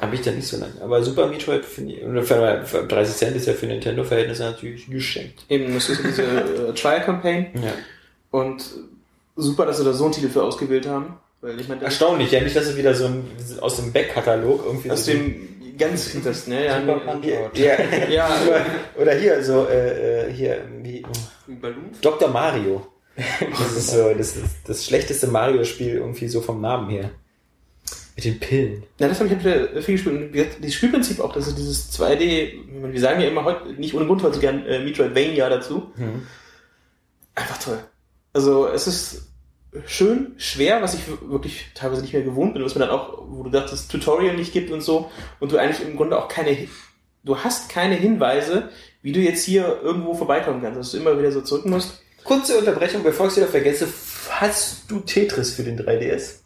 habe 0.01 0.15
ich 0.15 0.21
dann 0.21 0.35
nicht 0.35 0.47
so 0.47 0.57
lange. 0.57 0.73
Aber 0.81 1.03
Super 1.03 1.27
Metroid 1.27 1.63
finde 1.63 1.93
ich, 1.93 2.03
oder 2.03 2.23
für, 2.23 2.61
für 2.65 2.83
30 2.87 3.15
Cent 3.15 3.35
ist 3.35 3.47
ja 3.47 3.53
für 3.53 3.67
Nintendo-Verhältnisse 3.67 4.43
natürlich 4.43 4.89
geschenkt. 4.89 5.45
Eben, 5.47 5.73
das 5.73 5.89
ist 5.89 6.01
diese 6.03 6.23
äh, 6.23 6.73
Trial-Campaign. 6.73 7.47
Ja. 7.63 7.73
Und 8.31 8.63
super, 9.35 9.65
dass 9.65 9.77
sie 9.77 9.85
da 9.85 9.93
so 9.93 10.05
einen 10.05 10.13
Titel 10.13 10.29
für 10.29 10.43
ausgewählt 10.43 10.87
haben. 10.87 11.17
Weil 11.41 11.59
ich 11.59 11.67
meine, 11.67 11.81
das- 11.81 11.91
Erstaunlich, 11.91 12.31
ja 12.31 12.41
nicht, 12.41 12.55
dass 12.55 12.65
es 12.65 12.75
wieder 12.77 12.93
so 12.93 13.05
ein 13.05 13.25
aus 13.61 13.77
dem 13.77 13.91
Backkatalog 13.93 14.63
irgendwie 14.65 14.91
aus 14.91 15.05
so 15.05 15.11
dem 15.11 15.47
ganz 15.77 16.07
hintersten, 16.07 16.53
ne? 16.53 16.65
Ja, 16.65 16.79
ja, 17.53 18.07
ja, 18.09 18.29
oder, 19.01 19.15
hier 19.15 19.43
so 19.43 19.65
äh, 19.67 20.27
äh, 20.29 20.33
hier 20.33 20.61
wie 20.83 21.03
Ein 21.47 21.59
Ballon. 21.59 21.89
Dr. 22.01 22.29
Mario. 22.29 22.85
Das 23.15 23.75
ist 23.77 23.89
so 23.91 24.13
das, 24.13 24.35
ist 24.37 24.45
das 24.65 24.85
schlechteste 24.85 25.27
Mario-Spiel 25.27 25.95
irgendwie 25.95 26.27
so 26.27 26.41
vom 26.41 26.61
Namen 26.61 26.89
her. 26.89 27.09
Mit 28.15 28.25
den 28.25 28.39
Pillen. 28.39 28.83
Ja, 28.99 29.07
das 29.07 29.19
habe 29.19 29.29
ich 29.33 29.39
wieder 29.39 29.81
viel 29.81 29.95
gespielt. 29.95 30.15
Und 30.15 30.33
wie 30.33 30.37
gesagt, 30.37 30.63
Das 30.63 30.73
Spielprinzip 30.73 31.19
auch, 31.19 31.33
das 31.33 31.47
ist 31.47 31.57
dieses 31.57 31.91
2D, 31.97 32.91
wir 32.91 32.99
sagen 32.99 33.21
ja 33.21 33.27
immer 33.27 33.43
heute, 33.45 33.73
nicht 33.73 33.93
ohne 33.93 34.05
Grund 34.05 34.21
heute 34.23 34.35
so 34.35 34.41
gern 34.41 34.65
äh, 34.65 34.83
Metroidvania 34.83 35.49
dazu. 35.49 35.91
Mhm. 35.95 36.27
Einfach 37.35 37.57
toll. 37.57 37.79
Also 38.33 38.67
es 38.67 38.87
ist 38.87 39.31
schön, 39.85 40.33
schwer, 40.37 40.81
was 40.81 40.93
ich 40.93 41.01
wirklich 41.21 41.67
teilweise 41.73 42.01
nicht 42.01 42.13
mehr 42.13 42.23
gewohnt 42.23 42.53
bin, 42.53 42.63
was 42.63 42.75
mir 42.75 42.81
dann 42.81 42.89
auch, 42.89 43.23
wo 43.27 43.43
du 43.43 43.49
dachtest, 43.49 43.89
Tutorial 43.91 44.35
nicht 44.35 44.53
gibt 44.53 44.71
und 44.71 44.81
so, 44.81 45.09
und 45.39 45.51
du 45.51 45.57
eigentlich 45.57 45.87
im 45.87 45.95
Grunde 45.95 46.17
auch 46.17 46.27
keine, 46.27 46.55
du 47.23 47.37
hast 47.37 47.69
keine 47.69 47.95
Hinweise, 47.95 48.69
wie 49.01 49.13
du 49.13 49.19
jetzt 49.19 49.43
hier 49.45 49.79
irgendwo 49.81 50.13
vorbeikommen 50.13 50.61
kannst, 50.61 50.79
dass 50.79 50.91
du 50.91 50.97
immer 50.97 51.17
wieder 51.17 51.31
so 51.31 51.41
zurück 51.41 51.65
musst. 51.65 52.01
Kurze 52.23 52.57
Unterbrechung, 52.57 53.03
bevor 53.03 53.27
ich 53.27 53.31
es 53.31 53.37
wieder 53.37 53.47
vergesse. 53.47 53.87
Hast 54.29 54.89
du 54.91 54.99
Tetris 54.99 55.53
für 55.53 55.63
den 55.63 55.79
3DS? 55.79 56.40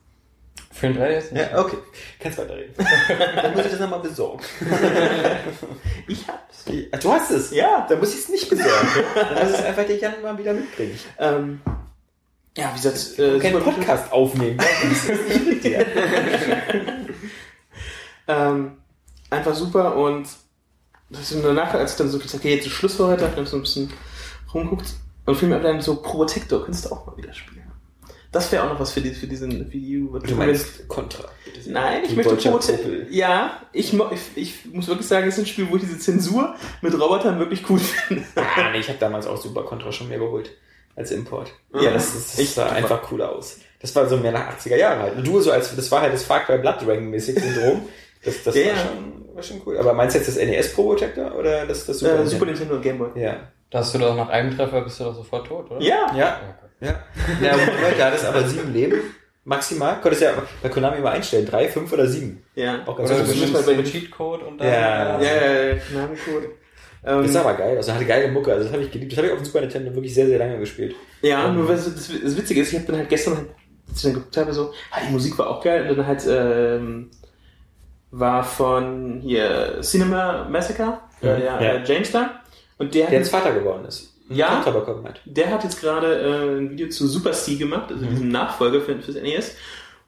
Für 0.76 0.88
den 0.88 0.98
3DS? 0.98 1.34
nicht. 1.34 1.52
Ja, 1.52 1.58
okay. 1.60 1.78
Kannst 2.20 2.38
weiterreden. 2.38 2.74
Dann 3.42 3.54
muss 3.54 3.66
ich 3.66 3.72
das 3.72 3.80
nochmal 3.80 4.02
besorgen. 4.02 4.44
Ich 6.08 6.28
hab's. 6.28 6.66
Ach, 6.92 7.00
Du 7.00 7.12
hast 7.12 7.32
es? 7.32 7.52
Ja. 7.52 7.86
Dann 7.88 8.00
muss 8.00 8.14
ich 8.14 8.20
es 8.20 8.30
nicht 8.30 8.50
besorgen. 8.50 8.88
Dann 9.16 9.48
muss 9.48 9.58
es 9.58 9.64
einfach 9.64 9.86
der 9.86 9.98
Jan 9.98 10.22
mal 10.22 10.38
wieder 10.38 10.54
mitbringen. 10.54 11.00
Ähm, 11.18 11.62
ja, 12.58 12.72
wie 12.74 12.82
gesagt, 12.82 13.20
äh, 13.20 13.40
Keinen 13.40 13.64
Podcast 13.64 14.12
aufnehmen. 14.12 14.60
Ähm, 18.28 18.78
einfach 19.30 19.54
super 19.56 19.96
und 19.96 20.28
das 21.10 21.32
ist 21.32 21.44
danach, 21.44 21.74
als 21.76 21.92
ich 21.92 21.98
dann 21.98 22.10
so 22.10 22.18
gesagt 22.18 22.44
okay, 22.44 22.56
jetzt 22.56 22.66
ist 22.66 22.74
Schluss 22.74 22.96
für 22.96 23.08
heute, 23.08 23.24
hab 23.24 23.32
ich 23.32 23.36
dann 23.36 23.46
so 23.46 23.58
ein 23.58 23.62
bisschen 23.62 23.94
rumgeguckt 24.54 24.88
und 25.26 25.36
fiel 25.36 25.50
mir 25.50 25.60
dann 25.60 25.82
so 25.82 26.02
Protector, 26.02 26.64
könntest 26.64 26.86
du 26.86 26.90
auch 26.90 27.06
mal 27.06 27.16
wieder 27.18 27.34
spielen. 27.34 27.65
Das 28.36 28.52
wäre 28.52 28.64
auch 28.66 28.70
noch 28.74 28.80
was 28.80 28.92
für, 28.92 29.00
die, 29.02 29.12
für 29.12 29.28
diesen 29.28 29.72
Wii 29.72 30.02
U. 30.04 30.20
Du 30.20 30.36
meinst 30.36 30.88
Contra. 30.90 31.24
Nein, 31.68 32.02
ich 32.06 32.16
möchte. 32.16 32.36
Popel. 32.36 33.08
Ja, 33.10 33.62
ich, 33.72 33.94
mo- 33.94 34.10
ich, 34.12 34.22
ich 34.36 34.66
muss 34.74 34.88
wirklich 34.88 35.08
sagen, 35.08 35.26
es 35.28 35.36
ist 35.38 35.44
ein 35.44 35.48
Spiel, 35.48 35.68
wo 35.70 35.78
ich 35.78 35.82
diese 35.84 35.98
Zensur 35.98 36.54
mit 36.82 36.94
Robotern 37.00 37.40
wirklich 37.40 37.68
cool 37.70 37.80
finde. 37.80 38.24
Ah, 38.36 38.72
nee, 38.72 38.80
ich 38.80 38.90
habe 38.90 39.00
damals 39.00 39.26
auch 39.26 39.38
Super 39.38 39.64
Contra 39.64 39.92
schon 39.92 40.10
mehr 40.10 40.20
geholt 40.20 40.52
als 40.98 41.12
Import. 41.12 41.52
Ja. 41.74 41.84
Ja, 41.84 41.92
das, 41.92 42.14
das, 42.14 42.32
das 42.32 42.40
Ich- 42.40 42.52
sah 42.54 42.68
einfach 42.68 43.02
cooler 43.04 43.32
aus. 43.32 43.60
Das 43.80 43.96
war 43.96 44.08
so 44.10 44.18
mehr 44.18 44.32
nach 44.32 44.50
80er 44.58 44.76
Jahren 44.78 45.00
halt. 45.00 45.26
Du 45.28 45.40
so 45.40 45.52
als, 45.52 45.76
das 45.76 45.90
war 45.92 46.02
halt 46.02 46.14
das 46.14 46.24
Far 46.24 46.42
Cry 46.42 46.58
Blood 46.58 46.82
Dragon 46.86 47.10
mäßig 47.10 47.40
Syndrom. 47.40 47.84
Das, 48.24 48.44
das 48.44 48.56
Ja, 48.56 48.68
war, 48.68 48.76
schon, 48.76 49.36
war 49.36 49.44
schon 49.44 49.62
cool. 49.66 49.78
Aber 49.78 49.94
meinst 49.94 50.16
du 50.16 50.20
jetzt 50.20 50.28
das 50.28 50.36
NES 50.38 50.74
Pro 50.74 50.84
Protector 50.90 51.34
oder 51.36 51.66
das, 51.66 51.86
das 51.86 52.00
Super, 52.00 52.20
Äh, 52.22 52.26
Super 52.28 52.46
Nintendo 52.48 52.80
Game 52.82 52.98
Boy. 52.98 53.10
Ja. 53.16 53.38
Da 53.70 53.80
hast 53.80 53.94
du 53.94 54.00
doch 54.00 54.16
nach 54.16 54.30
einem 54.30 54.56
Treffer 54.56 54.82
bist 54.82 55.00
du 55.00 55.06
doch 55.06 55.16
sofort 55.16 55.48
tot, 55.48 55.72
oder? 55.72 55.82
Ja, 55.82 56.12
Ja. 56.16 56.40
Ja. 56.82 57.04
Ja, 57.42 57.56
da 57.98 58.06
hat 58.08 58.16
es 58.16 58.26
aber 58.26 58.44
sieben 58.48 58.74
Leben. 58.74 59.00
Maximal. 59.44 60.02
Konntest 60.02 60.24
ja 60.24 60.32
bei 60.64 60.70
Konami 60.70 60.98
immer 60.98 61.12
einstellen. 61.12 61.46
Drei, 61.46 61.68
fünf 61.70 61.92
oder 61.94 62.08
sieben. 62.08 62.44
ja. 62.56 62.82
Auch 62.86 62.98
ganz 62.98 63.12
Oder 63.12 63.20
gut. 63.22 63.30
du 63.36 63.44
ist 63.44 63.66
bei 63.66 63.74
den- 63.74 63.86
Cheatcode 63.86 64.44
und 64.44 64.58
dann... 64.60 64.68
Ja. 64.68 65.22
Ja, 65.22 65.36
ja, 65.36 65.64
ja, 65.64 65.76
Konami-Code. 65.92 66.46
Ähm, 67.06 67.22
Das 67.22 67.30
ist 67.30 67.36
aber 67.36 67.54
geil. 67.54 67.78
Also 67.78 67.94
hatte 67.94 68.06
geile 68.06 68.28
Mucke. 68.32 68.52
Also 68.52 68.64
das 68.64 68.74
habe 68.74 68.82
ich 68.84 68.92
geliebt. 68.92 69.12
Das 69.12 69.18
habe 69.18 69.28
ich 69.28 69.34
auf 69.34 69.40
dem 69.40 69.46
Super 69.46 69.62
Nintendo 69.62 69.94
wirklich 69.94 70.14
sehr, 70.14 70.26
sehr 70.26 70.40
lange 70.40 70.58
gespielt. 70.60 70.96
Ja, 71.22 71.48
Ähm, 71.48 71.56
nur 71.58 71.70
was 71.70 71.86
das, 71.86 72.10
das 72.24 72.36
Witzige 72.38 72.62
ist, 72.62 72.72
ich 72.74 72.80
habe 72.80 72.88
dann 72.88 72.98
halt 72.98 73.10
gestern 73.10 73.38
halt, 73.38 73.48
als 73.88 73.98
ich 73.98 74.04
dann 74.04 74.14
geguckt 74.16 74.38
habe, 74.38 74.52
so, 74.54 74.74
ah, 74.92 75.00
die 75.08 75.12
Musik 75.12 75.38
war 75.38 75.48
auch 75.50 75.64
geil. 75.64 75.88
Und 75.90 75.98
dann 75.98 76.08
halt 76.08 76.24
ähm, 76.28 77.12
war 78.12 78.44
von 78.44 79.20
hier 79.22 79.78
Cinema 79.82 80.48
Massacre, 80.50 81.00
äh, 81.22 81.26
Mhm, 81.36 81.40
der 81.40 81.46
ja. 81.46 81.60
äh, 81.60 81.84
James 81.86 82.12
da. 82.12 82.42
Und 82.80 82.94
der 82.96 83.06
hat, 83.06 83.12
Der 83.12 83.20
jetzt 83.20 83.30
Vater 83.30 83.54
geworden 83.54 83.86
ist. 83.86 84.15
Ja. 84.30 84.64
Hat. 84.66 85.22
der 85.26 85.52
hat 85.52 85.64
jetzt 85.64 85.80
gerade 85.82 86.20
äh, 86.20 86.58
ein 86.60 86.72
Video 86.72 86.90
zu 86.90 87.08
Super 87.08 87.32
C 87.32 87.56
gemacht, 87.56 87.92
also 87.92 88.06
diesem 88.06 88.30
Nachfolger 88.30 88.82
für, 88.82 88.98
fürs 89.00 89.18
NES. 89.22 89.56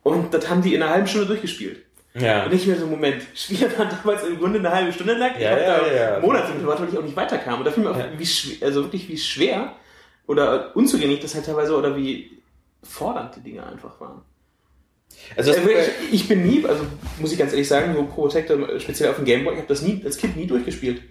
Und 0.03 0.33
das 0.33 0.49
haben 0.49 0.61
die 0.61 0.73
in 0.73 0.81
einer 0.81 0.91
halben 0.91 1.07
Stunde 1.07 1.27
durchgespielt. 1.27 1.83
Ja. 2.15 2.45
Und 2.45 2.53
ich 2.53 2.65
mir 2.65 2.75
so, 2.77 2.87
Moment, 2.87 3.21
Spiel 3.35 3.61
war 3.77 3.85
damals 3.85 4.23
im 4.23 4.39
Grunde 4.39 4.59
eine 4.59 4.71
halbe 4.71 4.91
Stunde 4.91 5.13
lang. 5.13 5.31
Ich 5.35 5.43
Ja, 5.43 5.51
hab 5.51 5.59
ja, 5.59 5.93
ja. 6.13 6.19
Monate 6.19 6.51
mit 6.51 6.61
gewartet, 6.61 6.85
weil 6.87 6.93
ich 6.93 6.99
auch 6.99 7.03
nicht 7.03 7.15
weiterkam. 7.15 7.59
Und 7.59 7.65
da 7.65 7.71
fiel 7.71 7.83
mir 7.83 7.91
Ja. 7.91 8.07
wie 8.17 8.25
schwer, 8.25 8.67
also 8.67 8.83
wirklich 8.83 9.07
wie 9.07 9.17
schwer 9.17 9.73
oder 10.25 10.75
unzugänglich 10.75 11.19
das 11.19 11.35
halt 11.35 11.45
teilweise 11.45 11.75
oder 11.77 11.95
wie 11.95 12.31
fordernd 12.83 13.35
die 13.35 13.41
Dinge 13.41 13.65
einfach 13.65 13.99
waren. 13.99 14.21
Also 15.35 15.51
Also 15.51 15.69
ich, 15.69 16.13
ich 16.13 16.27
bin 16.27 16.43
nie, 16.45 16.65
also 16.65 16.83
muss 17.19 17.31
ich 17.31 17.37
ganz 17.39 17.51
ehrlich 17.51 17.67
sagen, 17.67 17.93
so 17.95 18.03
Pro 18.03 18.23
Protector, 18.23 18.57
speziell 18.79 19.09
auf 19.09 19.15
dem 19.17 19.25
Gameboy, 19.25 19.53
ich 19.53 19.59
habe 19.59 19.67
das 19.67 19.81
nie 19.81 20.01
als 20.05 20.17
Kind 20.17 20.35
nie 20.35 20.47
durchgespielt. 20.47 21.01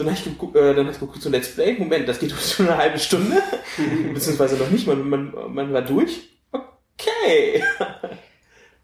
Dann 0.00 0.08
habe 0.08 0.16
ich, 0.16 0.24
geguckt, 0.24 0.56
äh, 0.56 0.74
dann 0.74 0.86
hab 0.86 0.94
ich 0.94 0.98
geguckt, 0.98 1.20
so 1.20 1.28
Let's 1.28 1.54
Play, 1.54 1.76
Moment, 1.78 2.08
das 2.08 2.18
geht 2.18 2.32
schon 2.32 2.66
eine 2.66 2.78
halbe 2.78 2.98
Stunde, 2.98 3.42
beziehungsweise 4.14 4.56
noch 4.56 4.70
nicht, 4.70 4.86
man, 4.86 5.06
man, 5.06 5.34
man 5.52 5.72
war 5.74 5.82
durch. 5.82 6.30
Okay. 6.50 7.62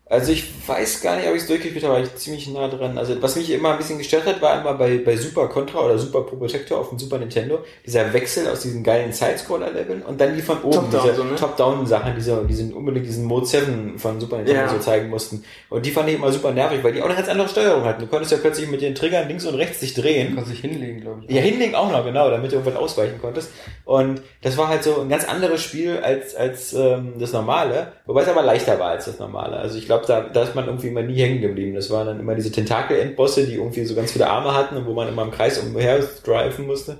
Also 0.08 0.30
ich 0.30 0.44
weiß 0.68 1.00
gar 1.00 1.16
nicht, 1.16 1.26
ob 1.28 1.34
ich 1.34 1.42
es 1.42 1.48
durchgespielt 1.48 1.82
habe, 1.84 1.96
aber 1.96 2.04
ich 2.04 2.14
ziemlich 2.14 2.46
nah 2.48 2.68
dran. 2.68 2.96
Also 2.96 3.20
was 3.20 3.34
mich 3.34 3.50
immer 3.50 3.72
ein 3.72 3.78
bisschen 3.78 3.98
gestört 3.98 4.24
hat, 4.24 4.40
war 4.40 4.60
immer 4.60 4.74
bei, 4.74 4.98
bei 4.98 5.16
Super 5.16 5.48
Contra 5.48 5.80
oder 5.80 5.98
Super 5.98 6.20
Pro 6.22 6.36
Protector 6.36 6.78
auf 6.78 6.90
dem 6.90 6.98
Super 7.00 7.18
Nintendo, 7.18 7.58
dieser 7.84 8.12
Wechsel 8.12 8.46
aus 8.46 8.60
diesen 8.60 8.84
geilen 8.84 9.12
Sidescroller-Leveln 9.12 10.02
und 10.02 10.20
dann 10.20 10.36
die 10.36 10.42
von 10.42 10.62
oben, 10.62 10.74
Top-Down 10.74 11.02
diese 11.02 11.14
so, 11.16 11.24
ne? 11.24 11.34
Top-Down-Sachen, 11.34 12.14
diese, 12.14 12.44
die 12.48 12.54
sind 12.54 12.72
unbedingt 12.72 13.04
diesen 13.04 13.24
Mode 13.24 13.46
7 13.46 13.98
von 13.98 14.20
Super 14.20 14.36
Nintendo 14.36 14.60
Ja. 14.62 14.68
so 14.68 14.78
zeigen 14.78 15.10
mussten. 15.10 15.42
Und 15.70 15.84
die 15.84 15.90
fand 15.90 16.08
ich 16.08 16.14
immer 16.14 16.30
super 16.30 16.52
nervig, 16.52 16.84
weil 16.84 16.92
die 16.92 17.02
auch 17.02 17.06
eine 17.06 17.16
ganz 17.16 17.28
andere 17.28 17.48
Steuerung 17.48 17.82
hatten. 17.82 18.02
Du 18.02 18.06
konntest 18.06 18.30
ja 18.30 18.38
plötzlich 18.38 18.70
mit 18.70 18.82
den 18.82 18.94
Triggern 18.94 19.26
links 19.26 19.44
und 19.44 19.56
rechts 19.56 19.80
dich 19.80 19.94
drehen. 19.94 20.36
Kann 20.36 20.44
sich 20.44 20.60
hinlegen, 20.60 21.00
glaube 21.00 21.22
ich. 21.26 21.34
Ja, 21.34 21.42
hinlegen 21.42 21.74
auch 21.74 21.90
noch, 21.90 22.04
genau, 22.04 22.30
damit 22.30 22.52
du 22.52 22.56
irgendwas 22.56 22.80
ausweichen 22.80 23.20
konntest. 23.20 23.50
Und 23.84 24.22
das 24.42 24.56
war 24.56 24.68
halt 24.68 24.84
so 24.84 25.00
ein 25.00 25.08
ganz 25.08 25.24
anderes 25.24 25.60
Spiel 25.60 25.98
als, 25.98 26.36
als 26.36 26.72
ähm, 26.74 27.14
das 27.18 27.32
normale, 27.32 27.88
wobei 28.06 28.22
es 28.22 28.28
aber 28.28 28.42
leichter 28.42 28.78
war 28.78 28.90
als 28.90 29.06
das 29.06 29.18
normale. 29.18 29.56
Also 29.56 29.78
ich 29.78 29.86
glaube, 29.86 29.95
da, 30.04 30.20
da 30.22 30.42
ist 30.42 30.54
man 30.54 30.66
irgendwie 30.66 30.88
immer 30.88 31.02
nie 31.02 31.16
hängen 31.20 31.40
geblieben. 31.40 31.74
Das 31.74 31.88
waren 31.90 32.06
dann 32.06 32.20
immer 32.20 32.34
diese 32.34 32.52
Tentakel-Endbosse, 32.52 33.46
die 33.46 33.54
irgendwie 33.54 33.84
so 33.84 33.94
ganz 33.94 34.12
viele 34.12 34.28
Arme 34.28 34.52
hatten 34.54 34.76
und 34.76 34.84
wo 34.86 34.92
man 34.92 35.08
immer 35.08 35.22
im 35.22 35.30
Kreis 35.30 35.58
umher 35.58 36.00
driven 36.24 36.66
musste. 36.66 36.98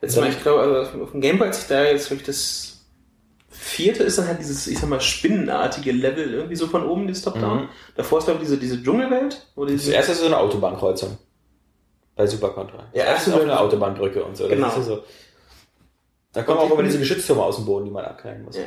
Jetzt 0.00 0.16
mal, 0.16 0.28
ich 0.30 0.40
glaube, 0.40 0.62
also 0.62 1.02
auf 1.02 1.10
dem 1.10 1.20
Gameboy, 1.20 1.48
als 1.48 1.62
ich 1.62 1.66
da 1.68 1.84
jetzt, 1.84 2.06
glaube 2.06 2.20
ich, 2.20 2.26
das 2.26 2.84
vierte 3.50 4.04
ist 4.04 4.16
dann 4.18 4.28
halt 4.28 4.38
dieses, 4.38 4.66
ich 4.66 4.78
sag 4.78 4.88
mal, 4.88 5.00
spinnenartige 5.00 5.92
Level, 5.92 6.32
irgendwie 6.32 6.56
so 6.56 6.68
von 6.68 6.86
oben, 6.86 7.06
dieses 7.08 7.24
Top-Down. 7.24 7.62
Mhm. 7.62 7.68
Davor 7.96 8.20
ist, 8.20 8.24
glaube 8.26 8.38
ich, 8.40 8.48
diese, 8.48 8.58
diese 8.58 8.82
Dschungelwelt, 8.82 9.44
wo 9.56 9.64
diese, 9.64 9.90
Zuerst 9.90 10.08
ist 10.10 10.20
so 10.20 10.26
eine 10.26 10.38
Autobahnkreuzung. 10.38 11.18
Bei 12.14 12.26
Super 12.26 12.50
Contra. 12.50 12.84
Ja, 12.92 13.04
Erst 13.04 13.32
auf 13.32 13.40
eine 13.40 13.58
Autobahnbrücke 13.58 14.24
und 14.24 14.36
so. 14.36 14.48
Genau. 14.48 14.70
so. 14.80 15.02
Da 16.32 16.42
kommen 16.42 16.58
auch 16.58 16.66
immer 16.70 16.82
die- 16.82 16.88
diese 16.88 16.98
Geschütztürme 17.00 17.42
aus 17.42 17.56
dem 17.56 17.64
Boden, 17.64 17.84
die 17.86 17.90
man 17.90 18.04
abknallen 18.04 18.44
muss. 18.44 18.56
Ja. 18.56 18.62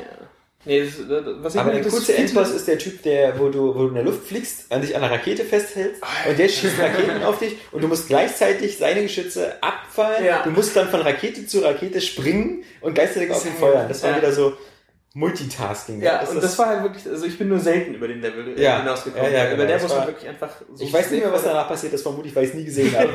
Nee, 0.64 0.80
das, 0.84 0.92
was 1.40 1.54
ich 1.54 1.60
Aber 1.60 1.70
meine, 1.72 1.82
der 1.82 1.90
viel- 1.92 2.14
Endboss 2.14 2.50
ist 2.52 2.68
der 2.68 2.78
Typ, 2.78 3.02
der, 3.02 3.36
wo 3.38 3.48
du, 3.48 3.74
wo 3.74 3.80
du 3.82 3.88
in 3.88 3.94
der 3.94 4.04
Luft 4.04 4.26
fliegst, 4.28 4.70
an 4.70 4.80
dich 4.80 4.94
an 4.94 5.02
einer 5.02 5.12
Rakete 5.12 5.44
festhältst 5.44 6.00
und 6.28 6.38
der 6.38 6.48
schießt 6.48 6.78
Raketen 6.78 7.22
auf 7.24 7.40
dich 7.40 7.56
und 7.72 7.82
du 7.82 7.88
musst 7.88 8.06
gleichzeitig 8.06 8.78
seine 8.78 9.02
Geschütze 9.02 9.60
abfallen. 9.60 10.24
Ja. 10.24 10.42
Du 10.44 10.50
musst 10.50 10.76
dann 10.76 10.88
von 10.88 11.00
Rakete 11.00 11.46
zu 11.46 11.60
Rakete 11.64 12.00
springen 12.00 12.62
und 12.80 12.94
gleichzeitig 12.94 13.32
auf 13.32 13.44
ihn 13.44 13.54
feuern. 13.54 13.88
Das 13.88 14.02
war 14.04 14.10
Ja. 14.10 14.16
wieder 14.18 14.32
so 14.32 14.52
Multitasking. 15.14 16.00
Ja, 16.00 16.20
Das 16.20 16.30
und 16.30 16.42
das 16.42 16.58
war 16.58 16.68
halt 16.68 16.82
wirklich, 16.84 17.06
also 17.06 17.26
ich 17.26 17.36
bin 17.36 17.48
nur 17.48 17.58
selten 17.58 17.94
über 17.94 18.08
den 18.08 18.20
Level 18.22 18.56
äh, 18.56 18.62
Ja. 18.62 18.78
hinausgekommen. 18.80 19.30
Ja, 19.32 19.38
ja, 19.38 19.44
über 19.46 19.56
genau, 19.56 19.66
der 19.66 19.74
das 19.78 19.82
muss 19.82 19.94
man 19.96 20.06
wirklich 20.06 20.28
einfach 20.28 20.50
so 20.72 20.84
ich 20.84 20.92
weiß 20.92 21.10
nicht 21.10 21.22
mehr, 21.24 21.32
was 21.32 21.42
danach 21.42 21.68
passiert 21.68 21.92
ist, 21.92 22.02
vermutlich, 22.02 22.34
weil 22.36 22.44
ich 22.44 22.50
es 22.50 22.54
nie 22.56 22.64
gesehen 22.64 22.96
habe. 22.96 23.10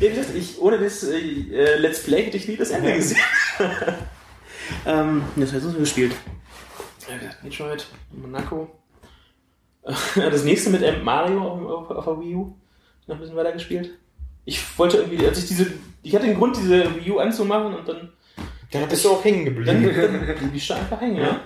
Ich, 0.36 0.58
ohne 0.62 0.78
das 0.78 1.02
äh, 1.02 1.18
äh, 1.18 1.76
Let's 1.78 2.04
Play 2.04 2.22
hätte 2.26 2.36
ich 2.38 2.48
nie 2.48 2.56
das 2.56 2.70
Ende 2.70 2.94
gesehen. 2.94 3.18
ähm, 4.86 5.22
das 5.36 5.52
heißt, 5.52 5.64
wir 5.72 5.80
gespielt? 5.80 6.12
Ja, 7.08 7.30
Detroit, 7.44 7.86
Monaco. 8.12 8.70
Das 10.16 10.42
nächste 10.42 10.70
mit 10.70 10.82
ähm, 10.82 11.04
Mario 11.04 11.40
auf, 11.40 11.90
auf, 11.90 12.04
der 12.04 12.20
Wii 12.20 12.34
U. 12.34 12.56
Noch 13.06 13.14
ein 13.14 13.20
bisschen 13.20 13.36
weiter 13.36 13.52
gespielt. 13.52 13.90
Ich 14.44 14.60
wollte 14.76 14.96
irgendwie, 14.96 15.24
als 15.24 15.38
ich 15.38 15.46
diese, 15.46 15.72
ich 16.02 16.12
hatte 16.14 16.26
den 16.26 16.36
Grund, 16.36 16.56
diese 16.56 16.92
Wii 16.96 17.12
U 17.12 17.18
anzumachen 17.18 17.74
und 17.74 17.88
dann, 17.88 18.12
Dann 18.72 18.88
bist 18.88 19.04
du 19.04 19.10
auch 19.10 19.24
hängen 19.24 19.44
geblieben. 19.44 19.84
dann 19.94 20.38
blieb 20.38 20.54
ich 20.54 20.66
da 20.66 20.76
einfach 20.76 21.00
hängen, 21.00 21.18
ja. 21.18 21.40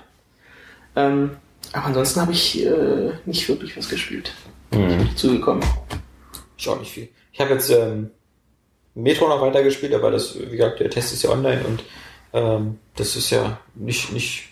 Ähm, 0.97 1.37
aber 1.73 1.87
ansonsten 1.87 2.21
habe 2.21 2.33
ich 2.33 2.65
äh, 2.65 3.13
nicht 3.27 3.49
wirklich 3.49 3.77
was 3.77 3.89
gespielt. 3.89 4.33
Mhm. 4.73 5.15
Zugekommen. 5.17 5.63
Ich 6.57 6.69
auch 6.69 6.79
nicht 6.79 6.93
viel. 6.93 7.09
Ich 7.33 7.41
habe 7.41 7.53
jetzt 7.53 7.71
ähm, 7.71 8.11
Metro 8.95 9.29
noch 9.29 9.41
weitergespielt, 9.41 9.95
aber 9.95 10.11
das, 10.11 10.39
wie 10.39 10.57
gesagt, 10.57 10.81
der 10.81 10.91
Test 10.91 11.13
ist 11.13 11.23
ja 11.23 11.31
online 11.31 11.63
und 11.65 11.85
ähm, 12.33 12.79
das 12.97 13.17
ist 13.17 13.31
ja 13.31 13.59
nicht, 13.75 14.13
nicht, 14.13 14.49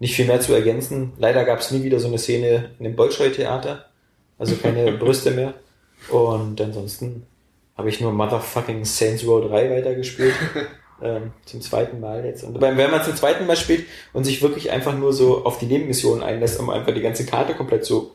nicht 0.00 0.16
viel 0.16 0.24
mehr 0.24 0.40
zu 0.40 0.52
ergänzen. 0.52 1.12
Leider 1.18 1.44
gab 1.44 1.60
es 1.60 1.70
nie 1.70 1.84
wieder 1.84 2.00
so 2.00 2.08
eine 2.08 2.18
Szene 2.18 2.72
in 2.78 2.84
dem 2.84 2.96
Bolschoi-Theater, 2.96 3.86
also 4.38 4.56
keine 4.56 4.90
Brüste 4.98 5.30
mehr. 5.30 5.54
Und 6.08 6.60
ansonsten 6.60 7.26
habe 7.76 7.88
ich 7.90 8.00
nur 8.00 8.10
Motherfucking 8.10 8.84
Saints 8.84 9.24
Row 9.24 9.46
3 9.46 9.70
weitergespielt. 9.70 10.34
ähm, 11.02 11.32
zum 11.44 11.60
zweiten 11.60 12.00
Mal 12.00 12.24
jetzt. 12.24 12.42
Und 12.42 12.60
wenn 12.60 12.76
man 12.76 13.04
zum 13.04 13.14
zweiten 13.14 13.46
Mal 13.46 13.56
spielt 13.56 13.86
und 14.12 14.24
sich 14.24 14.42
wirklich 14.42 14.70
einfach 14.70 14.94
nur 14.96 15.12
so 15.12 15.44
auf 15.44 15.58
die 15.58 15.66
Nebenmissionen 15.66 16.22
einlässt, 16.22 16.58
um 16.58 16.70
einfach 16.70 16.94
die 16.94 17.02
ganze 17.02 17.26
Karte 17.26 17.54
komplett 17.54 17.84
so 17.84 18.14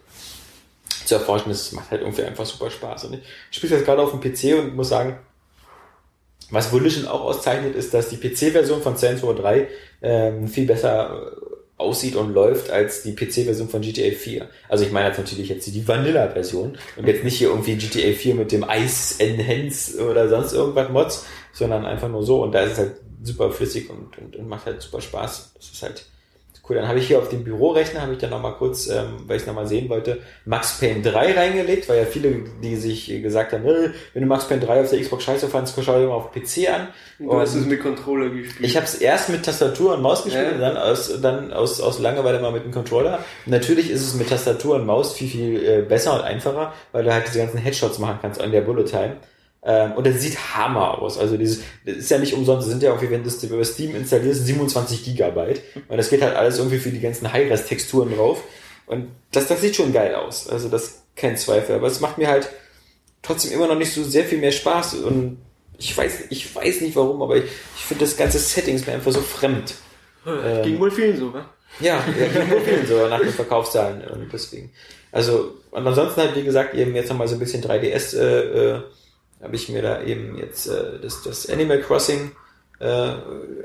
zu 1.06 1.16
erforschen, 1.16 1.50
das 1.50 1.72
macht 1.72 1.92
halt 1.92 2.02
irgendwie 2.02 2.24
einfach 2.24 2.46
super 2.46 2.70
Spaß. 2.72 3.06
Und 3.06 3.22
ich 3.52 3.58
spiele 3.58 3.76
das 3.76 3.86
gerade 3.86 4.02
auf 4.02 4.12
dem 4.12 4.20
PC 4.20 4.60
und 4.60 4.76
muss 4.76 4.90
sagen, 4.90 5.20
was 6.50 6.72
Volition 6.72 7.08
auch 7.08 7.22
auszeichnet, 7.22 7.76
ist, 7.76 7.94
dass 7.94 8.10
die 8.10 8.18
PC-Version 8.18 8.82
von 8.82 8.96
Saints 8.98 9.24
Row 9.24 9.36
3 9.36 9.68
ähm, 10.02 10.48
viel 10.48 10.66
besser 10.66 11.32
äh, 11.32 11.55
aussieht 11.78 12.16
und 12.16 12.34
läuft 12.34 12.70
als 12.70 13.04
die 13.04 13.14
PC-Version 13.16 13.68
von 13.68 13.82
GTA 13.82 14.12
4. 14.12 14.48
Also 14.70 14.86
ich 14.86 14.92
meine 14.92 15.10
jetzt 15.10 15.18
natürlich 15.18 15.50
jetzt 15.50 15.68
die 15.68 15.88
Vanilla-Version 15.88 16.78
und 16.96 17.08
jetzt 17.08 17.24
nicht 17.24 17.38
hier 17.38 17.50
irgendwie 17.50 17.76
GTA 17.76 18.14
4 18.14 18.36
mit 18.36 18.52
dem 18.52 18.66
Ice 18.70 19.22
Enhance 19.22 20.00
oder 20.10 20.30
sonst 20.30 20.54
irgendwas 20.54 20.90
Mods, 20.90 21.26
sondern 21.52 21.86
einfach 21.86 22.08
nur 22.08 22.24
so 22.24 22.44
und 22.44 22.54
da 22.54 22.62
ist 22.62 22.74
es 22.74 22.78
halt 22.78 22.92
super 23.24 23.52
flüssig 23.52 23.90
und, 23.90 24.18
und, 24.18 24.36
und 24.36 24.48
macht 24.48 24.66
halt 24.66 24.82
super 24.82 25.02
Spaß. 25.02 25.54
Das 25.56 25.70
ist 25.70 25.84
halt 25.84 26.06
cool. 26.70 26.76
Dann 26.78 26.88
habe 26.88 27.00
ich 27.00 27.08
hier 27.08 27.18
auf 27.20 27.30
dem 27.30 27.44
Bürorechner, 27.44 28.02
habe 28.02 28.14
ich 28.14 28.20
dann 28.20 28.30
nochmal 28.32 28.54
kurz, 28.56 28.88
ähm, 28.88 29.24
weil 29.28 29.38
ich 29.38 29.44
es 29.44 29.48
nochmal 29.48 29.68
sehen 29.68 29.90
wollte, 29.90 30.20
Max 30.46 30.80
Payne 30.80 31.02
3 31.02 31.34
reingelegt, 31.34 31.88
weil 31.90 32.00
ja 32.00 32.06
viele, 32.06 32.44
die 32.64 32.76
sich 32.76 33.08
gesagt 33.22 33.54
haben, 33.54 33.66
"Äh, 33.66 33.90
wenn 34.14 34.22
du 34.24 34.28
Max 34.28 34.48
Payne 34.48 34.62
3 34.66 34.82
auf 34.82 34.90
der 34.90 35.00
Xbox 35.02 35.24
scheiße 35.24 35.48
fandst, 35.48 35.76
schau 35.84 36.00
dir 36.00 36.08
mal 36.08 36.14
auf 36.16 36.32
PC 36.32 36.68
an. 36.68 36.88
Du 37.20 37.34
hast 37.40 37.54
Und- 37.56 37.62
es 37.62 37.66
mit 37.68 37.82
Controller 37.82 38.30
gespielt. 38.30 38.66
ich 38.68 38.76
habe 38.76 38.86
es 38.86 38.96
erst 38.96 39.30
mit 39.30 39.44
Tastatur 39.46 39.94
und 39.96 40.02
Maus 40.02 40.24
gespielt 40.24 40.48
Ja. 40.50 40.54
und 40.56 40.60
dann 40.62 40.78
aus, 40.78 41.22
dann 41.22 41.54
aus, 41.54 41.80
aus 41.82 42.00
Langeweile 42.00 42.40
mal 42.40 42.52
mit 42.52 42.64
dem 42.66 42.72
Controller. 42.72 43.20
Natürlich 43.46 43.90
ist 43.90 44.02
es 44.02 44.14
mit 44.16 44.30
Tastatur 44.30 44.76
und 44.76 44.86
Maus 44.86 45.14
viel, 45.14 45.28
viel 45.30 45.66
äh, 45.66 45.82
besser 45.82 46.14
und 46.16 46.22
einfacher, 46.22 46.74
weil 46.92 47.04
du 47.04 47.14
halt 47.14 47.28
diese 47.28 47.40
ganzen 47.40 47.58
Headshots 47.60 48.00
machen 48.00 48.20
kannst 48.22 48.42
an 48.42 48.52
der 48.52 48.62
Bullet 48.62 48.84
Time. 48.86 49.18
Ähm, 49.68 49.94
und 49.94 50.06
es 50.06 50.22
sieht 50.22 50.38
Hammer 50.56 51.02
aus. 51.02 51.18
Also 51.18 51.38
dieses, 51.38 51.62
das 51.86 51.98
ist 51.98 52.12
ja 52.12 52.20
nicht 52.20 52.34
umsonst, 52.34 52.68
das 52.68 52.72
sind 52.72 52.84
ja 52.84 52.94
auch, 52.94 53.02
wie 53.02 53.10
wenn 53.10 53.24
du 53.24 53.30
es 53.30 53.44
über 53.44 53.66
Steam 53.66 53.96
installierst, 53.96 54.46
27 54.46 55.04
Gigabyte. 55.04 55.62
Und 55.88 55.98
das 55.98 56.10
geht 56.10 56.22
halt 56.22 56.36
alles 56.36 56.60
irgendwie 56.60 56.78
für 56.78 56.92
die 56.92 57.00
ganzen 57.00 57.34
High-Res-Texturen 57.34 58.16
drauf. 58.16 58.44
Und 58.86 59.08
das, 59.32 59.48
das 59.48 59.62
sieht 59.62 59.76
schon 59.76 59.92
geil 59.92 60.14
aus. 60.14 60.48
Also 60.48 60.70
das 60.70 61.02
kein 61.16 61.36
Zweifel. 61.36 61.76
Aber 61.76 61.88
es 61.88 62.00
macht 62.00 62.18
mir 62.18 62.28
halt 62.28 62.50
trotzdem 63.24 63.52
immer 63.52 63.68
noch 63.68 63.78
nicht 63.78 63.94
so 63.94 64.04
sehr 64.04 64.26
viel 64.26 64.38
mehr 64.38 64.52
Spaß. 64.52 64.96
Und 64.96 65.38
ich 65.78 65.98
weiß, 65.98 66.26
ich 66.30 66.56
weiß 66.56 66.82
nicht 66.82 66.96
warum, 66.96 67.22
aber 67.22 67.38
ich, 67.38 67.46
ich 67.76 67.84
finde 67.84 68.06
das 68.06 68.16
ganze 68.16 68.40
Setting 68.40 68.76
ist 68.76 68.86
mir 68.86 68.94
einfach 68.94 69.12
so 69.12 69.22
fremd. 69.22 69.74
Ähm, 70.28 70.64
Ging 70.64 70.80
wohl 70.80 70.92
vielen 70.92 71.18
so, 71.18 71.34
wa? 71.34 71.50
ja, 71.80 72.04
ja 72.20 72.28
ging 72.28 72.50
nur 72.50 72.62
vielen 72.62 72.88
so 72.88 73.08
nach 73.08 73.20
den 73.20 73.30
Verkaufszahlen 73.30 74.04
und 74.08 74.32
deswegen. 74.32 74.72
Also, 75.12 75.56
und 75.72 75.86
ansonsten 75.86 76.22
halt, 76.22 76.36
wie 76.36 76.44
gesagt, 76.44 76.74
eben 76.76 76.96
jetzt 76.96 77.10
nochmal 77.10 77.28
so 77.28 77.36
ein 77.36 77.40
bisschen 77.40 77.64
3DS, 77.64 78.18
äh, 78.18 78.76
äh, 78.76 78.82
habe 79.46 79.56
ich 79.56 79.70
mir 79.70 79.82
da 79.82 80.02
eben 80.02 80.38
jetzt 80.38 80.68
äh, 80.68 81.00
das, 81.02 81.22
das 81.22 81.48
Animal 81.48 81.80
Crossing 81.82 82.32
äh, 82.80 83.14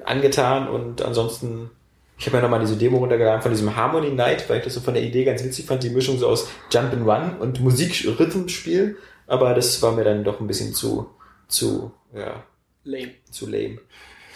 angetan 0.05 0.68
und 0.68 1.03
ansonsten, 1.03 1.70
ich 2.18 2.26
habe 2.26 2.37
ja 2.37 2.43
nochmal 2.43 2.61
diese 2.61 2.76
Demo 2.76 2.99
runtergeladen 2.99 3.43
von 3.43 3.51
diesem 3.51 3.74
Harmony 3.74 4.11
Night, 4.11 4.49
weil 4.49 4.59
ich 4.59 4.64
das 4.64 4.74
so 4.74 4.81
von 4.81 4.95
der 4.95 5.03
Idee 5.03 5.24
ganz 5.24 5.43
witzig 5.43 5.66
fand, 5.66 5.83
die 5.83 5.91
Mischung 5.91 6.18
so 6.18 6.28
aus 6.28 6.49
Jump 6.70 6.93
and 6.93 7.07
Run 7.07 7.39
und 7.41 7.61
Musik-Rhythmspiel, 7.61 8.97
aber 9.26 9.55
das 9.55 9.81
war 9.81 9.93
mir 9.93 10.05
dann 10.05 10.22
doch 10.22 10.39
ein 10.39 10.47
bisschen 10.47 10.74
zu, 10.74 11.09
zu, 11.49 11.93
ja, 12.14 12.45
Lame. 12.85 13.12
zu 13.31 13.47
lame. 13.47 13.78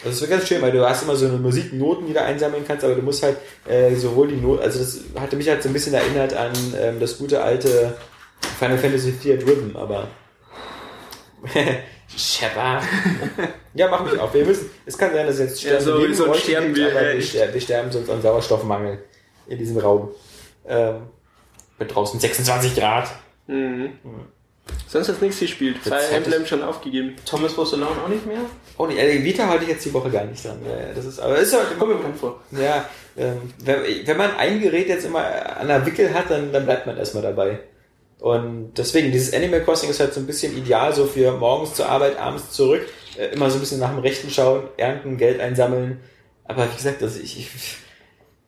Also 0.03 0.17
es 0.17 0.23
ist 0.23 0.31
ganz 0.31 0.49
schön, 0.49 0.61
weil 0.61 0.73
du 0.73 0.87
hast 0.87 1.03
immer 1.03 1.17
so 1.17 1.27
eine 1.27 1.39
Musiknoten, 1.39 2.07
die 2.07 2.15
du 2.15 2.21
einsammeln 2.21 2.65
kannst, 2.67 2.85
aber 2.85 2.95
du 2.95 3.03
musst 3.03 3.23
halt 3.23 3.37
äh, 3.69 3.95
sowohl 3.95 4.29
die 4.29 4.37
Noten, 4.37 4.63
also 4.63 4.79
das 4.79 5.01
hatte 5.17 5.37
mich 5.37 5.49
halt 5.49 5.63
so 5.63 5.69
ein 5.69 5.73
bisschen 5.73 5.95
erinnert 5.95 6.35
an 6.35 6.53
ähm, 6.79 7.01
das 7.01 7.19
gute 7.19 7.43
alte 7.43 7.95
Final 8.59 8.79
Fantasy 8.79 9.11
IV 9.11 9.47
Rhythm, 9.47 9.77
aber 9.77 10.09
Shepard. 12.17 12.83
ja, 13.75 13.89
mach 13.89 14.05
mich 14.05 14.19
auf. 14.19 14.33
Wir 14.35 14.45
müssen, 14.45 14.71
es 14.87 14.97
kann 14.97 15.13
sein, 15.13 15.27
dass 15.27 15.39
jetzt 15.39 15.63
Ja, 15.63 15.81
so- 15.81 15.99
neben 15.99 16.15
sonst 16.15 16.43
sterben 16.43 16.75
wir, 16.75 16.91
aber 16.91 17.15
wir, 17.15 17.23
sterben, 17.23 17.55
wir 17.55 17.61
sterben 17.61 17.91
sonst 17.93 18.11
an 18.11 18.23
Sauerstoffmangel 18.23 19.03
in 19.49 19.59
diesem 19.59 19.79
Raum. 19.79 20.11
Ähm, 20.67 21.03
bei 21.79 21.85
draußen 21.87 22.21
26 22.21 22.75
Grad. 22.77 23.09
Mhm. 23.47 23.91
Sonst 24.87 25.09
hast 25.09 25.21
du 25.21 25.25
nichts 25.27 25.41
gespielt. 25.41 25.77
Fire 25.79 25.97
hat 25.97 26.13
Emblem 26.13 26.47
schon 26.47 26.63
aufgegeben. 26.63 27.17
Thomas 27.27 27.55
Goes 27.55 27.75
Alone 27.75 28.01
auch 28.03 28.09
nicht 28.09 28.25
mehr? 28.27 28.39
Oh, 28.79 28.87
die 28.87 28.97
äh, 28.99 29.23
Vita 29.23 29.47
hatte 29.47 29.65
ich 29.65 29.71
jetzt 29.71 29.85
die 29.85 29.93
Woche 29.93 30.09
gar 30.11 30.25
nicht 30.25 30.43
dran. 30.43 30.59
Ja, 30.65 30.93
das 30.95 31.05
ist, 31.05 31.21
aber 31.21 31.37
ist 31.37 31.53
halt 31.55 31.79
Kommt 31.79 31.91
mir 31.91 31.97
bekannt 31.99 32.17
vor. 32.19 32.41
Ja, 32.53 32.89
ähm, 33.17 33.53
wenn, 33.59 34.07
wenn 34.07 34.17
man 34.17 34.37
ein 34.37 34.61
Gerät 34.61 34.89
jetzt 34.89 35.05
immer 35.05 35.25
an 35.59 35.69
der 35.69 35.85
Wickel 35.85 36.15
hat, 36.15 36.31
dann, 36.31 36.53
dann 36.53 36.65
bleibt 36.65 36.87
man 36.87 36.97
erstmal 36.97 37.23
dabei. 37.23 37.59
Und 38.25 38.73
deswegen, 38.79 39.13
dieses 39.13 39.35
Animal 39.35 39.63
Crossing 39.63 39.91
ist 39.91 40.01
halt 40.01 40.15
so 40.15 40.21
ein 40.21 40.27
bisschen 40.27 40.57
ideal, 40.57 40.95
so 40.95 41.05
für 41.05 41.33
morgens 41.33 41.75
zur 41.75 41.91
Arbeit, 41.91 42.19
abends 42.19 42.53
zurück, 42.53 42.81
äh, 43.19 43.27
immer 43.35 43.51
so 43.51 43.59
ein 43.59 43.61
bisschen 43.61 43.81
nach 43.81 43.91
dem 43.91 43.99
Rechten 43.99 44.31
schauen, 44.31 44.63
ernten, 44.79 45.19
Geld 45.19 45.41
einsammeln. 45.41 46.01
Aber 46.45 46.65
wie 46.73 46.75
gesagt, 46.75 47.03
also 47.03 47.21
ich, 47.21 47.39
ich 47.39 47.51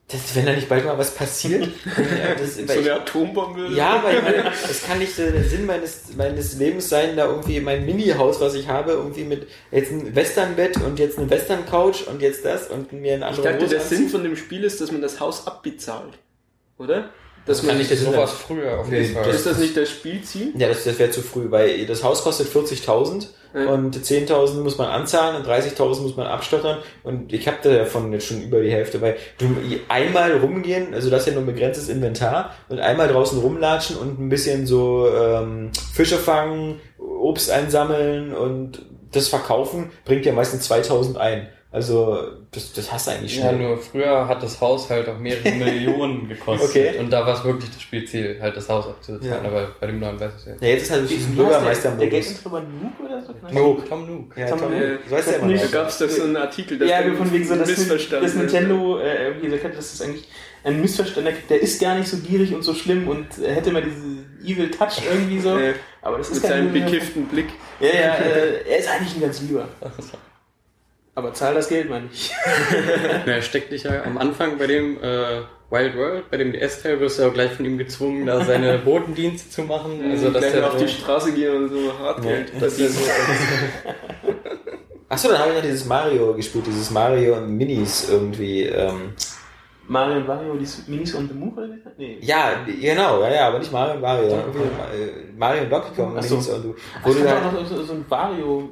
Das, 0.09 0.35
wenn 0.35 0.47
da 0.47 0.55
nicht 0.55 0.71
bald 0.71 0.87
mal 0.87 0.97
was 0.97 1.11
passiert. 1.11 1.69
Ja, 1.87 2.35
das, 2.35 2.55
So 2.55 2.73
eine 2.73 2.95
Atombombe. 2.95 3.69
Ja, 3.75 4.03
weil 4.03 4.17
ich 4.17 4.23
meine, 4.23 4.45
es 4.49 4.83
kann 4.83 4.99
nicht 4.99 5.19
der 5.19 5.45
Sinn 5.45 5.67
meines, 5.67 6.17
meines 6.17 6.57
Lebens 6.57 6.89
sein, 6.89 7.15
da 7.15 7.27
irgendwie 7.27 7.61
mein 7.61 7.85
Mini-Haus, 7.85 8.41
was 8.41 8.55
ich 8.55 8.69
habe, 8.69 8.93
irgendwie 8.93 9.25
mit 9.25 9.47
jetzt 9.73 9.93
ein 9.93 10.17
Western-Bett 10.17 10.79
und 10.79 10.99
jetzt 10.99 11.19
eine 11.19 11.29
Western-Couch 11.29 12.07
und 12.07 12.23
jetzt 12.23 12.47
das 12.47 12.71
und 12.71 12.95
mir 12.95 13.13
ein 13.13 13.19
Ich 13.19 13.25
anderes 13.27 13.45
dachte, 13.45 13.69
der 13.69 13.81
Sinn 13.81 14.09
von 14.09 14.23
dem 14.23 14.37
Spiel 14.37 14.65
ist, 14.65 14.81
dass 14.81 14.91
man 14.91 15.03
das 15.03 15.21
Haus 15.21 15.47
abbezahlt. 15.47 16.15
Oder? 16.79 17.11
Dass 17.47 17.59
kann 17.61 17.69
man 17.69 17.79
nicht 17.79 17.89
Sinn 17.89 17.99
Sowas 18.13 18.33
früher 18.33 18.81
auf 18.81 18.91
jeden 18.91 19.03
Nee, 19.07 19.15
Fall. 19.15 19.31
Ist 19.31 19.47
das 19.47 19.59
nicht 19.59 19.77
das 19.77 19.89
Spielziel? 19.89 20.53
Ja, 20.57 20.69
das, 20.69 20.85
das 20.85 20.99
wäre 20.99 21.11
zu 21.11 21.23
früh, 21.23 21.51
weil 21.51 21.87
das 21.87 22.03
Haus 22.03 22.23
kostet 22.25 22.49
40.000 22.49 23.29
Ja. 23.55 23.71
und 23.71 23.97
10.000 23.97 24.61
muss 24.63 24.77
man 24.79 24.89
anzahlen 24.89 25.37
und 25.37 25.47
30.000 25.47 26.01
muss 26.03 26.17
man 26.17 26.27
abstottern 26.27 26.79
und 27.05 27.33
ich 27.33 27.47
habe 27.47 27.57
davon 27.63 28.13
jetzt 28.13 28.27
schon 28.27 28.43
über 28.43 28.61
die 28.61 28.71
Hälfte, 28.71 29.01
weil 29.01 29.17
du 29.39 29.47
einmal 29.89 30.37
rumgehen, 30.39 30.93
also 30.93 31.09
das 31.09 31.21
ist 31.21 31.27
ja 31.29 31.33
nur 31.35 31.43
ein 31.45 31.47
begrenztes 31.47 31.89
Inventar 31.89 32.55
und 32.69 32.81
einmal 32.81 33.09
draußen 33.09 33.39
rumlatschen 33.39 33.97
und 33.97 34.19
ein 34.21 34.29
bisschen 34.29 34.67
so 34.67 35.09
ähm, 35.09 35.71
Fische 35.95 36.17
fangen, 36.19 36.81
Obst 36.99 37.51
einsammeln 37.51 38.35
und 38.35 38.85
das 39.13 39.29
verkaufen 39.29 39.91
bringt 40.05 40.27
ja 40.27 40.33
meistens 40.33 40.71
2.000 40.71 41.17
ein. 41.17 41.49
Also 41.77 42.19
das, 42.53 42.73
das 42.73 42.91
hast 42.91 43.07
du 43.07 43.11
eigentlich 43.11 43.37
Ja, 43.37 43.51
schnell. 43.51 43.59
nur 43.69 43.77
früher 43.77 44.27
hat 44.27 44.43
das 44.43 44.59
Haus 44.63 44.89
halt 44.89 45.07
auch 45.11 45.19
mehrere 45.19 45.51
Millionen 45.57 46.27
gekostet. 46.27 46.71
Okay. 46.71 46.99
Und 46.99 47.11
da 47.13 47.27
war 47.27 47.35
es 47.35 47.45
wirklich 47.45 47.69
das 47.71 47.83
Spielziel, 47.83 48.39
halt 48.41 48.57
das 48.57 48.67
Haus 48.71 48.87
abzubezahlen. 48.87 49.45
Ja. 49.45 49.51
Aber 49.51 49.69
bei 49.79 49.87
dem 49.89 50.01
neuen 50.01 50.19
weiß 50.19 50.33
ich 50.41 50.47
ja. 50.47 50.53
ja, 50.59 50.69
jetzt 50.69 50.85
ist 50.85 50.91
halt 50.93 51.03
wirklich 51.03 51.21
ein 51.27 51.37
Der 51.37 51.43
Bürgermeister-Modus. 51.43 52.11
Geldentreiber 52.11 52.61
Nuke 52.63 53.03
oder 53.05 53.23
so? 53.23 53.55
Nuke. 53.55 53.89
Tom 53.91 54.07
Nook. 54.07 54.37
Ja, 54.39 54.47
Tom, 54.49 54.59
Tom, 54.61 54.73
äh, 54.73 54.79
du 55.07 55.11
weißt 55.11 55.29
ja 55.33 55.37
immer 55.37 55.53
Da 55.55 55.65
noch. 55.65 55.71
gab 55.71 55.89
es 55.89 55.99
doch 55.99 56.09
so 56.09 56.23
einen 56.23 56.37
Artikel, 56.39 56.79
dass 56.79 56.89
Ja, 56.89 57.03
der 57.03 57.15
von 57.15 57.31
wegen 57.31 57.45
so, 57.47 57.57
dass, 57.57 57.69
missverstanden 57.69 58.27
dass. 58.27 58.35
Nintendo 58.37 58.99
äh, 58.99 59.27
irgendwie 59.27 59.47
gesagt 59.49 59.65
hat, 59.65 59.77
das 59.77 59.93
ist 59.93 60.01
eigentlich 60.03 60.29
ein 60.65 60.81
Missverstand, 60.81 61.27
der, 61.27 61.35
der 61.51 61.61
ist 61.61 61.79
gar 61.79 61.95
nicht 61.99 62.09
so 62.09 62.17
gierig 62.17 62.55
und 62.55 62.63
so 62.63 62.73
schlimm 62.73 63.07
und 63.07 63.27
er 63.45 63.55
hätte 63.55 63.71
mal 63.71 63.83
diese 63.83 64.25
Evil 64.51 64.71
Touch 64.71 65.03
irgendwie 65.13 65.41
so. 65.41 65.59
Äh, 65.59 65.75
aber 66.01 66.17
das 66.17 66.31
ist 66.31 66.41
Mit 66.43 66.51
seinem 66.51 66.73
kein 66.73 66.85
bekifften 66.85 67.27
Blick. 67.27 67.49
Ja, 67.81 67.89
ja, 67.89 68.15
äh, 68.15 68.63
er 68.67 68.79
ist 68.79 68.89
eigentlich 68.89 69.15
ein 69.17 69.21
ganz 69.21 69.43
lieber. 69.43 69.69
Aber 71.17 71.33
zahl 71.33 71.55
das 71.55 71.69
Geld 71.69 71.89
mal 71.89 72.03
nicht. 72.03 72.31
Ja, 73.27 73.33
er 73.33 73.43
steckt 73.43 73.73
dich 73.73 73.85
ja 73.85 74.05
am 74.05 74.19
Anfang 74.19 74.59
bei 74.59 74.67
dem 74.67 75.03
äh, 75.03 75.41
Wild 75.71 75.97
World, 75.97 76.31
bei 76.31 76.37
dem 76.37 76.53
DS-Teil, 76.53 77.01
wirst 77.01 77.19
du 77.19 77.23
ja 77.23 77.29
auch 77.29 77.33
gleich 77.33 77.53
von 77.53 77.65
ihm 77.65 77.79
gezwungen, 77.79 78.27
da 78.27 78.45
seine 78.45 78.79
Botendienste 78.85 79.49
zu 79.49 79.63
machen. 79.63 79.99
Also, 80.11 80.31
dass 80.31 80.55
mal 80.55 80.65
auf 80.65 80.73
so, 80.75 80.85
die 80.85 80.89
Straße 80.89 81.33
gehen 81.33 81.57
und 81.57 81.69
so 81.71 81.99
hart 81.99 82.23
Geld 82.23 82.53
dass 82.61 82.77
der 82.77 82.91
verdienen. 82.91 83.73
so, 84.25 84.31
Achso, 85.09 85.29
dann 85.29 85.39
habe 85.39 85.51
ich 85.51 85.57
noch 85.57 85.63
dieses 85.63 85.87
Mario 85.87 86.35
gespielt, 86.35 86.67
dieses 86.67 86.91
Mario 86.91 87.41
Minis 87.41 88.11
irgendwie. 88.11 88.65
Ähm, 88.65 89.15
Mario 89.89 90.17
und 90.19 90.29
Wario, 90.29 90.55
die 90.57 90.91
Minis 90.91 91.15
und 91.15 91.29
the 91.29 91.35
Move 91.35 91.57
oder 91.57 91.69
wie? 91.69 91.81
Nee. 91.97 92.19
ja, 92.21 92.65
genau, 92.67 93.23
ja, 93.23 93.33
ja, 93.33 93.49
aber 93.49 93.59
nicht 93.59 93.73
Mario 93.73 93.95
und 93.95 94.01
Mario. 94.03 94.29
Irgendwie, 94.29 94.59
äh, 94.59 95.33
Mario 95.35 95.63
und 95.63 95.73
Donkey 95.73 95.95
Kong. 95.97 96.15
Minis 96.15 96.31
und 96.31 96.65
du. 96.65 96.75
Ach, 96.95 97.07
Wo 97.07 97.15
du 97.15 97.21
auch 97.21 97.53
noch 97.53 97.67
so, 97.67 97.83
so 97.83 97.93
ein 97.95 98.05
Wario. 98.07 98.69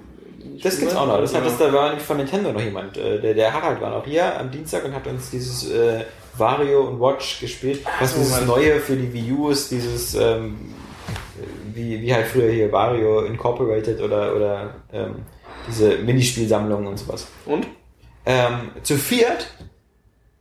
Das 0.62 0.78
gibt's 0.78 0.94
auch 0.94 1.06
noch. 1.06 1.20
Das 1.20 1.34
hat 1.34 1.44
das, 1.44 1.58
da 1.58 1.72
war 1.72 1.88
nämlich 1.88 2.04
von 2.04 2.16
Nintendo 2.16 2.52
noch 2.52 2.60
jemand. 2.60 2.96
Äh, 2.96 3.20
Der, 3.20 3.34
der 3.34 3.52
Harald 3.52 3.80
war 3.80 3.90
noch 3.90 4.04
hier 4.04 4.38
am 4.38 4.50
Dienstag 4.50 4.84
und 4.84 4.94
hat 4.94 5.06
uns 5.06 5.30
dieses 5.30 5.70
äh, 5.70 6.04
Wario 6.36 6.88
und 6.88 7.00
Watch 7.00 7.40
gespielt. 7.40 7.84
Was 8.00 8.12
so, 8.12 8.20
dieses 8.20 8.44
neue 8.46 8.80
für 8.80 8.96
die 8.96 9.12
Wii 9.12 9.32
U 9.32 9.50
ist, 9.50 9.70
dieses 9.70 10.14
ähm, 10.14 10.74
wie, 11.72 12.00
wie 12.00 12.14
halt 12.14 12.26
früher 12.26 12.50
hier 12.50 12.70
Wario 12.72 13.22
Incorporated 13.22 14.00
oder, 14.00 14.34
oder 14.34 14.74
ähm, 14.92 15.16
diese 15.68 15.98
Minispielsammlungen 15.98 16.86
und 16.86 16.98
sowas. 16.98 17.26
Und? 17.46 17.66
Ähm, 18.26 18.70
zu 18.82 18.96
viert 18.96 19.48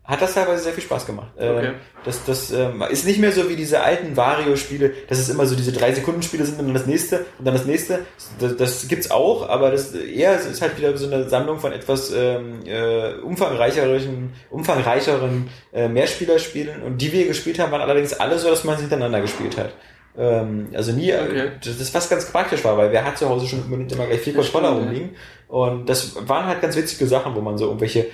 hat 0.06 0.22
das 0.22 0.34
teilweise 0.34 0.64
sehr 0.64 0.74
viel 0.74 0.84
Spaß 0.84 1.06
gemacht. 1.06 1.30
Ähm, 1.40 1.56
Okay. 1.58 1.72
Das, 2.04 2.26
das 2.26 2.52
ähm, 2.52 2.84
ist 2.90 3.06
nicht 3.06 3.20
mehr 3.20 3.32
so 3.32 3.50
wie 3.50 3.56
diese 3.56 3.82
alten 3.82 4.18
Wario-Spiele, 4.18 4.92
dass 5.08 5.20
es 5.20 5.30
immer 5.30 5.46
so 5.46 5.56
diese 5.56 5.72
3-Sekunden-Spiele 5.72 6.44
sind 6.46 6.60
und 6.60 6.66
dann 6.66 6.74
das 6.74 6.86
nächste 6.86 7.26
und 7.40 7.46
dann 7.46 7.54
das 7.54 7.66
nächste. 7.66 8.00
Das, 8.40 8.58
das 8.58 8.88
gibt's 8.90 9.10
auch, 9.10 9.48
aber 9.48 9.72
das 9.72 9.94
eher 9.94 10.36
es 10.36 10.46
ist 10.46 10.62
halt 10.62 10.78
wieder 10.78 10.98
so 10.98 11.08
eine 11.08 11.30
Sammlung 11.30 11.60
von 11.60 11.72
etwas 11.72 12.12
ähm, 12.14 12.60
äh, 12.66 13.14
umfangreicheren, 13.22 14.34
umfangreicheren 14.50 15.50
äh, 15.72 15.88
Mehrspielerspielen. 15.88 16.82
Und 16.84 16.98
die 17.02 17.14
wir 17.14 17.26
gespielt 17.28 17.60
haben, 17.60 17.72
waren 17.72 17.82
allerdings 17.82 18.14
alle 18.14 18.38
so, 18.38 18.50
dass 18.50 18.66
man 18.66 18.76
sie 18.76 18.82
hintereinander 18.82 19.22
gespielt 19.22 19.58
hat. 19.58 19.74
Ähm, 20.18 20.68
also 20.74 20.92
nie, 20.92 21.14
Okay. 21.14 21.52
das, 21.64 21.94
was 21.94 22.10
ganz 22.10 22.26
praktisch 22.30 22.64
war, 22.66 22.78
weil 22.78 22.92
wer 22.92 23.06
hat 23.06 23.18
zu 23.18 23.30
Hause 23.30 23.48
schon 23.48 23.64
immer 23.72 24.06
gleich 24.06 24.20
vier 24.20 24.34
Controller 24.34 24.70
rumliegen. 24.70 25.12
Und 25.48 25.88
das 25.88 26.16
waren 26.28 26.46
halt 26.48 26.62
ganz 26.62 26.76
witzige 26.76 27.08
Sachen, 27.08 27.34
wo 27.36 27.40
man 27.42 27.58
so 27.58 27.66
irgendwelche 27.68 28.00
äh, 28.00 28.08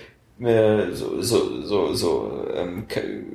so, 0.94 1.22
so, 1.22 1.62
so, 1.64 1.94
so, 1.94 2.32
ähm, 2.56 2.86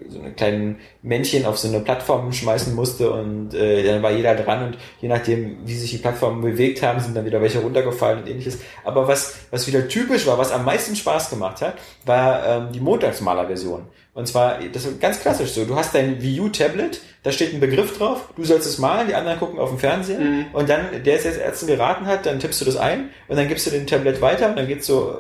so 0.09 0.21
eine 0.21 0.33
kleinen 0.33 0.77
Männchen 1.03 1.45
auf 1.45 1.59
so 1.59 1.69
eine 1.69 1.81
Plattform 1.81 2.33
schmeißen 2.33 2.75
musste 2.75 3.11
und 3.13 3.53
äh, 3.53 3.83
dann 3.85 4.03
war 4.03 4.11
jeder 4.11 4.35
dran 4.35 4.65
und 4.69 4.79
je 5.01 5.09
nachdem, 5.09 5.59
wie 5.67 5.75
sich 5.75 5.91
die 5.91 5.99
Plattformen 5.99 6.41
bewegt 6.41 6.83
haben, 6.83 7.01
sind 7.01 7.15
dann 7.15 7.27
wieder 7.27 7.43
welche 7.43 7.59
runtergefallen 7.61 8.21
und 8.21 8.29
ähnliches. 8.29 8.59
Aber 8.85 9.07
was, 9.07 9.35
was 9.51 9.67
wieder 9.67 9.87
typisch 9.89 10.27
war, 10.27 10.39
was 10.39 10.51
am 10.53 10.65
meisten 10.65 10.97
Spaß 10.97 11.29
gemacht 11.31 11.61
hat, 11.61 11.75
war 12.07 12.47
ähm, 12.47 12.73
die 12.73 12.81
Montagsmaler-Version. 12.81 13.83
Und 14.15 14.29
zwar, 14.29 14.59
das 14.73 14.85
ist 14.87 15.01
ganz 15.01 15.21
klassisch 15.21 15.51
so, 15.51 15.65
du 15.65 15.75
hast 15.75 15.95
dein 15.95 16.23
Wii 16.23 16.41
U-Tablet, 16.41 17.01
da 17.25 17.33
steht 17.33 17.53
ein 17.53 17.59
Begriff 17.61 17.99
drauf, 17.99 18.29
du 18.37 18.45
sollst 18.45 18.67
es 18.67 18.79
malen, 18.79 19.09
die 19.09 19.15
anderen 19.15 19.39
gucken 19.41 19.59
auf 19.59 19.71
dem 19.71 19.79
Fernseher 19.79 20.21
Mhm. 20.21 20.47
und 20.53 20.69
dann, 20.69 21.03
der 21.05 21.17
es 21.17 21.25
jetzt 21.25 21.41
Ärzten 21.41 21.67
geraten 21.67 22.07
hat, 22.07 22.25
dann 22.25 22.39
tippst 22.39 22.61
du 22.61 22.65
das 22.65 22.77
ein 22.77 23.11
und 23.29 23.37
dann 23.37 23.49
gibst 23.49 23.67
du 23.67 23.71
den 23.71 23.87
Tablet 23.89 24.21
weiter 24.21 24.49
und 24.49 24.57
dann 24.57 24.69
geht's 24.69 24.87
so, 24.87 25.17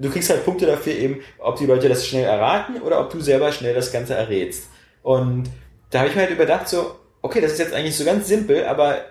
du 0.00 0.10
kriegst 0.10 0.30
halt 0.30 0.44
Punkte 0.44 0.66
dafür 0.66 0.94
eben, 0.94 1.20
ob 1.38 1.56
die 1.56 1.66
Leute 1.66 1.88
das 1.88 2.06
schnell 2.06 2.24
erraten 2.24 2.80
oder 2.82 3.00
ob 3.00 3.10
du 3.10 3.20
selber 3.20 3.52
schnell 3.52 3.74
das 3.74 3.92
Ganze 3.92 4.14
errätst. 4.14 4.64
Und 5.02 5.44
da 5.90 6.00
habe 6.00 6.08
ich 6.08 6.14
mir 6.14 6.22
halt 6.22 6.30
überdacht 6.32 6.68
so, 6.68 6.96
okay, 7.22 7.40
das 7.40 7.52
ist 7.52 7.58
jetzt 7.58 7.74
eigentlich 7.74 7.96
so 7.96 8.04
ganz 8.04 8.28
simpel, 8.28 8.64
aber 8.64 8.96
äh, 8.98 9.02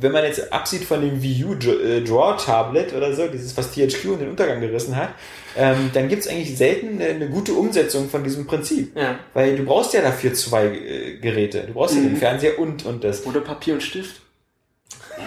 wenn 0.00 0.12
man 0.12 0.24
jetzt 0.24 0.52
absieht 0.52 0.84
von 0.84 1.00
dem 1.00 1.22
Wii 1.22 1.44
U 1.44 1.52
äh, 1.54 2.00
Draw 2.02 2.36
Tablet 2.36 2.92
oder 2.94 3.12
so, 3.14 3.26
dieses 3.28 3.56
was 3.56 3.72
THQ 3.72 4.04
in 4.04 4.18
den 4.20 4.28
Untergang 4.30 4.60
gerissen 4.60 4.96
hat, 4.96 5.10
ähm, 5.56 5.90
dann 5.92 6.08
gibt's 6.08 6.26
eigentlich 6.28 6.56
selten 6.56 7.00
eine, 7.00 7.10
eine 7.10 7.28
gute 7.28 7.52
Umsetzung 7.54 8.08
von 8.08 8.24
diesem 8.24 8.46
Prinzip. 8.46 8.96
Ja. 8.96 9.18
Weil 9.34 9.56
du 9.56 9.64
brauchst 9.64 9.94
ja 9.94 10.02
dafür 10.02 10.34
zwei 10.34 10.66
äh, 10.66 11.18
Geräte. 11.18 11.64
Du 11.66 11.72
brauchst 11.74 11.94
ja 11.94 12.00
den 12.02 12.12
Mhm. 12.12 12.16
Fernseher 12.18 12.58
und 12.58 12.84
und 12.84 13.04
das. 13.04 13.24
Oder 13.26 13.40
Papier 13.40 13.74
und 13.74 13.82
Stift. 13.82 14.20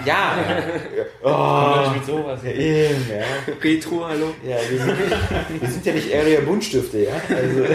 Ja. 0.06 0.38
Doch 1.24 1.88
oh, 1.88 1.92
mit 1.94 2.06
sowas. 2.06 2.40
ja, 2.44 2.52
eben, 2.52 3.06
ja. 3.10 3.54
Retro, 3.64 4.06
hallo. 4.08 4.34
Ja, 4.46 4.58
wir 4.70 4.80
sind, 4.80 5.62
wir 5.62 5.70
sind 5.70 5.86
ja 5.86 5.94
nicht 5.94 6.14
Area 6.14 6.40
Buntstifte, 6.42 7.00
ja. 7.06 7.14
Also. 7.36 7.66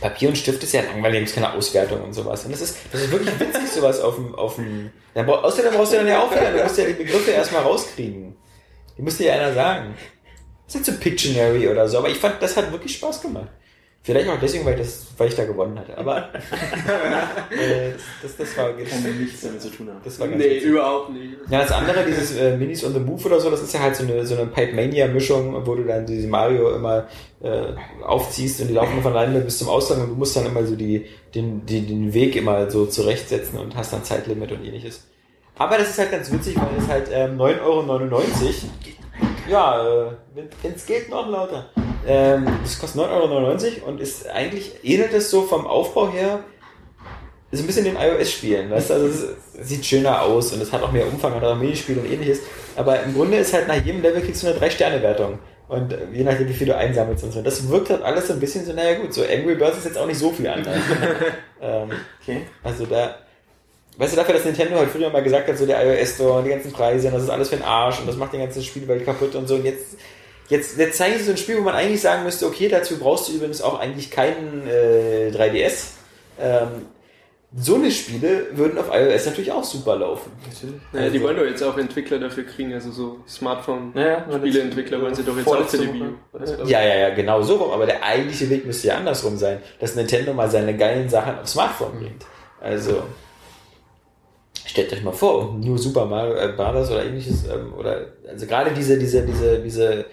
Papier 0.00 0.28
und 0.30 0.36
Stift 0.36 0.62
ist 0.64 0.72
ja 0.72 0.82
langweilig, 0.82 1.12
da 1.14 1.18
gibt's 1.20 1.34
keine 1.34 1.52
Auswertung 1.52 2.02
und 2.02 2.12
sowas. 2.12 2.44
Und 2.44 2.52
das 2.52 2.60
ist, 2.60 2.76
das 2.90 3.02
ist 3.02 3.12
wirklich 3.12 3.38
witzig, 3.38 3.68
sowas 3.72 4.00
auf 4.00 4.16
dem, 4.16 4.34
auf 4.34 4.56
dem, 4.56 4.90
dann, 5.14 5.26
brauch- 5.26 5.44
außerdem 5.44 5.72
brauchst 5.74 5.92
du 5.92 5.96
dann 5.98 6.08
ja 6.08 6.20
aufhören, 6.22 6.56
du 6.56 6.62
musst 6.62 6.78
ja 6.78 6.84
die 6.86 6.94
Begriffe 6.94 7.30
erstmal 7.30 7.62
rauskriegen. 7.62 8.34
Die 8.98 9.02
muss 9.02 9.18
dir 9.18 9.28
ja 9.28 9.34
einer 9.34 9.54
sagen. 9.54 9.94
Das 10.66 10.74
ist 10.74 10.86
halt 10.88 10.96
so 10.98 11.02
Pictionary 11.02 11.68
oder 11.68 11.88
so, 11.88 11.98
aber 11.98 12.08
ich 12.08 12.18
fand, 12.18 12.42
das 12.42 12.56
hat 12.56 12.72
wirklich 12.72 12.94
Spaß 12.96 13.22
gemacht. 13.22 13.48
Vielleicht 14.04 14.28
auch 14.28 14.40
deswegen, 14.40 14.64
weil, 14.64 14.74
ich 14.74 14.80
das, 14.80 15.06
weil 15.16 15.28
ich 15.28 15.36
da 15.36 15.44
gewonnen 15.44 15.78
hatte. 15.78 15.96
Aber 15.96 16.28
äh, 17.50 17.92
das, 18.20 18.36
das, 18.36 18.56
war, 18.56 18.72
das, 18.72 18.88
Kann 18.90 19.18
nichts 19.20 19.42
damit 19.42 19.62
zu 19.62 19.70
tun 19.70 19.88
haben. 19.88 20.00
das 20.02 20.18
war 20.18 20.26
ganz 20.26 20.42
Nee, 20.42 20.56
witzig. 20.56 20.70
überhaupt 20.70 21.10
nicht. 21.12 21.34
Ja, 21.48 21.60
das 21.60 21.70
andere, 21.70 22.04
dieses 22.04 22.36
äh, 22.36 22.56
Minis 22.56 22.84
on 22.84 22.94
the 22.94 22.98
Move 22.98 23.24
oder 23.26 23.38
so, 23.38 23.48
das 23.48 23.62
ist 23.62 23.72
ja 23.72 23.78
halt 23.80 23.94
so 23.94 24.02
eine, 24.02 24.26
so 24.26 24.34
eine 24.34 24.46
Pipe 24.46 24.74
Mania-Mischung, 24.74 25.64
wo 25.64 25.76
du 25.76 25.84
dann 25.84 26.04
diese 26.04 26.26
Mario 26.26 26.74
immer 26.74 27.06
äh, 27.42 27.74
aufziehst 28.04 28.60
und 28.62 28.68
die 28.68 28.74
laufen 28.74 29.00
von 29.02 29.12
alleine 29.12 29.40
bis 29.40 29.58
zum 29.58 29.68
Ausgang 29.68 30.02
und 30.02 30.08
du 30.10 30.14
musst 30.16 30.34
dann 30.34 30.46
immer 30.46 30.64
so 30.66 30.74
die, 30.74 31.06
den, 31.34 31.64
die, 31.64 31.86
den 31.86 32.12
Weg 32.12 32.34
immer 32.34 32.68
so 32.72 32.86
zurechtsetzen 32.86 33.56
und 33.60 33.76
hast 33.76 33.92
dann 33.92 34.02
Zeitlimit 34.02 34.50
und 34.50 34.64
ähnliches. 34.64 35.06
Aber 35.56 35.78
das 35.78 35.90
ist 35.90 35.98
halt 36.00 36.10
ganz 36.10 36.32
witzig, 36.32 36.56
weil 36.56 36.66
es 36.76 36.88
halt 36.88 37.08
ähm, 37.12 37.38
9,99 37.38 37.60
Euro. 37.62 37.84
Ja, 39.48 40.06
äh, 40.06 40.10
wenn 40.62 40.74
es 40.74 40.86
geht, 40.86 41.10
noch 41.10 41.28
lauter. 41.28 41.66
Ähm, 42.06 42.46
das 42.62 42.78
kostet 42.78 43.02
9,99 43.02 43.06
Euro 43.10 43.88
und 43.88 44.00
ist 44.00 44.28
eigentlich, 44.28 44.72
ähnelt 44.82 45.12
es 45.12 45.30
so 45.30 45.42
vom 45.42 45.66
Aufbau 45.66 46.10
her 46.10 46.40
so 47.52 47.62
ein 47.62 47.66
bisschen 47.66 47.84
den 47.84 47.96
iOS-Spielen, 47.96 48.70
weißt 48.70 48.90
du? 48.90 48.94
Also 48.94 49.06
es 49.06 49.68
sieht 49.68 49.84
schöner 49.84 50.22
aus 50.22 50.52
und 50.52 50.62
es 50.62 50.72
hat 50.72 50.82
auch 50.82 50.90
mehr 50.90 51.06
Umfang, 51.06 51.34
hat 51.34 51.44
auch 51.44 51.54
Minispiel 51.54 51.98
und 51.98 52.10
ähnliches. 52.10 52.40
Aber 52.76 53.02
im 53.02 53.14
Grunde 53.14 53.36
ist 53.36 53.52
halt 53.52 53.68
nach 53.68 53.76
jedem 53.76 54.00
Level 54.00 54.22
kriegst 54.22 54.42
du 54.42 54.46
eine 54.46 54.56
3-Sterne-Wertung. 54.58 55.38
Und 55.68 55.92
äh, 55.92 55.98
je 56.12 56.24
nachdem, 56.24 56.48
wie 56.48 56.54
viel 56.54 56.66
du 56.66 56.76
einsammelst 56.76 57.24
und 57.24 57.32
so. 57.32 57.42
Das 57.42 57.68
wirkt 57.68 57.90
halt 57.90 58.02
alles 58.02 58.28
so 58.28 58.32
ein 58.32 58.40
bisschen 58.40 58.64
so, 58.64 58.72
naja 58.72 58.98
gut, 58.98 59.12
so 59.12 59.22
Angry 59.22 59.54
Birds 59.54 59.78
ist 59.78 59.84
jetzt 59.84 59.98
auch 59.98 60.06
nicht 60.06 60.18
so 60.18 60.30
viel 60.30 60.48
anders. 60.48 60.76
ähm, 61.60 61.90
Okay. 62.22 62.42
also 62.62 62.86
da, 62.86 63.16
weißt 63.98 64.12
du, 64.12 64.16
dafür, 64.16 64.34
dass 64.34 64.44
Nintendo 64.44 64.76
halt 64.76 64.90
früher 64.90 65.10
mal 65.10 65.22
gesagt 65.22 65.48
hat, 65.48 65.58
so 65.58 65.66
der 65.66 65.84
iOS 65.84 66.14
Store 66.14 66.38
und 66.38 66.44
die 66.44 66.50
ganzen 66.50 66.72
Preise 66.72 67.08
und 67.08 67.14
das 67.14 67.24
ist 67.24 67.30
alles 67.30 67.48
für 67.50 67.56
den 67.56 67.64
Arsch 67.64 68.00
und 68.00 68.08
das 68.08 68.16
macht 68.16 68.32
die 68.32 68.38
ganze 68.38 68.62
Spielwelt 68.62 69.04
kaputt 69.04 69.34
und 69.34 69.46
so. 69.48 69.56
Und 69.56 69.64
jetzt, 69.64 69.96
jetzt, 70.48 70.78
jetzt 70.78 70.96
zeigen 70.98 71.18
sie 71.18 71.24
so 71.24 71.30
ein 71.32 71.36
Spiel, 71.36 71.58
wo 71.58 71.62
man 71.62 71.74
eigentlich 71.74 72.00
sagen 72.00 72.24
müsste, 72.24 72.46
okay, 72.46 72.68
dazu 72.68 72.98
brauchst 72.98 73.28
du 73.28 73.32
übrigens 73.34 73.60
auch 73.62 73.78
eigentlich 73.78 74.10
keinen 74.10 74.66
äh, 74.66 75.30
3DS. 75.34 75.88
Ähm, 76.40 76.86
so 77.54 77.74
eine 77.74 77.90
Spiele 77.90 78.46
würden 78.52 78.78
auf 78.78 78.86
iOS 78.90 79.26
natürlich 79.26 79.52
auch 79.52 79.62
super 79.62 79.96
laufen. 79.96 80.32
Naja, 80.92 81.10
die 81.10 81.18
Also- 81.18 81.26
wollen 81.26 81.36
doch 81.36 81.44
jetzt 81.44 81.62
auch 81.62 81.76
Entwickler 81.76 82.18
dafür 82.18 82.44
kriegen, 82.44 82.72
also 82.72 82.90
so 82.90 83.18
Smartphone. 83.28 83.90
Naja, 83.92 84.24
Spieleentwickler 84.38 85.02
wollen 85.02 85.14
sie 85.14 85.22
doch 85.22 85.36
jetzt 85.36 85.46
auch 85.46 85.68
für 85.68 85.76
die 85.76 85.92
Wii 85.92 86.02
U. 86.02 86.64
Ja, 86.64 86.82
ja, 86.82 86.94
ja, 86.96 87.10
genau 87.10 87.42
so 87.42 87.56
rum. 87.56 87.70
Aber 87.72 87.84
der 87.84 88.02
eigentliche 88.02 88.48
Weg 88.48 88.64
müsste 88.64 88.88
ja 88.88 88.96
andersrum 88.96 89.36
sein, 89.36 89.58
dass 89.80 89.94
Nintendo 89.94 90.32
mal 90.32 90.50
seine 90.50 90.74
geilen 90.74 91.10
Sachen 91.10 91.40
aufs 91.40 91.52
Smartphone 91.52 91.98
bringt. 91.98 92.24
Also, 92.58 93.02
stellt 94.72 94.92
euch 94.92 95.02
mal 95.02 95.12
vor, 95.12 95.54
New 95.54 95.76
Super 95.78 96.06
Mario 96.06 96.34
äh, 96.34 96.52
Brothers 96.56 96.90
oder 96.90 97.04
ähnliches, 97.04 97.44
ähm, 97.46 97.72
oder, 97.74 98.06
also 98.28 98.46
gerade 98.46 98.72
diese, 98.72 98.98
diese, 98.98 99.24
diese, 99.24 99.60
diese 99.60 100.04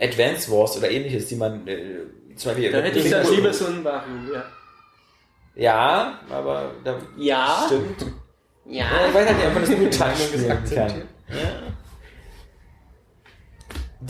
Advance 0.00 0.50
Wars 0.50 0.76
oder 0.76 0.90
ähnliches, 0.90 1.26
die 1.26 1.36
man, 1.36 1.66
äh, 1.68 1.78
zum 2.36 2.50
Beispiel, 2.50 2.72
Da 2.72 2.80
hätte 2.80 2.98
ich 2.98 3.10
dann 3.10 3.30
lieber 3.30 3.52
so 3.52 3.66
ein 3.66 3.82
Mario, 3.82 4.34
ja. 4.34 4.44
Ja, 5.54 6.20
aber 6.30 6.72
da 6.84 6.98
Ja? 7.16 7.64
stimmt. 7.66 8.12
Ja. 8.66 8.86
Ich 9.08 9.14
weiß 9.14 9.26
halt 9.26 9.36
nicht, 9.38 9.46
ob 9.46 9.54
man 9.54 9.62
das 9.62 9.70
gut 9.70 9.94
spielen 10.26 10.48
kann. 10.48 11.02
Ja. 11.28 11.62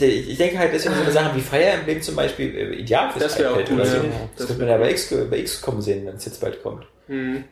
Ich 0.07 0.37
denke 0.37 0.59
halt, 0.59 0.71
deswegen 0.73 0.95
so 0.95 1.01
eine 1.01 1.11
Sache 1.11 1.35
wie 1.35 1.41
Fire 1.41 1.63
Emblem 1.63 2.01
zum 2.01 2.15
Beispiel 2.15 2.55
äh, 2.55 2.75
ideal 2.75 3.09
fürs 3.11 3.23
Das 3.23 3.39
wäre 3.39 3.51
auch 3.51 3.55
iPad 3.55 3.69
gut, 3.69 3.79
oder 3.79 3.85
so. 3.85 3.97
ja. 3.97 4.03
Das, 4.03 4.11
Das 4.37 4.49
wird 4.49 4.59
man 4.59 4.67
ja 4.67 4.77
bei, 4.77 4.91
X, 4.91 5.13
bei 5.29 5.41
XCOM 5.41 5.81
sehen, 5.81 6.05
wenn 6.05 6.15
es 6.15 6.25
jetzt 6.25 6.39
bald 6.39 6.61
kommt. 6.61 6.85
Mhm. 7.07 7.43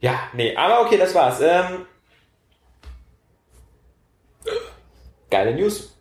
Ja, 0.00 0.28
nee, 0.32 0.54
aber 0.54 0.82
okay, 0.86 0.96
das 0.96 1.14
war's. 1.14 1.40
Ähm, 1.40 1.86
geile 5.30 5.54
News. 5.54 5.94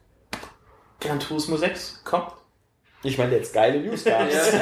Gran 0.99 1.19
Turismo 1.19 1.57
6 1.57 2.03
kommt. 2.03 2.31
Ich 3.03 3.17
meine 3.17 3.35
jetzt 3.35 3.53
geile 3.53 3.79
News 3.79 4.03
gab's. 4.03 4.33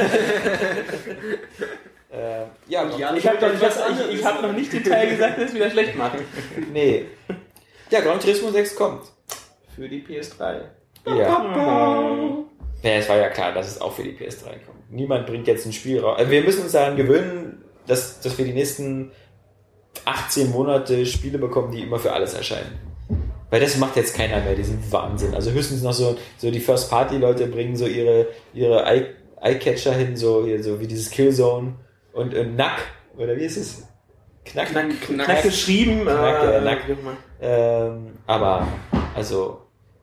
äh, 2.11 2.45
ja, 2.67 2.83
Und 2.83 2.99
ja, 2.99 3.13
Ich 3.15 3.27
habe 3.27 3.39
noch, 3.39 3.53
ich, 3.53 4.19
ich 4.19 4.25
hab 4.25 4.41
noch 4.41 4.51
nicht 4.51 4.71
den 4.73 4.83
Teil 4.83 5.09
gesagt, 5.09 5.37
der 5.37 5.45
es 5.45 5.53
wieder 5.53 5.69
schlecht 5.69 5.95
macht. 5.95 6.17
nee. 6.71 7.05
Ja, 7.89 8.01
Gran 8.01 8.19
Turismo 8.19 8.51
6 8.51 8.75
kommt. 8.75 9.03
Für 9.75 9.87
die 9.87 10.03
PS3. 10.03 10.61
Ja. 11.05 12.35
Ja, 12.81 12.91
es 12.91 13.09
war 13.09 13.17
ja 13.17 13.29
klar, 13.29 13.53
dass 13.53 13.67
es 13.67 13.81
auch 13.81 13.93
für 13.93 14.03
die 14.03 14.11
PS3 14.11 14.43
kommt. 14.65 14.91
Niemand 14.91 15.25
bringt 15.27 15.47
jetzt 15.47 15.65
ein 15.65 15.73
Spiel 15.73 15.99
raus. 15.99 16.17
Also 16.17 16.31
wir 16.31 16.43
müssen 16.43 16.63
uns 16.63 16.71
daran 16.73 16.95
gewöhnen, 16.95 17.63
dass, 17.87 18.19
dass 18.21 18.37
wir 18.37 18.45
die 18.45 18.53
nächsten 18.53 19.11
18 20.05 20.51
Monate 20.51 21.05
Spiele 21.05 21.37
bekommen, 21.37 21.71
die 21.71 21.81
immer 21.81 21.99
für 21.99 22.13
alles 22.13 22.33
erscheinen. 22.33 22.79
Weil 23.49 23.61
das 23.61 23.77
macht 23.77 23.95
jetzt 23.95 24.15
keiner 24.15 24.41
mehr, 24.41 24.55
diesen 24.55 24.79
Wahnsinn. 24.91 25.33
Also 25.35 25.51
höchstens 25.51 25.83
noch 25.83 25.93
so, 25.93 26.17
so 26.37 26.49
die 26.51 26.59
First-Party-Leute 26.59 27.47
bringen 27.47 27.75
so 27.75 27.85
ihre, 27.85 28.27
ihre 28.53 28.83
Eye- 28.85 29.13
Eye-Catcher 29.41 29.93
hin, 29.93 30.15
so, 30.17 30.43
hier, 30.45 30.63
so 30.63 30.79
wie 30.79 30.87
dieses 30.87 31.09
Killzone 31.11 31.75
und, 32.13 32.33
und 32.33 32.55
Nack, 32.55 32.79
oder 33.17 33.35
wie 33.37 33.43
ist 33.45 33.57
es? 33.57 33.87
Knack, 34.43 34.69
Knack, 34.69 34.89
knack, 35.01 35.43
geschrieben. 35.43 36.01
Knack, 36.01 36.43
äh, 36.43 36.57
äh, 36.57 36.61
Nack. 36.61 36.79
Ähm, 37.41 38.07
aber, 38.27 38.67
also, 39.15 39.61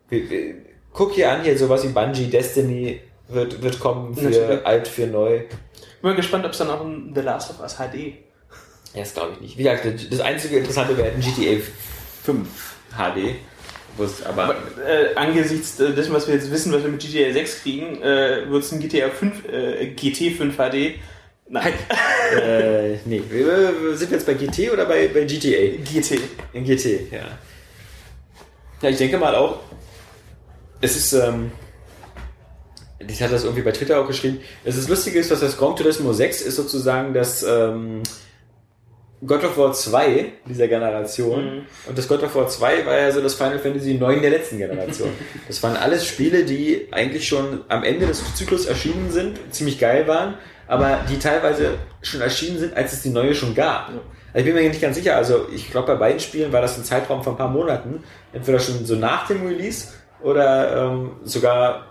wir, 0.09 0.29
wir, 0.31 0.55
guck 0.93 1.13
hier 1.13 1.31
an, 1.31 1.43
hier 1.43 1.57
sowas 1.57 1.85
wie 1.85 1.89
Bungie, 1.89 2.29
Destiny 2.29 3.01
wird, 3.29 3.63
wird 3.63 3.81
kommen 3.81 4.15
für 4.15 4.25
Natürlich. 4.25 4.67
alt, 4.67 4.89
für 4.89 5.07
neu. 5.07 5.39
Bin 5.39 5.49
mal 6.03 6.15
gespannt, 6.15 6.45
ob 6.45 6.53
es 6.53 6.59
dann 6.59 6.71
auch 6.71 6.85
ein 6.85 7.13
The 7.15 7.21
Last 7.21 7.51
of 7.51 7.61
Us 7.61 7.77
HD. 7.77 8.15
Ja, 8.95 9.01
das 9.01 9.15
glaube 9.15 9.33
ich 9.35 9.41
nicht. 9.41 9.59
Wie 9.59 9.63
gesagt, 9.63 10.13
das 10.13 10.21
einzige 10.21 10.59
Interessante 10.59 10.97
wäre 10.97 11.13
ein 11.13 11.21
GTA 11.21 11.63
5 12.25 12.47
HD. 12.91 13.37
aber, 14.27 14.43
Aber 14.45 14.57
äh, 14.87 15.15
angesichts 15.15 15.77
dessen, 15.77 16.13
was 16.13 16.27
wir 16.27 16.35
jetzt 16.35 16.51
wissen, 16.51 16.73
was 16.73 16.83
wir 16.83 16.91
mit 16.91 17.01
GTA 17.01 17.33
6 17.33 17.63
kriegen, 17.63 18.03
äh, 18.03 18.51
wird 18.51 18.63
es 18.63 18.73
ein 18.73 18.81
GTA 18.81 19.09
5, 19.09 19.49
äh, 19.49 19.87
GT 19.89 20.37
5 20.37 20.57
HD. 20.57 21.01
Nein, 21.49 21.75
äh, 22.43 22.97
nee. 23.05 23.23
Sind 23.95 24.11
wir 24.11 24.19
jetzt 24.19 24.27
bei 24.27 24.35
GT 24.35 24.71
oder 24.73 24.87
bei, 24.87 25.09
bei 25.09 25.25
GTA? 25.25 25.77
GT. 25.85 26.21
In 26.53 26.65
GT, 26.65 27.13
ja. 27.13 27.39
Ja, 28.81 28.89
ich 28.89 28.97
denke 28.97 29.19
mal 29.19 29.35
auch, 29.35 29.61
es 30.81 30.97
ist, 30.97 31.13
ähm, 31.13 31.53
ich 32.99 33.23
hatte 33.23 33.33
das 33.33 33.45
irgendwie 33.45 33.63
bei 33.63 33.73
Twitter 33.73 34.01
auch 34.01 34.07
geschrieben, 34.07 34.41
es 34.65 34.77
ist 34.77 34.89
lustig 34.89 35.15
ist, 35.15 35.31
dass 35.31 35.41
das 35.41 35.57
Gran 35.57 35.77
Turismo 35.77 36.13
6 36.13 36.43
ist 36.43 36.57
sozusagen 36.57 37.15
das 37.15 37.43
ähm, 37.43 38.03
God 39.25 39.45
of 39.45 39.57
War 39.57 39.73
2 39.73 40.33
dieser 40.49 40.67
Generation. 40.67 41.45
Mhm. 41.45 41.67
Und 41.87 41.97
das 41.97 42.09
God 42.09 42.23
of 42.25 42.35
War 42.35 42.49
2 42.49 42.87
war 42.87 42.99
ja 42.99 43.13
so 43.13 43.21
das 43.21 43.35
Final 43.35 43.59
Fantasy 43.59 43.95
9 43.95 44.21
der 44.21 44.31
letzten 44.31 44.59
Generation. 44.59 45.11
das 45.47 45.63
waren 45.63 45.77
alles 45.77 46.07
Spiele, 46.07 46.45
die 46.45 46.89
eigentlich 46.91 47.27
schon 47.27 47.61
am 47.69 47.85
Ende 47.85 48.07
des 48.07 48.23
Zyklus 48.35 48.67
erschienen 48.67 49.11
sind, 49.11 49.39
ziemlich 49.51 49.79
geil 49.79 50.09
waren, 50.09 50.35
aber 50.67 51.01
die 51.09 51.19
teilweise 51.19 51.75
schon 52.03 52.21
erschienen 52.21 52.59
sind, 52.59 52.77
als 52.77 52.93
es 52.93 53.03
die 53.03 53.11
neue 53.11 53.35
schon 53.35 53.55
gab. 53.55 53.89
Also 53.89 54.05
ich 54.35 54.45
bin 54.45 54.55
mir 54.55 54.69
nicht 54.69 54.81
ganz 54.81 54.97
sicher, 54.97 55.17
also 55.17 55.47
ich 55.55 55.71
glaube 55.71 55.89
bei 55.89 55.99
beiden 55.99 56.19
Spielen 56.19 56.53
war 56.53 56.63
das 56.63 56.77
ein 56.79 56.85
Zeitraum 56.85 57.23
von 57.23 57.35
ein 57.35 57.39
paar 57.39 57.51
Monaten, 57.51 58.03
entweder 58.33 58.59
schon 58.59 58.85
so 58.85 58.97
nach 58.97 59.29
dem 59.29 59.47
Release 59.47 59.89
oder 60.23 60.89
ähm, 60.91 61.13
sogar, 61.23 61.87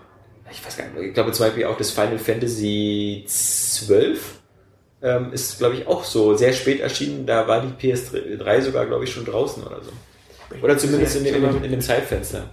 ich 0.50 0.64
weiß 0.64 0.76
gar 0.76 0.86
nicht, 0.88 1.08
ich 1.08 1.14
glaube 1.14 1.32
zum 1.32 1.46
Beispiel 1.46 1.64
auch 1.66 1.78
das 1.78 1.92
Final 1.92 2.18
Fantasy 2.18 3.24
12 3.26 4.41
ähm, 5.02 5.32
ist, 5.32 5.58
glaube 5.58 5.74
ich, 5.76 5.86
auch 5.86 6.04
so 6.04 6.34
sehr 6.36 6.52
spät 6.52 6.80
erschienen. 6.80 7.26
Da 7.26 7.46
war 7.48 7.60
die 7.62 7.88
PS3 7.88 8.60
sogar, 8.60 8.86
glaube 8.86 9.04
ich, 9.04 9.12
schon 9.12 9.24
draußen 9.24 9.62
oder 9.64 9.80
so. 9.82 9.90
Oder 10.62 10.76
zumindest 10.78 11.16
in, 11.16 11.24
dem- 11.24 11.34
in, 11.36 11.42
dem- 11.42 11.64
in 11.64 11.70
dem 11.70 11.80
Zeitfenster. 11.80 12.44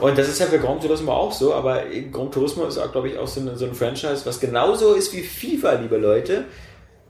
Und 0.00 0.18
das 0.18 0.28
ist 0.28 0.40
ja 0.40 0.46
für 0.46 0.58
Gran 0.58 0.80
Turismo 0.80 1.12
auch 1.12 1.32
so, 1.32 1.54
aber 1.54 1.82
Gran 2.12 2.30
Turismo 2.30 2.64
ist 2.66 2.78
auch, 2.78 2.90
glaube 2.90 3.08
ich, 3.08 3.18
auch 3.18 3.28
so, 3.28 3.40
eine, 3.40 3.56
so 3.56 3.64
ein 3.64 3.74
Franchise, 3.74 4.22
was 4.24 4.40
genauso 4.40 4.94
ist 4.94 5.12
wie 5.14 5.22
FIFA, 5.22 5.74
liebe 5.74 5.96
Leute. 5.96 6.44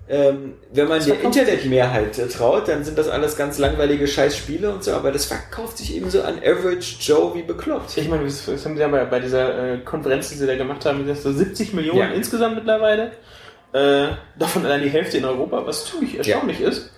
Ähm, 0.06 0.52
wenn 0.70 0.86
man 0.86 1.02
der 1.02 1.18
Internetmehrheit 1.22 2.18
äh, 2.18 2.28
traut, 2.28 2.68
dann 2.68 2.84
sind 2.84 2.98
das 2.98 3.08
alles 3.08 3.38
ganz 3.38 3.56
langweilige 3.56 4.06
Scheißspiele 4.06 4.70
und 4.70 4.84
so, 4.84 4.92
aber 4.92 5.10
das 5.12 5.24
verkauft 5.24 5.78
sich 5.78 5.96
eben 5.96 6.10
so 6.10 6.20
an 6.20 6.40
Average 6.44 6.96
Joe 7.00 7.34
wie 7.34 7.42
bekloppt. 7.42 7.96
Ich 7.96 8.06
meine, 8.10 8.24
das 8.24 8.44
das 8.44 8.66
haben 8.66 8.74
sie 8.74 8.82
ja 8.82 8.88
bei, 8.88 9.02
bei 9.06 9.18
dieser 9.18 9.72
äh, 9.76 9.78
Konferenz, 9.78 10.28
die 10.28 10.34
sie 10.34 10.46
da 10.46 10.56
gemacht 10.56 10.84
haben, 10.84 11.06
gesagt, 11.06 11.22
so 11.22 11.32
70 11.32 11.72
Millionen 11.72 12.00
Ja. 12.00 12.08
insgesamt 12.10 12.56
mittlerweile. 12.56 13.12
Äh, 13.74 14.14
davon 14.38 14.64
allein 14.64 14.82
die 14.82 14.88
Hälfte 14.88 15.18
in 15.18 15.24
Europa, 15.24 15.66
was 15.66 15.84
ziemlich 15.86 16.16
erstaunlich 16.16 16.60
ist. 16.60 16.92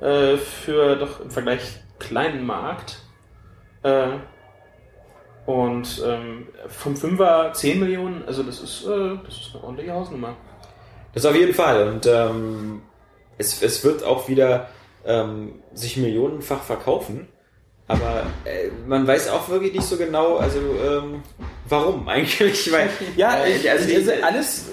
Äh, 0.00 0.38
für 0.38 0.96
doch 0.96 1.20
im 1.20 1.30
Vergleich 1.30 1.60
kleinen 1.98 2.46
Markt. 2.46 3.00
Äh, 3.82 4.18
und 5.44 6.02
ähm, 6.06 6.48
vom 6.68 6.96
Fünfer 6.96 7.52
10 7.52 7.80
Millionen, 7.80 8.24
also 8.26 8.42
das 8.42 8.60
ist, 8.62 8.86
äh, 8.86 9.18
das 9.24 9.34
ist 9.34 9.50
eine 9.52 9.64
ordentliche 9.64 9.92
Hausnummer. 9.92 10.36
Das 11.12 11.26
auf 11.26 11.36
jeden 11.36 11.52
Fall. 11.52 11.88
Und 11.88 12.06
ähm, 12.06 12.80
es, 13.36 13.60
es 13.60 13.84
wird 13.84 14.02
auch 14.02 14.28
wieder 14.28 14.70
ähm, 15.04 15.62
sich 15.74 15.98
millionenfach 15.98 16.62
verkaufen. 16.62 17.28
Aber 17.92 18.26
äh, 18.44 18.68
man 18.86 19.06
weiß 19.06 19.28
auch 19.28 19.48
wirklich 19.48 19.72
nicht 19.72 19.86
so 19.86 19.96
genau, 19.96 20.36
also 20.36 20.58
ähm, 20.58 21.22
warum 21.68 22.08
eigentlich. 22.14 22.70
Weil, 22.72 22.88
äh, 23.46 23.68
also 23.68 23.86
die, 23.86 24.22
alles 24.22 24.66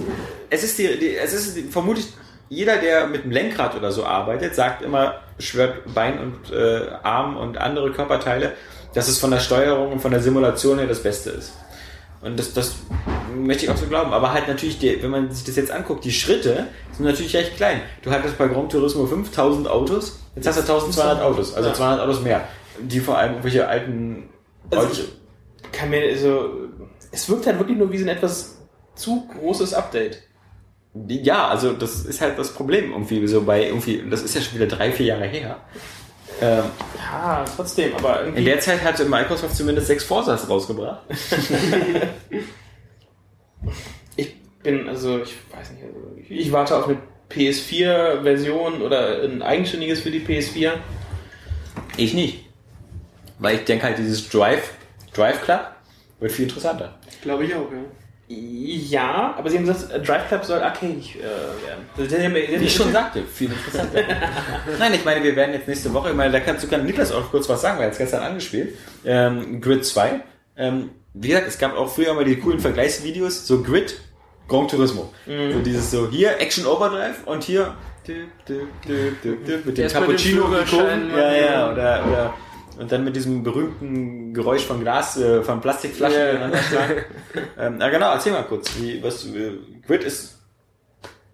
es 0.49 0.63
ist 0.63 0.77
die, 0.77 0.97
die 0.99 1.15
es 1.15 1.33
ist 1.33 1.55
die, 1.57 1.63
vermutlich 1.63 2.07
jeder, 2.49 2.77
der 2.77 3.07
mit 3.07 3.23
einem 3.23 3.31
Lenkrad 3.31 3.75
oder 3.75 3.91
so 3.91 4.05
arbeitet, 4.05 4.55
sagt 4.55 4.81
immer, 4.81 5.19
schwört 5.37 5.93
Bein 5.93 6.19
und 6.19 6.51
äh, 6.51 6.87
Arm 7.03 7.37
und 7.37 7.57
andere 7.59 7.91
Körperteile, 7.91 8.53
dass 8.95 9.07
es 9.07 9.19
von 9.19 9.29
der 9.29 9.39
Steuerung 9.39 9.91
und 9.91 9.99
von 10.01 10.09
der 10.11 10.19
Simulation 10.19 10.79
her 10.79 10.87
das 10.87 11.03
Beste 11.03 11.29
ist. 11.29 11.53
Und 12.21 12.37
das, 12.37 12.53
das 12.53 12.73
möchte 13.33 13.65
ich 13.65 13.71
auch 13.71 13.77
so 13.77 13.85
glauben. 13.85 14.11
Aber 14.13 14.33
halt 14.33 14.47
natürlich, 14.47 14.79
die, 14.79 15.01
wenn 15.01 15.11
man 15.11 15.31
sich 15.31 15.45
das 15.45 15.55
jetzt 15.55 15.71
anguckt, 15.71 16.03
die 16.03 16.11
Schritte 16.11 16.65
sind 16.91 17.05
natürlich 17.05 17.35
recht 17.35 17.55
klein. 17.55 17.81
Du 18.01 18.11
hattest 18.11 18.37
bei 18.37 18.47
Gran 18.47 18.67
Turismo 18.67 19.05
5000 19.05 19.67
Autos, 19.69 20.19
jetzt 20.35 20.47
hast 20.47 20.57
du 20.57 20.61
1200 20.61 21.21
Autos, 21.21 21.53
also 21.53 21.69
Ja. 21.69 21.75
200 21.75 22.01
Autos 22.01 22.21
mehr. 22.21 22.47
Die 22.83 22.99
vor 22.99 23.17
allem 23.17 23.31
irgendwelche 23.33 23.67
alten... 23.67 24.29
Also 24.71 24.89
ich 24.91 25.71
kann 25.71 25.89
mir, 25.89 26.01
also, 26.03 26.49
es 27.11 27.29
wirkt 27.29 27.45
halt 27.47 27.59
wirklich 27.59 27.77
nur 27.77 27.91
wie 27.91 27.97
so 27.97 28.05
ein 28.05 28.09
etwas 28.09 28.57
zu 28.95 29.27
großes 29.27 29.73
Update. 29.73 30.21
Ja, 31.07 31.47
also 31.47 31.73
das 31.73 32.05
ist 32.05 32.21
halt 32.21 32.37
das 32.37 32.53
Problem 32.53 32.91
irgendwie 32.91 33.25
so 33.27 33.43
bei 33.43 33.65
irgendwie, 33.67 34.03
das 34.09 34.23
ist 34.23 34.35
ja 34.35 34.41
schon 34.41 34.55
wieder 34.55 34.67
drei, 34.67 34.91
vier 34.91 35.05
Jahre 35.07 35.25
her. 35.25 35.57
Ähm, 36.41 36.63
Ja, 36.97 37.45
trotzdem, 37.55 37.95
aber 37.95 38.21
irgendwie. 38.21 38.39
in 38.39 38.45
der 38.45 38.59
Zeit 38.59 38.83
hatte 38.83 39.05
Microsoft 39.05 39.55
zumindest 39.55 39.87
sechs 39.87 40.03
Forsas 40.03 40.49
rausgebracht. 40.49 41.01
Ich 44.15 44.35
bin, 44.63 44.87
also, 44.87 45.21
ich 45.21 45.35
weiß 45.51 45.71
nicht, 45.71 45.83
also, 45.83 45.99
ich, 46.17 46.31
ich 46.31 46.51
warte 46.51 46.77
auf 46.77 46.87
eine 46.87 46.97
PS4-Version 47.29 48.81
oder 48.81 49.21
ein 49.23 49.41
eigenständiges 49.41 50.01
für 50.01 50.11
die 50.11 50.21
PS4. 50.21 50.73
Ich 51.97 52.13
nicht. 52.13 52.48
Weil 53.39 53.55
ich 53.55 53.65
denke 53.65 53.85
halt, 53.85 53.97
dieses 53.97 54.29
Drive, 54.29 54.73
Drive 55.13 55.41
Club 55.43 55.61
wird 56.19 56.31
viel 56.31 56.45
interessanter. 56.45 56.99
Glaube 57.21 57.45
ich 57.45 57.55
auch, 57.55 57.71
ja. 57.71 57.79
Ja, 58.31 59.33
aber 59.37 59.49
sie 59.49 59.57
haben 59.57 59.65
gesagt, 59.65 59.91
äh, 59.91 59.99
Drive 59.99 60.27
Club 60.27 60.45
soll 60.45 60.61
arcadisch 60.61 61.15
äh, 61.15 62.07
werden. 62.11 62.35
Wie 62.35 62.65
ich 62.65 62.75
schon 62.75 62.91
sagte, 62.91 63.23
viel 63.23 63.49
interessanter. 63.49 64.03
Nein, 64.79 64.93
ich 64.93 65.03
meine, 65.03 65.23
wir 65.23 65.35
werden 65.35 65.53
jetzt 65.53 65.67
nächste 65.67 65.91
Woche, 65.95 66.09
ich 66.09 66.15
meine, 66.15 66.31
da 66.31 66.39
kannst 66.39 66.63
du 66.63 66.67
kann 66.67 66.85
Niklas 66.85 67.11
auch 67.11 67.31
kurz 67.31 67.49
was 67.49 67.61
sagen, 67.61 67.79
weil 67.79 67.85
er 67.85 67.91
es 67.91 67.97
gestern 67.97 68.21
angespielt. 68.21 68.75
Ähm, 69.03 69.59
Grid 69.61 69.83
2. 69.83 70.21
Ähm, 70.57 70.91
wie 71.15 71.29
gesagt, 71.29 71.47
es 71.47 71.57
gab 71.57 71.75
auch 71.75 71.89
früher 71.91 72.13
mal 72.13 72.23
die 72.23 72.35
coolen 72.35 72.59
Vergleichsvideos, 72.59 73.47
so 73.47 73.63
Grid, 73.63 73.99
Gran 74.47 74.67
Turismo. 74.67 75.11
So 75.25 75.59
dieses 75.59 75.89
so, 75.89 76.07
hier 76.09 76.39
Action 76.39 76.67
Overdrive 76.67 77.25
und 77.25 77.43
hier 77.43 77.75
dü, 78.07 78.25
dü, 78.47 78.67
dü, 78.85 79.59
mit 79.65 79.77
dem 79.77 79.87
Cappuccino 79.87 80.49
gekommen. 80.49 81.09
Ja, 81.15 81.33
ja, 81.33 81.71
oder, 81.71 82.05
oder 82.07 82.33
und 82.79 82.91
dann 82.91 83.03
mit 83.03 83.15
diesem 83.15 83.43
berühmten 83.43 84.33
Geräusch 84.33 84.65
von 84.65 84.79
Glas, 84.79 85.17
äh, 85.17 85.43
von 85.43 85.59
Plastikflaschen 85.59 86.21
ineinander 86.29 86.57
schlagen. 86.59 86.95
ähm, 87.59 87.75
na 87.77 87.89
genau, 87.89 88.11
erzähl 88.13 88.31
mal 88.31 88.43
kurz, 88.43 88.71
wie, 88.79 89.03
was, 89.03 89.25
äh, 89.25 89.51
Grid 89.85 90.03
ist 90.03 90.39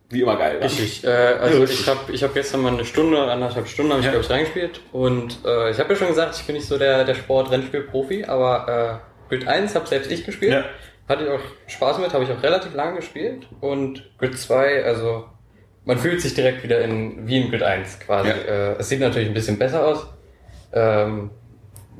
wie 0.09 0.21
immer 0.21 0.37
geil. 0.37 0.57
wa? 0.59 0.65
Richtig. 0.65 1.03
Äh, 1.03 1.07
also 1.07 1.59
Ja, 1.59 1.69
ich 1.69 1.87
habe 1.87 2.11
ich 2.11 2.23
hab 2.23 2.33
gestern 2.33 2.61
mal 2.61 2.73
eine 2.73 2.85
Stunde, 2.85 3.21
anderthalb 3.21 3.67
Stunden 3.67 3.91
habe 3.91 3.99
ich 3.99 4.05
Ja. 4.05 4.11
glaube 4.11 4.25
ich 4.25 4.31
reingespielt 4.31 4.81
und 4.91 5.39
äh, 5.45 5.71
ich 5.71 5.79
habe 5.79 5.93
ja 5.93 5.95
schon 5.95 6.07
gesagt, 6.07 6.35
ich 6.39 6.45
bin 6.45 6.55
nicht 6.55 6.67
so 6.67 6.77
der, 6.77 7.03
der 7.03 7.15
Sport-Rennspiel-Profi, 7.15 8.25
aber 8.25 9.01
äh, 9.29 9.29
Grid 9.29 9.47
1 9.47 9.75
habe 9.75 9.87
selbst 9.87 10.11
ich 10.11 10.25
gespielt. 10.25 10.51
Ja. 10.53 10.65
Hatte 11.07 11.25
ich 11.25 11.29
auch 11.29 11.39
Spaß 11.67 11.99
mit, 11.99 12.13
habe 12.13 12.23
ich 12.23 12.31
auch 12.31 12.41
relativ 12.41 12.73
lange 12.73 12.95
gespielt 12.97 13.47
und 13.61 14.03
Grid 14.17 14.37
2, 14.37 14.83
also 14.83 15.25
man 15.85 15.99
fühlt 15.99 16.21
sich 16.21 16.33
direkt 16.33 16.63
wieder 16.63 16.81
in 16.81 17.27
wie 17.27 17.41
in 17.41 17.51
Grid 17.51 17.61
1 17.61 17.99
quasi. 17.99 18.29
Ja. 18.29 18.35
Äh, 18.35 18.75
es 18.79 18.89
sieht 18.89 18.99
natürlich 18.99 19.27
ein 19.27 19.35
bisschen 19.35 19.59
besser 19.59 19.85
aus. 19.85 20.07
Ähm, 20.74 21.30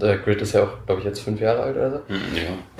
der 0.02 0.18
Grid 0.18 0.42
ist 0.42 0.54
ja 0.54 0.64
auch, 0.64 0.86
glaube 0.86 1.02
ich, 1.02 1.06
jetzt 1.08 1.20
fünf 1.22 1.40
Jahre 1.40 1.64
alt 1.64 1.76
oder 1.78 1.92
so. 1.92 2.00
Hm, 2.08 2.22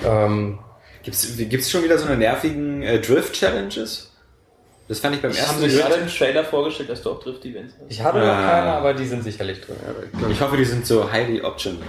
Ja. 0.02 0.24
Ähm, 0.26 0.58
Gibt's, 1.02 1.36
gibt's 1.38 1.70
schon 1.70 1.84
wieder 1.84 1.96
so 1.98 2.06
eine 2.06 2.16
nervigen 2.16 2.82
äh, 2.82 3.00
Drift-Challenges? 3.00 4.12
Das 4.88 4.98
fand 5.00 5.14
ich 5.14 5.22
beim 5.22 5.30
Haben 5.30 5.38
ersten 5.38 5.60
sie 5.60 5.68
Grid. 5.68 5.78
gerade 5.80 5.94
im 5.94 6.08
Trailer 6.08 6.44
vorgestellt, 6.44 6.88
dass 6.90 7.02
du 7.02 7.10
auch 7.12 7.20
Drift-Events 7.22 7.74
hast? 7.80 7.90
ich 7.90 8.02
hatte 8.02 8.18
noch 8.18 8.26
Ah. 8.26 8.42
keine, 8.50 8.72
aber 8.72 8.92
die 8.94 9.06
sind 9.06 9.22
sicherlich 9.22 9.60
drin. 9.60 9.76
Ich 10.30 10.40
hoffe, 10.40 10.56
die 10.56 10.64
sind 10.64 10.84
so 10.84 11.10
highly 11.12 11.40
optional. 11.42 11.86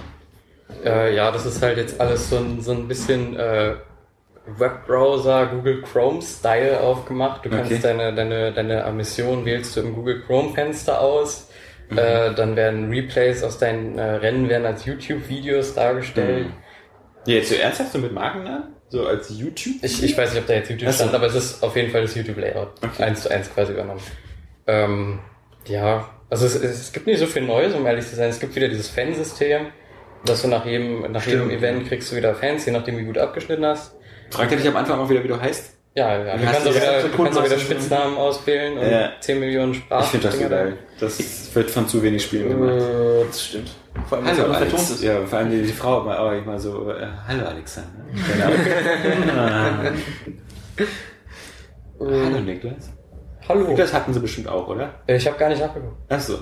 Äh, 0.86 1.16
ja, 1.16 1.32
das 1.32 1.46
ist 1.48 1.62
halt 1.64 1.78
jetzt 1.78 2.00
alles 2.00 2.30
so 2.30 2.38
ein, 2.38 2.62
so 2.62 2.72
ein 2.74 2.88
bisschen 2.88 3.36
äh, 3.38 3.74
Webbrowser, 4.58 5.48
Google 5.48 5.82
Chrome-Style 5.82 6.80
aufgemacht. 6.80 7.44
Du 7.46 7.50
kannst 7.50 7.72
Okay. 7.72 7.80
deine, 7.82 8.14
deine, 8.14 8.54
deine 8.54 8.92
Mission 8.94 9.46
wählst 9.46 9.76
du 9.76 9.82
im 9.82 9.94
Google 9.96 10.22
Chrome-Fenster 10.26 11.02
aus. 11.02 11.47
Mhm. 11.90 11.98
Äh, 11.98 12.34
dann 12.34 12.56
werden 12.56 12.90
Replays 12.90 13.44
aus 13.44 13.58
deinen 13.58 13.98
äh, 13.98 14.04
Rennen 14.04 14.50
werden 14.50 14.66
als 14.66 14.86
YouTube-Videos 14.86 15.76
dargestellt. 15.76 16.48
Mhm. 16.48 16.54
Ja, 17.26 17.36
jetzt 17.36 17.50
so 17.50 17.56
ernsthaft 17.56 17.92
so 17.92 18.00
mit 18.00 18.14
Markennamen? 18.14 18.76
So 18.90 19.06
als 19.06 19.30
YouTube? 19.30 19.76
Ich, 19.82 20.02
ich 20.02 20.18
weiß 20.18 20.32
nicht, 20.32 20.42
ob 20.42 20.48
da 20.48 20.54
jetzt 20.54 20.70
YouTube 20.70 20.88
Ach 20.90 20.94
so. 20.94 21.04
stand, 21.04 21.16
aber 21.16 21.28
es 21.28 21.36
ist 21.36 21.64
auf 21.64 21.76
jeden 21.76 21.92
Fall 21.92 22.02
das 22.04 22.16
YouTube-Layout. 22.16 22.70
Okay. 22.82 23.04
Eins 23.04 23.24
zu 23.24 23.32
eins 23.32 23.54
quasi 23.54 23.74
übernommen. 23.74 24.02
Ähm, 24.66 25.20
ja, 25.66 26.10
also 26.30 26.46
es, 26.46 26.56
es 26.56 26.92
gibt 26.94 27.08
nicht 27.08 27.20
so 27.20 27.26
viel 27.26 27.42
Neues, 27.42 27.74
um 27.74 27.86
ehrlich 27.86 28.08
zu 28.08 28.16
sein. 28.16 28.30
Es 28.30 28.40
gibt 28.40 28.56
wieder 28.56 28.68
dieses 28.70 28.90
Fansystem, 28.90 29.68
dass 30.26 30.42
du 30.42 30.48
nach 30.48 30.66
jedem, 30.66 31.12
nach 31.12 31.26
jedem. 31.26 31.50
Event 31.50 31.88
kriegst 31.88 32.12
du 32.12 32.16
wieder 32.16 32.34
Fans, 32.36 32.66
je 32.66 32.72
nachdem 32.72 32.98
wie 32.98 33.04
gut 33.04 33.18
abgeschnitten 33.18 33.66
hast. 33.66 33.96
Fragt 34.30 34.52
er 34.52 34.58
dich 34.58 34.68
am 34.68 34.76
Anfang 34.76 35.00
auch 35.00 35.10
wieder, 35.10 35.24
wie 35.24 35.30
du 35.30 35.40
heißt? 35.40 35.77
Ja, 35.98 36.16
ja. 36.24 36.38
Du 36.38 36.44
kannst, 36.44 36.62
auch 36.62 36.66
ja 36.66 36.76
wieder, 36.76 37.02
du 37.10 37.10
kannst 37.24 37.40
auch 37.40 37.46
wieder 37.46 37.58
Spitznamen 37.58 38.18
auswählen 38.18 38.78
und 38.78 38.88
Ja. 38.92 39.10
10 39.20 39.40
Millionen 39.40 39.74
Sprachen. 39.74 40.04
Ich 40.04 40.10
finde 40.12 40.28
das 40.28 40.38
so 40.38 40.48
geil. 40.48 40.78
Das 41.00 41.56
wird 41.56 41.72
von 41.72 41.88
zu 41.88 42.04
wenig 42.04 42.24
Spielen 42.24 42.50
gemacht. 42.50 42.76
Äh, 42.82 43.26
Das 43.26 43.44
stimmt. 43.46 43.72
Vor 44.08 44.20
allem, 44.20 44.28
Hallo 44.28 44.54
Alex. 44.54 44.74
ist. 44.92 45.04
Ja, 45.04 45.26
vor 45.26 45.40
allem 45.40 45.50
die, 45.50 45.64
die 45.64 45.74
Frau 45.74 46.02
immer, 46.02 46.20
auch 46.20 46.32
immer 46.34 46.60
so, 46.60 46.92
äh, 46.92 47.08
hallo 47.28 47.46
Alexander. 47.48 47.90
hallo 52.00 52.40
Niklas. 52.42 52.94
hallo. 53.50 53.68
Niklas 53.68 53.92
hatten 53.94 54.14
sie 54.14 54.20
bestimmt 54.20 54.48
auch, 54.50 54.68
oder? 54.68 54.94
Ich 55.08 55.26
habe 55.28 55.38
gar 55.40 55.50
nicht 55.50 55.62
nachgeguckt. 55.62 55.96
Ach 56.10 56.20
so. 56.20 56.38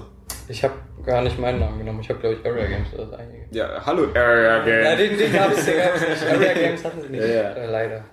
Ich 0.47 0.64
habe 0.66 0.74
gar 1.06 1.22
nicht 1.22 1.39
meinen 1.39 1.60
Namen 1.62 1.80
genommen. 1.80 2.01
Ich 2.01 2.10
habe, 2.10 2.20
glaube 2.20 2.36
ich, 2.36 2.45
Area 2.45 2.66
Games 2.68 2.93
oder 2.93 3.06
das 3.06 3.20
einige. 3.20 3.45
Ja, 3.51 3.84
hallo 3.86 4.08
Area 4.14 4.58
Ja, 4.68 4.95
Game. 4.95 5.10
den, 5.12 5.18
den 5.18 5.34
gab 5.34 5.51
es 5.51 5.66
nicht. 5.66 5.78
Area 6.30 6.53
Games 6.53 6.84
hatten 6.84 7.01
sie 7.01 7.10
nicht. 7.10 7.22
Ja, 7.24 7.28
ja. 7.30 7.49
Äh, 7.53 7.66
leider. 7.72 8.03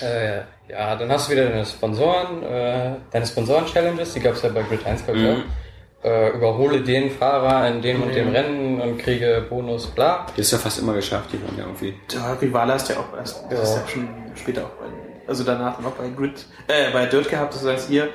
Äh, 0.00 0.38
ja, 0.70 0.94
dann 0.96 1.10
hast 1.10 1.28
du 1.28 1.32
wieder 1.32 1.46
deine 1.48 1.64
Sponsoren, 1.66 2.42
äh, 2.42 2.90
deine 3.10 3.26
Sponsoren-Challenges, 3.26 4.14
die 4.14 4.20
gab 4.20 4.34
es 4.34 4.42
ja 4.42 4.50
bei 4.50 4.62
Grid 4.62 4.86
1, 4.86 5.04
glaube 5.04 5.18
ich, 5.20 5.24
Mhm. 5.26 5.32
auch. 5.32 6.04
Äh, 6.04 6.30
überhole 6.30 6.80
den 6.82 7.10
Fahrer 7.10 7.66
in 7.68 7.82
dem 7.82 8.02
und 8.04 8.14
dem 8.14 8.28
Rennen 8.28 8.80
und 8.80 8.98
kriege 8.98 9.44
Bonus, 9.50 9.88
bla. 9.88 10.26
Das 10.28 10.38
ist 10.46 10.52
ja 10.52 10.58
fast 10.58 10.78
immer 10.78 10.92
geschafft, 10.94 11.30
die 11.32 11.42
waren 11.42 11.58
ja 11.58 11.64
irgendwie. 11.64 11.94
Der 12.12 12.40
Rivale 12.40 12.74
hast 12.74 12.88
du 12.88 12.92
ja 12.92 13.00
auch 13.00 13.16
erst, 13.16 13.44
das 13.50 13.58
Ja. 13.58 13.62
ist 13.64 13.76
ja 13.76 13.88
schon 13.88 14.08
später 14.36 14.62
auch 14.66 14.70
bei, 14.70 14.86
also 15.26 15.42
danach 15.42 15.76
dann 15.76 15.86
auch 15.86 15.96
bei 15.96 16.08
Grid, 16.16 16.46
äh, 16.68 16.92
bei 16.92 17.06
Dirt 17.06 17.28
gehabt, 17.28 17.52
dass 17.54 17.60
du 17.62 17.66
sagst, 17.66 17.88
hier, 17.88 18.10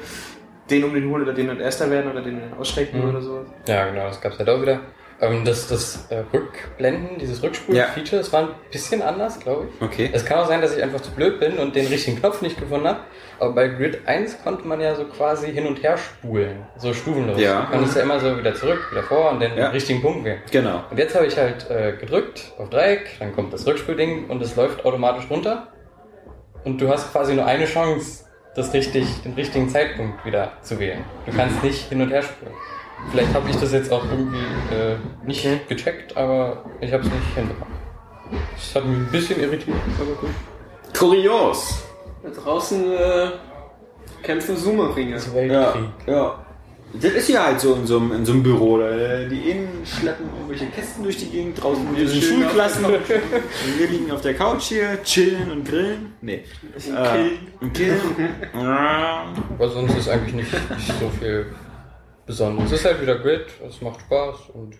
den 0.69 0.85
um 0.85 0.93
den 0.93 1.09
holen 1.09 1.23
oder 1.23 1.33
den 1.33 1.49
und 1.49 1.59
Erster 1.59 1.91
werden 1.91 2.09
oder 2.09 2.21
den 2.21 2.53
ausstecken 2.57 3.01
Mhm. 3.03 3.09
oder 3.09 3.21
so. 3.21 3.45
Ja, 3.67 3.89
genau, 3.89 4.07
das 4.07 4.21
gab's 4.21 4.39
halt 4.39 4.47
auch 4.49 4.61
wieder. 4.61 4.79
Ähm, 5.23 5.45
das 5.45 5.67
das 5.67 6.05
äh, 6.09 6.23
Rückblenden, 6.33 7.17
dieses 7.19 7.41
Rückspulen-Feature, 7.41 8.21
das 8.21 8.33
war 8.33 8.41
ein 8.41 8.49
bisschen 8.71 9.01
anders, 9.01 9.39
glaube 9.39 9.67
ich. 9.69 9.81
Okay. 9.81 10.09
Es 10.11 10.25
kann 10.25 10.39
auch 10.39 10.47
sein, 10.47 10.61
dass 10.61 10.75
ich 10.75 10.83
einfach 10.83 10.99
zu 11.01 11.11
blöd 11.11 11.39
bin 11.39 11.57
und 11.57 11.75
den 11.75 11.87
richtigen 11.87 12.19
Knopf 12.19 12.41
nicht 12.41 12.59
gefunden 12.59 12.87
habe. 12.87 12.99
Aber 13.39 13.53
bei 13.53 13.67
Grid 13.69 14.01
1 14.05 14.43
konnte 14.43 14.67
man 14.67 14.81
ja 14.81 14.95
so 14.95 15.05
quasi 15.05 15.51
hin 15.51 15.65
und 15.65 15.81
her 15.81 15.97
spulen. 15.97 16.65
So 16.77 16.93
stufenlos. 16.93 17.39
Ja. 17.39 17.61
Du 17.61 17.71
konntest 17.71 17.95
ja 17.95 18.01
immer 18.03 18.19
so 18.19 18.37
wieder 18.37 18.53
zurück, 18.53 18.79
wieder 18.91 19.03
vor 19.03 19.31
und 19.31 19.39
den 19.39 19.55
Ja. 19.57 19.69
richtigen 19.69 20.01
Punkt 20.01 20.23
wählen. 20.25 20.41
Genau. 20.51 20.83
Und 20.89 20.97
jetzt 20.99 21.15
habe 21.15 21.25
ich 21.25 21.37
halt 21.37 21.69
äh, 21.69 21.93
gedrückt 21.99 22.51
auf 22.57 22.69
Dreieck, 22.69 23.17
dann 23.19 23.33
kommt 23.33 23.53
das 23.53 23.65
Rückspulding 23.65 24.27
und 24.29 24.41
es 24.41 24.55
läuft 24.55 24.83
automatisch 24.85 25.29
runter. 25.29 25.67
Und 26.63 26.79
du 26.81 26.89
hast 26.89 27.11
quasi 27.11 27.33
nur 27.33 27.45
eine 27.45 27.65
Chance, 27.65 28.25
das 28.55 28.73
richtig, 28.73 29.05
den 29.23 29.33
richtigen 29.33 29.67
Zeitpunkt 29.69 30.25
wieder 30.25 30.53
zu 30.61 30.79
wählen. 30.79 31.03
Du 31.25 31.35
kannst 31.35 31.63
nicht 31.63 31.89
hin 31.89 32.01
und 32.01 32.09
her 32.11 32.21
spulen. 32.21 32.53
Vielleicht 33.11 33.33
habe 33.33 33.49
ich 33.49 33.55
das 33.57 33.71
jetzt 33.71 33.91
auch 33.91 34.03
irgendwie 34.09 34.37
äh, 34.73 34.95
nicht 35.25 35.69
gecheckt, 35.69 36.17
aber 36.17 36.65
ich 36.81 36.91
habe 36.91 37.03
es 37.03 37.09
nicht 37.09 37.35
hinbekommen. 37.35 37.73
Das 38.55 38.75
hat 38.75 38.85
mich 38.85 38.97
ein 38.97 39.11
bisschen 39.11 39.39
irritiert, 39.39 39.77
aber 39.99 40.15
gut. 40.15 40.29
Kurios. 40.97 41.83
Da 42.23 42.29
draußen 42.29 42.91
äh, 42.91 43.27
kämpfen 44.23 44.57
Sumo-Ringer. 44.57 45.15
Das 45.15 45.27
Ja, 45.27 45.33
Weltkrieg. 45.35 45.89
ja. 46.07 46.39
Das 46.95 47.11
ist 47.11 47.27
ja 47.29 47.45
halt 47.45 47.59
so 47.59 47.73
in 47.73 47.87
so 47.87 47.97
einem, 47.97 48.11
in 48.11 48.23
so 48.25 48.33
einem 48.33 48.43
Büro. 48.43 48.77
Da, 48.77 48.87
die 49.27 49.49
innen 49.49 49.83
schleppen 49.83 50.27
irgendwelche 50.35 50.67
Kästen 50.67 51.03
durch 51.03 51.17
die 51.17 51.25
Gegend, 51.25 51.61
draußen 51.61 51.83
chillen 51.95 52.07
auf 52.07 52.21
Schulklassen. 52.23 52.85
Und 52.85 53.79
wir 53.79 53.87
liegen 53.87 54.11
auf 54.11 54.21
der 54.21 54.35
Couch 54.35 54.63
hier, 54.65 55.01
chillen 55.03 55.51
und 55.51 55.67
grillen. 55.67 56.13
Nee. 56.21 56.43
Äh, 56.75 57.63
und 57.63 57.73
killen. 57.73 57.99
Ja. 58.53 59.25
Aber 59.57 59.69
sonst 59.69 59.97
ist 59.97 60.07
eigentlich 60.07 60.35
nicht, 60.35 60.53
nicht 60.53 60.99
so 60.99 61.09
viel 61.19 61.47
Besonderes. 62.25 62.71
Es 62.71 62.79
ist 62.79 62.85
halt 62.85 63.01
wieder 63.01 63.17
Grid, 63.19 63.45
es 63.67 63.81
macht 63.81 64.01
Spaß 64.01 64.49
und 64.53 64.75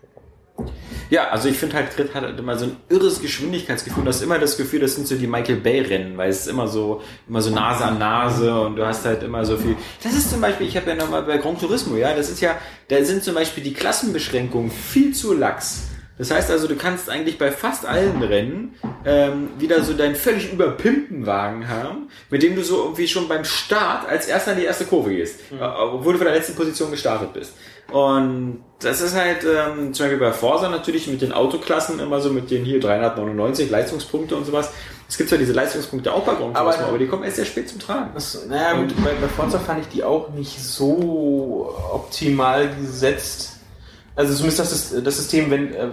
Ja, 1.10 1.30
also 1.30 1.50
ich 1.50 1.58
finde 1.58 1.76
halt, 1.76 1.96
Grid 1.96 2.14
hat 2.14 2.24
halt 2.24 2.40
immer 2.40 2.58
so 2.58 2.66
ein 2.66 2.78
irres 2.90 3.22
Geschwindigkeitsgefühl. 3.22 4.04
Du 4.04 4.10
hast 4.10 4.22
immer 4.22 4.40
das 4.40 4.56
Gefühl, 4.56 4.80
das 4.80 4.96
sind 4.96 5.08
so 5.08 5.16
die 5.16 5.28
Michael 5.28 5.58
Bay-Rennen, 5.58 6.18
weil 6.18 6.30
es 6.30 6.42
ist 6.42 6.48
immer 6.48 6.68
so, 6.68 7.02
immer 7.28 7.42
so 7.42 7.50
Nase 7.52 7.86
an 7.86 8.00
Nase 8.00 8.60
und 8.62 8.76
du 8.76 8.86
hast 8.86 9.04
halt 9.06 9.24
immer 9.24 9.44
so 9.46 9.58
viel. 9.58 9.76
Das 10.04 10.14
ist 10.14 10.30
zum 10.30 10.42
Beispiel, 10.42 10.68
ich 10.68 10.78
habe 10.78 10.90
ja 10.90 10.96
nochmal 10.96 11.24
bei 11.24 11.38
Gran 11.38 11.58
Turismo, 11.60 11.98
ja, 11.98 12.16
das 12.16 12.30
ist 12.30 12.40
ja, 12.40 12.56
da 12.88 13.04
sind 13.04 13.24
zum 13.24 13.36
Beispiel 13.36 13.64
die 13.64 13.74
Klassenbeschränkungen 13.74 14.72
viel 14.72 15.14
zu 15.14 15.34
lax. 15.34 15.93
Das 16.18 16.30
heißt 16.30 16.52
also, 16.52 16.68
du 16.68 16.76
kannst 16.76 17.10
eigentlich 17.10 17.40
bei 17.40 17.52
fast 17.52 17.86
allen 17.88 18.22
Rennen 18.22 18.76
ähm, 19.04 19.50
wieder 19.58 19.82
so 19.84 19.94
deinen 19.94 20.16
völlig 20.16 20.54
überpimpten 20.54 21.26
Wagen 21.26 21.68
haben, 21.68 22.08
mit 22.30 22.44
dem 22.44 22.56
du 22.56 22.64
so 22.64 22.84
irgendwie 22.84 23.08
schon 23.08 23.28
beim 23.28 23.44
Start 23.46 24.08
als 24.08 24.28
erster 24.28 24.52
in 24.54 24.60
die 24.60 24.66
erste 24.66 24.86
Kurve 24.86 25.10
gehst, 25.10 25.40
äh, 25.52 25.64
obwohl 25.64 26.14
du 26.14 26.20
von 26.20 26.28
der 26.28 26.36
letzten 26.36 26.56
Position 26.56 26.92
gestartet 26.92 27.34
bist. 27.34 27.54
Und 27.92 28.64
das 28.80 29.02
ist 29.02 29.16
halt 29.16 29.44
ähm, 29.44 29.94
zum 29.94 30.06
Beispiel 30.06 30.20
bei 30.20 30.32
Forsa 30.32 30.70
natürlich 30.70 31.08
mit 31.08 31.22
den 31.22 31.32
Autoklassen 31.34 32.00
immer 32.00 32.22
so 32.22 32.30
mit 32.30 32.50
den 32.52 32.64
hier 32.64 32.80
399 32.80 33.70
Leistungspunkte 33.70 34.36
und 34.36 34.46
sowas. 34.46 34.72
Es 35.10 35.18
gibt 35.18 35.30
zwar 35.30 35.38
diese 35.40 35.54
Leistungspunkte 35.54 36.12
auch 36.14 36.24
bei 36.24 36.34
Gran 36.36 36.56
Aber- 36.56 36.78
aber 36.80 36.98
die 36.98 37.08
kommen 37.08 37.24
erst 37.24 37.36
sehr 37.38 37.46
spät 37.46 37.70
zum 37.70 37.80
Tragen. 37.80 38.12
Das, 38.14 38.46
naja, 38.48 38.74
gut, 38.80 38.94
bei, 39.04 39.12
bei 39.20 39.28
Forza 39.28 39.60
fand 39.60 39.82
ich 39.82 39.88
die 39.90 40.04
auch 40.04 40.30
nicht 40.30 40.60
so 40.64 41.76
optimal 41.92 42.70
gesetzt. 42.80 43.53
Also 44.16 44.34
zumindest 44.36 44.60
das, 44.60 45.04
das 45.04 45.18
System, 45.18 45.50
wenn 45.50 45.74
äh, 45.74 45.88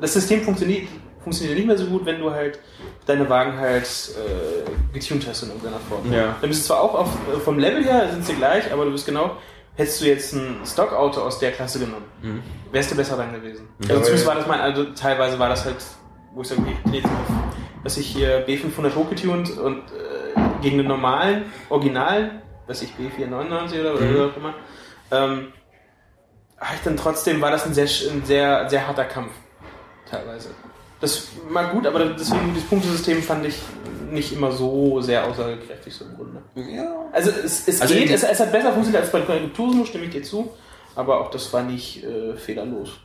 das 0.00 0.12
System 0.14 0.42
funktioniert, 0.42 0.88
funktioniert 1.22 1.56
nicht 1.56 1.66
mehr 1.66 1.78
so 1.78 1.86
gut, 1.86 2.04
wenn 2.04 2.20
du 2.20 2.30
halt 2.30 2.58
deine 3.06 3.28
Wagen 3.28 3.56
halt 3.58 3.86
äh, 3.86 4.92
getuned 4.98 5.26
hast 5.26 5.42
in 5.44 5.48
irgendeiner 5.50 5.78
Form. 5.88 6.12
Ja. 6.12 6.36
Dann 6.40 6.50
bist 6.50 6.62
du 6.62 6.66
zwar 6.68 6.80
auch 6.82 6.94
auf, 6.94 7.08
äh, 7.34 7.38
vom 7.40 7.58
Level 7.58 7.82
her 7.84 8.08
sind 8.12 8.24
sie 8.26 8.34
gleich, 8.34 8.70
aber 8.72 8.84
du 8.84 8.92
bist 8.92 9.06
genau, 9.06 9.36
hättest 9.74 10.00
du 10.02 10.06
jetzt 10.06 10.34
ein 10.34 10.56
Stockauto 10.66 11.22
aus 11.22 11.38
der 11.38 11.52
Klasse 11.52 11.78
genommen, 11.78 12.04
wärst 12.72 12.90
du 12.90 12.96
besser 12.96 13.16
dran 13.16 13.32
gewesen. 13.32 13.68
Also 13.82 13.94
aber- 13.94 14.02
zumindest 14.02 14.26
war 14.26 14.34
das 14.34 14.46
mein, 14.46 14.60
also 14.60 14.84
teilweise 14.92 15.38
war 15.38 15.48
das 15.48 15.64
halt, 15.64 15.76
wo 16.34 16.42
ich 16.42 16.48
sage, 16.48 16.60
okay, 16.62 16.76
ich 16.86 16.92
jetzt 16.94 17.06
auf, 17.06 17.34
dass 17.84 17.96
ich 17.96 18.06
hier 18.06 18.46
B500 18.46 18.94
hochgetunt 18.94 19.56
und 19.58 19.78
äh, 19.78 20.40
gegen 20.60 20.78
den 20.78 20.86
normalen, 20.88 21.46
originalen, 21.70 22.42
weiß 22.66 22.82
ich, 22.82 22.90
B499 22.90 23.80
oder, 23.80 23.94
oder 23.94 24.02
Mhm. 24.04 24.14
wie 24.14 24.20
auch 24.20 24.36
immer, 24.36 24.54
ähm, 25.10 25.46
dann 26.84 26.96
trotzdem 26.96 27.40
war 27.40 27.50
das 27.50 27.66
ein 27.66 27.74
sehr, 27.74 27.86
ein 28.10 28.24
sehr, 28.24 28.68
sehr 28.68 28.86
harter 28.86 29.04
Kampf. 29.04 29.32
Teilweise. 30.08 30.50
Das 31.00 31.28
war 31.50 31.72
gut, 31.72 31.86
aber 31.86 32.04
deswegen, 32.10 32.54
das 32.54 32.62
Punktesystem 32.64 33.22
fand 33.22 33.44
ich 33.46 33.56
nicht 34.10 34.32
immer 34.32 34.52
so 34.52 35.00
sehr 35.00 35.26
aussagekräftig 35.26 35.94
so 35.94 36.04
im 36.04 36.14
Grunde. 36.14 36.42
Ja. 36.54 37.06
Also 37.12 37.30
es, 37.30 37.66
es 37.66 37.80
Also 37.80 37.94
geht, 37.94 38.10
es, 38.10 38.22
es 38.22 38.38
hat 38.38 38.52
besser 38.52 38.72
funktioniert 38.72 39.02
als 39.02 39.10
bei 39.10 39.20
Turismo, 39.20 39.84
stimme 39.84 40.04
ich 40.04 40.10
dir 40.10 40.22
zu, 40.22 40.52
aber 40.94 41.20
auch 41.20 41.30
das 41.30 41.52
war 41.52 41.62
nicht 41.62 42.04
äh, 42.04 42.36
fehlerlos. 42.36 43.00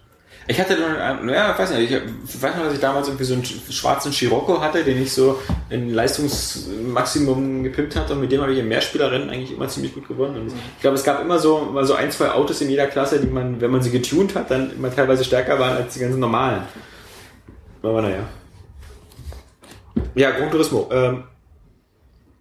Ich 0.50 0.58
hatte 0.60 0.78
dann, 0.78 1.24
ähm, 1.24 1.30
ja, 1.30 1.52
ich 1.52 1.60
weiß 1.60 1.72
nicht, 1.72 1.92
ich 1.92 2.42
weiß 2.42 2.56
noch, 2.56 2.64
dass 2.64 2.74
ich 2.74 2.80
damals 2.80 3.08
irgendwie 3.08 3.26
so 3.26 3.34
einen 3.34 3.44
sch- 3.44 3.70
schwarzen 3.70 4.14
Scirocco 4.14 4.62
hatte, 4.62 4.82
den 4.84 5.02
ich 5.02 5.12
so 5.12 5.40
in 5.70 5.90
Leistungsmaximum 5.94 7.64
gepimpt 7.64 7.98
hatte 7.98 8.14
und 8.14 8.22
mit 8.22 8.32
dem 8.32 8.42
habe 8.42 8.54
ich 8.54 8.60
in 8.60 8.68
Mehrspielerrennen 8.70 9.30
eigentlich 9.30 9.52
immer 9.52 9.68
ziemlich 9.68 9.94
gut 9.94 10.08
gewonnen. 10.08 10.38
Und 10.40 10.48
ich 10.48 10.82
glaube, 10.82 10.96
es 10.96 11.04
gab 11.04 11.22
immer 11.22 11.38
so, 11.38 11.60
mal 11.60 11.84
so 11.86 11.96
ein, 11.96 12.12
zwei 12.12 12.32
Autos 12.32 12.62
in 12.62 12.70
jeder 12.70 12.88
Klasse, 12.88 13.20
die 13.20 13.28
man, 13.28 13.60
wenn 13.60 13.72
man 13.72 13.82
sie 13.82 13.92
getuned 13.92 14.36
hat, 14.36 14.50
dann 14.50 14.72
immer 14.72 14.94
teilweise 14.96 15.26
stärker 15.26 15.60
waren 15.60 15.76
als 15.76 15.94
die 15.96 16.00
ganzen 16.00 16.22
normalen. 16.22 16.62
Aber 17.84 18.02
naja. 18.02 18.24
Ja, 20.16 20.32
Gran 20.32 20.50
Turismo. 20.50 20.88
Ähm, 20.92 21.24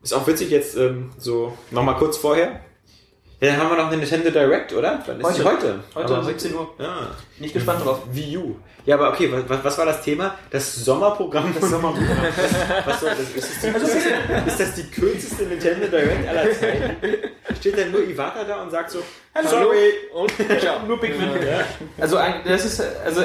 ist 0.03 0.13
auch 0.13 0.27
witzig 0.29 0.51
jetzt 0.51 0.77
ähm, 0.77 1.11
so 1.19 1.53
nochmal 1.73 1.97
kurz 1.97 2.17
vorher. 2.17 2.61
Ja, 3.39 3.49
dann 3.53 3.61
haben 3.61 3.71
wir 3.71 3.77
noch 3.77 3.89
eine 3.89 3.99
Nintendo 3.99 4.31
Direct, 4.31 4.73
oder? 4.73 5.03
Wann 5.07 5.21
ist 5.21 5.39
die 5.39 5.45
heute? 5.45 5.81
Heute 5.95 6.15
Aber 6.15 6.25
17 6.25 6.55
Uhr. 6.55 6.71
Ja. 6.79 7.09
Nicht 7.39 7.53
gespannt 7.53 7.85
drauf. 7.85 8.01
Wii 8.11 8.37
U. 8.39 8.57
Ja, 8.87 8.95
aber 8.95 9.11
okay, 9.11 9.31
was, 9.47 9.63
was 9.63 9.77
war 9.79 9.85
das 9.85 10.01
Thema? 10.01 10.37
Das 10.51 10.75
Sommerprogramm. 10.77 11.55
Das 11.61 11.69
Sommerprogramm. 11.69 12.17
was 12.87 13.01
soll 13.01 13.11
das? 13.11 13.21
Ist 13.35 13.63
das, 13.63 13.73
die, 13.73 14.49
ist 14.49 14.61
das 14.61 14.75
die 14.77 14.85
kürzeste 14.91 15.43
Nintendo 15.45 15.87
Direct 15.89 16.27
aller 16.29 16.51
Zeiten? 16.59 16.97
Steht 17.61 17.79
dann 17.79 17.91
nur 17.91 18.03
Iwata 18.09 18.45
da 18.45 18.63
und 18.63 18.71
sagt 18.71 18.91
so, 18.93 19.01
sorry. 19.45 19.91
Und 20.15 20.33
ciao. 20.61 20.79
Nur 20.87 20.99
Pikmin. 20.99 21.29
Also, 22.01 22.17
ein- 22.17 22.41
das 22.47 22.65
ist, 22.65 22.83
also, 23.05 23.21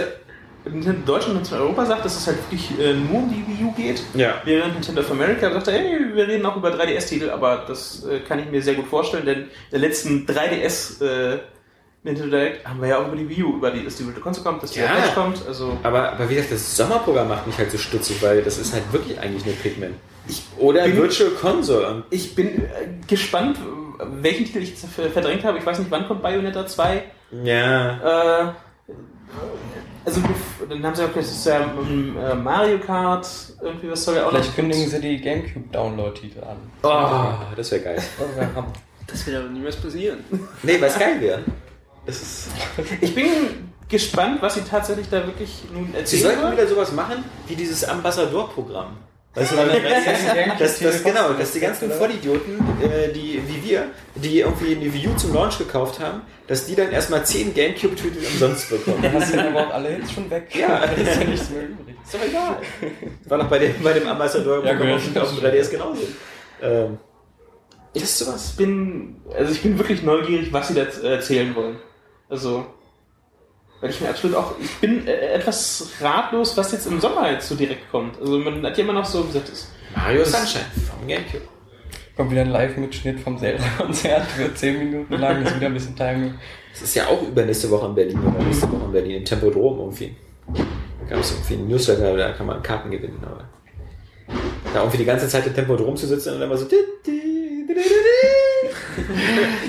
Nintendo 0.66 1.00
Deutschland 1.06 1.38
und 1.40 1.52
Europa 1.60 1.86
sagt, 1.86 2.06
dass 2.06 2.16
es 2.18 2.28
halt 2.28 2.38
wirklich 2.38 2.70
äh, 2.80 2.94
nur 2.94 3.24
um 3.24 3.30
die 3.30 3.46
Wii 3.48 3.66
U 3.66 3.72
geht. 3.72 4.02
Ja. 4.14 4.36
Während 4.46 4.74
Nintendo 4.76 5.02
of 5.02 5.12
America 5.12 5.52
sagt, 5.52 5.68
hey, 5.68 5.98
wir 6.14 6.28
reden 6.28 6.46
auch 6.46 6.56
über 6.56 6.70
3DS-Titel, 6.70 7.30
aber 7.32 7.66
das 7.68 8.06
äh, 8.06 8.20
kann 8.20 8.40
ich 8.40 8.50
mir 8.52 8.62
sehr 8.62 8.76
gut 8.76 8.86
vorstellen, 8.88 9.26
denn 9.26 9.40
in 9.44 9.50
der 9.72 9.80
letzten 9.80 10.26
3DS 10.28 11.04
äh, 11.04 11.40
Nintendo 12.04 12.30
Direct 12.38 12.66
haben 12.68 12.82
wir 12.82 12.90
ja 12.90 12.98
auch 13.00 13.08
über 13.08 13.16
die 13.16 13.28
Wii 13.30 13.44
U, 13.44 13.58
über 13.58 13.72
die, 13.72 13.84
dass 13.84 13.96
die 13.96 14.06
Virtual 14.06 14.24
Console 14.24 14.44
kommt, 14.44 14.64
dass 14.64 14.72
die 14.72 14.80
Ja. 14.80 14.88
Patch 14.88 15.14
kommt, 15.16 15.48
also 15.48 15.78
Aber, 15.84 16.14
aber 16.14 16.30
wie 16.30 16.36
gesagt, 16.36 16.52
das 16.52 16.76
Sommerprogramm 16.78 17.28
macht 17.30 17.46
mich 17.48 17.58
halt 17.58 17.72
so 17.72 17.78
stutzig, 17.78 18.22
weil 18.22 18.42
das 18.44 18.58
ist 18.58 18.74
halt 18.74 18.84
wirklich 18.92 19.20
eigentlich 19.20 19.46
nur 19.46 19.56
Pikmin. 19.56 19.96
Oder 20.58 20.84
bin- 20.84 20.98
Virtual 20.98 21.30
Console. 21.32 22.04
Ich 22.12 22.34
bin 22.36 22.64
äh, 22.66 22.68
gespannt, 23.08 23.58
welchen 24.00 24.46
Titel 24.46 24.60
ich 24.60 24.74
verdrängt 24.76 25.44
habe. 25.44 25.58
Ich 25.60 25.66
weiß 25.66 25.78
nicht, 25.80 25.90
wann 25.92 26.08
kommt 26.08 26.22
Bayonetta 26.22 26.66
2? 26.68 27.04
ja. 27.44 28.48
Äh, 28.48 28.52
also 30.06 30.22
dann 30.70 30.84
haben 30.86 30.96
sie 30.96 31.04
auch 31.04 31.08
gesagt, 31.14 31.18
das 31.28 31.32
ist 31.32 31.46
ja 31.46 32.36
Mario 32.36 32.80
Kart, 32.80 33.28
irgendwie 33.62 33.90
was 33.92 34.04
soll 34.04 34.16
ja 34.16 34.26
auch 34.26 34.30
Vielleicht 34.30 34.50
noch. 34.50 34.56
kündigen 34.56 34.90
sie 34.90 35.00
die 35.00 35.22
Gamecube-Download-Titel 35.22 36.40
an. 36.44 36.58
Oh, 36.84 37.54
das 37.56 37.72
wäre 37.72 37.82
geil. 37.82 37.96
Das 37.96 38.36
wäre 38.36 38.56
Hammer. 38.56 38.74
Das 39.08 39.26
wird 39.28 39.38
aber 39.38 39.50
niemals 39.50 39.76
passieren. 39.76 40.20
Nee, 40.64 40.80
weil 40.80 40.90
es 40.90 40.98
geil 41.00 41.20
wäre. 41.22 41.44
Ich 43.02 43.14
bin 43.14 43.26
gespannt, 43.90 44.42
was 44.42 44.56
sie 44.56 44.62
tatsächlich 44.62 45.10
da 45.10 45.26
wirklich 45.26 45.64
nun 45.74 45.88
Sie 45.92 45.98
erzählen 45.98 46.24
sollten 46.24 46.42
wollen. 46.44 46.54
wieder 46.54 46.68
sowas 46.68 46.92
machen 46.94 47.24
wie 47.48 47.56
dieses 47.56 47.84
Ambassador-Programm. 47.84 48.98
Weißt 49.34 49.54
du, 49.54 49.56
dann 49.56 49.70
das, 50.60 50.80
das, 50.80 51.04
genau, 51.06 51.32
dass 51.32 51.54
die 51.54 51.62
ganzen 51.62 51.90
Vollidioten, 51.90 52.60
äh, 52.82 53.14
die, 53.14 53.42
wie 53.48 53.70
wir, 53.70 53.86
die 54.16 54.42
irgendwie 54.42 54.76
eine 54.76 54.94
Wii 54.94 55.08
U 55.08 55.16
zum 55.16 55.34
Launch 55.34 55.58
gekauft 55.58 56.02
haben, 56.02 56.24
dass 56.48 56.66
die 56.66 56.76
dann 56.76 56.92
erstmal 56.92 57.26
10 57.26 57.54
Gamecube-Titel 57.54 58.18
umsonst 58.30 58.70
bekommen. 58.70 58.98
Dann 59.02 59.14
hast 59.14 59.32
du 59.32 59.38
dann 59.38 59.56
aber 59.56 59.68
auch 59.68 59.74
alle 59.74 59.90
Hits 59.90 60.12
schon 60.12 60.30
weg. 60.30 60.50
Ja. 60.54 60.80
Dann 60.86 60.98
ist 61.08 61.16
ja 61.18 61.24
nichts 61.24 61.50
mehr 61.50 61.64
übrig. 61.64 61.96
Ist 62.04 62.14
doch 62.14 62.20
egal. 62.28 62.58
War 63.30 63.38
doch 63.38 63.48
bei 63.48 63.60
dem, 63.60 63.74
bei 63.82 63.94
dem 63.94 64.06
Ambassador-Programm 64.06 64.90
Ja, 64.90 64.98
dem- 64.98 65.22
auf 65.22 65.34
dem 65.40 65.46
3DS 65.46 65.70
genauso. 65.72 66.02
Ähm, 66.62 66.98
das 67.94 68.04
ist 68.04 68.18
sowas. 68.18 68.50
Ich 68.52 68.58
bin, 68.58 69.22
also 69.34 69.54
ich 69.54 69.62
bin 69.62 69.78
wirklich 69.80 70.04
neugierig, 70.04 70.52
was 70.52 70.68
sie 70.68 70.74
da 70.74 70.82
erzählen 71.08 71.56
wollen. 71.56 71.78
Also, 72.28 72.66
weil 73.82 73.90
ich 73.90 74.00
mir 74.00 74.10
absolut 74.10 74.38
auch, 74.38 74.56
ich 74.60 74.76
bin 74.78 75.08
äh, 75.08 75.34
etwas 75.34 75.92
ratlos, 76.00 76.56
was 76.56 76.72
jetzt 76.72 76.86
im 76.86 77.00
Sommer 77.02 77.32
jetzt 77.32 77.50
so 77.50 77.56
direkt 77.56 77.90
kommt. 77.92 78.20
Also 78.20 78.38
man 78.38 78.64
hat 78.64 78.78
ja 78.78 78.84
immer 78.84 78.94
noch 78.94 79.06
so, 79.06 79.24
wie 79.24 79.28
gesagt, 79.28 79.50
das 79.50 79.72
Mario 79.96 80.24
Sunshine 80.24 80.66
vom 80.90 81.08
Gamecube. 81.08 81.48
Kommt 82.16 82.32
wieder 82.32 82.42
ein 82.42 82.52
Live-Mitschnitt 82.52 83.20
vom 83.20 83.38
Zelda-Konzert 83.38 84.26
für 84.36 84.54
10 84.54 84.78
Minuten 84.78 85.14
lang. 85.16 85.44
Ist 85.44 85.56
wieder 85.56 85.68
ein 85.68 85.74
bisschen 85.74 85.96
Timing. 85.96 86.36
Das 86.72 86.82
ist 86.84 86.96
ja 86.96 87.08
auch 87.08 87.22
übernächste 87.24 87.70
Woche 87.72 87.88
in 87.88 87.96
Berlin 87.96 88.20
oder 88.20 88.44
nächste 88.44 88.72
Woche 88.72 88.86
in 88.86 88.92
Berlin, 88.92 89.16
im 89.18 89.26
Tempodrom 89.26 89.80
irgendwie. 89.80 90.16
Da 90.54 91.16
gab 91.16 91.20
es 91.20 91.32
irgendwie 91.32 91.56
einen 91.56 91.68
Newsletter, 91.68 92.16
da 92.16 92.32
kann 92.34 92.46
man 92.46 92.62
Karten 92.62 92.92
gewinnen, 92.92 93.22
aber 93.26 93.50
da 94.74 94.80
irgendwie 94.80 95.00
die 95.00 95.06
ganze 95.06 95.28
Zeit 95.28 95.48
im 95.48 95.54
Tempodrom 95.54 95.98
zu 95.98 96.08
sitzen 96.08 96.34
und 96.34 96.40
dann 96.40 96.50
immer 96.50 96.58
so. 96.58 96.66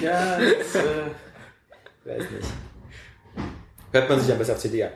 ja, 0.02 0.38
das, 0.38 0.74
äh, 0.76 1.10
Weiß 2.04 2.30
nicht. 2.30 2.48
Hört 3.92 4.08
man 4.08 4.18
sich 4.20 4.28
ja 4.28 4.34
besser 4.34 4.52
auf 4.54 4.58
CD 4.58 4.82
an. 4.84 4.90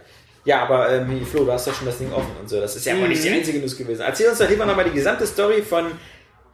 Ja, 0.44 0.62
aber 0.62 0.90
ähm, 0.92 1.26
Flo, 1.26 1.44
du 1.44 1.52
hast 1.52 1.66
doch 1.66 1.74
schon 1.74 1.86
das 1.86 1.98
Ding 1.98 2.12
offen 2.12 2.30
und 2.40 2.48
so. 2.48 2.60
Das 2.60 2.76
ist 2.76 2.86
ja 2.86 2.96
wohl 2.98 3.08
nicht 3.08 3.22
die 3.24 3.30
einzige 3.30 3.58
News 3.58 3.76
gewesen. 3.76 4.02
Erzähl 4.02 4.28
uns 4.28 4.38
doch 4.38 4.48
lieber 4.48 4.64
nochmal 4.64 4.84
die 4.84 4.92
gesamte 4.94 5.26
Story 5.26 5.60
von 5.62 5.86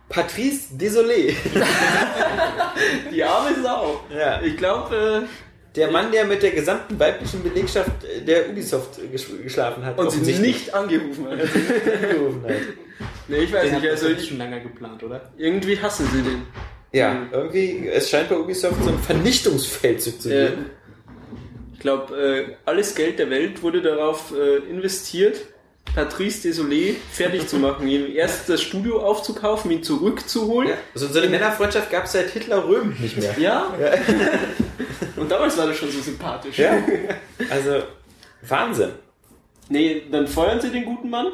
Patrice 0.08 0.74
Désolé. 0.78 1.34
Die 3.12 3.22
arme 3.22 3.54
Sau. 3.62 4.00
Ja. 4.14 4.40
Ich 4.42 4.56
glaube, 4.56 5.24
Der 5.74 5.90
Mann, 5.90 6.10
der 6.12 6.24
mit 6.26 6.42
der 6.42 6.50
gesamten 6.50 6.98
weiblichen 6.98 7.42
Belegschaft 7.42 7.90
der 8.26 8.50
Ubisoft 8.50 8.98
ges- 9.12 9.42
geschlafen 9.42 9.84
hat. 9.84 9.96
äh, 9.96 10.00
und 10.02 10.10
sie 10.10 10.32
nicht 10.38 10.72
angerufen 10.74 11.26
hat. 11.26 11.32
angerufen 11.40 12.44
hat. 12.44 12.52
Nee, 13.28 13.36
ich 13.38 13.52
weiß 13.52 13.64
den 13.70 13.80
nicht, 13.80 13.88
also 13.90 14.08
ich, 14.08 14.28
schon 14.28 14.38
lange 14.38 14.60
geplant, 14.60 15.02
oder? 15.02 15.32
irgendwie 15.38 15.78
hassen 15.78 16.06
sie 16.12 16.22
den. 16.22 16.42
Ja, 16.92 17.26
irgendwie, 17.32 17.88
es 17.88 18.10
scheint 18.10 18.28
bei 18.28 18.36
Ubisoft 18.36 18.82
so 18.84 18.90
ein 18.90 18.98
Vernichtungsfeldzug 18.98 20.20
zu 20.20 20.28
Äh, 20.30 20.48
geben. 20.50 20.66
Ich 21.82 21.84
glaube, 21.84 22.16
äh, 22.16 22.54
alles 22.64 22.94
Geld 22.94 23.18
der 23.18 23.28
Welt 23.28 23.60
wurde 23.64 23.82
darauf 23.82 24.32
äh, 24.32 24.58
investiert, 24.70 25.40
Patrice 25.96 26.48
Désolé 26.48 26.94
fertig 27.10 27.48
zu 27.48 27.56
machen, 27.56 27.88
ihm 27.88 28.06
erst 28.14 28.48
das 28.48 28.62
Studio 28.62 29.00
aufzukaufen, 29.00 29.68
ihn 29.72 29.82
zurückzuholen. 29.82 30.68
Ja, 30.68 30.76
so, 30.94 31.08
so 31.08 31.18
eine 31.18 31.28
Männerfreundschaft 31.28 31.90
gab 31.90 32.04
es 32.04 32.12
seit 32.12 32.30
Hitler-Röhm 32.30 32.94
nicht 33.00 33.18
mehr. 33.18 33.34
Ja. 33.36 33.74
Und 35.16 35.28
damals 35.28 35.58
war 35.58 35.66
das 35.66 35.76
schon 35.76 35.90
so 35.90 36.00
sympathisch. 36.00 36.56
Ja. 36.56 36.80
Also, 37.50 37.82
Wahnsinn. 38.42 38.90
Nee, 39.68 40.02
dann 40.08 40.28
feuern 40.28 40.60
sie 40.60 40.70
den 40.70 40.84
guten 40.84 41.10
Mann 41.10 41.32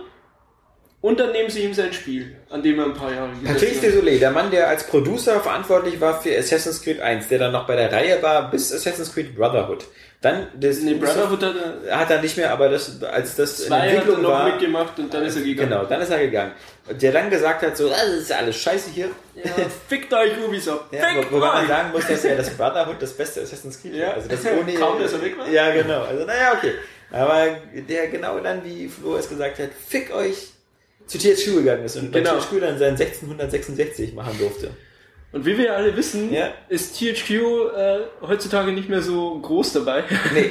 und 1.00 1.20
dann 1.20 1.30
nehmen 1.32 1.48
sie 1.48 1.62
ihm 1.62 1.74
sein 1.74 1.92
Spiel, 1.92 2.36
an 2.50 2.62
dem 2.62 2.78
er 2.78 2.86
ein 2.86 2.94
paar 2.94 3.12
Jahre 3.12 3.30
Patrice 3.44 3.66
gesessen 3.80 3.98
hat. 3.98 4.04
Désolé, 4.04 4.18
der 4.18 4.30
Mann, 4.32 4.50
der 4.50 4.68
als 4.68 4.84
Producer 4.84 5.40
verantwortlich 5.40 6.00
war 6.00 6.20
für 6.20 6.36
Assassin's 6.36 6.82
Creed 6.82 7.00
1, 7.00 7.28
der 7.28 7.38
dann 7.38 7.52
noch 7.52 7.66
bei 7.66 7.76
der 7.76 7.92
Reihe 7.92 8.20
war 8.22 8.50
bis 8.50 8.72
Assassin's 8.72 9.12
Creed 9.14 9.36
Brotherhood. 9.36 9.84
Dann, 10.20 10.48
das 10.58 10.80
Nee, 10.80 10.94
Brotherhood 10.94 11.40
hat 11.44 11.54
er 11.86 11.96
hat 12.00 12.10
er 12.10 12.20
nicht 12.20 12.36
mehr, 12.36 12.50
aber 12.52 12.68
das, 12.68 13.00
als 13.04 13.36
das 13.36 13.60
in 13.60 13.66
zwei 13.68 13.76
hat 13.78 13.84
er 13.84 13.90
Entwicklung 13.92 14.22
noch 14.22 14.30
war, 14.30 14.46
mitgemacht 14.48 14.98
und 14.98 15.14
dann 15.14 15.24
ist 15.24 15.36
er 15.36 15.42
gegangen. 15.42 15.70
genau, 15.70 15.84
dann 15.84 16.00
ist 16.00 16.10
er 16.10 16.18
gegangen. 16.18 16.52
Und 16.90 17.00
der 17.00 17.12
dann 17.12 17.30
gesagt 17.30 17.62
hat, 17.62 17.76
so, 17.76 17.86
ah, 17.88 17.94
das 18.04 18.22
ist 18.22 18.30
ja 18.30 18.38
alles 18.38 18.56
scheiße 18.60 18.90
hier. 18.90 19.10
Ja, 19.36 19.52
fickt 19.88 20.12
euch 20.12 20.32
Ubisoft. 20.44 20.92
Ja, 20.92 21.06
Fickt 21.06 21.30
wo, 21.30 21.36
wobei 21.36 21.46
man 21.52 21.68
sagen 21.68 21.92
muss, 21.92 22.08
dass 22.08 22.24
ja 22.24 22.34
das 22.34 22.50
Brotherhood 22.56 22.96
das 23.00 23.12
beste 23.12 23.42
Assassin's 23.42 23.80
Creed 23.80 23.94
Ja. 23.94 24.08
war. 24.08 24.14
Also 24.14 24.28
das 24.28 24.40
ohne, 24.44 24.74
Kaum, 24.80 24.98
dass 25.00 25.12
er 25.12 25.22
weg 25.22 25.38
war. 25.38 25.48
Ja, 25.48 25.70
genau. 25.72 26.02
Also 26.02 26.24
naja, 26.24 26.54
okay. 26.56 26.72
Aber 27.12 27.46
der 27.88 28.08
genau 28.08 28.40
dann, 28.40 28.64
wie 28.64 28.88
Flo 28.88 29.16
es 29.16 29.28
gesagt 29.28 29.60
hat, 29.60 29.68
fick 29.88 30.12
euch, 30.12 30.48
zu 31.08 31.18
THQ 31.18 31.56
gegangen 31.56 31.84
ist 31.84 31.96
und 31.96 32.12
Genau. 32.12 32.34
bei 32.34 32.40
THQ 32.40 32.60
dann 32.60 32.78
sein 32.78 32.96
1666 32.96 34.14
machen 34.14 34.38
durfte. 34.38 34.70
Und 35.32 35.44
wie 35.44 35.58
wir 35.58 35.64
ja 35.66 35.72
alle 35.74 35.94
wissen, 35.96 36.32
Ja. 36.32 36.52
ist 36.68 36.96
THQ 36.98 37.30
äh, 37.30 37.98
heutzutage 38.22 38.72
nicht 38.72 38.88
mehr 38.88 39.02
so 39.02 39.38
groß 39.40 39.72
dabei. 39.72 40.04
Nee. 40.34 40.50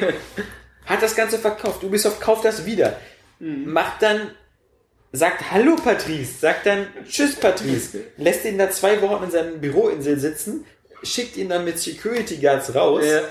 Hat 0.85 1.01
das 1.01 1.15
Ganze 1.15 1.37
verkauft. 1.39 1.83
Ubisoft 1.83 2.21
kauft 2.21 2.45
das 2.45 2.65
wieder. 2.65 2.97
Macht 3.39 4.01
dann, 4.01 4.31
sagt 5.11 5.51
Hallo 5.51 5.75
Patrice, 5.75 6.39
sagt 6.39 6.65
dann 6.65 6.87
Tschüss 7.07 7.35
Patrice, 7.35 7.99
lässt 8.17 8.45
ihn 8.45 8.57
da 8.57 8.69
zwei 8.71 9.01
Wochen 9.01 9.25
in 9.25 9.31
seinem 9.31 9.59
Büroinsel 9.61 10.17
sitzen, 10.19 10.65
schickt 11.03 11.37
ihn 11.37 11.49
dann 11.49 11.63
mit 11.63 11.79
Security 11.79 12.37
Guards 12.37 12.73
raus, 12.73 13.03
Ja. 13.05 13.21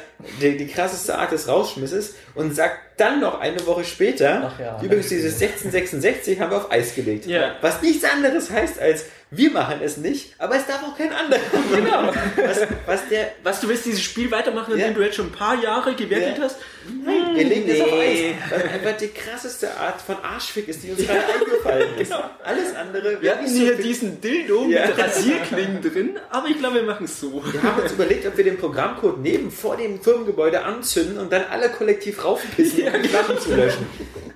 die, 0.41 0.57
die 0.57 0.67
krasseste 0.67 1.17
Art 1.19 1.33
des 1.33 1.49
Rausschmisses, 1.49 2.15
und 2.35 2.55
sagt 2.55 2.79
dann 2.97 3.21
noch 3.21 3.41
eine 3.41 3.67
Woche 3.67 3.85
später, 3.85 4.53
ja. 4.59 4.81
übrigens 4.83 5.09
dieses 5.09 5.35
1666 5.41 6.41
haben 6.41 6.51
wir 6.51 6.59
auf 6.59 6.71
Eis 6.71 6.95
gelegt. 6.95 7.27
Ja. 7.27 7.57
Was 7.61 7.83
nichts 7.83 8.05
anderes 8.05 8.51
heißt 8.51 8.79
als, 8.79 9.05
wir 9.37 9.51
machen 9.51 9.81
es 9.83 9.97
nicht, 9.97 10.35
aber 10.39 10.57
es 10.57 10.67
darf 10.67 10.83
auch 10.83 10.97
kein 10.97 11.13
anderer. 11.13 11.41
Genau. 11.77 12.13
Was, 12.47 12.61
was 12.87 13.09
der 13.11 13.33
Was, 13.43 13.61
du 13.61 13.69
willst 13.69 13.85
dieses 13.87 14.03
Spiel 14.03 14.31
weitermachen, 14.31 14.73
in 14.75 14.81
Ja. 14.81 14.87
dem 14.89 14.95
du 14.95 15.03
jetzt 15.03 15.17
schon 15.17 15.27
ein 15.27 15.33
paar 15.33 15.61
Jahre 15.63 15.95
gewerkelt 15.95 16.39
Ja. 16.39 16.45
hast? 16.45 16.57
Nein, 17.05 17.35
wir 17.35 17.45
legen 17.45 17.69
das 17.69 17.81
auf 17.81 17.93
Eis. 17.93 18.19
nee. 18.19 18.35
Was 18.49 18.63
einfach 18.65 18.97
die 18.97 19.09
krasseste 19.09 19.77
Art 19.77 20.01
von 20.01 20.17
Arschfick 20.23 20.69
ist, 20.69 20.83
die 20.85 20.91
uns 20.91 21.01
gerade 21.05 21.21
eingefallen 21.41 21.99
ist. 21.99 22.13
Alles 22.45 22.75
andere. 22.77 23.21
Wir 23.21 23.33
hatten 23.33 23.47
so 23.49 23.59
hier 23.59 23.75
viel- 23.75 23.85
diesen 23.85 24.21
Dildo 24.21 24.67
Ja. 24.69 24.87
mit 24.87 24.99
Rasierklingen 25.03 25.83
drin, 25.83 26.17
aber 26.31 26.49
ich 26.49 26.59
glaube, 26.59 26.77
wir 26.77 26.83
machen 26.85 27.05
es 27.07 27.19
so. 27.21 27.43
Wir 27.53 27.63
haben 27.63 27.83
uns 27.83 27.93
überlegt, 27.93 28.27
ob 28.27 28.37
wir 28.37 28.45
den 28.45 28.57
Programmcode 28.59 29.19
neben 29.21 29.51
vor 29.51 29.77
dem 29.77 30.01
Firmengebäude 30.01 30.63
anzünden 30.63 31.19
und 31.19 31.33
dann 31.33 31.45
alle 31.51 31.69
kollektiv 31.71 32.25
raufpissen, 32.25 32.85
um 32.95 33.03
die 33.03 33.09
Flaschen 33.09 33.39
zu 33.41 33.55
löschen. 33.55 33.87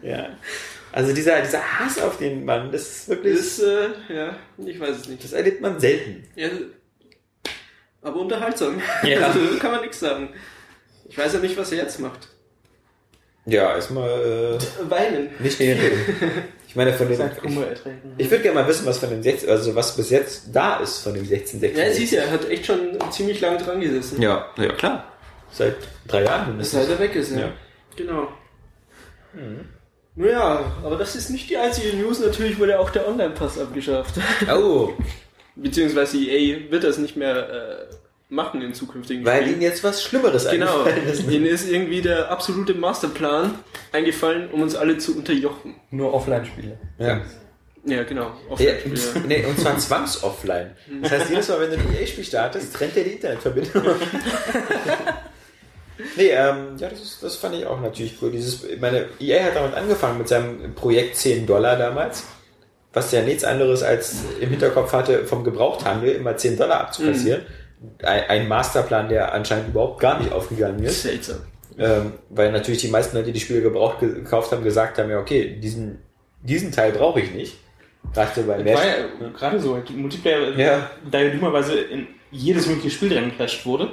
Ja. 0.02 0.30
Also 0.92 1.14
dieser, 1.14 1.40
dieser 1.42 1.62
Hass 1.78 2.00
auf 2.00 2.18
den 2.18 2.44
Mann, 2.44 2.72
das 2.72 2.82
ist 2.82 3.08
wirklich, 3.08 3.36
Das 3.36 3.58
äh, 3.60 3.88
ja, 4.08 4.36
ich 4.64 4.80
weiß 4.80 4.96
es 4.96 5.08
nicht. 5.08 5.22
das 5.22 5.32
erlebt 5.32 5.60
man 5.60 5.78
selten. 5.78 6.24
Ja, 6.36 6.48
aber 8.02 8.16
unterhaltsam. 8.20 8.80
Ja. 9.02 9.20
Also, 9.26 9.40
kann 9.58 9.72
man 9.72 9.82
nichts 9.82 10.00
sagen. 10.00 10.30
Ich 11.08 11.16
weiß 11.18 11.34
ja 11.34 11.38
nicht, 11.40 11.56
was 11.56 11.72
er 11.72 11.78
jetzt 11.78 12.00
macht. 12.00 12.28
Ja, 13.46 13.74
erstmal 13.74 14.58
Weinen. 14.88 15.26
äh, 15.38 15.42
nicht 15.42 15.56
viel. 15.56 15.76
Ich 16.68 16.76
meine, 16.76 16.92
von 16.92 17.08
dem. 17.08 17.14
Ich, 17.14 17.56
ertränken. 17.58 18.14
ich 18.16 18.30
würde 18.30 18.42
gerne 18.44 18.60
mal 18.60 18.68
wissen, 18.68 18.86
was 18.86 18.98
von 18.98 19.10
dem 19.10 19.22
16, 19.22 19.48
also 19.50 19.74
was 19.74 19.96
bis 19.96 20.10
jetzt 20.10 20.44
da 20.52 20.76
ist 20.76 20.98
von 20.98 21.14
dem 21.14 21.24
16 21.24 21.60
Ja, 21.74 21.90
siehst 21.90 22.12
du, 22.12 22.16
er 22.18 22.30
hat 22.30 22.48
echt 22.48 22.66
schon 22.66 22.96
ziemlich 23.10 23.40
lange 23.40 23.58
dran 23.58 23.80
gesessen. 23.80 24.22
Ja, 24.22 24.48
ja 24.56 24.72
klar. 24.74 25.12
Seit 25.50 25.74
drei 26.06 26.22
Jahren 26.22 26.50
mindestens. 26.50 26.86
Seit 26.86 26.90
er 26.90 26.98
weg 27.00 27.14
ist, 27.16 27.32
ja. 27.32 27.40
Ja. 27.40 27.52
Genau. 27.96 28.28
Naja, 30.20 30.64
aber 30.84 30.96
das 30.96 31.16
ist 31.16 31.30
nicht 31.30 31.48
die 31.50 31.56
einzige 31.56 31.96
News. 31.96 32.20
Natürlich 32.20 32.58
wurde 32.58 32.78
auch 32.78 32.90
der 32.90 33.08
Online-Pass 33.08 33.58
abgeschafft. 33.58 34.14
Oh, 34.52 34.90
Beziehungsweise 35.56 36.16
EA 36.18 36.70
wird 36.70 36.84
das 36.84 36.98
nicht 36.98 37.16
mehr 37.16 37.36
äh, 37.50 37.94
machen 38.28 38.62
in 38.62 38.72
zukünftigen 38.72 39.24
weil 39.24 39.38
Spielen. 39.42 39.54
ihnen 39.54 39.62
jetzt 39.62 39.82
was 39.82 40.02
Schlimmeres 40.02 40.48
Genau, 40.48 40.82
eingefallen 40.84 41.06
ist. 41.08 41.28
ihnen 41.30 41.46
ist 41.46 41.68
irgendwie 41.68 42.00
der 42.02 42.30
absolute 42.30 42.74
Masterplan 42.74 43.54
eingefallen, 43.92 44.48
um 44.50 44.62
uns 44.62 44.74
alle 44.76 44.98
zu 44.98 45.16
unterjochen. 45.16 45.74
Nur 45.90 46.12
Offline-Spiele. 46.14 46.78
Ja. 46.98 47.20
Ja, 47.84 48.02
genau. 48.04 48.32
Ja, 48.58 48.72
nee, 49.26 49.42
und 49.46 49.58
zwar 49.58 49.78
zwangsoffline. 49.78 50.76
Das 51.02 51.12
heißt, 51.12 51.30
jedes 51.30 51.48
Mal, 51.48 51.60
wenn 51.62 51.70
du 51.70 51.76
ein 51.78 51.94
EA-Spiel 51.98 52.24
startest, 52.24 52.74
trennt 52.74 52.94
er 52.96 53.04
die 53.04 53.12
Internetverbindung. 53.12 53.82
nee, 56.16 56.28
ähm, 56.30 56.76
ja, 56.78 56.88
das, 56.88 57.00
ist, 57.00 57.22
das 57.22 57.36
fand 57.36 57.54
ich 57.56 57.66
auch 57.66 57.80
natürlich 57.80 58.14
cool. 58.22 58.30
Dieses, 58.30 58.64
meine, 58.80 59.06
EA 59.20 59.44
hat 59.44 59.56
damit 59.56 59.74
angefangen 59.74 60.18
mit 60.18 60.28
seinem 60.28 60.74
Projekt 60.74 61.16
10 61.16 61.46
Dollar 61.46 61.76
damals, 61.76 62.24
was 62.92 63.12
ja 63.12 63.22
nichts 63.22 63.44
anderes 63.44 63.82
als 63.82 64.16
im 64.40 64.50
Hinterkopf 64.50 64.92
hatte, 64.92 65.24
vom 65.26 65.44
Gebrauchthandel 65.44 66.14
immer 66.14 66.36
10 66.36 66.56
Dollar 66.56 66.80
abzukassieren. 66.80 67.42
Ein, 68.02 68.22
ein 68.28 68.48
Masterplan, 68.48 69.08
der 69.08 69.32
anscheinend 69.32 69.68
überhaupt 69.68 70.00
gar 70.00 70.18
nicht 70.20 70.32
aufgegangen 70.32 70.82
ist. 70.82 71.02
Seltsam. 71.02 71.38
Ähm, 71.78 72.12
weil 72.28 72.52
natürlich 72.52 72.80
die 72.82 72.88
meisten 72.88 73.16
Leute, 73.16 73.28
die 73.28 73.32
die 73.34 73.40
Spiele 73.40 73.62
gebraucht 73.62 74.00
ge- 74.00 74.12
gekauft 74.12 74.52
haben, 74.52 74.62
gesagt 74.64 74.98
haben, 74.98 75.08
ja, 75.10 75.18
okay, 75.18 75.58
diesen, 75.62 75.98
diesen 76.42 76.72
Teil 76.72 76.92
brauche 76.92 77.20
ich 77.20 77.32
nicht. 77.32 77.56
So 78.34 78.42
bei 78.42 78.58
mehr. 78.62 78.74
ja 78.76 79.28
gerade 79.36 79.60
so, 79.60 79.80
Multiplayer, 79.94 80.56
Ja. 80.58 80.90
da 81.10 81.20
ja 81.20 81.30
dummerweise 81.30 81.78
in 81.78 82.08
jedes 82.30 82.66
mögliche 82.66 82.90
Spiel 82.90 83.14
reingeklatscht 83.16 83.64
wurde. 83.66 83.90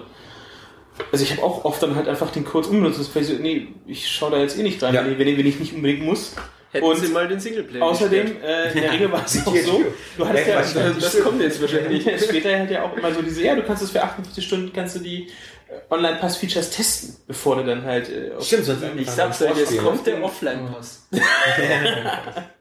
Also 1.11 1.23
ich 1.23 1.31
habe 1.31 1.43
auch 1.43 1.63
oft 1.65 1.81
dann 1.81 1.95
halt 1.95 2.07
einfach 2.07 2.31
den 2.31 2.45
Code 2.45 2.69
umbenutzt. 2.69 2.99
Das 2.99 3.27
so, 3.27 3.33
nee, 3.33 3.67
ich 3.85 4.09
schaue 4.09 4.31
da 4.31 4.39
jetzt 4.39 4.57
eh 4.57 4.63
nicht 4.63 4.81
rein, 4.81 4.93
Ja. 4.93 5.05
wenn, 5.05 5.13
ich, 5.27 5.37
wenn, 5.37 5.45
ich, 5.45 5.59
nicht 5.59 5.73
unbedingt 5.73 6.03
muss. 6.03 6.33
Hätten 6.71 6.85
Und 6.85 6.97
sie 6.97 7.07
mal 7.07 7.27
den 7.27 7.39
Singleplayer 7.39 7.81
Außerdem, 7.83 8.41
äh, 8.43 8.71
in 8.73 8.81
der 8.81 8.91
Regel 8.91 9.11
war 9.11 9.23
es 9.25 9.45
auch 9.47 9.55
so, 9.55 9.83
du 10.17 10.27
hast 10.27 10.35
ja, 10.47 10.61
Ja, 10.61 10.89
Das, 10.89 10.99
das 10.99 11.23
kommt 11.23 11.41
jetzt 11.41 11.61
wahrscheinlich. 11.61 12.03
später 12.23 12.57
halt 12.57 12.69
ja 12.71 12.83
auch 12.83 12.95
immer 12.97 13.13
so 13.13 13.21
diese, 13.21 13.43
ja, 13.43 13.55
du 13.55 13.63
kannst 13.63 13.83
es 13.83 13.91
für 13.91 14.03
58 14.03 14.45
Stunden, 14.45 14.73
kannst 14.73 14.95
du 14.97 14.99
die 14.99 15.27
äh, 15.69 15.93
Online-Pass-Features 15.93 16.71
testen, 16.71 17.15
bevor 17.25 17.55
du 17.55 17.63
dann 17.63 17.83
halt 17.83 18.09
äh, 18.09 18.33
auf- 18.35 18.45
Stimmt, 18.45 18.65
sonst 18.65 18.83
Ich 18.97 19.09
sag's 19.09 19.41
euch, 19.41 19.57
jetzt 19.57 19.77
kommt 19.77 20.05
der 20.05 20.21
Offline-Pass. 20.21 21.07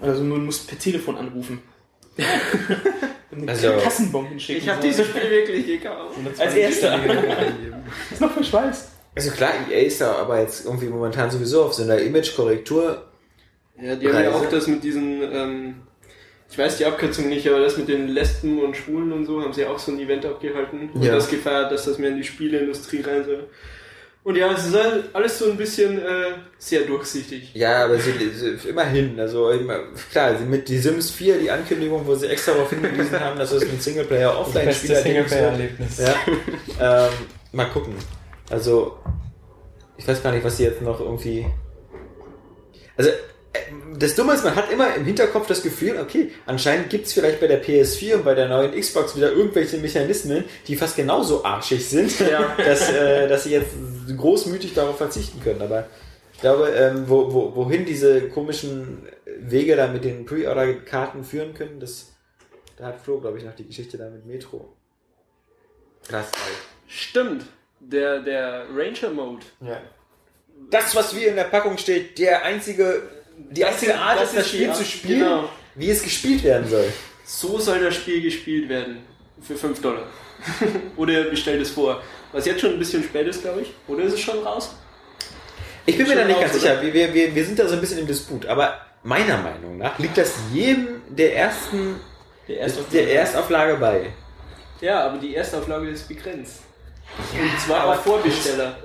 Also 0.00 0.22
du 0.22 0.28
musst 0.36 0.66
per 0.66 0.78
Telefon 0.78 1.16
anrufen. 1.16 1.62
Also- 3.46 3.72
Kassenbon 3.82 4.26
hinschicken. 4.26 4.62
Ich 4.62 4.68
habe 4.68 4.82
dieses 4.82 5.06
Spiel 5.06 5.30
wirklich 5.30 5.66
gekauft. 5.66 6.16
als 6.38 6.54
erster. 6.54 6.98
ist 8.10 8.20
noch 8.20 8.32
verschweißt. 8.32 8.88
Also 9.14 9.30
klar, 9.30 9.52
EA 9.70 9.86
ist 9.86 10.00
da 10.00 10.12
aber 10.16 10.40
jetzt 10.40 10.64
irgendwie 10.66 10.86
momentan 10.86 11.30
sowieso 11.30 11.64
auf 11.64 11.74
so 11.74 11.82
einer 11.84 11.98
Image-Korrektur. 11.98 13.06
Ja, 13.80 13.96
die 13.96 14.08
haben 14.08 14.22
ja 14.24 14.32
auch 14.32 14.46
das 14.46 14.66
mit 14.66 14.82
diesen, 14.84 15.22
ähm, 15.32 15.74
ich 16.50 16.58
weiß 16.58 16.78
die 16.78 16.84
Abkürzung 16.84 17.28
nicht, 17.28 17.46
aber 17.48 17.60
das 17.60 17.76
mit 17.76 17.88
den 17.88 18.08
Lesben 18.08 18.60
und 18.62 18.76
Schwulen 18.76 19.12
und 19.12 19.24
so 19.26 19.40
haben 19.42 19.52
sie 19.52 19.64
auch 19.64 19.78
so 19.78 19.92
ein 19.92 20.00
Event 20.00 20.26
abgehalten 20.26 20.90
und 20.92 21.02
Ja. 21.02 21.14
das 21.14 21.30
gefeiert, 21.30 21.72
dass 21.72 21.84
das 21.86 21.98
mehr 21.98 22.10
in 22.10 22.16
die 22.16 22.24
Spieleindustrie 22.24 23.00
rein 23.00 23.24
soll. 23.24 23.48
Und 24.22 24.36
ja, 24.36 24.52
es 24.52 24.66
ist 24.66 24.74
halt 24.74 25.14
alles 25.14 25.38
so 25.38 25.50
ein 25.50 25.56
bisschen 25.56 25.98
äh, 25.98 26.32
sehr 26.58 26.82
durchsichtig. 26.82 27.54
Ja, 27.54 27.84
aber 27.86 27.98
sie, 27.98 28.12
sie 28.34 28.68
immerhin, 28.68 29.18
also 29.18 29.50
immer, 29.50 29.78
klar, 30.12 30.36
sie 30.36 30.44
mit 30.44 30.68
die 30.68 30.78
Sims 30.78 31.10
4, 31.10 31.38
die 31.38 31.50
Ankündigung, 31.50 32.06
wo 32.06 32.14
sie 32.14 32.28
extra 32.28 32.52
darauf 32.52 32.68
hingewiesen 32.68 33.18
haben, 33.18 33.38
dass 33.38 33.50
es 33.52 33.62
ein 33.62 33.80
Singleplayer-Offline-Spieler 33.80 34.98
ist. 34.98 35.02
Singleplayer-Erlebnis. 35.04 35.98
Ja, 35.98 37.06
ähm, 37.06 37.12
mal 37.52 37.64
gucken. 37.70 37.94
Also, 38.50 38.98
ich 39.96 40.06
weiß 40.06 40.22
gar 40.22 40.32
nicht, 40.32 40.44
was 40.44 40.58
sie 40.58 40.64
jetzt 40.64 40.82
noch 40.82 41.00
irgendwie. 41.00 41.46
Also, 42.98 43.10
das 43.96 44.14
Dumme 44.14 44.34
ist, 44.34 44.44
man 44.44 44.54
hat 44.54 44.70
immer 44.70 44.94
im 44.94 45.04
Hinterkopf 45.04 45.48
das 45.48 45.62
Gefühl, 45.62 45.98
okay, 46.00 46.30
anscheinend 46.46 46.88
gibt's 46.88 47.12
vielleicht 47.12 47.40
bei 47.40 47.48
der 47.48 47.62
PS4 47.62 48.16
und 48.16 48.24
bei 48.24 48.34
der 48.34 48.48
neuen 48.48 48.78
Xbox 48.78 49.16
wieder 49.16 49.32
irgendwelche 49.32 49.78
Mechanismen, 49.78 50.44
die 50.68 50.76
fast 50.76 50.96
genauso 50.96 51.44
arschig 51.44 51.88
sind, 51.88 52.18
Ja. 52.20 52.54
dass, 52.64 52.90
äh, 52.90 53.28
dass 53.28 53.44
sie 53.44 53.50
jetzt 53.52 53.70
großmütig 54.16 54.74
darauf 54.74 54.98
verzichten 54.98 55.40
können. 55.42 55.62
Aber 55.62 55.88
ich 56.32 56.40
glaube, 56.40 56.68
ähm, 56.70 57.08
wo, 57.08 57.32
wo, 57.32 57.56
wohin 57.56 57.84
diese 57.84 58.28
komischen 58.28 59.06
Wege 59.40 59.76
da 59.76 59.88
mit 59.88 60.04
den 60.04 60.24
Pre-Order-Karten 60.24 61.24
führen 61.24 61.52
können, 61.52 61.80
das, 61.80 62.12
da 62.76 62.86
hat 62.86 63.00
Flo, 63.00 63.20
glaube 63.20 63.38
ich, 63.38 63.44
noch 63.44 63.54
die 63.54 63.66
Geschichte 63.66 63.98
da 63.98 64.08
mit 64.08 64.26
Metro. 64.26 64.72
Krass. 66.08 66.30
Stimmt. 66.86 67.44
Der, 67.80 68.20
der 68.20 68.66
Ranger-Mode. 68.74 69.44
Ja. 69.60 69.80
Das, 70.70 70.94
was 70.94 71.16
wie 71.16 71.24
in 71.24 71.36
der 71.36 71.44
Packung 71.44 71.78
steht, 71.78 72.18
der 72.18 72.44
einzige, 72.44 73.02
die 73.50 73.64
einzige 73.64 73.96
Art 73.96 74.20
das 74.20 74.30
ist, 74.30 74.38
das 74.38 74.48
Spiel 74.48 74.68
Art, 74.68 74.76
zu 74.76 74.84
spielen, 74.84 75.20
genau. 75.20 75.48
wie 75.74 75.90
es 75.90 76.02
gespielt 76.02 76.42
werden 76.44 76.68
soll. 76.68 76.92
So 77.24 77.58
soll 77.58 77.80
das 77.80 77.94
Spiel 77.94 78.22
gespielt 78.22 78.68
werden. 78.68 78.98
Für 79.40 79.56
5 79.56 79.80
Dollar. 79.80 80.02
Oder 80.96 81.24
bestellt 81.24 81.62
es 81.62 81.70
vor. 81.70 82.02
Was 82.32 82.46
jetzt 82.46 82.60
schon 82.60 82.72
ein 82.72 82.78
bisschen 82.78 83.02
spät 83.02 83.26
ist, 83.26 83.42
glaube 83.42 83.62
ich. 83.62 83.72
Oder 83.88 84.04
ist 84.04 84.14
es 84.14 84.20
schon 84.20 84.38
raus? 84.42 84.74
Ich 85.86 85.96
bin 85.96 86.06
mir 86.06 86.14
da 86.14 86.24
nicht 86.24 86.40
ganz 86.40 86.54
raus, 86.54 86.60
sicher. 86.60 86.82
Wir, 86.82 87.14
wir, 87.14 87.34
wir, 87.34 87.44
sind 87.44 87.58
da 87.58 87.66
so 87.66 87.74
ein 87.74 87.80
bisschen 87.80 87.98
im 87.98 88.06
Disput. 88.06 88.46
Aber 88.46 88.80
meiner 89.02 89.38
Meinung 89.38 89.78
nach 89.78 89.98
liegt 89.98 90.18
das 90.18 90.34
jedem 90.52 91.02
der 91.08 91.36
ersten, 91.36 91.96
Der 92.46 92.58
erste 92.58 92.82
der 92.92 93.12
Erstauflage 93.12 93.76
bei. 93.76 94.12
Ja, 94.80 95.06
aber 95.06 95.18
die 95.18 95.34
Erstauflage 95.34 95.88
ist 95.88 96.08
begrenzt. 96.08 96.62
Und 97.18 97.60
zwar 97.60 97.86
auf 97.88 98.02
Vorbesteller. 98.04 98.76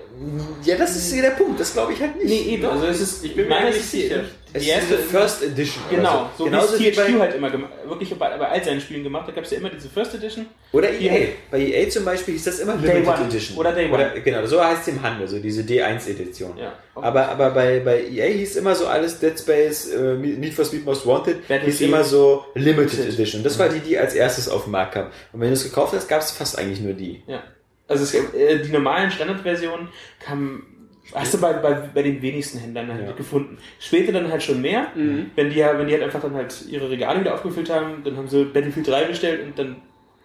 Ja, 0.63 0.77
das 0.77 0.95
ist 0.95 1.11
hier 1.11 1.23
der 1.23 1.31
Punkt. 1.31 1.59
Das 1.59 1.73
glaube 1.73 1.91
ich 1.91 1.99
halt 1.99 2.15
nicht. 2.15 2.27
Nee, 2.29 2.53
eben. 2.55 2.65
Also 2.65 2.85
es 2.85 3.01
ist, 3.01 3.25
Ich 3.25 3.35
bin 3.35 3.49
mir 3.49 3.65
nicht 3.65 3.75
ist 3.79 3.91
die- 3.91 4.01
sicher. 4.03 4.21
es 4.53 4.63
Die 4.63 4.69
ist 4.69 4.75
erste 4.75 4.97
First 4.97 5.43
Edition. 5.43 5.83
Genau, 5.89 6.29
so, 6.37 6.45
Genauso 6.45 6.79
wie 6.79 6.87
es 6.87 6.95
THQ 6.95 7.19
halt 7.19 7.35
immer 7.35 7.49
gemacht 7.49 7.71
wirklich 7.85 8.09
bei, 8.17 8.37
bei 8.37 8.47
all 8.47 8.63
seinen 8.63 8.79
Spielen 8.79 9.03
gemacht 9.03 9.27
hat, 9.27 9.35
gab 9.35 9.43
es 9.43 9.51
ja 9.51 9.57
immer 9.57 9.69
diese 9.69 9.89
First 9.89 10.15
Edition. 10.15 10.45
Oder 10.71 10.87
Hier. 10.87 11.11
EA. 11.11 11.27
Bei 11.51 11.59
EA 11.59 11.89
zum 11.89 12.05
Beispiel 12.05 12.33
hieß 12.35 12.45
das 12.45 12.59
immer 12.59 12.77
Day 12.77 12.93
Limited 12.93 13.07
One. 13.13 13.25
Edition. 13.27 13.57
Oder 13.57 13.71
Day 13.73 13.85
One. 13.87 13.93
Oder, 13.95 14.09
genau, 14.21 14.45
so 14.45 14.63
heißt 14.63 14.83
es 14.83 14.87
im 14.87 15.01
Handel, 15.03 15.27
so 15.27 15.37
diese 15.39 15.63
D1-Edition. 15.63 16.57
Ja. 16.57 16.71
Aber, 16.95 17.27
aber 17.27 17.49
bei, 17.49 17.81
bei 17.81 18.01
EA 18.05 18.27
hieß 18.27 18.55
immer 18.55 18.73
so 18.73 18.87
alles 18.87 19.19
Dead 19.19 19.37
Space, 19.37 19.89
äh, 19.89 20.13
Need 20.15 20.53
for 20.53 20.63
Speed 20.63 20.85
Most 20.85 21.05
Wanted, 21.05 21.39
hieß 21.39 21.47
Battlefield. 21.49 21.89
immer 21.89 22.05
so 22.05 22.45
Limited 22.55 23.01
Edition. 23.09 23.43
Das 23.43 23.59
war 23.59 23.67
die, 23.67 23.79
die 23.81 23.97
als 23.97 24.13
erstes 24.13 24.47
auf 24.47 24.63
den 24.63 24.71
Markt 24.71 24.93
kam. 24.93 25.07
Und 25.33 25.41
wenn 25.41 25.49
du 25.49 25.55
es 25.55 25.63
gekauft 25.65 25.91
hast, 25.93 26.07
gab 26.07 26.21
es 26.21 26.31
fast 26.31 26.57
eigentlich 26.57 26.79
nur 26.79 26.93
die. 26.93 27.21
Ja. 27.27 27.43
Also 27.87 28.03
es, 28.03 28.11
gab, 28.13 28.33
äh, 28.33 28.59
die 28.59 28.71
normalen 28.71 29.11
Standardversionen 29.11 29.89
kamen, 30.19 30.89
hast 31.13 31.33
du 31.35 31.37
bei, 31.39 31.53
bei, 31.53 31.73
bei 31.93 32.01
den 32.01 32.21
wenigsten 32.21 32.57
Händlern 32.57 32.91
halt 32.91 33.05
Ja. 33.07 33.11
gefunden. 33.13 33.57
Später 33.79 34.11
dann 34.11 34.31
halt 34.31 34.41
schon 34.41 34.61
mehr. 34.61 34.87
Mhm. 34.95 35.31
Wenn 35.35 35.49
die, 35.51 35.57
wenn 35.57 35.85
die 35.87 35.93
halt 35.93 36.03
einfach 36.03 36.21
dann 36.21 36.33
halt 36.33 36.65
ihre 36.67 36.89
Regale 36.89 37.19
wieder 37.19 37.35
aufgefüllt 37.35 37.69
haben, 37.69 38.03
dann 38.03 38.17
haben 38.17 38.27
sie 38.27 38.43
Battlefield 38.45 38.87
3 38.87 39.03
bestellt 39.05 39.43
und 39.45 39.57
dann 39.59 39.81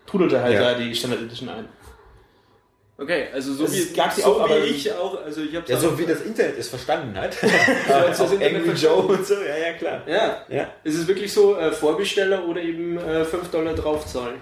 trudelte 0.06 0.40
halt 0.40 0.54
Ja. 0.54 0.72
da 0.72 0.78
die 0.78 0.94
Standard 0.94 1.20
Edition 1.22 1.48
ein. 1.50 1.68
Okay, 2.98 3.28
also 3.32 3.54
so 3.54 3.64
Es 3.64 3.90
wie, 3.92 3.96
gab 3.96 4.12
so 4.12 4.24
auch, 4.24 4.40
aber- 4.42 4.56
wie 4.62 4.68
ich 4.68 4.92
auch. 4.92 5.22
Also 5.24 5.40
ich 5.40 5.56
hab's 5.56 5.70
Ja, 5.70 5.78
so 5.78 5.98
wie 5.98 6.04
das 6.04 6.20
Internet 6.20 6.58
es 6.58 6.68
verstanden 6.68 7.16
hat. 7.18 7.34
als 7.88 8.18
das 8.18 8.32
Angry 8.32 8.72
Joe 8.76 8.96
und 9.06 9.26
so, 9.26 9.34
ja, 9.36 9.56
ja, 9.56 9.72
klar. 9.72 10.02
Ja, 10.06 10.44
Ja. 10.50 10.68
es 10.84 10.94
ist 10.96 11.08
wirklich 11.08 11.32
so 11.32 11.56
äh, 11.56 11.72
Vorbesteller 11.72 12.46
oder 12.46 12.60
eben 12.62 12.98
äh, 12.98 13.24
5 13.24 13.48
Dollar 13.50 13.72
draufzahlen. 13.74 14.40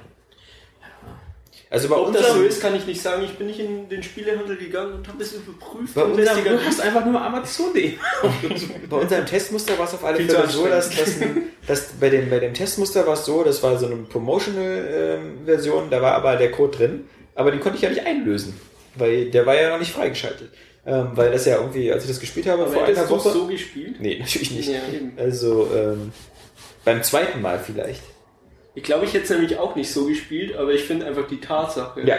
Also 1.70 1.88
bei 1.88 2.12
das 2.12 2.34
ist, 2.36 2.62
kann 2.62 2.74
ich 2.74 2.86
nicht 2.86 3.02
sagen. 3.02 3.22
Ich 3.24 3.32
bin 3.36 3.46
nicht 3.46 3.60
in 3.60 3.88
den 3.90 4.02
Spielehandel 4.02 4.56
gegangen 4.56 4.94
und 4.94 5.08
habe 5.08 5.22
es 5.22 5.34
überprüft. 5.34 5.94
Bei 5.94 6.02
unserem- 6.02 6.20
investigativ. 6.20 6.60
Du 6.60 6.66
hast 6.66 6.80
einfach 6.80 7.04
nur 7.04 7.20
Amazon.de. 7.20 7.92
bei 8.88 8.96
unserem 8.96 9.26
Testmuster 9.26 9.78
war 9.78 9.86
es 9.86 9.92
auf 9.94 10.02
alle 10.04 10.16
Fälle 10.16 10.48
so, 10.48 10.66
dass, 10.66 10.88
dass, 10.88 11.14
dass 11.66 11.82
bei, 12.00 12.08
dem, 12.08 12.30
bei 12.30 12.38
dem 12.38 12.54
Testmuster 12.54 13.06
war 13.06 13.14
es 13.14 13.26
so, 13.26 13.44
das 13.44 13.62
war 13.62 13.78
so 13.78 13.84
eine 13.86 13.96
Promotional-Version, 13.96 15.90
da 15.90 16.00
war 16.00 16.14
aber 16.14 16.36
der 16.36 16.50
Code 16.52 16.76
drin, 16.76 17.04
aber 17.34 17.50
den 17.50 17.60
konnte 17.60 17.76
ich 17.76 17.82
ja 17.82 17.90
nicht 17.90 18.06
einlösen, 18.06 18.58
weil 18.94 19.30
der 19.30 19.44
war 19.44 19.54
ja 19.54 19.70
noch 19.70 19.78
nicht 19.78 19.92
freigeschaltet. 19.92 20.50
Ähm, 20.86 21.10
weil 21.14 21.30
das 21.30 21.44
ja 21.44 21.56
irgendwie, 21.56 21.92
als 21.92 22.04
ich 22.04 22.08
das 22.10 22.18
gespielt 22.20 22.46
habe, 22.46 22.62
Aber 22.62 22.72
vor 22.72 22.84
einer 22.84 23.10
Woche... 23.10 23.30
so 23.30 23.46
gespielt? 23.46 23.96
Nee, 24.00 24.18
natürlich 24.20 24.52
nicht. 24.52 24.70
Ja. 24.70 24.78
Also 25.18 25.68
ähm, 25.74 26.12
beim 26.84 27.02
zweiten 27.02 27.42
Mal 27.42 27.58
vielleicht. 27.58 28.00
Ich 28.78 28.84
glaube, 28.84 29.06
ich 29.06 29.12
hätte 29.12 29.24
es 29.24 29.30
nämlich 29.30 29.58
auch 29.58 29.74
nicht 29.74 29.92
so 29.92 30.06
gespielt, 30.06 30.54
aber 30.56 30.70
ich 30.70 30.84
finde 30.84 31.04
einfach 31.04 31.26
die 31.26 31.40
Tatsache. 31.40 32.00
Ja. 32.06 32.14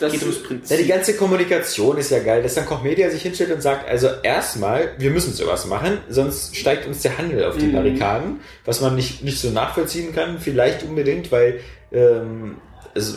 Das 0.00 0.10
Geht 0.10 0.22
ums 0.22 0.40
ja, 0.40 0.46
Prinzip. 0.48 0.78
die 0.78 0.86
ganze 0.88 1.16
Kommunikation 1.16 1.96
ist 1.96 2.10
ja 2.10 2.18
geil, 2.18 2.42
dass 2.42 2.54
dann 2.54 2.66
Koch 2.66 2.82
Media 2.82 3.08
sich 3.08 3.22
hinstellt 3.22 3.52
und 3.52 3.60
sagt, 3.60 3.88
also 3.88 4.08
erstmal, 4.24 4.94
wir 4.98 5.10
müssen 5.12 5.32
sowas 5.32 5.66
machen, 5.66 5.98
sonst 6.08 6.56
steigt 6.56 6.88
uns 6.88 7.02
der 7.02 7.18
Handel 7.18 7.44
auf 7.44 7.56
die 7.56 7.66
Mhm. 7.66 7.72
Barrikaden, 7.72 8.40
was 8.64 8.80
man 8.80 8.96
nicht, 8.96 9.22
nicht 9.22 9.38
so 9.40 9.50
nachvollziehen 9.50 10.12
kann, 10.12 10.40
vielleicht 10.40 10.82
unbedingt, 10.82 11.30
weil 11.30 11.60
ähm, 11.92 12.56
also, 12.92 13.16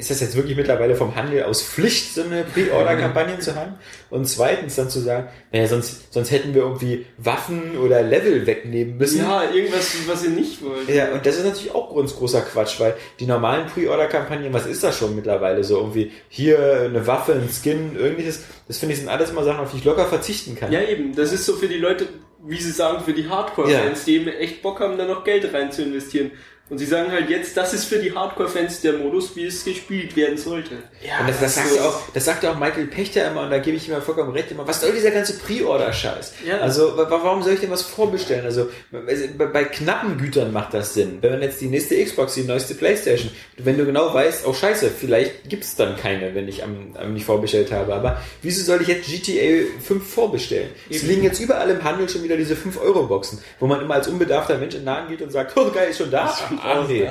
ist 0.00 0.08
ja, 0.08 0.14
das 0.14 0.20
jetzt 0.20 0.36
wirklich 0.36 0.56
mittlerweile 0.56 0.96
vom 0.96 1.14
Handel 1.14 1.44
aus 1.44 1.62
Pflicht, 1.62 2.14
so 2.14 2.22
eine 2.22 2.44
Pre-Order-Kampagne 2.44 3.38
zu 3.38 3.54
haben? 3.54 3.74
Und 4.08 4.26
zweitens 4.26 4.76
dann 4.76 4.90
zu 4.90 5.00
sagen, 5.00 5.28
naja, 5.52 5.66
sonst, 5.66 6.12
sonst 6.12 6.30
hätten 6.30 6.54
wir 6.54 6.62
irgendwie 6.62 7.06
Waffen 7.18 7.76
oder 7.78 8.02
Level 8.02 8.46
wegnehmen 8.46 8.96
müssen. 8.96 9.20
Ja, 9.20 9.44
irgendwas, 9.52 9.94
was 10.06 10.24
ihr 10.24 10.30
nicht 10.30 10.62
wollt. 10.64 10.88
Ja, 10.88 11.12
und 11.12 11.24
das 11.24 11.36
ist 11.36 11.44
natürlich 11.44 11.74
auch 11.74 11.94
ganz 11.94 12.16
großer 12.16 12.40
Quatsch, 12.40 12.80
weil 12.80 12.94
die 13.20 13.26
normalen 13.26 13.66
Pre-Order-Kampagnen, 13.66 14.52
was 14.52 14.66
ist 14.66 14.82
das 14.82 14.98
schon 14.98 15.14
mittlerweile 15.14 15.62
so? 15.62 15.76
Irgendwie 15.76 16.12
hier 16.28 16.82
eine 16.86 17.06
Waffe, 17.06 17.32
ein 17.32 17.48
Skin, 17.48 17.96
irgendwas. 17.96 18.40
Das 18.66 18.78
finde 18.78 18.94
ich 18.94 19.00
sind 19.00 19.08
alles 19.08 19.30
immer 19.30 19.44
Sachen, 19.44 19.60
auf 19.60 19.70
die 19.70 19.78
ich 19.78 19.84
locker 19.84 20.06
verzichten 20.06 20.56
kann. 20.56 20.72
Ja, 20.72 20.82
eben. 20.82 21.14
Das 21.14 21.32
ist 21.32 21.44
so 21.44 21.54
für 21.54 21.68
die 21.68 21.78
Leute, 21.78 22.08
wie 22.42 22.60
sie 22.60 22.70
sagen, 22.70 23.04
für 23.04 23.12
die 23.12 23.28
Hardcore-Fans, 23.28 24.04
die 24.04 24.16
eben 24.16 24.28
echt 24.28 24.62
Bock 24.62 24.80
haben, 24.80 24.96
da 24.96 25.06
noch 25.06 25.24
Geld 25.24 25.52
rein 25.52 25.70
zu 25.70 25.82
investieren. 25.82 26.30
Und 26.70 26.78
sie 26.78 26.86
sagen 26.86 27.10
halt 27.10 27.28
jetzt, 27.28 27.56
das 27.56 27.74
ist 27.74 27.84
für 27.84 27.98
die 27.98 28.14
Hardcore-Fans 28.14 28.80
der 28.80 28.92
Modus, 28.94 29.34
wie 29.36 29.44
es 29.46 29.64
gespielt 29.64 30.14
werden 30.16 30.38
sollte. 30.38 30.76
Ja, 31.04 31.20
und 31.20 31.28
das, 31.28 31.40
das, 31.40 31.54
sagt 31.56 31.74
ja 31.74 31.82
auch, 31.82 32.00
das 32.14 32.24
sagt 32.24 32.42
ja 32.44 32.52
auch 32.52 32.58
Michael 32.58 32.86
Pechter 32.86 33.28
immer, 33.30 33.42
und 33.42 33.50
da 33.50 33.58
gebe 33.58 33.76
ich 33.76 33.88
ihm 33.88 33.92
ja 33.94 34.00
vollkommen 34.00 34.30
recht, 34.32 34.50
immer, 34.52 34.66
was 34.66 34.80
soll 34.80 34.92
dieser 34.92 35.10
ganze 35.10 35.36
Pre-Order-Scheiß? 35.38 36.32
Ja. 36.46 36.58
Also, 36.58 36.96
wa- 36.96 37.06
warum 37.10 37.42
soll 37.42 37.54
ich 37.54 37.60
denn 37.60 37.70
was 37.70 37.82
vorbestellen? 37.82 38.44
Also, 38.44 38.68
bei, 38.92 39.46
bei 39.46 39.64
knappen 39.64 40.16
Gütern 40.18 40.52
macht 40.52 40.72
das 40.74 40.94
Sinn. 40.94 41.18
Wenn 41.20 41.32
man 41.32 41.42
jetzt 41.42 41.60
die 41.60 41.66
nächste 41.66 42.02
Xbox, 42.02 42.34
die 42.34 42.44
neueste 42.44 42.74
Playstation, 42.74 43.30
wenn 43.58 43.76
du 43.76 43.84
genau 43.84 44.14
weißt, 44.14 44.46
oh 44.46 44.52
scheiße, 44.54 44.90
vielleicht 44.90 45.48
gibt's 45.48 45.74
dann 45.76 45.96
keine, 45.96 46.34
wenn 46.34 46.48
ich 46.48 46.62
am, 46.62 46.94
am 46.96 47.12
nicht 47.14 47.26
vorbestellt 47.26 47.72
habe. 47.72 47.94
Aber 47.94 48.20
wieso 48.42 48.62
soll 48.64 48.80
ich 48.82 48.88
jetzt 48.88 49.08
GTA 49.08 49.66
5 49.82 50.06
vorbestellen? 50.14 50.70
Es 50.88 51.02
liegen 51.02 51.22
jetzt 51.24 51.40
überall 51.40 51.68
im 51.70 51.82
Handel 51.82 52.08
schon 52.08 52.22
wieder 52.22 52.36
diese 52.36 52.54
5-Euro-Boxen, 52.54 53.38
wo 53.58 53.66
man 53.66 53.80
immer 53.80 53.94
als 53.94 54.08
unbedarfter 54.08 54.56
Mensch 54.58 54.74
in 54.74 54.80
den 54.82 54.86
Laden 54.86 55.08
geht 55.08 55.22
und 55.22 55.30
sagt, 55.30 55.52
oh 55.56 55.70
geil, 55.70 55.90
ist 55.90 55.98
schon 55.98 56.10
da? 56.10 56.32
Ah, 56.64 56.84
nee. 56.86 57.02
Äh, 57.02 57.10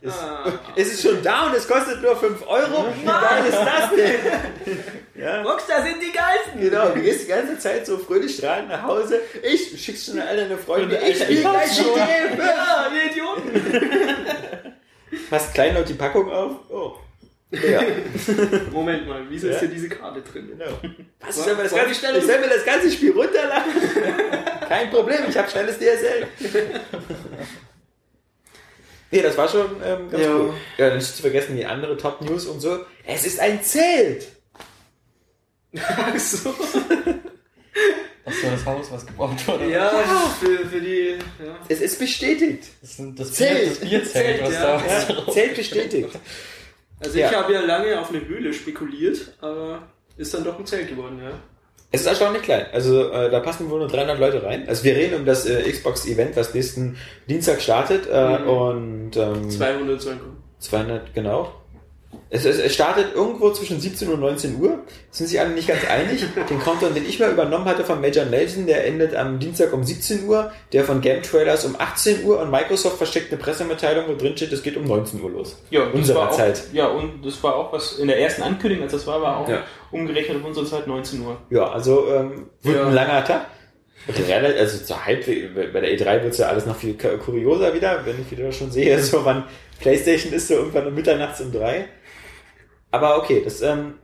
ist, 0.00 0.16
ist 0.76 0.94
es 0.94 1.02
schon 1.02 1.22
da 1.22 1.46
und 1.48 1.54
es 1.56 1.68
kostet 1.68 2.00
nur 2.00 2.16
5 2.16 2.46
Euro? 2.46 2.86
Wie 2.98 3.04
geil 3.06 3.44
ist 3.48 3.58
das 3.58 3.90
denn? 3.94 4.80
Ja. 5.20 5.42
Rockstar 5.42 5.82
sind 5.82 5.96
die 6.00 6.12
geilsten! 6.12 6.58
Genau, 6.58 6.88
du 6.88 7.00
gehst 7.02 7.24
die 7.24 7.26
ganze 7.28 7.58
Zeit 7.58 7.84
so 7.84 7.98
fröhlich 7.98 8.34
strahlend 8.36 8.70
nach 8.70 8.82
Hause. 8.84 9.20
Ich 9.42 9.78
schickst 9.84 10.06
schon 10.06 10.18
alle 10.18 10.44
deine 10.44 10.56
Freunde. 10.56 10.96
Ich 11.06 11.20
spiele 11.22 11.40
gleich 11.42 11.76
5. 11.76 11.88
Ja, 11.98 12.88
ihr 12.94 13.10
Idioten! 13.10 13.50
Passt 15.30 15.52
kleinlaut 15.52 15.86
die 15.90 15.94
Packung 15.94 16.32
auf. 16.32 16.52
Oh. 16.70 16.92
Ja, 17.50 17.82
Moment 18.72 19.06
mal, 19.08 19.22
wieso 19.28 19.48
Ja. 19.48 19.54
ist 19.54 19.60
hier 19.60 19.68
diese 19.68 19.88
Karte 19.90 20.22
drin? 20.22 20.48
genau. 20.56 20.70
Was, 21.20 21.36
ich 21.36 21.42
soll 21.44 21.54
mir 21.56 21.64
das 21.64 21.74
ganze, 21.74 22.02
wir 22.12 22.16
ich 22.18 22.24
soll 22.26 22.38
mir 22.38 22.48
das 22.48 22.64
ganze 22.64 22.90
Spiel 22.90 23.12
runterladen? 23.12 23.72
Kein 24.68 24.88
Problem, 24.88 25.18
ich 25.28 25.36
habe 25.36 25.50
schnelles 25.50 25.76
DSL. 25.78 26.28
Nee, 29.10 29.22
das 29.22 29.36
war 29.36 29.48
schon 29.48 29.66
ähm, 29.84 30.08
ganz 30.10 30.22
Ja. 30.24 30.34
cool. 30.36 30.54
Ja, 30.78 30.94
nicht 30.94 31.06
zu 31.16 31.22
vergessen, 31.22 31.56
die 31.56 31.66
andere 31.66 31.96
Top-News 31.96 32.46
und 32.46 32.60
so. 32.60 32.80
Es 33.06 33.26
ist 33.26 33.40
ein 33.40 33.62
Zelt. 33.62 34.28
Ach 35.76 36.18
so. 36.18 36.54
Das 38.24 38.34
ist 38.34 38.42
so 38.42 38.50
das 38.50 38.64
Haus, 38.66 38.90
was 38.92 39.06
gebaut 39.06 39.46
wurde. 39.48 39.70
Ja, 39.70 39.88
für, 40.40 40.66
für 40.66 40.80
die. 40.80 41.16
Ja. 41.44 41.56
Es 41.68 41.80
ist 41.80 41.98
bestätigt. 41.98 42.64
Das, 42.80 42.96
sind 42.96 43.18
das, 43.18 43.32
Zelt. 43.32 43.80
Bier, 43.80 43.98
das 44.00 44.12
Bierzelt, 44.12 44.42
was 44.42 44.52
ja. 44.54 44.60
da 44.78 44.86
Ja, 45.26 45.32
Zelt 45.32 45.56
bestätigt. 45.56 46.08
Also 47.00 47.18
Ja. 47.18 47.30
ich 47.30 47.36
habe 47.36 47.52
ja 47.52 47.60
lange 47.62 47.98
auf 48.00 48.10
eine 48.10 48.24
Höhle 48.26 48.52
spekuliert, 48.52 49.32
aber 49.40 49.88
ist 50.16 50.34
dann 50.34 50.44
doch 50.44 50.58
ein 50.58 50.66
Zelt 50.66 50.88
geworden, 50.88 51.20
ja. 51.22 51.32
Es 51.92 52.02
ist 52.02 52.06
erstaunlich 52.06 52.42
klein. 52.42 52.66
Also 52.72 53.10
äh, 53.10 53.30
da 53.30 53.40
passen 53.40 53.68
wohl 53.68 53.80
nur 53.80 53.88
300 53.88 54.18
Leute 54.18 54.42
rein. 54.44 54.68
Also 54.68 54.84
wir 54.84 54.94
reden 54.94 55.16
um 55.20 55.24
das 55.26 55.44
äh, 55.46 55.62
Xbox-Event, 55.70 56.36
was 56.36 56.54
nächsten 56.54 56.96
Dienstag 57.28 57.60
startet. 57.60 58.06
Äh, 58.08 58.38
Mhm. 58.38 58.48
Und 58.48 59.16
ähm, 59.16 59.50
200 59.50 60.00
sollen 60.00 60.20
kommen. 60.20 60.36
200, 60.60 61.14
genau. 61.14 61.52
Es, 62.28 62.44
es, 62.44 62.58
es 62.58 62.74
startet 62.74 63.14
irgendwo 63.14 63.50
zwischen 63.52 63.80
17 63.80 64.08
und 64.08 64.20
19 64.20 64.60
Uhr. 64.60 64.78
Sind 65.10 65.26
sich 65.28 65.38
alle 65.40 65.50
nicht 65.50 65.68
ganz 65.68 65.84
einig. 65.88 66.24
Den 66.48 66.58
Countdown, 66.60 66.94
den 66.94 67.04
ich 67.08 67.18
mal 67.20 67.30
übernommen 67.30 67.64
hatte 67.66 67.84
von 67.84 68.00
Major 68.00 68.24
Nelson, 68.24 68.66
der 68.66 68.84
endet 68.86 69.14
am 69.14 69.38
Dienstag 69.38 69.72
um 69.72 69.82
17 69.84 70.26
Uhr. 70.28 70.50
Der 70.72 70.84
von 70.84 71.00
Game 71.00 71.22
Trailers 71.22 71.64
um 71.64 71.76
18 71.78 72.24
Uhr. 72.24 72.40
Und 72.40 72.50
Microsoft 72.50 72.96
versteckt 72.98 73.32
eine 73.32 73.40
Pressemitteilung, 73.40 74.06
wo 74.08 74.14
drin 74.16 74.36
steht, 74.36 74.52
es 74.52 74.62
geht 74.62 74.76
um 74.76 74.84
19 74.84 75.20
Uhr 75.22 75.30
los. 75.30 75.56
Ja, 75.70 75.84
Unserer 75.84 76.28
auch, 76.30 76.36
Zeit. 76.36 76.62
Ja, 76.72 76.86
und 76.88 77.24
das 77.24 77.42
war 77.42 77.54
auch 77.56 77.72
was 77.72 77.98
in 77.98 78.08
der 78.08 78.18
ersten 78.20 78.42
Ankündigung, 78.42 78.84
als 78.84 78.92
das 78.92 79.06
war, 79.06 79.20
war 79.22 79.38
auch 79.38 79.48
Ja. 79.48 79.62
umgerechnet 79.92 80.38
auf 80.38 80.44
unsere 80.44 80.66
Zeit 80.66 80.86
19 80.86 81.20
Uhr. 81.22 81.36
Ja, 81.50 81.70
also 81.70 82.06
ähm, 82.12 82.46
wird 82.62 82.76
Ja. 82.76 82.86
ein 82.86 82.94
langer 82.94 83.24
Tag. 83.24 83.46
Also 84.08 84.78
zur 84.84 85.04
Halbweg, 85.04 85.54
bei 85.54 85.80
der 85.80 85.90
E3 85.96 86.22
wird 86.22 86.32
es 86.32 86.38
ja 86.38 86.48
alles 86.48 86.64
noch 86.66 86.74
viel 86.76 86.96
ku- 86.96 87.18
kurioser 87.18 87.74
wieder, 87.74 88.00
wenn 88.06 88.16
ich 88.20 88.30
wieder 88.30 88.50
schon 88.50 88.70
sehe, 88.70 88.98
so 89.02 89.24
wann 89.24 89.44
Playstation 89.78 90.32
ist, 90.32 90.48
so 90.48 90.54
irgendwann 90.54 90.86
um 90.86 90.94
Mitternachts 90.94 91.40
um 91.40 91.52
drei. 91.52 91.86
Aber 92.90 93.18
okay, 93.18 93.42
das, 93.44 93.62
ähm, 93.62 93.94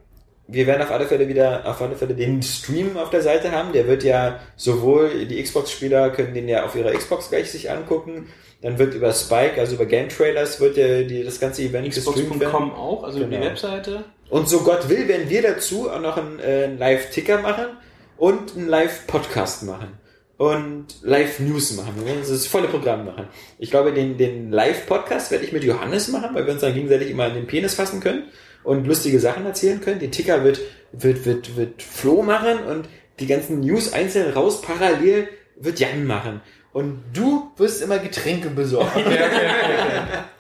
wir 0.49 0.67
werden 0.67 0.83
auf 0.83 0.91
alle 0.93 1.07
Fälle 1.07 1.29
wieder, 1.29 1.63
auf 1.67 1.83
alle 1.83 1.97
Fälle 1.97 2.15
den 2.15 2.43
Stream 2.43 2.97
auf 2.97 3.11
der 3.11 3.23
Seite 3.23 3.51
haben. 3.53 3.73
Der 3.73 3.89
wird 3.89 4.05
ja 4.05 4.41
sowohl 4.57 5.27
die 5.27 5.43
Xbox-Spieler 5.43 6.11
können 6.11 6.35
den 6.35 6.49
ja 6.49 6.65
auf 6.65 6.77
ihrer 6.77 6.93
Xbox 6.93 7.31
gleich 7.31 7.51
sich 7.51 7.71
angucken. 7.71 8.29
Dann 8.63 8.79
wird 8.79 8.95
über 8.95 9.13
Spike, 9.13 9.61
also 9.61 9.75
über 9.75 9.87
Game 9.87 10.09
Trailers, 10.09 10.61
wird 10.61 10.77
der, 10.77 11.03
die, 11.03 11.25
das 11.25 11.41
ganze 11.41 11.63
Event 11.63 11.93
gestreamt 11.93 12.41
werden. 12.41 12.73
Auch, 12.73 13.03
also 13.05 13.19
Genau. 13.19 13.37
die 13.37 13.43
Webseite. 13.43 14.05
Und 14.31 14.49
so 14.49 14.61
Gott 14.61 14.89
will, 14.89 15.07
werden 15.09 15.29
wir 15.29 15.43
dazu 15.43 15.91
auch 15.91 16.01
noch 16.01 16.17
einen, 16.17 16.39
äh, 16.41 16.65
einen 16.65 16.79
Live-Ticker 16.79 17.39
machen 17.43 17.67
und 18.17 18.57
einen 18.57 18.69
Live-Podcast 18.69 19.65
machen. 19.65 19.99
Und 20.39 20.87
Live-News 21.03 21.77
machen. 21.77 21.95
Wir 21.97 22.07
werden 22.07 22.21
das 22.27 22.47
volle 22.47 22.69
Programm 22.69 23.07
machen. 23.07 23.27
Ich 23.59 23.71
glaube, 23.71 23.93
den, 23.93 24.17
den 24.19 24.51
Live-Podcast 24.51 25.31
werde 25.31 25.45
ich 25.45 25.53
mit 25.53 25.65
Johannes 25.65 26.09
machen, 26.09 26.35
weil 26.35 26.45
wir 26.47 26.53
uns 26.53 26.61
dann 26.61 26.75
gegenseitig 26.75 27.11
immer 27.11 27.25
an 27.25 27.35
den 27.35 27.47
Penis 27.47 27.75
fassen 27.75 28.01
können 28.01 28.25
und 28.67 28.87
lustige 28.87 29.21
Sachen 29.21 29.47
erzählen 29.47 29.81
können. 29.81 30.01
Den 30.01 30.11
Ticker 30.11 30.45
wird, 30.45 30.61
wird, 30.93 31.25
wird, 31.25 31.57
wird 31.57 31.83
Flo 31.83 32.23
machen 32.23 32.59
und 32.69 32.89
die 33.21 33.27
ganzen 33.27 33.61
News 33.61 33.93
einzeln 33.93 34.33
raus 34.33 34.61
parallel 34.61 35.29
wird 35.57 35.81
Jan 35.81 36.05
machen. 36.05 36.41
Und 36.73 37.03
du 37.15 37.51
wirst 37.57 37.81
immer 37.81 37.99
Getränke 37.99 38.51
besorgen. 38.51 39.05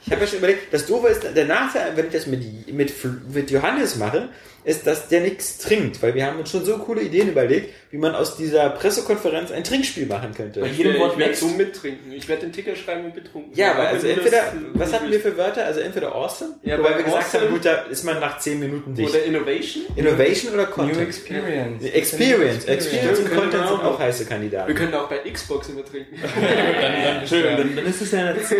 Ich 0.05 0.12
habe 0.12 0.20
ja 0.20 0.27
schon 0.28 0.39
überlegt, 0.39 0.73
das 0.73 0.86
Doofe 0.86 1.09
ist, 1.09 1.24
der 1.35 1.47
Nachteil, 1.47 1.97
wenn 1.97 2.07
ich 2.07 2.12
das 2.12 2.28
mit, 2.28 2.73
mit, 2.73 2.93
mit 3.35 3.51
Johannes 3.51 3.97
mache, 3.97 4.28
ist, 4.66 4.84
dass 4.84 5.06
der 5.09 5.20
nichts 5.20 5.59
trinkt, 5.59 6.02
weil 6.02 6.14
wir 6.16 6.26
haben 6.26 6.40
uns 6.40 6.51
schon 6.51 6.64
so 6.64 6.76
coole 6.78 7.01
Ideen 7.01 7.28
überlegt, 7.30 7.72
wie 7.93 7.98
man 7.98 8.16
aus 8.16 8.36
dieser 8.36 8.68
Pressekonferenz 8.70 9.52
ein 9.52 9.62
Trinkspiel 9.62 10.06
machen 10.06 10.34
könnte. 10.34 10.60
Bei 10.60 10.66
jedem 10.66 10.94
ich 10.94 11.01
Wort 11.01 11.16
next. 11.16 11.40
so 11.40 11.47
mittrinken. 11.47 12.10
Ich 12.10 12.28
werde 12.28 12.43
den 12.47 12.52
Ticker 12.52 12.74
schreiben 12.74 13.05
und 13.05 13.14
betrunken. 13.14 13.52
Ja, 13.55 13.72
aber 13.74 13.88
also 13.88 14.09
entweder, 14.09 14.52
was 14.74 14.93
hatten 14.93 15.09
wir 15.09 15.20
für 15.20 15.36
Wörter? 15.36 15.64
Also 15.64 15.78
entweder 15.80 16.12
awesome, 16.12 16.55
Ja, 16.64 16.78
wobei 16.78 16.90
bei 16.90 16.97
wir 16.98 17.05
gesagt 17.05 17.26
awesome- 17.26 17.44
haben, 17.44 17.52
gut, 17.52 17.64
da 17.64 17.74
ist 17.82 18.02
man 18.05 18.18
nach 18.18 18.38
10 18.38 18.59
Minuten 18.59 18.93
dicht. 18.93 19.09
Oder 19.09 19.22
Innovation? 19.22 19.84
Innovation 19.94 20.55
oder 20.55 20.64
New 20.64 20.72
Content? 20.72 21.01
Experience. 21.01 21.84
Experience. 21.84 22.64
Experience 22.64 23.18
und 23.20 23.30
Content 23.30 23.52
genau. 23.52 23.68
sind 23.68 23.80
auch 23.84 23.98
heiße 24.01 24.18
Wir 24.20 24.26
Kandidaten. 24.26 24.74
können 24.74 24.94
auch 24.94 25.09
bei 25.09 25.18
Xbox 25.30 25.68
immer 25.68 25.84
trinken. 25.84 26.16
Entschuldigung, 27.20 27.56
dann, 27.59 27.76
dann 27.76 27.86
ist 27.86 28.02
es 28.02 28.10
ja 28.10 28.32
jetzt 28.32 28.52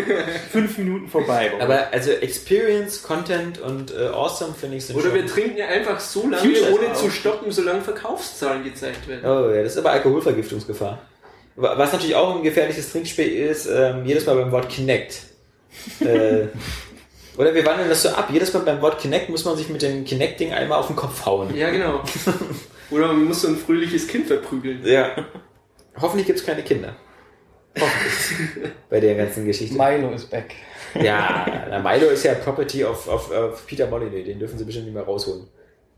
fünf 0.51 0.77
Minuten 0.77 1.09
vorbei. 1.09 1.51
Aber 1.59 1.91
also 1.91 2.11
Experience, 2.11 3.03
Content 3.03 3.59
und 3.59 3.91
äh, 3.91 4.05
Awesome 4.07 4.53
finde 4.59 4.77
ich 4.77 4.85
sind 4.85 4.95
Oder 4.95 5.07
schon... 5.07 5.15
wir 5.15 5.25
trinken 5.27 5.57
ja 5.57 5.67
einfach 5.67 5.96
so 5.99 6.23
lange, 6.29 6.37
Futures 6.37 6.71
ohne 6.73 6.93
zu 6.93 7.09
stoppen, 7.11 7.51
solange 7.51 7.81
Verkaufszahlen 7.81 8.63
gezeigt 8.63 9.07
werden. 9.07 9.25
Oh 9.25 9.49
ja, 9.53 9.63
das 9.63 9.73
ist 9.73 9.77
aber 9.79 9.91
Alkoholvergiftungsgefahr. 9.91 10.99
Wa- 11.55 11.77
Was 11.77 11.91
natürlich 11.93 12.15
auch 12.15 12.35
ein 12.35 12.43
gefährliches 12.43 12.91
Trinkspiel 12.91 13.27
ist, 13.49 13.67
ähm, 13.67 14.05
jedes 14.05 14.25
Mal 14.25 14.35
beim 14.35 14.51
Wort 14.51 14.69
Kinect. 14.69 15.21
äh, 16.01 16.45
oder 17.37 17.53
wir 17.53 17.65
wandeln 17.65 17.89
das 17.89 18.03
so 18.03 18.09
ab. 18.09 18.29
Jedes 18.31 18.53
Mal 18.53 18.59
beim 18.61 18.81
Wort 18.81 18.99
Kinect 18.99 19.29
muss 19.29 19.45
man 19.45 19.55
sich 19.57 19.69
mit 19.69 19.81
dem 19.81 20.03
Kinect-Ding 20.05 20.53
einmal 20.53 20.79
auf 20.79 20.87
den 20.87 20.95
Kopf 20.95 21.25
hauen. 21.25 21.55
Ja, 21.55 21.69
genau. 21.69 22.01
Oder 22.89 23.07
man 23.07 23.25
muss 23.25 23.41
so 23.41 23.49
ein 23.49 23.57
fröhliches 23.57 24.07
Kind 24.07 24.27
verprügeln. 24.27 24.81
Ja. 24.85 25.09
Hoffentlich 25.99 26.25
gibt's 26.25 26.45
keine 26.45 26.63
Kinder. 26.63 26.95
Hoffentlich. 27.79 28.71
Bei 28.89 28.99
der 28.99 29.15
ganzen 29.15 29.45
Geschichte. 29.45 29.75
Milo 29.77 30.11
is 30.11 30.25
back. 30.25 30.51
Ja, 30.99 31.45
na, 31.69 31.79
Milo 31.79 32.07
ist 32.09 32.23
ja 32.23 32.33
Property 32.35 32.83
of, 32.85 33.07
of, 33.07 33.29
of 33.29 33.67
Peter 33.67 33.87
Molyneux. 33.87 34.23
Den 34.25 34.39
dürfen 34.39 34.57
sie 34.57 34.63
bestimmt 34.63 34.85
nicht 34.85 34.95
mehr 34.95 35.03
rausholen. 35.03 35.47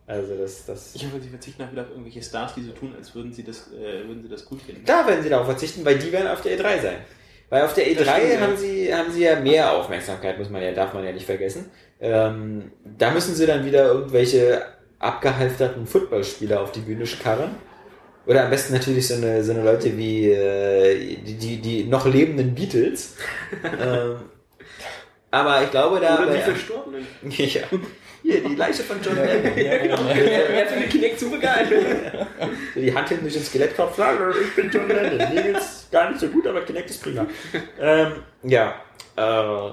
Also 0.09 0.35
das, 0.35 0.65
das... 0.65 0.95
Ich 0.95 1.05
hoffe, 1.05 1.21
sie 1.21 1.29
verzichten 1.29 1.61
auch 1.61 1.71
wieder 1.71 1.83
auf 1.83 1.91
irgendwelche 1.91 2.23
Stars, 2.23 2.55
die 2.55 2.63
so 2.63 2.71
tun, 2.71 2.95
als 2.97 3.13
würden 3.13 3.31
sie 3.31 3.43
das, 3.43 3.71
äh, 3.71 4.07
würden 4.07 4.23
sie 4.23 4.29
das 4.29 4.47
cool 4.49 4.57
finden. 4.57 4.81
Da 4.83 5.05
werden 5.05 5.21
sie 5.21 5.29
darauf 5.29 5.45
verzichten, 5.45 5.85
weil 5.85 5.99
die 5.99 6.11
werden 6.11 6.27
auf 6.27 6.41
der 6.41 6.57
E3 6.57 6.81
sein. 6.81 6.95
Weil 7.49 7.61
auf 7.61 7.75
der 7.75 7.85
E3 7.85 7.93
Das 7.93 8.17
stimmt, 8.17 8.33
ja. 8.33 8.39
haben 8.39 8.57
sie 8.57 8.95
haben 8.95 9.11
sie 9.11 9.23
ja 9.23 9.39
mehr 9.39 9.71
Aufmerksamkeit, 9.71 10.39
muss 10.39 10.49
man 10.49 10.63
ja, 10.63 10.71
darf 10.71 10.95
man 10.95 11.05
ja 11.05 11.11
nicht 11.11 11.27
vergessen. 11.27 11.69
Ähm, 11.99 12.71
da 12.97 13.11
müssen 13.11 13.35
sie 13.35 13.45
dann 13.45 13.63
wieder 13.65 13.85
irgendwelche 13.85 14.65
abgehalfterten 14.97 15.85
Footballspieler 15.85 16.59
auf 16.59 16.71
die 16.71 16.81
Bühne 16.81 17.05
karren. 17.05 17.55
Oder 18.25 18.45
am 18.45 18.49
besten 18.49 18.73
natürlich 18.73 19.07
so 19.07 19.13
eine, 19.13 19.43
so 19.43 19.51
eine 19.51 19.63
Leute 19.63 19.95
wie 19.95 20.31
äh, 20.31 21.17
die, 21.17 21.35
die, 21.35 21.57
die 21.61 21.83
noch 21.83 22.07
lebenden 22.07 22.55
Beatles. 22.55 23.15
ähm, 23.63 24.17
aber 25.29 25.63
ich 25.63 25.69
glaube 25.69 25.99
da. 25.99 26.23
Oder 26.23 26.33
die 26.33 26.41
Verstorbenen. 26.41 27.05
ja. 27.29 27.61
Hier, 28.21 28.43
die 28.43 28.55
Leiche 28.55 28.83
von 28.83 28.97
John 29.01 29.15
Lennon. 29.15 30.07
Er 30.09 30.67
findet 30.67 30.89
Kinect 30.89 31.19
super 31.19 31.37
geil. 31.37 32.27
So 32.75 32.81
die 32.81 32.93
Hand 32.93 33.07
hinten 33.09 33.23
durch 33.23 33.35
den 33.35 33.43
Skelettkopf 33.43 33.95
sagen, 33.95 34.33
ich 34.41 34.55
bin 34.55 34.69
John 34.69 34.87
Lennon. 34.87 35.33
Mir 35.33 35.41
geht's 35.43 35.87
gar 35.91 36.09
nicht 36.09 36.19
so 36.19 36.27
gut, 36.27 36.45
aber 36.47 36.61
Kinect 36.61 36.89
ist 36.89 37.01
prima. 37.01 37.25
ähm, 37.79 38.13
ja. 38.43 38.75
Äh, 39.15 39.71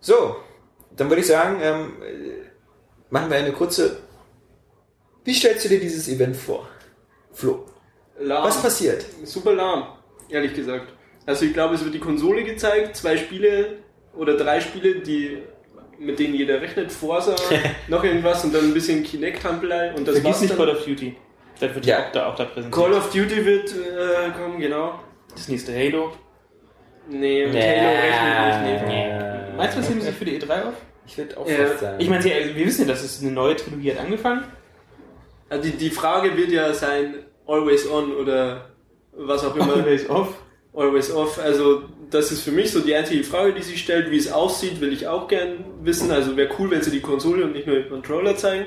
so. 0.00 0.36
dann 0.96 1.08
würde 1.08 1.20
ich 1.20 1.26
sagen, 1.26 1.58
ähm, 1.62 1.92
äh, 2.02 2.46
machen 3.10 3.30
wir 3.30 3.38
eine 3.38 3.52
kurze. 3.52 3.98
Wie 5.24 5.34
stellst 5.34 5.64
du 5.64 5.68
dir 5.68 5.80
dieses 5.80 6.08
Event 6.08 6.36
vor? 6.36 6.68
Flo, 7.32 7.66
Lahm. 8.18 8.44
was 8.44 8.62
passiert? 8.62 9.04
Super 9.24 9.52
lahm, 9.52 9.86
ehrlich 10.28 10.54
gesagt. 10.54 10.92
Also 11.26 11.44
ich 11.44 11.52
glaube, 11.52 11.74
es 11.74 11.84
wird 11.84 11.94
die 11.94 12.00
Konsole 12.00 12.42
gezeigt, 12.44 12.96
zwei 12.96 13.16
Spiele 13.16 13.78
oder 14.14 14.36
drei 14.36 14.60
Spiele, 14.60 15.00
die 15.00 15.42
mit 15.98 16.18
denen 16.18 16.34
jeder 16.34 16.60
rechnet, 16.60 16.92
Forza, 16.92 17.34
noch 17.88 18.04
irgendwas 18.04 18.44
und 18.44 18.54
dann 18.54 18.64
ein 18.66 18.74
bisschen 18.74 19.02
Kinect-Hampelei 19.02 19.92
und 19.94 20.06
das 20.06 20.14
Vergiss 20.16 20.24
war's 20.24 20.40
nicht 20.42 20.50
dann. 20.52 20.58
Call 20.58 20.70
of 20.70 20.84
Duty. 20.84 21.16
Das 21.60 21.74
wird 21.74 21.86
Ja. 21.86 22.06
auch 22.06 22.12
da, 22.12 22.26
auch 22.28 22.34
da 22.36 22.44
präsentiert. 22.44 22.74
Call 22.84 22.92
of 22.94 23.10
Duty 23.12 23.44
wird 23.44 23.70
äh, 23.72 24.30
kommen, 24.38 24.60
genau. 24.60 25.00
das 25.32 25.48
nächste 25.48 25.74
Halo. 25.74 26.12
Nee, 27.10 27.46
mit 27.46 27.54
Halo 27.56 27.88
rechne 27.88 28.60
ich 28.66 28.72
nicht. 28.72 28.86
Nee. 28.86 29.56
Meinst 29.56 29.76
du, 29.76 29.80
das 29.80 29.88
nehmen 29.88 30.00
sie 30.02 30.12
für 30.12 30.24
die 30.24 30.38
E3 30.40 30.62
auf? 30.68 30.74
Ich 31.06 31.16
würde 31.18 31.36
auch 31.38 31.48
Ja, 31.48 31.56
fast 31.66 31.80
sagen. 31.80 31.96
Ich 32.00 32.08
meine, 32.08 32.22
sie- 32.22 32.30
wir 32.30 32.66
wissen 32.66 32.82
ja, 32.82 32.88
dass 32.88 33.02
es 33.02 33.22
eine 33.22 33.32
neue 33.32 33.56
Trilogie 33.56 33.92
hat 33.92 33.98
angefangen. 34.00 34.44
Also 35.48 35.62
die, 35.70 35.76
die 35.76 35.90
Frage 35.90 36.36
wird 36.36 36.50
ja 36.50 36.72
sein, 36.74 37.14
always 37.46 37.90
on 37.90 38.14
oder 38.14 38.66
was 39.12 39.42
auch 39.44 39.56
immer. 39.56 39.72
Always 39.74 40.08
off. 40.10 40.34
Always 40.78 41.10
off. 41.10 41.38
Also 41.38 41.82
das 42.10 42.30
ist 42.32 42.42
für 42.42 42.52
mich 42.52 42.70
so 42.70 42.80
die 42.80 42.94
einzige 42.94 43.24
Frage, 43.24 43.52
die 43.52 43.62
sich 43.62 43.80
stellt. 43.80 44.10
Wie 44.10 44.16
es 44.16 44.30
aussieht, 44.30 44.80
will 44.80 44.92
ich 44.92 45.06
auch 45.08 45.26
gern 45.28 45.64
wissen. 45.82 46.10
Also 46.10 46.36
wäre 46.36 46.48
cool, 46.58 46.70
wenn 46.70 46.82
sie 46.82 46.90
die 46.90 47.00
Konsole 47.00 47.44
und 47.44 47.52
nicht 47.52 47.66
nur 47.66 47.76
den 47.76 47.88
Controller 47.88 48.36
zeigen. 48.36 48.66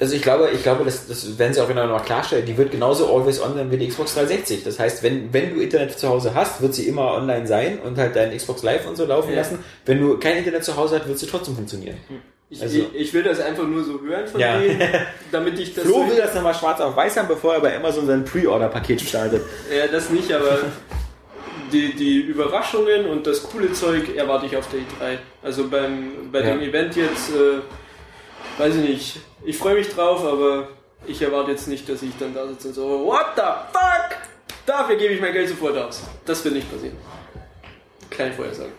Also 0.00 0.16
ich 0.16 0.22
glaube, 0.22 0.48
ich 0.52 0.64
glaube, 0.64 0.84
das, 0.84 1.06
das 1.06 1.38
werden 1.38 1.54
sie 1.54 1.60
auch 1.60 1.68
genau 1.68 1.86
noch 1.86 2.04
klarstellen. 2.04 2.44
Die 2.44 2.58
wird 2.58 2.72
genauso 2.72 3.14
always 3.14 3.40
on 3.40 3.54
sein 3.54 3.70
wie 3.70 3.76
die 3.76 3.86
Xbox 3.86 4.14
360. 4.14 4.64
Das 4.64 4.80
heißt, 4.80 5.04
wenn, 5.04 5.32
wenn 5.32 5.54
du 5.54 5.60
Internet 5.60 5.96
zu 5.96 6.08
Hause 6.08 6.34
hast, 6.34 6.60
wird 6.60 6.74
sie 6.74 6.88
immer 6.88 7.12
online 7.14 7.46
sein 7.46 7.78
und 7.78 7.96
halt 7.96 8.16
dein 8.16 8.36
Xbox 8.36 8.64
Live 8.64 8.88
und 8.88 8.96
so 8.96 9.04
laufen 9.04 9.30
Ja. 9.30 9.36
lassen. 9.36 9.60
Wenn 9.86 10.00
du 10.00 10.18
kein 10.18 10.38
Internet 10.38 10.64
zu 10.64 10.76
Hause 10.76 10.98
hast, 10.98 11.06
wird 11.06 11.18
sie 11.20 11.26
trotzdem 11.28 11.54
funktionieren. 11.54 11.96
Ich, 12.50 12.60
Also- 12.60 12.76
ich, 12.78 12.94
ich 12.96 13.14
will 13.14 13.22
das 13.22 13.38
einfach 13.38 13.62
nur 13.68 13.84
so 13.84 14.00
hören 14.02 14.26
von 14.26 14.40
Ja. 14.40 14.58
denen, 14.58 14.82
damit 15.30 15.58
ich 15.60 15.72
das 15.74 15.84
Flo 15.84 16.02
so 16.04 16.10
will 16.10 16.16
das 16.16 16.34
nochmal 16.34 16.54
schwarz 16.54 16.80
auf 16.80 16.96
weiß 16.96 17.16
haben, 17.16 17.28
bevor 17.28 17.54
er 17.54 17.60
bei 17.60 17.76
Amazon 17.76 18.08
sein 18.08 18.24
Pre-Order-Paket 18.24 19.00
startet. 19.00 19.42
Ja, 19.72 19.86
das 19.86 20.10
nicht, 20.10 20.32
aber 20.32 20.58
die, 21.74 21.94
die 21.94 22.20
Überraschungen 22.20 23.06
und 23.06 23.26
das 23.26 23.42
coole 23.42 23.72
Zeug 23.72 24.14
erwarte 24.16 24.46
ich 24.46 24.56
auf 24.56 24.68
der 24.70 24.80
E3. 24.80 25.18
Also 25.42 25.68
beim, 25.68 26.30
bei 26.32 26.40
Ja. 26.40 26.46
dem 26.54 26.60
Event 26.62 26.94
jetzt, 26.96 27.30
äh, 27.30 27.58
weiß 28.58 28.76
ich 28.76 28.88
nicht, 28.88 29.16
ich 29.44 29.58
freue 29.58 29.74
mich 29.74 29.88
drauf, 29.88 30.24
aber 30.24 30.68
ich 31.06 31.20
erwarte 31.20 31.50
jetzt 31.50 31.66
nicht, 31.68 31.88
dass 31.88 32.02
ich 32.02 32.12
dann 32.18 32.32
da 32.34 32.46
sitze 32.46 32.68
und 32.68 32.74
so, 32.74 33.04
what 33.04 33.26
the 33.36 33.42
fuck? 33.72 34.16
Dafür 34.66 34.96
gebe 34.96 35.12
ich 35.14 35.20
mein 35.20 35.32
Geld 35.32 35.48
sofort 35.48 35.76
aus. 35.76 36.02
Das 36.24 36.42
wird 36.44 36.54
nicht 36.54 36.70
passieren. 36.72 36.96
Kleine 38.10 38.32
Vorhersage. 38.32 38.70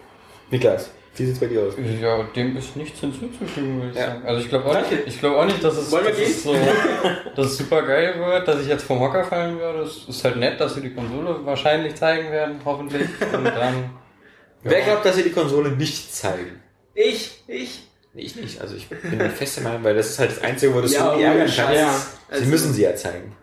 Niklas, 0.50 0.90
wie 1.18 1.26
sieht's 1.26 1.40
bei 1.40 1.48
dir 1.48 1.64
aus? 1.64 1.74
Ja, 2.02 2.24
dem 2.36 2.58
ist 2.58 2.76
nichts 2.76 3.00
hinzuzufügen, 3.00 3.78
würde 3.78 3.92
ich 3.92 3.96
Ja. 3.98 4.08
sagen. 4.08 4.26
Also 4.26 4.42
ich 4.42 4.50
glaube 4.50 4.66
auch, 4.66 4.74
Danke. 4.74 4.96
nicht- 4.96 5.08
ich 5.08 5.20
glaube 5.20 5.38
auch 5.38 5.46
nicht, 5.46 5.64
dass 5.64 5.78
es, 5.78 5.90
dass 5.90 6.08
es, 6.20 6.44
so, 6.44 6.54
dass 7.36 7.46
es 7.48 7.58
super 7.58 7.82
geil 7.84 8.16
wird, 8.20 8.48
dass 8.48 8.62
ich 8.62 8.68
jetzt 8.68 8.84
vom 8.84 9.00
Hocker 9.00 9.24
fallen 9.24 9.60
würde. 9.60 9.82
Es 9.84 10.06
ist 10.08 10.24
halt 10.24 10.38
nett, 10.38 10.60
dass 10.60 10.76
sie 10.76 10.82
die 10.82 10.94
Konsole 10.94 11.46
wahrscheinlich 11.46 11.96
zeigen 11.96 12.32
werden, 12.32 12.60
hoffentlich. 12.66 13.08
Und 13.34 13.46
dann. 13.46 13.92
Wer 14.64 14.82
glaubt, 14.82 15.06
dass 15.06 15.16
sie 15.16 15.24
die 15.24 15.32
Konsole 15.32 15.70
nicht 15.72 16.14
zeigen? 16.14 16.60
Ich, 16.96 17.44
ich. 17.48 17.88
Nee, 18.14 18.22
Ich 18.24 18.36
nicht. 18.36 18.62
Also 18.62 18.76
ich 18.76 18.88
bin 18.88 19.20
der 19.20 19.30
feste 19.30 19.62
Meinung, 19.62 19.84
weil 19.84 19.94
das 19.96 20.10
ist 20.10 20.20
halt 20.20 20.32
das 20.32 20.42
Einzige, 20.42 20.74
wo 20.74 20.82
das 20.82 20.94
Ja, 20.94 21.02
Sony 21.12 21.16
ohne 21.26 21.40
ärgern 21.40 21.56
kann. 21.56 21.76
Ja. 21.76 21.96
Also- 22.30 22.44
sie 22.44 22.50
müssen 22.50 22.74
sie 22.74 22.82
ja 22.84 22.96
zeigen. 22.96 23.36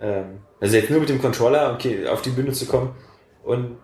Ähm, 0.00 0.40
also 0.60 0.76
jetzt 0.76 0.90
nur 0.90 1.00
mit 1.00 1.08
dem 1.10 1.20
Controller 1.20 1.72
okay, 1.74 2.06
auf 2.08 2.22
die 2.22 2.30
Bühne 2.30 2.52
zu 2.52 2.66
kommen. 2.66 2.94
Und 3.44 3.76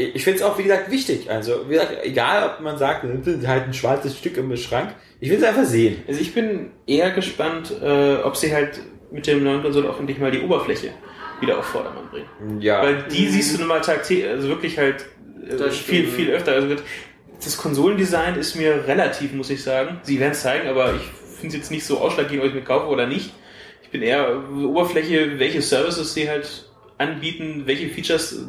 ich 0.00 0.24
finde 0.24 0.38
es 0.38 0.44
auch, 0.44 0.58
wie 0.58 0.64
gesagt, 0.64 0.90
wichtig. 0.90 1.30
Also, 1.30 1.64
wie 1.68 1.74
gesagt, 1.74 1.98
egal, 2.02 2.50
ob 2.50 2.60
man 2.60 2.78
sagt, 2.78 3.04
halt 3.46 3.64
ein 3.64 3.74
schwarzes 3.74 4.16
Stück 4.16 4.36
im 4.36 4.56
Schrank. 4.56 4.94
Ich 5.20 5.30
will 5.30 5.38
es 5.38 5.44
einfach 5.44 5.64
sehen. 5.64 6.02
Also 6.08 6.20
ich 6.20 6.32
bin 6.32 6.70
eher 6.86 7.10
gespannt, 7.10 7.72
äh, 7.82 8.16
ob 8.16 8.36
sie 8.36 8.52
halt 8.54 8.80
mit 9.10 9.26
dem 9.26 9.44
neuen 9.44 9.62
Konsole 9.62 9.90
auch 9.90 9.98
endlich 9.98 10.18
mal 10.18 10.30
die 10.30 10.40
Oberfläche 10.40 10.92
wieder 11.40 11.58
auf 11.58 11.66
Vordermann 11.66 12.08
bringen. 12.10 12.60
Ja. 12.60 12.82
Weil 12.82 13.04
die 13.10 13.28
siehst 13.28 13.54
du 13.54 13.58
nun 13.58 13.68
mal 13.68 13.80
tagtäglich, 13.80 14.28
also 14.28 14.48
wirklich 14.48 14.78
halt 14.78 15.06
äh, 15.48 15.70
viel, 15.70 16.06
viel 16.06 16.30
öfter. 16.30 16.52
Also 16.52 16.76
das 17.42 17.56
Konsolendesign 17.56 18.36
ist 18.36 18.56
mir 18.56 18.86
relativ, 18.86 19.32
muss 19.32 19.50
ich 19.50 19.62
sagen. 19.62 20.00
Sie 20.02 20.20
werden 20.20 20.32
es 20.32 20.42
zeigen, 20.42 20.68
aber 20.68 20.94
ich 20.94 21.02
finde 21.38 21.48
es 21.48 21.54
jetzt 21.54 21.70
nicht 21.70 21.84
so 21.84 21.98
ausschlaggebend, 21.98 22.44
ob 22.44 22.48
ich 22.48 22.54
mir 22.54 22.64
kaufe 22.64 22.86
oder 22.86 23.06
nicht. 23.06 23.32
Ich 23.82 23.90
bin 23.90 24.02
eher 24.02 24.28
äh, 24.28 24.64
Oberfläche, 24.64 25.38
welche 25.38 25.62
Services 25.62 26.14
sie 26.14 26.28
halt 26.28 26.70
anbieten, 26.98 27.62
welche 27.66 27.88
Features. 27.88 28.46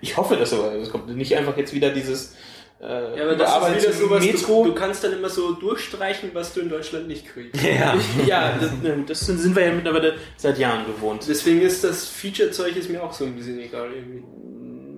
Ich 0.00 0.16
hoffe, 0.16 0.36
dass 0.36 0.52
aber 0.52 0.72
es 0.74 0.90
kommt 0.90 1.14
nicht 1.14 1.36
einfach 1.36 1.56
jetzt 1.56 1.74
wieder 1.74 1.90
dieses 1.90 2.34
äh, 2.80 3.18
Ja, 3.18 3.24
aber 3.24 3.36
das 3.36 3.82
ist 3.82 3.82
wieder 3.82 3.92
sowas, 3.92 4.24
Metro. 4.24 4.64
du, 4.64 4.70
du 4.70 4.74
kannst 4.74 5.04
dann 5.04 5.12
immer 5.12 5.28
so 5.28 5.52
durchstreichen, 5.52 6.30
was 6.32 6.54
du 6.54 6.60
in 6.60 6.68
Deutschland 6.68 7.08
nicht 7.08 7.26
kriegst. 7.26 7.62
ja. 7.62 7.94
ja, 8.26 8.58
das, 8.58 8.70
das 9.06 9.20
sind 9.26 9.54
wir 9.54 9.66
ja 9.66 9.72
mittlerweile 9.72 10.14
seit 10.36 10.58
Jahren 10.58 10.86
gewohnt. 10.86 11.24
Deswegen 11.28 11.60
ist 11.60 11.84
das 11.84 12.06
Feature-Zeug 12.06 12.76
ist 12.76 12.88
mir 12.88 13.02
auch 13.02 13.12
so 13.12 13.24
ein 13.24 13.34
bisschen 13.34 13.58
egal 13.60 13.90
irgendwie. 13.92 14.22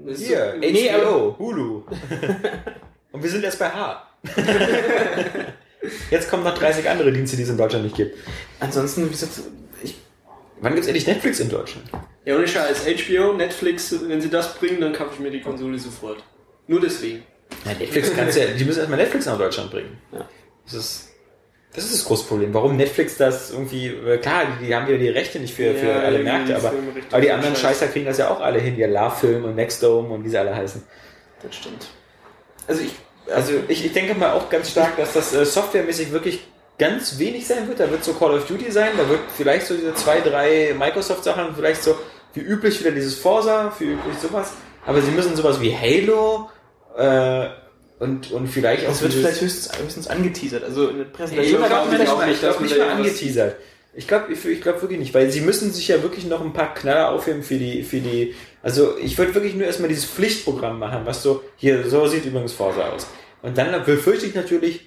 Das 0.07 0.21
ist 0.21 0.27
Hier, 0.27 0.53
so, 0.55 0.59
nee, 0.59 0.91
Hulu. 1.39 1.83
Und 3.13 3.23
wir 3.23 3.31
sind 3.31 3.45
erst 3.45 3.59
bei 3.59 3.69
H. 3.69 4.09
Jetzt 6.11 6.31
kommen 6.31 6.45
noch 6.45 6.57
30 6.57 6.89
andere 6.89 7.13
Dienste, 7.13 7.37
die 7.37 7.43
es 7.43 7.49
in 7.49 7.57
Deutschland 7.57 7.85
nicht 7.85 7.97
gibt. 7.97 8.17
Ansonsten, 8.61 9.07
wie 9.07 9.11
gesagt, 9.11 9.33
ich 9.83 9.97
Wann 10.63 10.75
gibt's 10.75 10.87
endlich 10.87 11.09
Netflix 11.09 11.41
in 11.41 11.49
Deutschland? 11.49 11.91
Ja, 12.25 12.37
ohne 12.37 12.47
Scheiß. 12.47 12.85
HBO, 12.87 13.33
Netflix, 13.33 13.95
wenn 14.09 14.21
sie 14.21 14.31
das 14.31 14.55
bringen, 14.55 14.81
dann 14.81 14.93
kaufe 14.93 15.11
ich 15.15 15.21
mir 15.21 15.31
die 15.31 15.41
Konsole 15.41 15.79
sofort. 15.79 16.23
Nur 16.69 16.81
deswegen. 16.81 17.25
Ja, 17.65 17.75
Netflix 17.75 18.15
kannst 18.15 18.39
ja, 18.39 18.47
die 18.47 18.65
müssen 18.65 18.79
erstmal 18.79 18.99
Netflix 18.99 19.27
nach 19.27 19.39
Deutschland 19.39 19.71
bringen. 19.71 19.99
Ja. 20.13 20.29
Das 20.65 20.75
ist, 20.75 21.09
das 21.75 21.85
ist 21.85 21.95
das 21.95 22.05
große 22.05 22.27
Problem. 22.27 22.55
Warum 22.55 22.77
Netflix 22.77 23.17
das 23.17 23.51
irgendwie, 23.51 23.93
klar, 24.21 24.45
die, 24.61 24.67
die 24.67 24.75
haben 24.75 24.89
ja 24.91 24.97
die 24.97 25.09
Rechte 25.09 25.39
nicht 25.41 25.55
für, 25.55 25.75
für 25.75 25.87
Ja, 25.87 26.01
alle 26.01 26.19
irgendwie 26.21 26.33
Märkte, 26.33 26.57
aber, 26.57 26.73
aber 27.11 27.21
die 27.21 27.29
und 27.29 27.35
anderen 27.35 27.57
Scheiß. 27.57 27.81
Scheißer 27.81 27.89
kriegen 27.89 28.07
das 28.07 28.19
ja 28.19 28.31
auch 28.31 28.41
alle 28.41 28.61
hin, 28.61 28.79
ja, 28.79 28.87
Love-Film 28.87 29.45
und 29.45 29.57
Nextdome 29.57 30.15
und 30.15 30.25
wie 30.25 30.29
sie 30.29 30.39
alle 30.39 30.55
heißen. 30.55 30.83
Das 31.43 31.55
stimmt. 31.57 31.89
Also 32.69 32.83
ich, 32.83 32.93
Also 33.35 33.53
ich, 33.69 33.85
ich 33.85 33.93
denke 33.93 34.15
mal 34.15 34.33
auch 34.33 34.49
ganz 34.49 34.71
stark, 34.71 34.97
dass 34.97 35.13
das 35.13 35.35
äh, 35.35 35.45
softwaremäßig 35.45 36.13
wirklich 36.13 36.41
ganz 36.79 37.19
wenig 37.19 37.47
sein 37.47 37.69
wird. 37.69 37.81
Da 37.81 37.91
wird 37.91 38.05
so 38.05 38.15
Call 38.15 38.35
of 38.35 38.47
Duty 38.47 38.71
sein, 38.71 38.91
da 38.97 39.09
wird 39.09 39.21
vielleicht 39.37 39.67
so 39.67 39.75
diese 39.75 39.95
zwei, 39.95 40.21
drei 40.21 40.75
Microsoft-Sachen, 40.79 41.55
vielleicht 41.55 41.83
so 41.83 41.97
wie 42.35 42.41
üblich 42.41 42.81
wieder 42.81 42.91
dieses 42.91 43.15
Forza, 43.17 43.73
wie 43.79 43.85
üblich 43.85 44.19
sowas. 44.21 44.53
Aber 44.87 45.01
sie 45.01 45.11
müssen 45.13 45.37
sowas 45.37 45.61
wie 45.61 45.75
Halo 45.75 46.51
äh, 46.97 47.49
und, 47.99 48.33
und 48.33 48.49
vielleicht 48.49 48.85
auch 48.85 48.89
das 48.91 49.03
wird 49.03 49.15
vielleicht 49.15 49.41
höchstens, 49.41 49.79
höchstens 49.79 50.09
angeteasert. 50.09 50.65
Also 50.65 50.89
eine 50.89 50.99
Nee, 50.99 51.05
Präsentation. 51.05 51.45
ich 51.63 51.69
glaube 51.69 51.69
glaub 51.69 51.93
ich 51.93 51.99
nicht, 52.29 52.41
glaub 52.41 52.61
nicht 52.61 52.79
mal 52.79 52.89
angeteasert. 52.91 53.57
Ich 53.95 54.09
glaube 54.09 54.33
ich, 54.33 54.45
ich 54.45 54.61
glaub 54.63 54.81
wirklich 54.81 54.99
nicht, 54.99 55.13
weil 55.15 55.31
sie 55.31 55.43
müssen 55.43 55.71
sich 55.71 55.89
ja 55.89 56.03
wirklich 56.03 56.25
noch 56.27 56.41
ein 56.41 56.53
paar 56.55 56.73
Knaller 56.75 57.11
aufheben 57.11 57.43
für 57.43 57.57
die, 57.57 57.83
für 57.83 58.01
die, 58.01 58.35
also 58.63 58.97
ich 58.97 59.19
würde 59.19 59.35
wirklich 59.35 59.55
nur 59.55 59.67
erstmal 59.67 59.89
dieses 59.91 60.07
Pflichtprogramm 60.07 60.79
machen, 60.79 61.03
was 61.05 61.23
so, 61.23 61.43
hier, 61.57 61.87
so 61.89 62.07
sieht 62.07 62.25
übrigens 62.25 62.55
Forza 62.55 62.89
aus. 62.91 63.07
Und 63.43 63.59
dann 63.59 63.85
befürchte 63.85 64.25
ich 64.25 64.35
natürlich, 64.35 64.81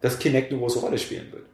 dass 0.00 0.18
Kinect 0.18 0.50
eine 0.50 0.58
große 0.60 0.78
Rolle 0.78 0.96
spielen 0.98 1.30
wird. 1.32 1.44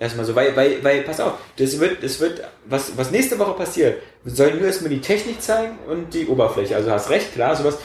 Erstmal 0.00 0.24
so, 0.24 0.34
weil, 0.34 0.54
weil, 0.54 0.82
weil, 0.84 1.02
pass 1.02 1.18
auf, 1.18 1.32
das 1.56 1.80
wird, 1.80 2.04
das 2.04 2.20
wird, 2.20 2.42
was, 2.66 2.96
was 2.96 3.10
nächste 3.10 3.38
Woche 3.38 3.54
passiert, 3.54 4.00
sollen 4.24 4.58
nur 4.58 4.66
erstmal 4.66 4.90
die 4.90 5.00
Technik 5.00 5.42
zeigen 5.42 5.76
und 5.88 6.14
die 6.14 6.26
Oberfläche. 6.26 6.76
Also 6.76 6.90
hast 6.90 7.10
recht, 7.10 7.34
klar, 7.34 7.56
sowas, 7.56 7.78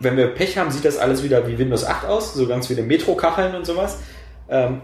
wenn 0.00 0.16
wir 0.16 0.26
Pech 0.28 0.58
haben, 0.58 0.72
sieht 0.72 0.84
das 0.84 0.98
alles 0.98 1.22
wieder 1.22 1.46
wie 1.46 1.58
Windows 1.58 1.84
8 1.84 2.06
aus, 2.06 2.34
so 2.34 2.48
ganz 2.48 2.66
viele 2.66 2.82
Metro-Kacheln 2.82 3.54
und 3.54 3.64
sowas. 3.64 3.98
Ähm, 4.48 4.82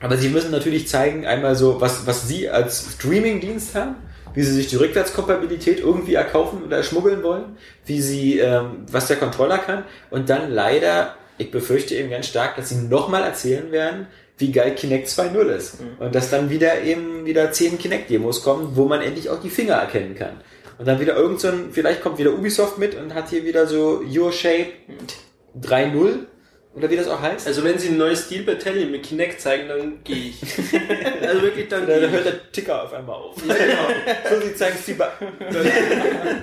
aber 0.00 0.16
sie 0.16 0.30
müssen 0.30 0.50
natürlich 0.50 0.88
zeigen, 0.88 1.26
einmal 1.26 1.54
so, 1.54 1.80
was, 1.80 2.06
was 2.06 2.26
sie 2.26 2.48
als 2.48 2.94
Streaming-Dienst 2.94 3.74
haben, 3.74 3.96
wie 4.32 4.42
sie 4.42 4.52
sich 4.52 4.68
die 4.68 4.76
Rückwärtskompatibilität 4.76 5.80
irgendwie 5.80 6.14
erkaufen 6.14 6.62
oder 6.64 6.82
schmuggeln 6.82 7.22
wollen, 7.22 7.56
wie 7.84 8.00
sie, 8.00 8.38
ähm, 8.38 8.86
was 8.90 9.08
der 9.08 9.16
Controller 9.16 9.58
kann 9.58 9.84
und 10.08 10.30
dann 10.30 10.50
leider, 10.50 11.16
ich 11.36 11.50
befürchte 11.50 11.94
eben 11.94 12.08
ganz 12.08 12.26
stark, 12.26 12.56
dass 12.56 12.70
sie 12.70 12.76
nochmal 12.76 13.24
erzählen 13.24 13.70
werden, 13.72 14.06
wie 14.40 14.50
geil 14.52 14.74
Kinect 14.74 15.08
2.0 15.08 15.48
ist. 15.54 15.78
Und 15.98 16.14
dass 16.14 16.30
dann 16.30 16.50
wieder 16.50 16.82
eben 16.82 17.24
wieder 17.26 17.52
10 17.52 17.78
Kinect-Demos 17.78 18.42
kommen, 18.42 18.72
wo 18.74 18.86
man 18.86 19.00
endlich 19.02 19.30
auch 19.30 19.40
die 19.40 19.50
Finger 19.50 19.74
erkennen 19.74 20.14
kann. 20.16 20.40
Und 20.78 20.86
dann 20.88 20.98
wieder 20.98 21.14
irgend 21.16 21.40
so 21.40 21.48
ein, 21.48 21.68
vielleicht 21.72 22.00
kommt 22.02 22.18
wieder 22.18 22.32
Ubisoft 22.32 22.78
mit 22.78 22.94
und 22.94 23.14
hat 23.14 23.28
hier 23.28 23.44
wieder 23.44 23.66
so 23.66 24.02
Your 24.02 24.32
Shape 24.32 24.72
3.0 25.60 26.26
oder 26.74 26.88
wie 26.88 26.96
das 26.96 27.08
auch 27.08 27.20
heißt. 27.20 27.46
Also 27.48 27.64
wenn 27.64 27.78
sie 27.78 27.88
ein 27.88 27.98
neues 27.98 28.26
Steel 28.26 28.44
Battalion 28.44 28.90
mit 28.92 29.02
Kinect 29.02 29.40
zeigen, 29.40 29.68
dann 29.68 29.98
gehe 30.04 30.30
ich. 30.30 30.40
also 31.28 31.42
wirklich, 31.42 31.68
dann 31.68 31.86
Da, 31.86 31.94
gehe 31.94 32.00
da 32.02 32.06
ich. 32.06 32.12
hört 32.12 32.24
der 32.26 32.52
Ticker 32.52 32.84
auf 32.84 32.92
einmal 32.94 33.16
auf. 33.16 33.36
Ja, 33.46 33.54
genau. 33.54 33.88
So, 34.40 34.46
sie 34.46 34.54
zeigen 34.54 34.76
es 34.78 34.86
die 34.86 34.92
Ba- 34.94 35.12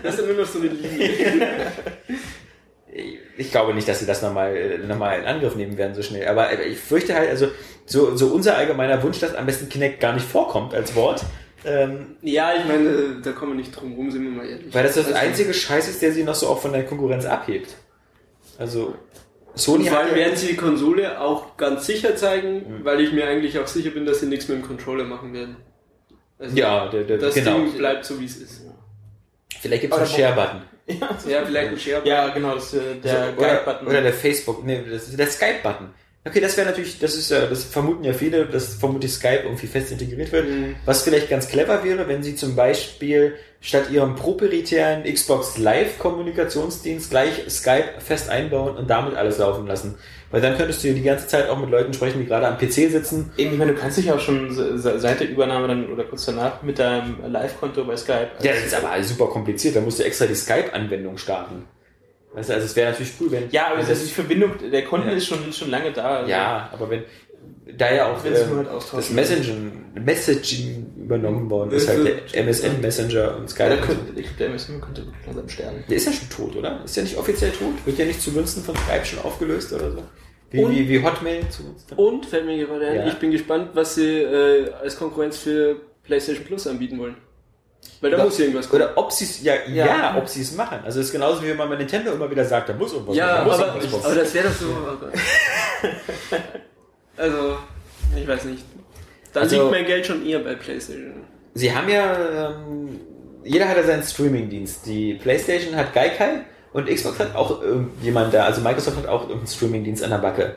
Das 0.04 0.14
ist 0.14 0.20
dann 0.20 0.28
nur 0.28 0.36
noch 0.44 0.46
so 0.48 0.60
eine 0.60 0.68
Linie. 0.68 1.72
Ich 3.38 3.52
glaube 3.52 3.74
nicht, 3.74 3.88
dass 3.88 4.00
sie 4.00 4.06
das 4.06 4.22
nochmal 4.22 4.80
noch 4.80 4.98
mal 4.98 5.20
in 5.20 5.26
Angriff 5.26 5.56
nehmen 5.56 5.78
werden 5.78 5.94
so 5.96 6.02
schnell. 6.02 6.28
Aber 6.28 6.52
ich 6.66 6.78
fürchte 6.80 7.14
halt, 7.14 7.30
also 7.30 7.48
so, 7.86 8.16
so 8.16 8.28
unser 8.28 8.58
allgemeiner 8.58 9.02
Wunsch, 9.04 9.20
dass 9.20 9.36
am 9.36 9.46
besten 9.46 9.70
Kinect 9.70 10.00
gar 10.00 10.14
nicht 10.14 10.26
vorkommt 10.26 10.74
als 10.74 10.96
Wort. 10.96 11.24
Ähm, 11.66 12.16
Ja, 12.22 12.54
ich 12.58 12.66
meine, 12.66 13.22
da 13.24 13.32
kommen 13.32 13.52
wir 13.54 13.58
nicht 13.58 13.72
drum 13.72 13.94
rum, 13.94 14.10
sind 14.12 14.24
wir 14.24 14.32
mal 14.32 14.46
ehrlich. 14.48 14.74
weil 14.74 14.84
das 14.84 14.96
das 14.96 15.08
Also, 15.08 15.18
einzige 15.20 15.54
Scheiß 15.54 15.88
ist, 15.90 16.02
der 16.02 16.12
sie 16.12 16.24
noch 16.24 16.36
so 16.36 16.48
auch 16.48 16.60
von 16.60 16.72
der 16.74 16.86
Konkurrenz 16.86 17.26
abhebt. 17.26 17.76
Also, 18.58 18.96
Sony 19.56 19.84
Und 19.84 19.90
vor 19.90 20.00
allem 20.00 20.16
werden 20.16 20.36
sie 20.36 20.48
die 20.48 20.56
Konsole 20.56 21.20
auch 21.20 21.58
ganz 21.58 21.86
sicher 21.86 22.16
zeigen, 22.16 22.80
Mhm. 22.80 22.86
weil 22.86 23.00
ich 23.02 23.12
mir 23.12 23.28
eigentlich 23.28 23.58
auch 23.60 23.68
sicher 23.68 23.90
bin, 23.92 24.06
dass 24.06 24.20
sie 24.20 24.28
nichts 24.28 24.48
mit 24.48 24.58
dem 24.60 24.68
Controller 24.68 25.04
machen 25.04 25.34
werden. 25.34 25.58
Also 26.40 26.56
Ja, 26.56 26.88
der, 26.90 27.04
der, 27.04 27.18
das 27.18 27.34
genau. 27.34 27.58
Ding 27.58 27.74
bleibt 27.74 28.06
so, 28.06 28.20
wie 28.20 28.26
es 28.26 28.38
ist. 28.38 28.62
Vielleicht 29.60 29.82
gibt 29.82 29.94
es 29.94 30.00
einen 30.00 30.08
Share-Button. 30.10 30.62
Ja, 30.88 31.44
vielleicht 31.46 31.70
ein 31.72 31.80
Share. 31.80 32.02
Ja, 32.06 32.30
genau, 32.30 32.56
das, 32.56 32.74
äh, 32.74 32.96
der 33.04 33.34
oder, 33.38 33.48
Guide-Button. 33.48 33.88
oder 33.88 34.02
der 34.02 34.14
Facebook, 34.14 34.64
nee, 34.64 34.82
das 34.90 35.10
ist 35.10 35.20
der 35.20 35.28
Skype-Button. 35.28 35.94
Okay, 36.28 36.40
das 36.42 36.58
wäre 36.58 36.68
natürlich, 36.70 37.00
das 37.00 37.16
ist 37.16 37.32
ja, 37.32 37.46
das 37.46 37.64
vermuten 37.64 38.04
ja 38.04 38.14
viele, 38.14 38.46
dass 38.46 38.76
vermutlich 38.76 39.12
Skype 39.14 39.42
irgendwie 39.44 39.68
fest 39.68 39.92
integriert 39.92 40.32
wird. 40.32 40.50
Mhm. 40.50 40.76
Was 40.86 41.04
vielleicht 41.04 41.30
ganz 41.30 41.48
clever 41.48 41.84
wäre, 41.84 42.08
wenn 42.08 42.22
sie 42.24 42.36
zum 42.36 42.56
Beispiel 42.56 43.36
statt 43.62 43.90
ihrem 43.92 44.16
proprietären 44.16 45.04
Xbox 45.04 45.58
Live 45.58 45.98
Kommunikationsdienst 46.00 47.10
gleich 47.10 47.44
Skype 47.50 48.00
fest 48.00 48.30
einbauen 48.30 48.78
und 48.78 48.90
damit 48.90 49.16
alles 49.16 49.38
laufen 49.40 49.66
lassen. 49.68 49.96
Weil 50.30 50.42
dann 50.42 50.58
könntest 50.58 50.84
du 50.84 50.94
die 50.94 51.02
ganze 51.02 51.28
Zeit 51.28 51.50
auch 51.50 51.58
mit 51.58 51.70
Leuten 51.70 51.94
sprechen, 51.94 52.20
die 52.20 52.26
gerade 52.26 52.48
am 52.48 52.58
PC 52.58 52.92
sitzen. 52.92 53.32
Eben, 53.38 53.54
ich 53.54 53.58
meine, 53.58 53.74
du 53.74 53.80
kannst 53.80 53.98
dich 53.98 54.12
auch 54.12 54.20
schon 54.20 54.54
se- 54.54 54.78
se- 54.78 55.00
seit 55.00 55.22
der 55.22 55.30
Übernahme 55.30 55.68
dann 55.70 55.92
oder 55.92 56.04
kurz 56.04 56.26
danach 56.26 56.62
mit 56.64 56.78
deinem 56.80 57.16
Live-Konto 57.32 57.86
bei 57.86 57.96
Skype. 57.96 58.28
Ja, 58.42 58.52
das 58.54 58.66
ist 58.66 58.76
aber 58.76 59.02
super 59.04 59.28
kompliziert. 59.28 59.76
Da 59.78 59.82
musst 59.82 60.00
du 60.00 60.04
extra 60.04 60.26
die 60.26 60.36
Skype-Anwendung 60.36 61.18
starten. 61.18 61.64
Weißt 62.38 62.50
du, 62.50 62.54
also 62.54 62.66
es 62.66 62.76
wäre 62.76 62.92
natürlich 62.92 63.14
cool, 63.20 63.32
wenn. 63.32 63.50
ja, 63.50 63.68
aber 63.68 63.80
wenn 63.80 63.88
das 63.88 64.04
die 64.04 64.12
Verbindung, 64.12 64.52
der 64.72 64.84
Konten 64.84 65.08
Ja. 65.10 65.16
ist 65.16 65.26
schon, 65.26 65.52
schon 65.52 65.72
lange 65.72 65.92
da. 65.92 66.18
Also 66.18 66.30
Ja, 66.30 66.70
aber 66.72 66.88
wenn 66.92 67.04
da 67.76 67.92
ja 67.94 68.06
auch 68.12 68.18
austauschen. 68.18 68.98
das 68.98 69.10
Messaging, 69.10 69.72
Messaging 70.06 70.86
übernommen 70.98 71.50
worden 71.50 71.72
ist, 71.72 71.88
halt 71.88 72.34
der 72.34 72.42
MSN 72.44 72.80
Messenger 72.82 73.36
und 73.38 73.44
Ja, 73.44 73.48
Skype. 73.48 73.78
so. 73.82 73.88
könnte, 73.88 74.20
ich 74.20 74.26
glaube, 74.26 74.38
der 74.40 74.48
MSN 74.50 74.82
könnte 74.82 75.06
wirklich 75.06 75.26
langsam 75.26 75.50
sterben. 75.50 75.84
Der 75.90 75.98
ist 75.98 76.06
ja 76.06 76.12
schon 76.14 76.30
tot, 76.30 76.56
oder? 76.56 76.82
Ist 76.86 76.96
ja 76.96 77.04
nicht 77.04 77.18
offiziell 77.18 77.52
tot? 77.52 77.74
Wird 77.86 77.98
ja 77.98 78.06
nicht 78.06 78.22
zugunsten 78.22 78.62
von 78.62 78.76
Skype 78.76 79.06
schon 79.06 79.20
aufgelöst 79.20 79.74
oder 79.74 79.92
so? 79.92 80.04
Wie, 80.52 80.64
Und- 80.64 80.72
wie, 80.76 80.88
wie 80.90 81.04
Hotmail 81.04 81.42
zugunsten 81.50 81.96
von 81.96 81.98
Und 81.98 82.26
fällt 82.26 82.46
mir 82.46 82.58
gerade 82.66 82.88
ein, 82.88 82.96
Ja. 82.98 83.08
ich 83.08 83.16
bin 83.16 83.32
gespannt, 83.32 83.72
was 83.74 83.96
sie 83.96 84.20
äh, 84.22 84.72
als 84.82 84.96
Konkurrenz 84.98 85.38
für 85.40 85.76
PlayStation 86.04 86.46
Plus 86.46 86.68
anbieten 86.68 87.00
wollen. 87.00 87.16
Weil 88.02 88.12
da 88.12 88.18
Oder- 88.18 88.26
muss 88.26 88.40
irgendwas 88.40 88.70
kommen. 88.70 88.84
Oder 88.84 88.98
ob 88.98 89.12
sie 89.12 89.26
es, 89.26 89.42
ja, 89.42 89.54
ja. 89.68 89.86
Ja. 89.86 90.16
ob 90.18 90.28
sie 90.30 90.42
es 90.42 90.56
machen. 90.56 90.80
Also 90.86 91.00
es 91.00 91.08
ist 91.08 91.12
genauso 91.12 91.42
wie 91.44 91.48
wenn 91.50 91.58
man 91.58 91.70
bei 91.70 91.76
Nintendo 91.78 92.12
immer 92.14 92.30
wieder 92.30 92.46
sagt, 92.46 92.70
da 92.70 92.74
muss 92.74 92.94
irgendwas 92.94 93.16
Ja, 93.16 93.44
kommen, 93.44 93.60
da 93.60 93.76
muss 93.76 93.94
aber, 93.94 94.06
aber 94.06 94.16
das 94.16 94.34
wäre 94.34 94.48
doch 94.50 94.56
so. 94.56 94.66
oh 94.68 95.08
also, 97.18 97.58
ich 98.16 98.28
weiß 98.28 98.46
nicht. 98.46 98.64
Da 99.34 99.42
Also- 99.42 99.60
liegt 99.62 99.72
mein 99.72 99.86
Geld 99.86 100.06
schon 100.06 100.26
eher 100.26 100.40
bei 100.40 100.56
PlayStation. 100.56 101.24
Sie 101.54 101.74
haben 101.76 101.90
ja, 101.90 102.50
ähm, 102.52 103.00
jeder 103.44 103.68
hat 103.68 103.78
ja 103.78 103.84
seinen 103.84 104.04
Streaming-Dienst. 104.04 104.86
Die 104.86 105.16
PlayStation 105.16 105.76
hat 105.76 105.94
Gaikai 105.94 106.42
und 106.74 106.88
Xbox 106.88 107.20
hat 107.20 107.36
auch 107.36 107.62
irgendjemand 107.62 108.34
da, 108.34 108.44
also 108.46 108.62
Microsoft 108.62 108.98
hat 108.98 109.08
auch 109.08 109.22
irgendeinen 109.22 109.48
Streaming-Dienst 109.48 110.04
an 110.04 110.12
der 110.12 110.18
Backe, 110.20 110.56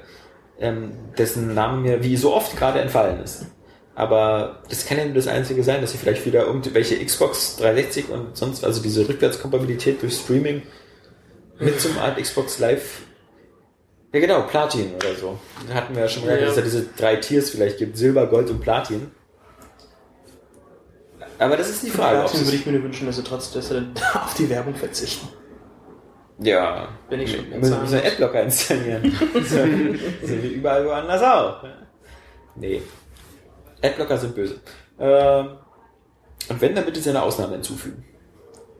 ähm, 0.58 0.92
dessen 1.16 1.54
Name 1.54 1.78
mir 1.80 2.02
wie 2.02 2.16
so 2.16 2.34
oft 2.34 2.54
gerade 2.56 2.80
entfallen 2.80 3.22
ist. 3.22 3.46
Aber 4.00 4.62
das 4.70 4.86
kann 4.86 4.96
ja 4.96 5.04
nur 5.04 5.14
das 5.14 5.26
Einzige 5.26 5.62
sein, 5.62 5.82
dass 5.82 5.92
sie 5.92 5.98
vielleicht 5.98 6.24
wieder 6.24 6.46
irgendwelche 6.46 7.04
Xbox 7.04 7.56
360 7.58 8.08
und 8.08 8.34
sonst, 8.34 8.64
also 8.64 8.80
diese 8.80 9.06
Rückwärtskompatibilität 9.06 10.00
durch 10.00 10.14
Streaming 10.14 10.62
mit 11.58 11.78
zum 11.78 11.98
Art 11.98 12.16
Xbox 12.16 12.58
Live. 12.60 13.02
Ja 14.14 14.20
genau, 14.20 14.40
Platin 14.42 14.94
oder 14.94 15.14
so. 15.14 15.38
Da 15.68 15.74
hatten 15.74 15.94
wir 15.94 16.00
ja 16.02 16.08
schon 16.08 16.24
mal, 16.24 16.34
Ja. 16.40 16.40
dass 16.46 16.52
es 16.52 16.56
ja 16.56 16.62
diese 16.62 16.86
drei 16.96 17.16
Tiers 17.16 17.50
vielleicht 17.50 17.76
gibt, 17.76 17.98
Silber, 17.98 18.26
Gold 18.26 18.48
und 18.48 18.60
Platin. 18.60 19.10
Aber 21.38 21.58
das 21.58 21.68
ist 21.68 21.82
die 21.82 21.90
Frage. 21.90 22.20
Trotzdem 22.20 22.40
sie- 22.40 22.46
würde 22.46 22.56
ich 22.56 22.66
mir 22.66 22.82
wünschen, 22.82 23.06
dass 23.06 23.16
sie 23.16 23.22
trotz 23.22 23.52
dass 23.52 23.68
sie 23.68 23.74
dann 23.74 23.92
auf 24.14 24.32
die 24.34 24.48
Werbung 24.48 24.74
verzichten. 24.74 25.28
Ja, 26.38 26.88
Wenn 27.10 27.20
ich 27.20 27.36
schon 27.36 27.50
wir 27.50 27.58
müssen 27.58 27.80
müssen 27.82 27.96
einen. 27.98 28.06
Adblocker 28.06 28.42
installieren. 28.44 29.12
so, 29.34 29.40
so 30.26 30.42
wie 30.42 30.54
überall 30.54 30.86
woanders 30.86 31.22
auch. 31.22 31.62
Nee. 32.56 32.80
Adblocker 33.82 34.18
sind 34.18 34.34
böse. 34.34 34.60
Ähm, 34.98 35.48
und 36.48 36.60
wenn, 36.60 36.74
dann 36.74 36.84
bitte 36.84 37.00
sie 37.00 37.10
eine 37.10 37.22
Ausnahme 37.22 37.54
hinzufügen. 37.54 38.04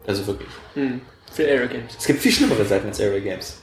Also 0.07 0.27
wirklich. 0.27 0.49
Hm. 0.75 1.01
Für 1.33 1.45
Aero 1.45 1.69
Games. 1.69 1.95
Es 1.99 2.07
gibt 2.07 2.21
viel 2.21 2.33
schlimmere 2.33 2.65
Seiten 2.65 2.89
als 2.89 3.01
Area 3.01 3.21
Games. 3.21 3.61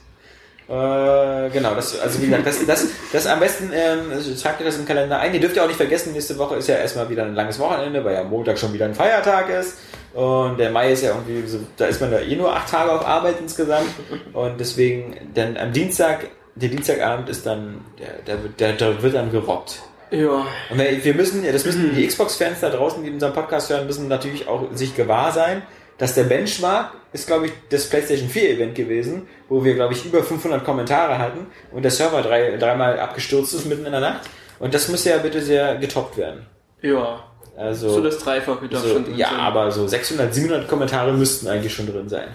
Äh, 0.70 1.50
genau, 1.50 1.76
das, 1.76 1.98
also 2.00 2.22
wie 2.22 2.26
gesagt, 2.26 2.46
das, 2.46 2.66
das, 2.66 2.88
das 3.14 3.26
am 3.28 3.40
besten, 3.40 3.72
ähm, 3.74 4.12
also 4.12 4.34
tragt 4.36 4.60
ihr 4.60 4.66
das 4.66 4.78
im 4.78 4.86
Kalender 4.86 5.18
ein. 5.20 5.34
Ihr 5.34 5.40
dürft 5.40 5.56
ja 5.56 5.64
auch 5.64 5.68
nicht 5.68 5.78
vergessen, 5.78 6.12
nächste 6.14 6.38
Woche 6.38 6.56
ist 6.56 6.68
ja 6.68 6.76
erstmal 6.76 7.10
wieder 7.10 7.24
ein 7.24 7.36
langes 7.36 7.58
Wochenende, 7.60 8.04
weil 8.04 8.14
ja 8.16 8.24
Montag 8.24 8.60
schon 8.60 8.74
wieder 8.74 8.86
ein 8.86 8.94
Feiertag 8.96 9.50
ist. 9.50 9.78
Und 10.14 10.58
der 10.58 10.72
Mai 10.72 10.92
ist 10.92 11.04
ja 11.04 11.10
irgendwie 11.12 11.48
so, 11.48 11.60
da 11.78 11.86
ist 11.86 12.02
man 12.02 12.12
da 12.12 12.20
eh 12.20 12.36
nur 12.36 12.54
acht 12.54 12.70
Tage 12.70 12.92
auf 12.92 13.06
Arbeit 13.06 13.36
insgesamt. 13.40 13.88
Und 14.34 14.60
deswegen, 14.60 15.16
dann 15.34 15.56
am 15.58 15.72
Dienstag, 15.72 16.28
der 16.56 16.70
Dienstagabend 16.70 17.30
ist 17.30 17.46
dann, 17.46 17.86
der, 18.00 18.22
der, 18.26 18.44
wird- 18.44 18.60
der, 18.60 18.74
der 18.74 19.02
wird 19.02 19.16
dann 19.16 19.32
gerockt. 19.32 19.82
Ja. 20.12 20.46
Und 20.70 20.78
wir 20.80 21.14
müssen, 21.14 21.44
ja, 21.44 21.52
das 21.52 21.66
müssen 21.66 21.94
die 21.96 22.08
Xbox-Fans 22.08 22.62
da 22.62 22.70
draußen, 22.70 23.04
die 23.04 23.12
unseren 23.12 23.34
Podcast 23.34 23.70
hören, 23.70 23.86
müssen 23.88 24.08
natürlich 24.08 24.48
auch 24.48 24.64
sich 24.74 24.96
gewahr 24.96 25.32
sein, 25.32 25.64
dass 25.98 26.14
der 26.14 26.24
Benchmark 26.24 26.92
ist, 27.12 27.28
glaube 27.28 27.48
ich, 27.48 27.52
das 27.70 27.90
PlayStation 27.90 28.30
4 28.30 28.52
Event 28.52 28.76
gewesen, 28.76 29.28
wo 29.50 29.64
wir, 29.64 29.74
glaube 29.74 29.94
ich, 29.94 30.06
über 30.06 30.24
500 30.24 30.64
Kommentare 30.64 31.18
hatten 31.18 31.48
und 31.72 31.82
der 31.84 31.92
Server 31.92 32.22
drei, 32.22 32.58
dreimal 32.58 33.00
abgestürzt 33.00 33.54
ist 33.54 33.66
mitten 33.66 33.86
in 33.86 33.92
der 33.92 34.02
Nacht. 34.02 34.22
Und 34.60 34.74
das 34.74 34.88
muss 34.90 35.04
ja 35.06 35.18
bitte 35.18 35.42
sehr 35.42 35.76
getoppt 35.78 36.18
werden. 36.18 36.46
Ja. 36.82 37.24
Also, 37.58 37.90
So 37.90 38.02
das 38.02 38.20
Dreifache 38.20 38.68
darf 38.68 38.84
so, 38.84 38.90
schon 38.94 39.06
drin 39.06 39.18
ja, 39.18 39.30
sein. 39.30 39.40
aber 39.40 39.72
so 39.72 39.88
600, 39.88 40.34
700 40.34 40.68
Kommentare 40.68 41.12
müssten 41.14 41.48
eigentlich 41.48 41.74
schon 41.74 41.88
drin 41.88 42.08
sein. 42.08 42.28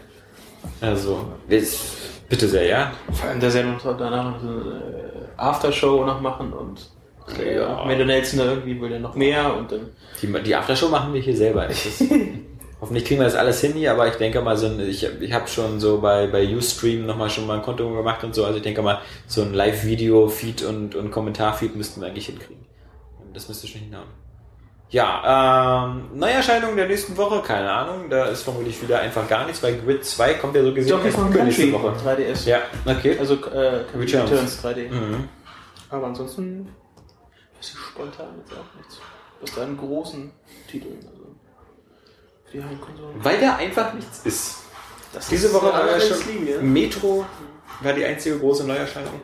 Also, 0.81 1.25
bitte 1.49 2.49
sehr, 2.49 2.67
ja. 2.67 2.93
Vor 3.13 3.31
allem, 3.31 3.41
dass 3.41 3.53
sie 3.53 3.63
noch 3.63 3.81
danach 3.97 4.33
noch 4.33 4.41
so 4.41 4.49
eine 4.49 4.83
Aftershow 5.37 6.05
noch 6.05 6.21
machen 6.21 6.53
und 6.53 6.91
äh, 7.39 7.57
Ja. 7.57 7.85
Mendo 7.85 8.05
Nelson 8.05 8.39
da 8.39 8.45
irgendwie 8.47 8.81
will 8.81 8.91
dann 8.91 9.03
noch 9.03 9.15
mehr 9.15 9.55
und 9.57 9.71
dann 9.73 9.91
Die, 10.21 10.27
die 10.43 10.55
Aftershow 10.55 10.89
machen 10.89 11.13
wir 11.13 11.21
hier 11.21 11.37
selber. 11.37 11.67
Das 11.67 11.85
ist, 11.87 12.03
hoffentlich 12.81 13.05
kriegen 13.05 13.21
wir 13.21 13.25
das 13.27 13.35
alles 13.35 13.61
hin 13.61 13.73
hier, 13.75 13.93
aber 13.93 14.09
ich 14.09 14.15
denke 14.15 14.41
mal, 14.41 14.57
so 14.57 14.67
ein, 14.67 14.81
ich, 14.81 15.05
ich 15.21 15.33
habe 15.33 15.49
schon 15.49 15.81
so 15.81 16.01
bei, 16.01 16.27
bei 16.27 16.45
Ustream 16.55 17.07
nochmal 17.07 17.31
schon 17.31 17.47
mal 17.47 17.57
ein 17.57 17.63
Konto 17.63 17.89
gemacht 17.91 18.23
und 18.25 18.35
so. 18.35 18.45
Also 18.45 18.57
ich 18.57 18.63
denke 18.63 18.83
mal, 18.83 19.01
so 19.27 19.43
ein 19.43 19.55
Live-Video-Feed 19.55 20.63
und, 20.63 20.95
und 20.95 21.11
Kommentar-Feed 21.11 21.77
müssten 21.77 22.01
wir 22.01 22.09
eigentlich 22.09 22.27
hinkriegen. 22.27 22.67
Und 23.21 23.37
Das 23.37 23.49
müsste 23.49 23.67
schon 23.67 23.83
hinhauen. 23.83 24.09
Ja, 24.91 25.87
ähm, 25.87 26.19
Neuerscheinung 26.19 26.77
der 26.77 26.87
nächsten 26.87 27.17
Woche, 27.17 27.41
keine 27.41 27.71
Ahnung. 27.73 28.11
Da 28.11 28.27
ist 28.27 28.43
vermutlich 28.43 28.83
wieder 28.83 28.99
einfach 29.01 29.27
gar 29.27 29.47
nichts, 29.47 29.63
weil 29.63 29.79
Grid 29.79 30.05
2 30.05 30.35
kommt 30.35 30.55
ja 30.55 30.63
so 30.63 30.75
gesehen 30.75 30.91
Donkey 30.91 31.11
Kong 31.11 31.33
Country 31.33 31.73
Woche. 31.73 31.95
3DS. 32.05 32.47
Ja, 32.47 32.59
okay. 32.85 33.17
Also 33.19 33.37
äh, 33.37 33.85
Returns. 33.99 34.31
Returns 34.31 34.63
3D. 34.63 34.91
Mhm. 34.91 35.29
Aber 35.89 36.09
ansonsten 36.09 36.69
ich 37.71 37.79
spontan 37.79 38.39
jetzt 38.39 38.53
auch 38.53 38.75
nichts. 38.77 38.99
Aus 39.43 39.55
deinen 39.55 39.77
großen 39.77 40.31
Titeln. 40.69 40.99
Also 40.99 41.35
für 42.45 42.59
die 42.59 42.65
Heimkonsolen. 42.65 43.25
Weil 43.25 43.41
da 43.41 43.57
einfach 43.57 43.93
nichts 43.95 44.21
ist. 44.25 44.57
Das 45.13 45.29
Diese 45.29 45.49
ist 45.49 45.55
Woche 45.55 45.67
war 45.67 45.87
ja 45.87 46.01
schon. 46.01 46.73
Metro 46.73 47.27
war 47.81 47.93
die 47.93 48.05
einzige 48.05 48.39
große 48.39 48.65
Neuerscheinung. 48.67 49.21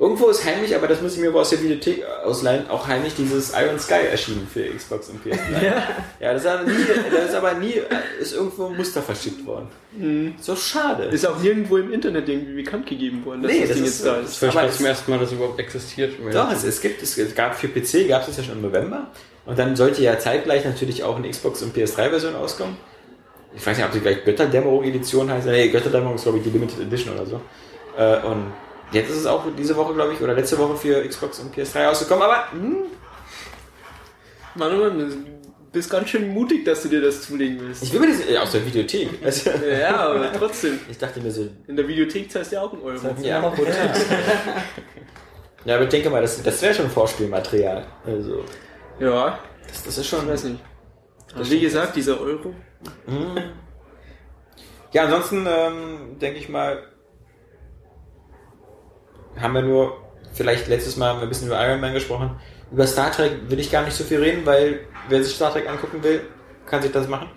Irgendwo 0.00 0.28
ist 0.30 0.42
heimlich, 0.46 0.74
aber 0.74 0.88
das 0.88 1.02
muss 1.02 1.14
ich 1.14 1.20
mir 1.20 1.28
aber 1.28 1.42
aus 1.42 1.50
der 1.50 1.62
Videothek 1.62 2.02
ausleihen, 2.24 2.70
auch 2.70 2.88
heimlich 2.88 3.14
dieses 3.14 3.52
Iron 3.52 3.78
Sky 3.78 4.06
erschienen 4.10 4.48
für 4.50 4.62
Xbox 4.64 5.10
und 5.10 5.22
PS3. 5.22 5.36
Ja, 5.62 5.82
ja 6.18 6.32
das, 6.32 6.40
ist 6.42 6.48
aber 6.48 6.62
nie, 6.64 6.74
das 7.14 7.24
ist 7.28 7.34
aber 7.34 7.52
nie, 7.54 7.74
ist 8.18 8.32
irgendwo 8.32 8.66
ein 8.68 8.76
Muster 8.78 9.02
verschickt 9.02 9.44
worden. 9.44 9.68
So 10.40 10.56
schade. 10.56 11.04
Ist 11.04 11.26
auch 11.26 11.38
nirgendwo 11.38 11.76
im 11.76 11.92
Internet 11.92 12.26
irgendwie 12.30 12.62
bekannt 12.62 12.86
gegeben 12.86 13.22
worden, 13.26 13.42
dass 13.42 13.52
Nee, 13.52 13.60
das, 13.60 13.68
das 13.68 13.76
Ding 13.76 13.84
ist- 13.86 13.98
jetzt 13.98 14.06
da 14.06 14.20
das 14.22 14.42
ist. 14.42 14.54
Mal 14.54 14.66
es- 14.68 14.76
zum 14.78 14.86
ersten 14.86 15.10
Mal, 15.10 15.18
dass 15.20 15.28
es 15.28 15.34
überhaupt 15.34 15.60
existiert. 15.60 16.14
Doch, 16.32 16.50
es, 16.50 16.64
es 16.64 16.80
gibt, 16.80 17.02
es 17.02 17.34
gab 17.34 17.54
für 17.54 17.68
PC 17.68 18.08
gab 18.08 18.22
es 18.22 18.28
das 18.28 18.38
ja 18.38 18.44
schon 18.44 18.54
im 18.56 18.62
November. 18.62 19.08
Und 19.44 19.58
dann 19.58 19.76
sollte 19.76 20.02
ja 20.02 20.18
zeitgleich 20.18 20.64
natürlich 20.64 21.04
auch 21.04 21.16
eine 21.16 21.28
Xbox 21.28 21.60
und 21.62 21.76
PS3-Version 21.76 22.36
auskommen. 22.36 22.78
Ich 23.54 23.66
weiß 23.66 23.76
nicht, 23.76 23.86
ob 23.86 23.92
sie 23.92 24.00
gleich 24.00 24.24
Götterdämmerung-Edition 24.24 25.30
heißt. 25.30 25.46
Nee, 25.46 25.68
Götterdämmerung 25.68 26.14
ist, 26.14 26.22
glaube 26.22 26.38
ich, 26.38 26.44
die 26.44 26.50
Limited 26.50 26.80
Edition 26.80 27.14
oder 27.16 27.26
so. 27.26 27.40
Äh, 27.98 28.20
und 28.26 28.46
jetzt 28.92 29.10
ist 29.10 29.16
es 29.18 29.26
auch 29.26 29.44
diese 29.56 29.76
Woche, 29.76 29.94
glaube 29.94 30.12
ich, 30.12 30.20
oder 30.20 30.34
letzte 30.34 30.58
Woche 30.58 30.76
für 30.76 31.06
Xbox 31.06 31.38
und 31.40 31.54
PS3 31.54 31.88
ausgekommen. 31.88 32.24
Aber 32.24 32.52
hm, 32.52 32.76
Mann, 34.54 34.78
Mann, 34.78 34.98
du 34.98 35.16
bist 35.72 35.90
ganz 35.90 36.08
schön 36.08 36.28
mutig, 36.34 36.64
dass 36.64 36.82
du 36.82 36.88
dir 36.88 37.00
das 37.00 37.22
zulegen 37.22 37.60
willst. 37.60 37.82
ich 37.82 37.92
will 37.92 38.00
mir 38.00 38.08
das 38.08 38.28
äh, 38.28 38.36
aus 38.36 38.52
der 38.52 38.66
Videothek. 38.66 39.08
Also, 39.24 39.50
ja, 39.80 39.96
aber 39.96 40.32
trotzdem. 40.32 40.80
ich 40.90 40.98
dachte 40.98 41.20
mir 41.20 41.30
so, 41.30 41.48
In 41.68 41.76
der 41.76 41.86
Videothek 41.86 42.30
zahlst 42.30 42.52
du 42.52 42.56
ja 42.56 42.62
auch 42.62 42.72
einen 42.72 42.82
Euro. 42.82 43.14
ja, 43.22 43.40
ja. 43.40 43.52
ja, 45.64 45.74
aber 45.74 45.84
ich 45.84 45.90
denke 45.90 46.10
mal, 46.10 46.22
das, 46.22 46.42
das 46.42 46.60
wäre 46.62 46.74
schon 46.74 46.90
Vorspielmaterial. 46.90 47.86
Also, 48.04 48.44
Ja, 48.98 49.38
das, 49.68 49.84
das 49.84 49.98
ist 49.98 50.06
schon. 50.06 50.24
ich 50.24 50.28
weiß 50.28 50.44
nicht. 50.44 50.60
Aber 51.34 51.48
wie 51.48 51.60
gesagt, 51.60 51.94
dieser 51.94 52.20
Euro. 52.20 52.52
Ja, 54.92 55.04
ansonsten 55.04 55.46
ähm, 55.48 56.18
denke 56.20 56.40
ich 56.40 56.48
mal, 56.48 56.82
haben 59.38 59.54
wir 59.54 59.62
nur 59.62 59.96
vielleicht 60.32 60.68
letztes 60.68 60.96
Mal 60.96 61.10
haben 61.10 61.18
wir 61.18 61.24
ein 61.24 61.28
bisschen 61.28 61.48
über 61.48 61.66
Iron 61.66 61.80
Man 61.80 61.94
gesprochen. 61.94 62.30
Über 62.72 62.86
Star 62.86 63.10
Trek 63.10 63.32
will 63.48 63.58
ich 63.58 63.70
gar 63.70 63.84
nicht 63.84 63.96
so 63.96 64.04
viel 64.04 64.20
reden, 64.20 64.46
weil 64.46 64.80
wer 65.08 65.22
sich 65.22 65.34
Star 65.34 65.52
Trek 65.52 65.68
angucken 65.68 66.02
will, 66.02 66.22
kann 66.66 66.82
sich 66.82 66.92
das 66.92 67.08
machen. 67.08 67.28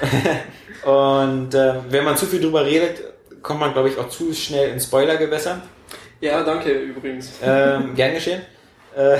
Und 0.84 1.54
äh, 1.54 1.74
wenn 1.90 2.04
man 2.04 2.16
zu 2.16 2.26
viel 2.26 2.40
drüber 2.40 2.64
redet, 2.64 3.02
kommt 3.42 3.60
man, 3.60 3.72
glaube 3.72 3.88
ich, 3.88 3.98
auch 3.98 4.08
zu 4.08 4.32
schnell 4.32 4.70
in 4.70 4.80
Spoilergewässer. 4.80 5.60
Ja, 6.20 6.42
danke 6.42 6.70
übrigens. 6.70 7.32
Ähm, 7.42 7.94
gern 7.94 8.14
geschehen. 8.14 8.42
Äh, 8.96 9.18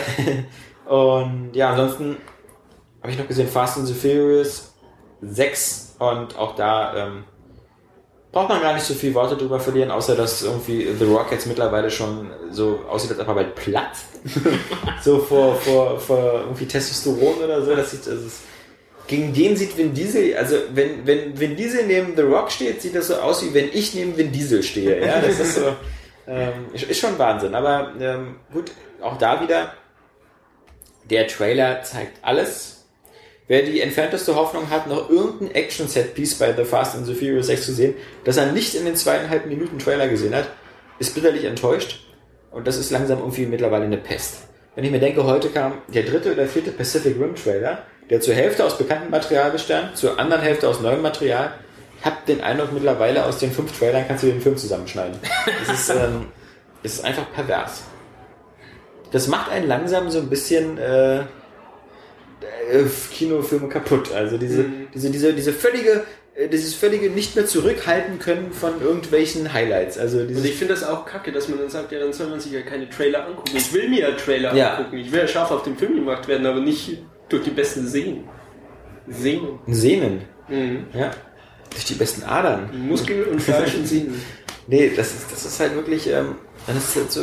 und 0.88 1.50
ja, 1.54 1.70
ansonsten 1.70 2.16
habe 3.02 3.12
ich 3.12 3.18
noch 3.18 3.28
gesehen 3.28 3.48
Fast 3.48 3.78
and 3.78 3.86
the 3.86 3.94
Furious 3.94 4.74
6 5.20 5.96
und 5.98 6.36
auch 6.36 6.54
da 6.56 7.06
ähm, 7.06 7.24
braucht 8.38 8.50
man 8.50 8.62
gar 8.62 8.74
nicht 8.74 8.84
so 8.84 8.94
viel 8.94 9.12
Worte 9.14 9.36
drüber 9.36 9.58
verlieren, 9.58 9.90
außer 9.90 10.14
dass 10.14 10.42
irgendwie 10.42 10.86
The 10.96 11.04
Rock 11.06 11.32
jetzt 11.32 11.48
mittlerweile 11.48 11.90
schon 11.90 12.30
so 12.52 12.84
aussieht, 12.88 13.10
als 13.10 13.18
ob 13.18 13.26
er 13.26 13.34
bald 13.34 13.56
platzt. 13.56 14.06
so 15.02 15.18
vor, 15.18 15.56
vor, 15.56 15.98
vor 15.98 16.42
irgendwie 16.44 16.66
Testosteron 16.66 17.38
oder 17.38 17.64
so. 17.64 17.74
Das 17.74 17.90
sieht, 17.90 18.06
also 18.06 18.26
es, 18.26 18.42
gegen 19.08 19.32
den 19.32 19.56
sieht 19.56 19.76
Vin 19.76 19.92
Diesel, 19.92 20.36
also 20.36 20.54
wenn, 20.72 21.04
wenn 21.04 21.38
Vin 21.40 21.56
Diesel 21.56 21.84
neben 21.88 22.14
The 22.14 22.22
Rock 22.22 22.52
steht, 22.52 22.80
sieht 22.80 22.94
das 22.94 23.08
so 23.08 23.16
aus, 23.16 23.44
wie 23.44 23.52
wenn 23.54 23.70
ich 23.72 23.92
neben 23.94 24.16
Vin 24.16 24.30
Diesel 24.30 24.62
stehe. 24.62 25.04
Ja, 25.04 25.20
das 25.20 25.40
ist 25.40 25.56
so, 25.56 25.74
ähm, 26.28 26.66
ist 26.72 27.00
schon 27.00 27.18
Wahnsinn. 27.18 27.56
Aber 27.56 27.90
ähm, 27.98 28.36
gut, 28.52 28.70
auch 29.02 29.18
da 29.18 29.40
wieder, 29.40 29.72
der 31.10 31.26
Trailer 31.26 31.82
zeigt 31.82 32.18
alles. 32.22 32.77
Wer 33.48 33.62
die 33.62 33.80
entfernteste 33.80 34.36
Hoffnung 34.36 34.68
hat, 34.68 34.86
noch 34.86 35.08
irgendein 35.08 35.54
Action-Set-Piece 35.54 36.34
bei 36.34 36.52
The 36.52 36.64
Fast 36.64 36.94
and 36.94 37.06
the 37.06 37.14
Furious 37.14 37.46
6 37.46 37.64
zu 37.64 37.72
sehen, 37.72 37.94
das 38.24 38.36
er 38.36 38.52
nicht 38.52 38.74
in 38.74 38.84
den 38.84 38.94
zweieinhalb 38.94 39.46
Minuten 39.46 39.78
Trailer 39.78 40.06
gesehen 40.06 40.34
hat, 40.34 40.48
ist 40.98 41.14
bitterlich 41.14 41.44
enttäuscht. 41.44 42.04
Und 42.50 42.66
das 42.66 42.76
ist 42.76 42.90
langsam 42.90 43.20
irgendwie 43.20 43.46
mittlerweile 43.46 43.84
eine 43.84 43.96
Pest. 43.96 44.48
Wenn 44.74 44.84
ich 44.84 44.90
mir 44.90 45.00
denke, 45.00 45.24
heute 45.24 45.48
kam 45.48 45.78
der 45.88 46.02
dritte 46.02 46.32
oder 46.32 46.46
vierte 46.46 46.72
Pacific 46.72 47.16
Rim 47.18 47.34
Trailer, 47.34 47.84
der 48.10 48.20
zur 48.20 48.34
Hälfte 48.34 48.64
aus 48.64 48.76
bekanntem 48.76 49.10
Material 49.10 49.50
bestand, 49.50 49.96
zur 49.96 50.18
anderen 50.18 50.42
Hälfte 50.42 50.68
aus 50.68 50.80
neuem 50.80 51.00
Material. 51.00 51.52
Ich 51.98 52.04
habe 52.04 52.16
den 52.28 52.42
Eindruck, 52.42 52.72
mittlerweile 52.72 53.24
aus 53.24 53.38
den 53.38 53.50
fünf 53.50 53.76
Trailern 53.76 54.04
kannst 54.06 54.24
du 54.24 54.26
den 54.26 54.42
Film 54.42 54.58
zusammenschneiden. 54.58 55.18
Es 55.62 55.68
ist, 55.72 55.90
ähm, 55.90 56.26
es 56.82 56.94
ist 56.94 57.04
einfach 57.04 57.32
pervers. 57.32 57.82
Das 59.10 59.26
macht 59.26 59.50
einen 59.50 59.66
langsam 59.66 60.10
so 60.10 60.18
ein 60.18 60.28
bisschen 60.28 60.76
äh, 60.76 61.22
äh, 62.72 62.84
Kinofilme 63.12 63.68
kaputt. 63.68 64.12
Also 64.12 64.38
diese, 64.38 64.64
diese, 64.94 65.10
diese, 65.10 65.32
diese 65.34 65.52
völlige, 65.52 66.04
äh, 66.34 66.48
dieses 66.48 66.74
völlige 66.74 67.10
nicht 67.10 67.36
mehr 67.36 67.46
zurückhalten 67.46 68.18
können 68.18 68.52
von 68.52 68.80
irgendwelchen 68.80 69.52
Highlights. 69.52 69.98
Also 69.98 70.20
Also 70.20 70.44
ich 70.44 70.54
finde 70.54 70.74
das 70.74 70.84
auch 70.84 71.04
kacke, 71.06 71.32
dass 71.32 71.48
man 71.48 71.58
dann 71.58 71.68
sagt, 71.70 71.92
ja, 71.92 71.98
dann 71.98 72.12
soll 72.12 72.28
man 72.28 72.40
sich 72.40 72.52
ja 72.52 72.62
keine 72.62 72.88
Trailer 72.90 73.26
angucken. 73.26 73.50
Ich 73.56 73.72
will 73.72 73.88
mir 73.88 74.00
ja 74.00 74.10
Trailer 74.12 74.54
Ja. 74.54 74.74
angucken. 74.76 74.98
Ich 74.98 75.10
will 75.12 75.20
ja 75.20 75.28
scharf 75.28 75.50
auf 75.50 75.62
den 75.62 75.76
Film 75.76 75.94
gemacht 75.96 76.26
werden, 76.28 76.46
aber 76.46 76.60
nicht 76.60 76.98
durch 77.28 77.42
die 77.44 77.50
besten 77.50 77.86
Szenen. 77.86 78.24
Sehnen. 79.08 79.58
Sehnen. 79.66 80.22
Mhm. 80.48 80.86
Ja. 80.92 81.10
Durch 81.70 81.84
die 81.84 81.94
besten 81.94 82.22
Adern. 82.24 82.70
Muskel 82.88 83.24
und 83.24 83.40
Fleisch 83.40 83.74
und 83.74 83.86
Sehnen. 83.86 84.20
Nee, 84.70 84.92
das 84.94 85.14
ist, 85.14 85.32
das 85.32 85.46
ist 85.46 85.60
halt 85.60 85.74
wirklich, 85.76 86.06
ähm, 86.08 86.34
das 86.66 86.76
ist 86.76 86.96
halt 86.96 87.10
so. 87.10 87.20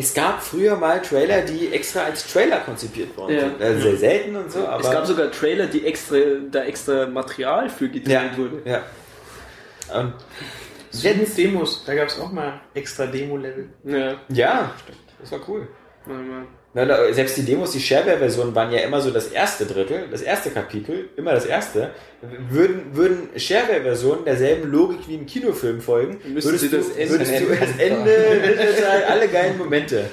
Es 0.00 0.14
gab 0.14 0.40
früher 0.40 0.76
mal 0.76 1.02
Trailer, 1.02 1.42
die 1.42 1.72
extra 1.72 2.02
als 2.04 2.24
Trailer 2.32 2.60
konzipiert 2.60 3.16
worden 3.16 3.34
Ja. 3.34 3.40
sind. 3.40 3.60
Also 3.60 3.80
sehr 3.82 3.96
selten 3.96 4.36
und 4.36 4.52
so, 4.52 4.64
aber. 4.64 4.80
es 4.80 4.90
gab 4.92 5.04
sogar 5.04 5.32
Trailer, 5.32 5.66
die 5.66 5.84
extra, 5.84 6.16
da 6.52 6.62
extra 6.62 7.06
Material 7.06 7.68
für 7.68 7.88
gedreht 7.88 8.12
ja, 8.12 8.36
wurde. 8.36 8.62
ja. 8.64 8.82
Und 9.92 10.14
Demos, 11.36 11.84
da 11.84 11.96
gab 11.96 12.06
es 12.06 12.18
auch 12.20 12.30
mal 12.30 12.60
extra 12.74 13.06
Demo-Level. 13.06 13.70
Ja. 13.84 14.14
ja, 14.28 14.70
das 15.20 15.32
war 15.32 15.40
cool. 15.48 15.66
Mal, 16.08 16.16
mal. 16.22 16.46
Na, 16.74 17.12
selbst 17.12 17.36
die 17.36 17.42
Demos, 17.44 17.72
die 17.72 17.80
Shareware-Versionen 17.80 18.54
waren 18.54 18.70
ja 18.72 18.80
immer 18.80 19.00
so 19.00 19.10
das 19.10 19.28
erste 19.28 19.64
Drittel, 19.66 20.06
das 20.10 20.22
erste 20.22 20.50
Kapitel, 20.50 21.08
immer 21.16 21.32
das 21.32 21.46
erste. 21.46 21.90
Würden, 22.50 22.94
würden 22.94 23.28
Shareware-Versionen 23.36 24.24
derselben 24.24 24.70
Logik 24.70 25.00
wie 25.08 25.16
ein 25.16 25.26
Kinofilm 25.26 25.80
folgen, 25.80 26.18
würdest 26.24 26.62
du, 26.72 26.76
das 26.76 26.88
Ende- 26.90 27.10
würdest 27.10 27.40
du 27.40 27.46
das 27.46 27.70
Ende, 27.78 29.06
alle 29.08 29.28
geilen 29.28 29.56
Momente. 29.58 30.04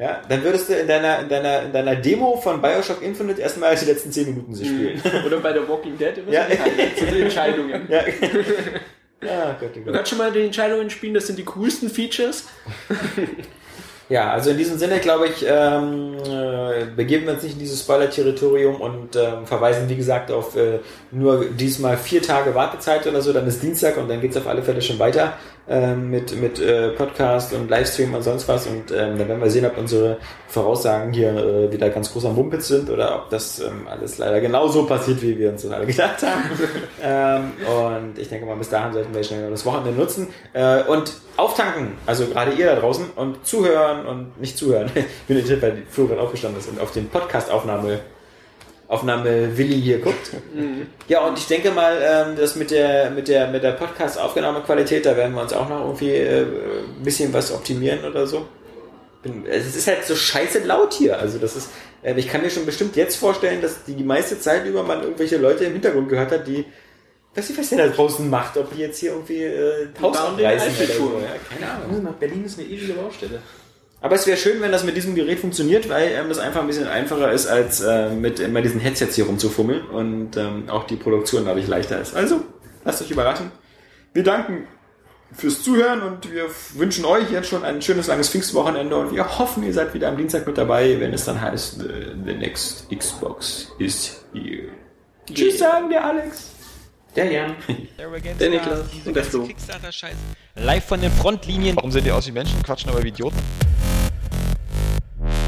Ja, 0.00 0.22
dann 0.28 0.44
würdest 0.44 0.68
du 0.68 0.74
in 0.74 0.86
deiner, 0.86 1.20
in 1.20 1.28
deiner, 1.28 1.62
in 1.64 1.72
deiner 1.72 1.96
Demo 1.96 2.36
von 2.36 2.62
Bioshock 2.62 3.02
Infinite 3.02 3.40
erstmal 3.40 3.74
die 3.74 3.84
letzten 3.84 4.12
10 4.12 4.26
Minuten 4.28 4.54
sie 4.54 4.64
spielen. 4.64 5.02
Oder 5.26 5.38
bei 5.40 5.52
The 5.52 5.68
Walking 5.68 5.98
Dead 5.98 6.16
immer 6.18 6.32
Ja. 6.32 6.46
so 6.96 7.06
die 7.06 7.22
Entscheidungen. 7.22 7.86
Ja. 7.90 8.04
ja, 9.22 9.56
Gott, 9.60 9.70
oh 9.72 9.74
Du 9.78 9.84
Gott. 9.86 9.94
kannst 9.94 10.10
schon 10.10 10.18
mal 10.18 10.30
die 10.30 10.42
Entscheidungen 10.42 10.88
spielen, 10.88 11.14
das 11.14 11.26
sind 11.26 11.36
die 11.38 11.44
coolsten 11.44 11.90
Features. 11.90 12.44
Ja, 14.08 14.32
also 14.32 14.50
in 14.50 14.56
diesem 14.56 14.78
Sinne, 14.78 15.00
glaube 15.00 15.26
ich, 15.28 15.44
ähm, 15.46 16.16
äh, 16.24 16.86
begeben 16.96 17.26
wir 17.26 17.34
uns 17.34 17.42
nicht 17.42 17.54
in 17.54 17.58
dieses 17.58 17.80
Spoiler-Territorium 17.80 18.80
und 18.80 19.16
ähm, 19.16 19.46
verweisen, 19.46 19.86
wie 19.90 19.96
gesagt, 19.96 20.30
auf 20.30 20.56
äh, 20.56 20.78
nur 21.10 21.44
diesmal 21.44 21.98
vier 21.98 22.22
Tage 22.22 22.54
Wartezeit 22.54 23.06
oder 23.06 23.20
so. 23.20 23.34
Dann 23.34 23.46
ist 23.46 23.62
Dienstag 23.62 23.98
und 23.98 24.08
dann 24.08 24.22
geht's 24.22 24.36
auf 24.38 24.46
alle 24.46 24.62
Fälle 24.62 24.80
schon 24.80 24.98
weiter 24.98 25.34
ähm, 25.68 26.10
mit, 26.10 26.40
mit 26.40 26.60
äh, 26.60 26.90
Podcast 26.90 27.52
und 27.52 27.68
Livestream 27.68 28.14
und 28.14 28.22
sonst 28.22 28.48
was. 28.48 28.66
Und 28.66 28.90
ähm, 28.90 29.18
dann 29.18 29.28
werden 29.28 29.40
wir 29.40 29.50
sehen, 29.50 29.66
ob 29.66 29.76
unsere 29.76 30.18
Voraussagen 30.48 31.12
hier 31.12 31.36
äh, 31.36 31.72
wieder 31.72 31.90
ganz 31.90 32.12
großer 32.12 32.30
Mumpitz 32.30 32.68
sind 32.68 32.90
oder 32.90 33.16
ob 33.16 33.30
das 33.30 33.60
ähm, 33.60 33.86
alles 33.88 34.18
leider 34.18 34.40
genauso 34.40 34.86
passiert, 34.86 35.20
wie 35.22 35.38
wir 35.38 35.50
uns 35.50 35.62
das 35.62 35.70
alle 35.70 35.86
gedacht 35.86 36.22
haben. 36.22 36.42
ähm, 37.02 37.52
und 37.66 38.18
ich 38.18 38.28
denke 38.28 38.46
mal, 38.46 38.56
bis 38.56 38.70
dahin 38.70 38.92
sollten 38.92 39.14
wir 39.14 39.22
schnell 39.22 39.50
das 39.50 39.66
Wochenende 39.66 39.92
nutzen 39.92 40.28
äh, 40.52 40.82
und 40.84 41.12
auftanken. 41.36 41.92
Also 42.06 42.26
gerade 42.26 42.52
ihr 42.52 42.66
da 42.66 42.76
draußen 42.76 43.10
und 43.16 43.46
zuhören 43.46 44.06
und 44.06 44.40
nicht 44.40 44.56
zuhören. 44.56 44.90
Ich 44.98 45.26
bin 45.28 45.36
irritiert, 45.38 45.62
weil 45.62 45.82
Florian 45.90 46.18
aufgestanden 46.18 46.58
ist 46.60 46.68
und 46.68 46.80
auf 46.80 46.90
den 46.90 47.08
Podcast-Aufnahme 47.08 48.00
Aufnahme 48.88 49.56
Willi 49.56 49.80
hier 49.80 49.98
guckt. 49.98 50.30
Ja, 51.08 51.26
und 51.26 51.38
ich 51.38 51.46
denke 51.46 51.70
mal, 51.70 51.98
ähm, 52.02 52.36
das 52.36 52.56
mit 52.56 52.70
der 52.70 53.10
mit 53.10 53.28
der 53.28 53.48
mit 53.48 53.62
der 53.62 53.72
Podcast-Aufnahmequalität, 53.72 55.04
da 55.04 55.14
werden 55.14 55.34
wir 55.34 55.42
uns 55.42 55.52
auch 55.52 55.68
noch 55.68 55.84
irgendwie 55.84 56.12
äh, 56.14 56.42
ein 56.42 57.02
bisschen 57.04 57.32
was 57.34 57.52
optimieren 57.52 58.02
oder 58.04 58.26
so. 58.26 58.46
Bin, 59.22 59.44
es 59.46 59.76
ist 59.76 59.86
halt 59.86 60.04
so 60.04 60.16
scheiße 60.16 60.60
laut 60.60 60.94
hier. 60.94 61.18
Also 61.18 61.38
das 61.38 61.54
ist, 61.54 61.70
äh, 62.02 62.14
ich 62.18 62.28
kann 62.28 62.40
mir 62.40 62.48
schon 62.48 62.64
bestimmt 62.64 62.96
jetzt 62.96 63.16
vorstellen, 63.16 63.60
dass 63.60 63.84
die, 63.84 64.02
meiste 64.04 64.40
Zeit 64.40 64.64
über 64.64 64.82
man 64.82 65.02
irgendwelche 65.02 65.36
Leute 65.36 65.64
im 65.64 65.74
Hintergrund 65.74 66.08
gehört 66.08 66.32
hat, 66.32 66.46
die 66.46 66.64
weiß 67.34 67.50
nicht, 67.50 67.58
was 67.58 67.68
der 67.68 67.86
da 67.86 67.88
draußen 67.88 68.28
macht, 68.28 68.56
ob 68.56 68.74
die 68.74 68.80
jetzt 68.80 68.98
hier 68.98 69.12
irgendwie 69.12 69.42
äh, 69.42 69.88
Haus 70.00 70.16
abreißen 70.16 70.72
oder 70.76 70.94
so. 70.94 71.20
Ja, 71.20 71.56
keine 71.56 71.70
Ahnung. 71.70 72.14
Berlin 72.18 72.44
ist 72.46 72.58
eine 72.58 72.68
ewige 72.68 72.94
Baustelle. 72.94 73.42
Aber 74.00 74.14
es 74.14 74.26
wäre 74.26 74.36
schön, 74.36 74.60
wenn 74.60 74.70
das 74.70 74.84
mit 74.84 74.96
diesem 74.96 75.14
Gerät 75.14 75.40
funktioniert, 75.40 75.88
weil 75.88 76.12
ähm, 76.12 76.28
das 76.28 76.38
einfach 76.38 76.60
ein 76.60 76.66
bisschen 76.68 76.86
einfacher 76.86 77.32
ist, 77.32 77.46
als 77.46 77.80
äh, 77.80 78.10
mit 78.10 78.38
immer 78.38 78.62
diesen 78.62 78.80
Headsets 78.80 79.16
hier 79.16 79.26
rumzufummeln 79.26 79.86
und 79.86 80.36
ähm, 80.36 80.68
auch 80.68 80.84
die 80.84 80.96
Produktion 80.96 81.46
dadurch 81.46 81.66
leichter 81.66 82.00
ist. 82.00 82.14
Also, 82.14 82.42
lasst 82.84 83.02
euch 83.02 83.10
überraschen. 83.10 83.50
Wir 84.12 84.22
danken 84.22 84.68
fürs 85.32 85.62
Zuhören 85.62 86.02
und 86.02 86.32
wir 86.32 86.46
wünschen 86.74 87.04
euch 87.04 87.30
jetzt 87.30 87.48
schon 87.48 87.64
ein 87.64 87.82
schönes 87.82 88.06
langes 88.06 88.30
Pfingstwochenende 88.30 88.96
und 88.96 89.12
wir 89.12 89.38
hoffen, 89.38 89.62
ihr 89.62 89.74
seid 89.74 89.92
wieder 89.94 90.08
am 90.08 90.16
Dienstag 90.16 90.46
mit 90.46 90.56
dabei, 90.56 90.98
wenn 91.00 91.12
es 91.12 91.24
dann 91.24 91.40
heißt, 91.40 91.80
the, 91.80 91.88
the 92.24 92.34
next 92.34 92.86
Xbox 92.90 93.72
is 93.78 94.24
here. 94.32 94.68
Tschüss 95.26 95.58
sagen 95.58 95.90
der 95.90 96.04
Alex. 96.04 96.50
Der 97.16 97.32
Jan. 97.32 97.56
Der 98.38 98.50
Niklas 98.50 98.80
und 99.04 99.14
der 99.14 99.24
Flo. 99.24 99.44
Kickstarter-Scheiß. 99.44 100.14
Live 100.56 100.84
von 100.84 101.00
den 101.00 101.10
Frontlinien. 101.10 101.76
Warum 101.76 101.90
sehen 101.90 102.04
die 102.04 102.12
aus 102.12 102.26
wie 102.26 102.32
Menschen, 102.32 102.62
quatschen 102.62 102.90
aber 102.90 103.02
wie 103.02 103.08
Idioten? 103.08 103.38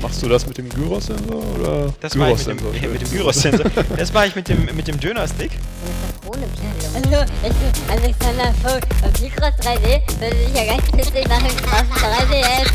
Machst 0.02 0.22
du 0.22 0.28
das 0.28 0.46
mit 0.46 0.56
dem 0.56 0.68
Gyros-Sensor 0.68 1.42
oder 1.58 1.94
Das 2.00 2.18
war 2.18 2.30
ich 2.30 2.46
mit 2.46 2.62
dem, 2.62 2.92
mit 2.92 3.02
dem 3.02 3.10
Gyros-Sensor. 3.10 3.66
Das 3.96 4.14
war 4.14 4.26
ich 4.26 4.34
mit 4.34 4.48
dem, 4.48 4.64
mit 4.74 4.88
dem 4.88 4.98
Döner-Stick. 4.98 5.52
Hallo, 6.94 7.24
ich 7.42 7.52
bin 7.52 7.90
Alexander 7.90 8.54
Vogt 8.62 8.86
und 9.04 9.20
Mikros 9.20 9.54
3D 9.60 10.20
würde 10.20 10.36
ich 10.46 10.54
ja 10.54 10.74
ganz 10.74 10.86
witzig 10.92 11.28
machen 11.28 11.46
auf 11.46 12.02
3DS. 12.02 12.70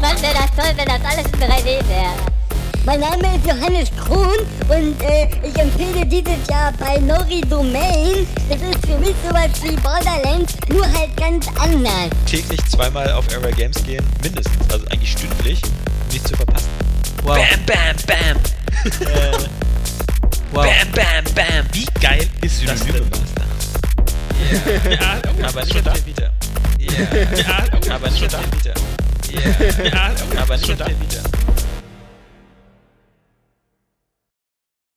Mann, 0.00 0.22
wäre 0.22 0.34
das 0.34 0.50
toll, 0.56 0.72
wenn 0.76 0.86
das 0.86 1.04
alles 1.04 1.26
in 1.26 1.40
3D 1.40 1.88
wäre. 1.88 2.39
Mein 2.86 3.00
Name 3.00 3.36
ist 3.36 3.46
Johannes 3.46 3.90
Krohn 4.02 4.38
und 4.68 5.02
äh, 5.02 5.28
ich 5.46 5.58
empfehle 5.58 6.06
dieses 6.06 6.46
Jahr 6.48 6.72
bei 6.78 6.98
Nori 6.98 7.42
Domain. 7.42 8.26
Das 8.48 8.58
ist 8.62 8.86
für 8.86 8.96
mich 8.98 9.14
sowas 9.26 9.50
wie 9.62 9.76
Borderlands, 9.76 10.54
nur 10.68 10.86
halt 10.86 11.14
ganz 11.16 11.46
anders. 11.58 12.08
Täglich 12.24 12.58
zweimal 12.70 13.12
auf 13.12 13.30
Era 13.32 13.50
Games 13.50 13.84
gehen. 13.84 14.02
Mindestens. 14.22 14.72
Also 14.72 14.86
eigentlich 14.86 15.12
stündlich. 15.12 15.62
Um 15.62 16.08
nichts 16.10 16.28
zu 16.30 16.36
verpassen. 16.36 16.68
Wow. 17.22 17.36
Bam, 17.36 17.66
bam, 17.66 17.96
bam. 18.06 19.08
äh, 19.08 19.32
wow. 20.52 20.64
Bam, 20.64 20.92
bam, 20.94 21.34
bam. 21.34 21.66
Wie 21.72 21.86
geil 22.00 22.26
ist 22.40 22.66
das 22.66 22.80
denn? 22.80 23.04
Ja, 24.90 25.20
aber 25.46 25.64
nicht 25.64 25.76
auf 25.76 25.82
der 25.82 26.06
Vita. 26.06 26.30
Ja, 26.78 27.94
aber 27.94 28.10
nicht 28.10 28.24
auf 28.24 28.30
der 28.30 28.40
Vita. 28.40 28.74
Ja, 29.84 30.10
aber 30.40 30.56
nicht 30.56 30.70
auf 30.70 30.78
der 30.78 30.86
Vita. 30.88 31.20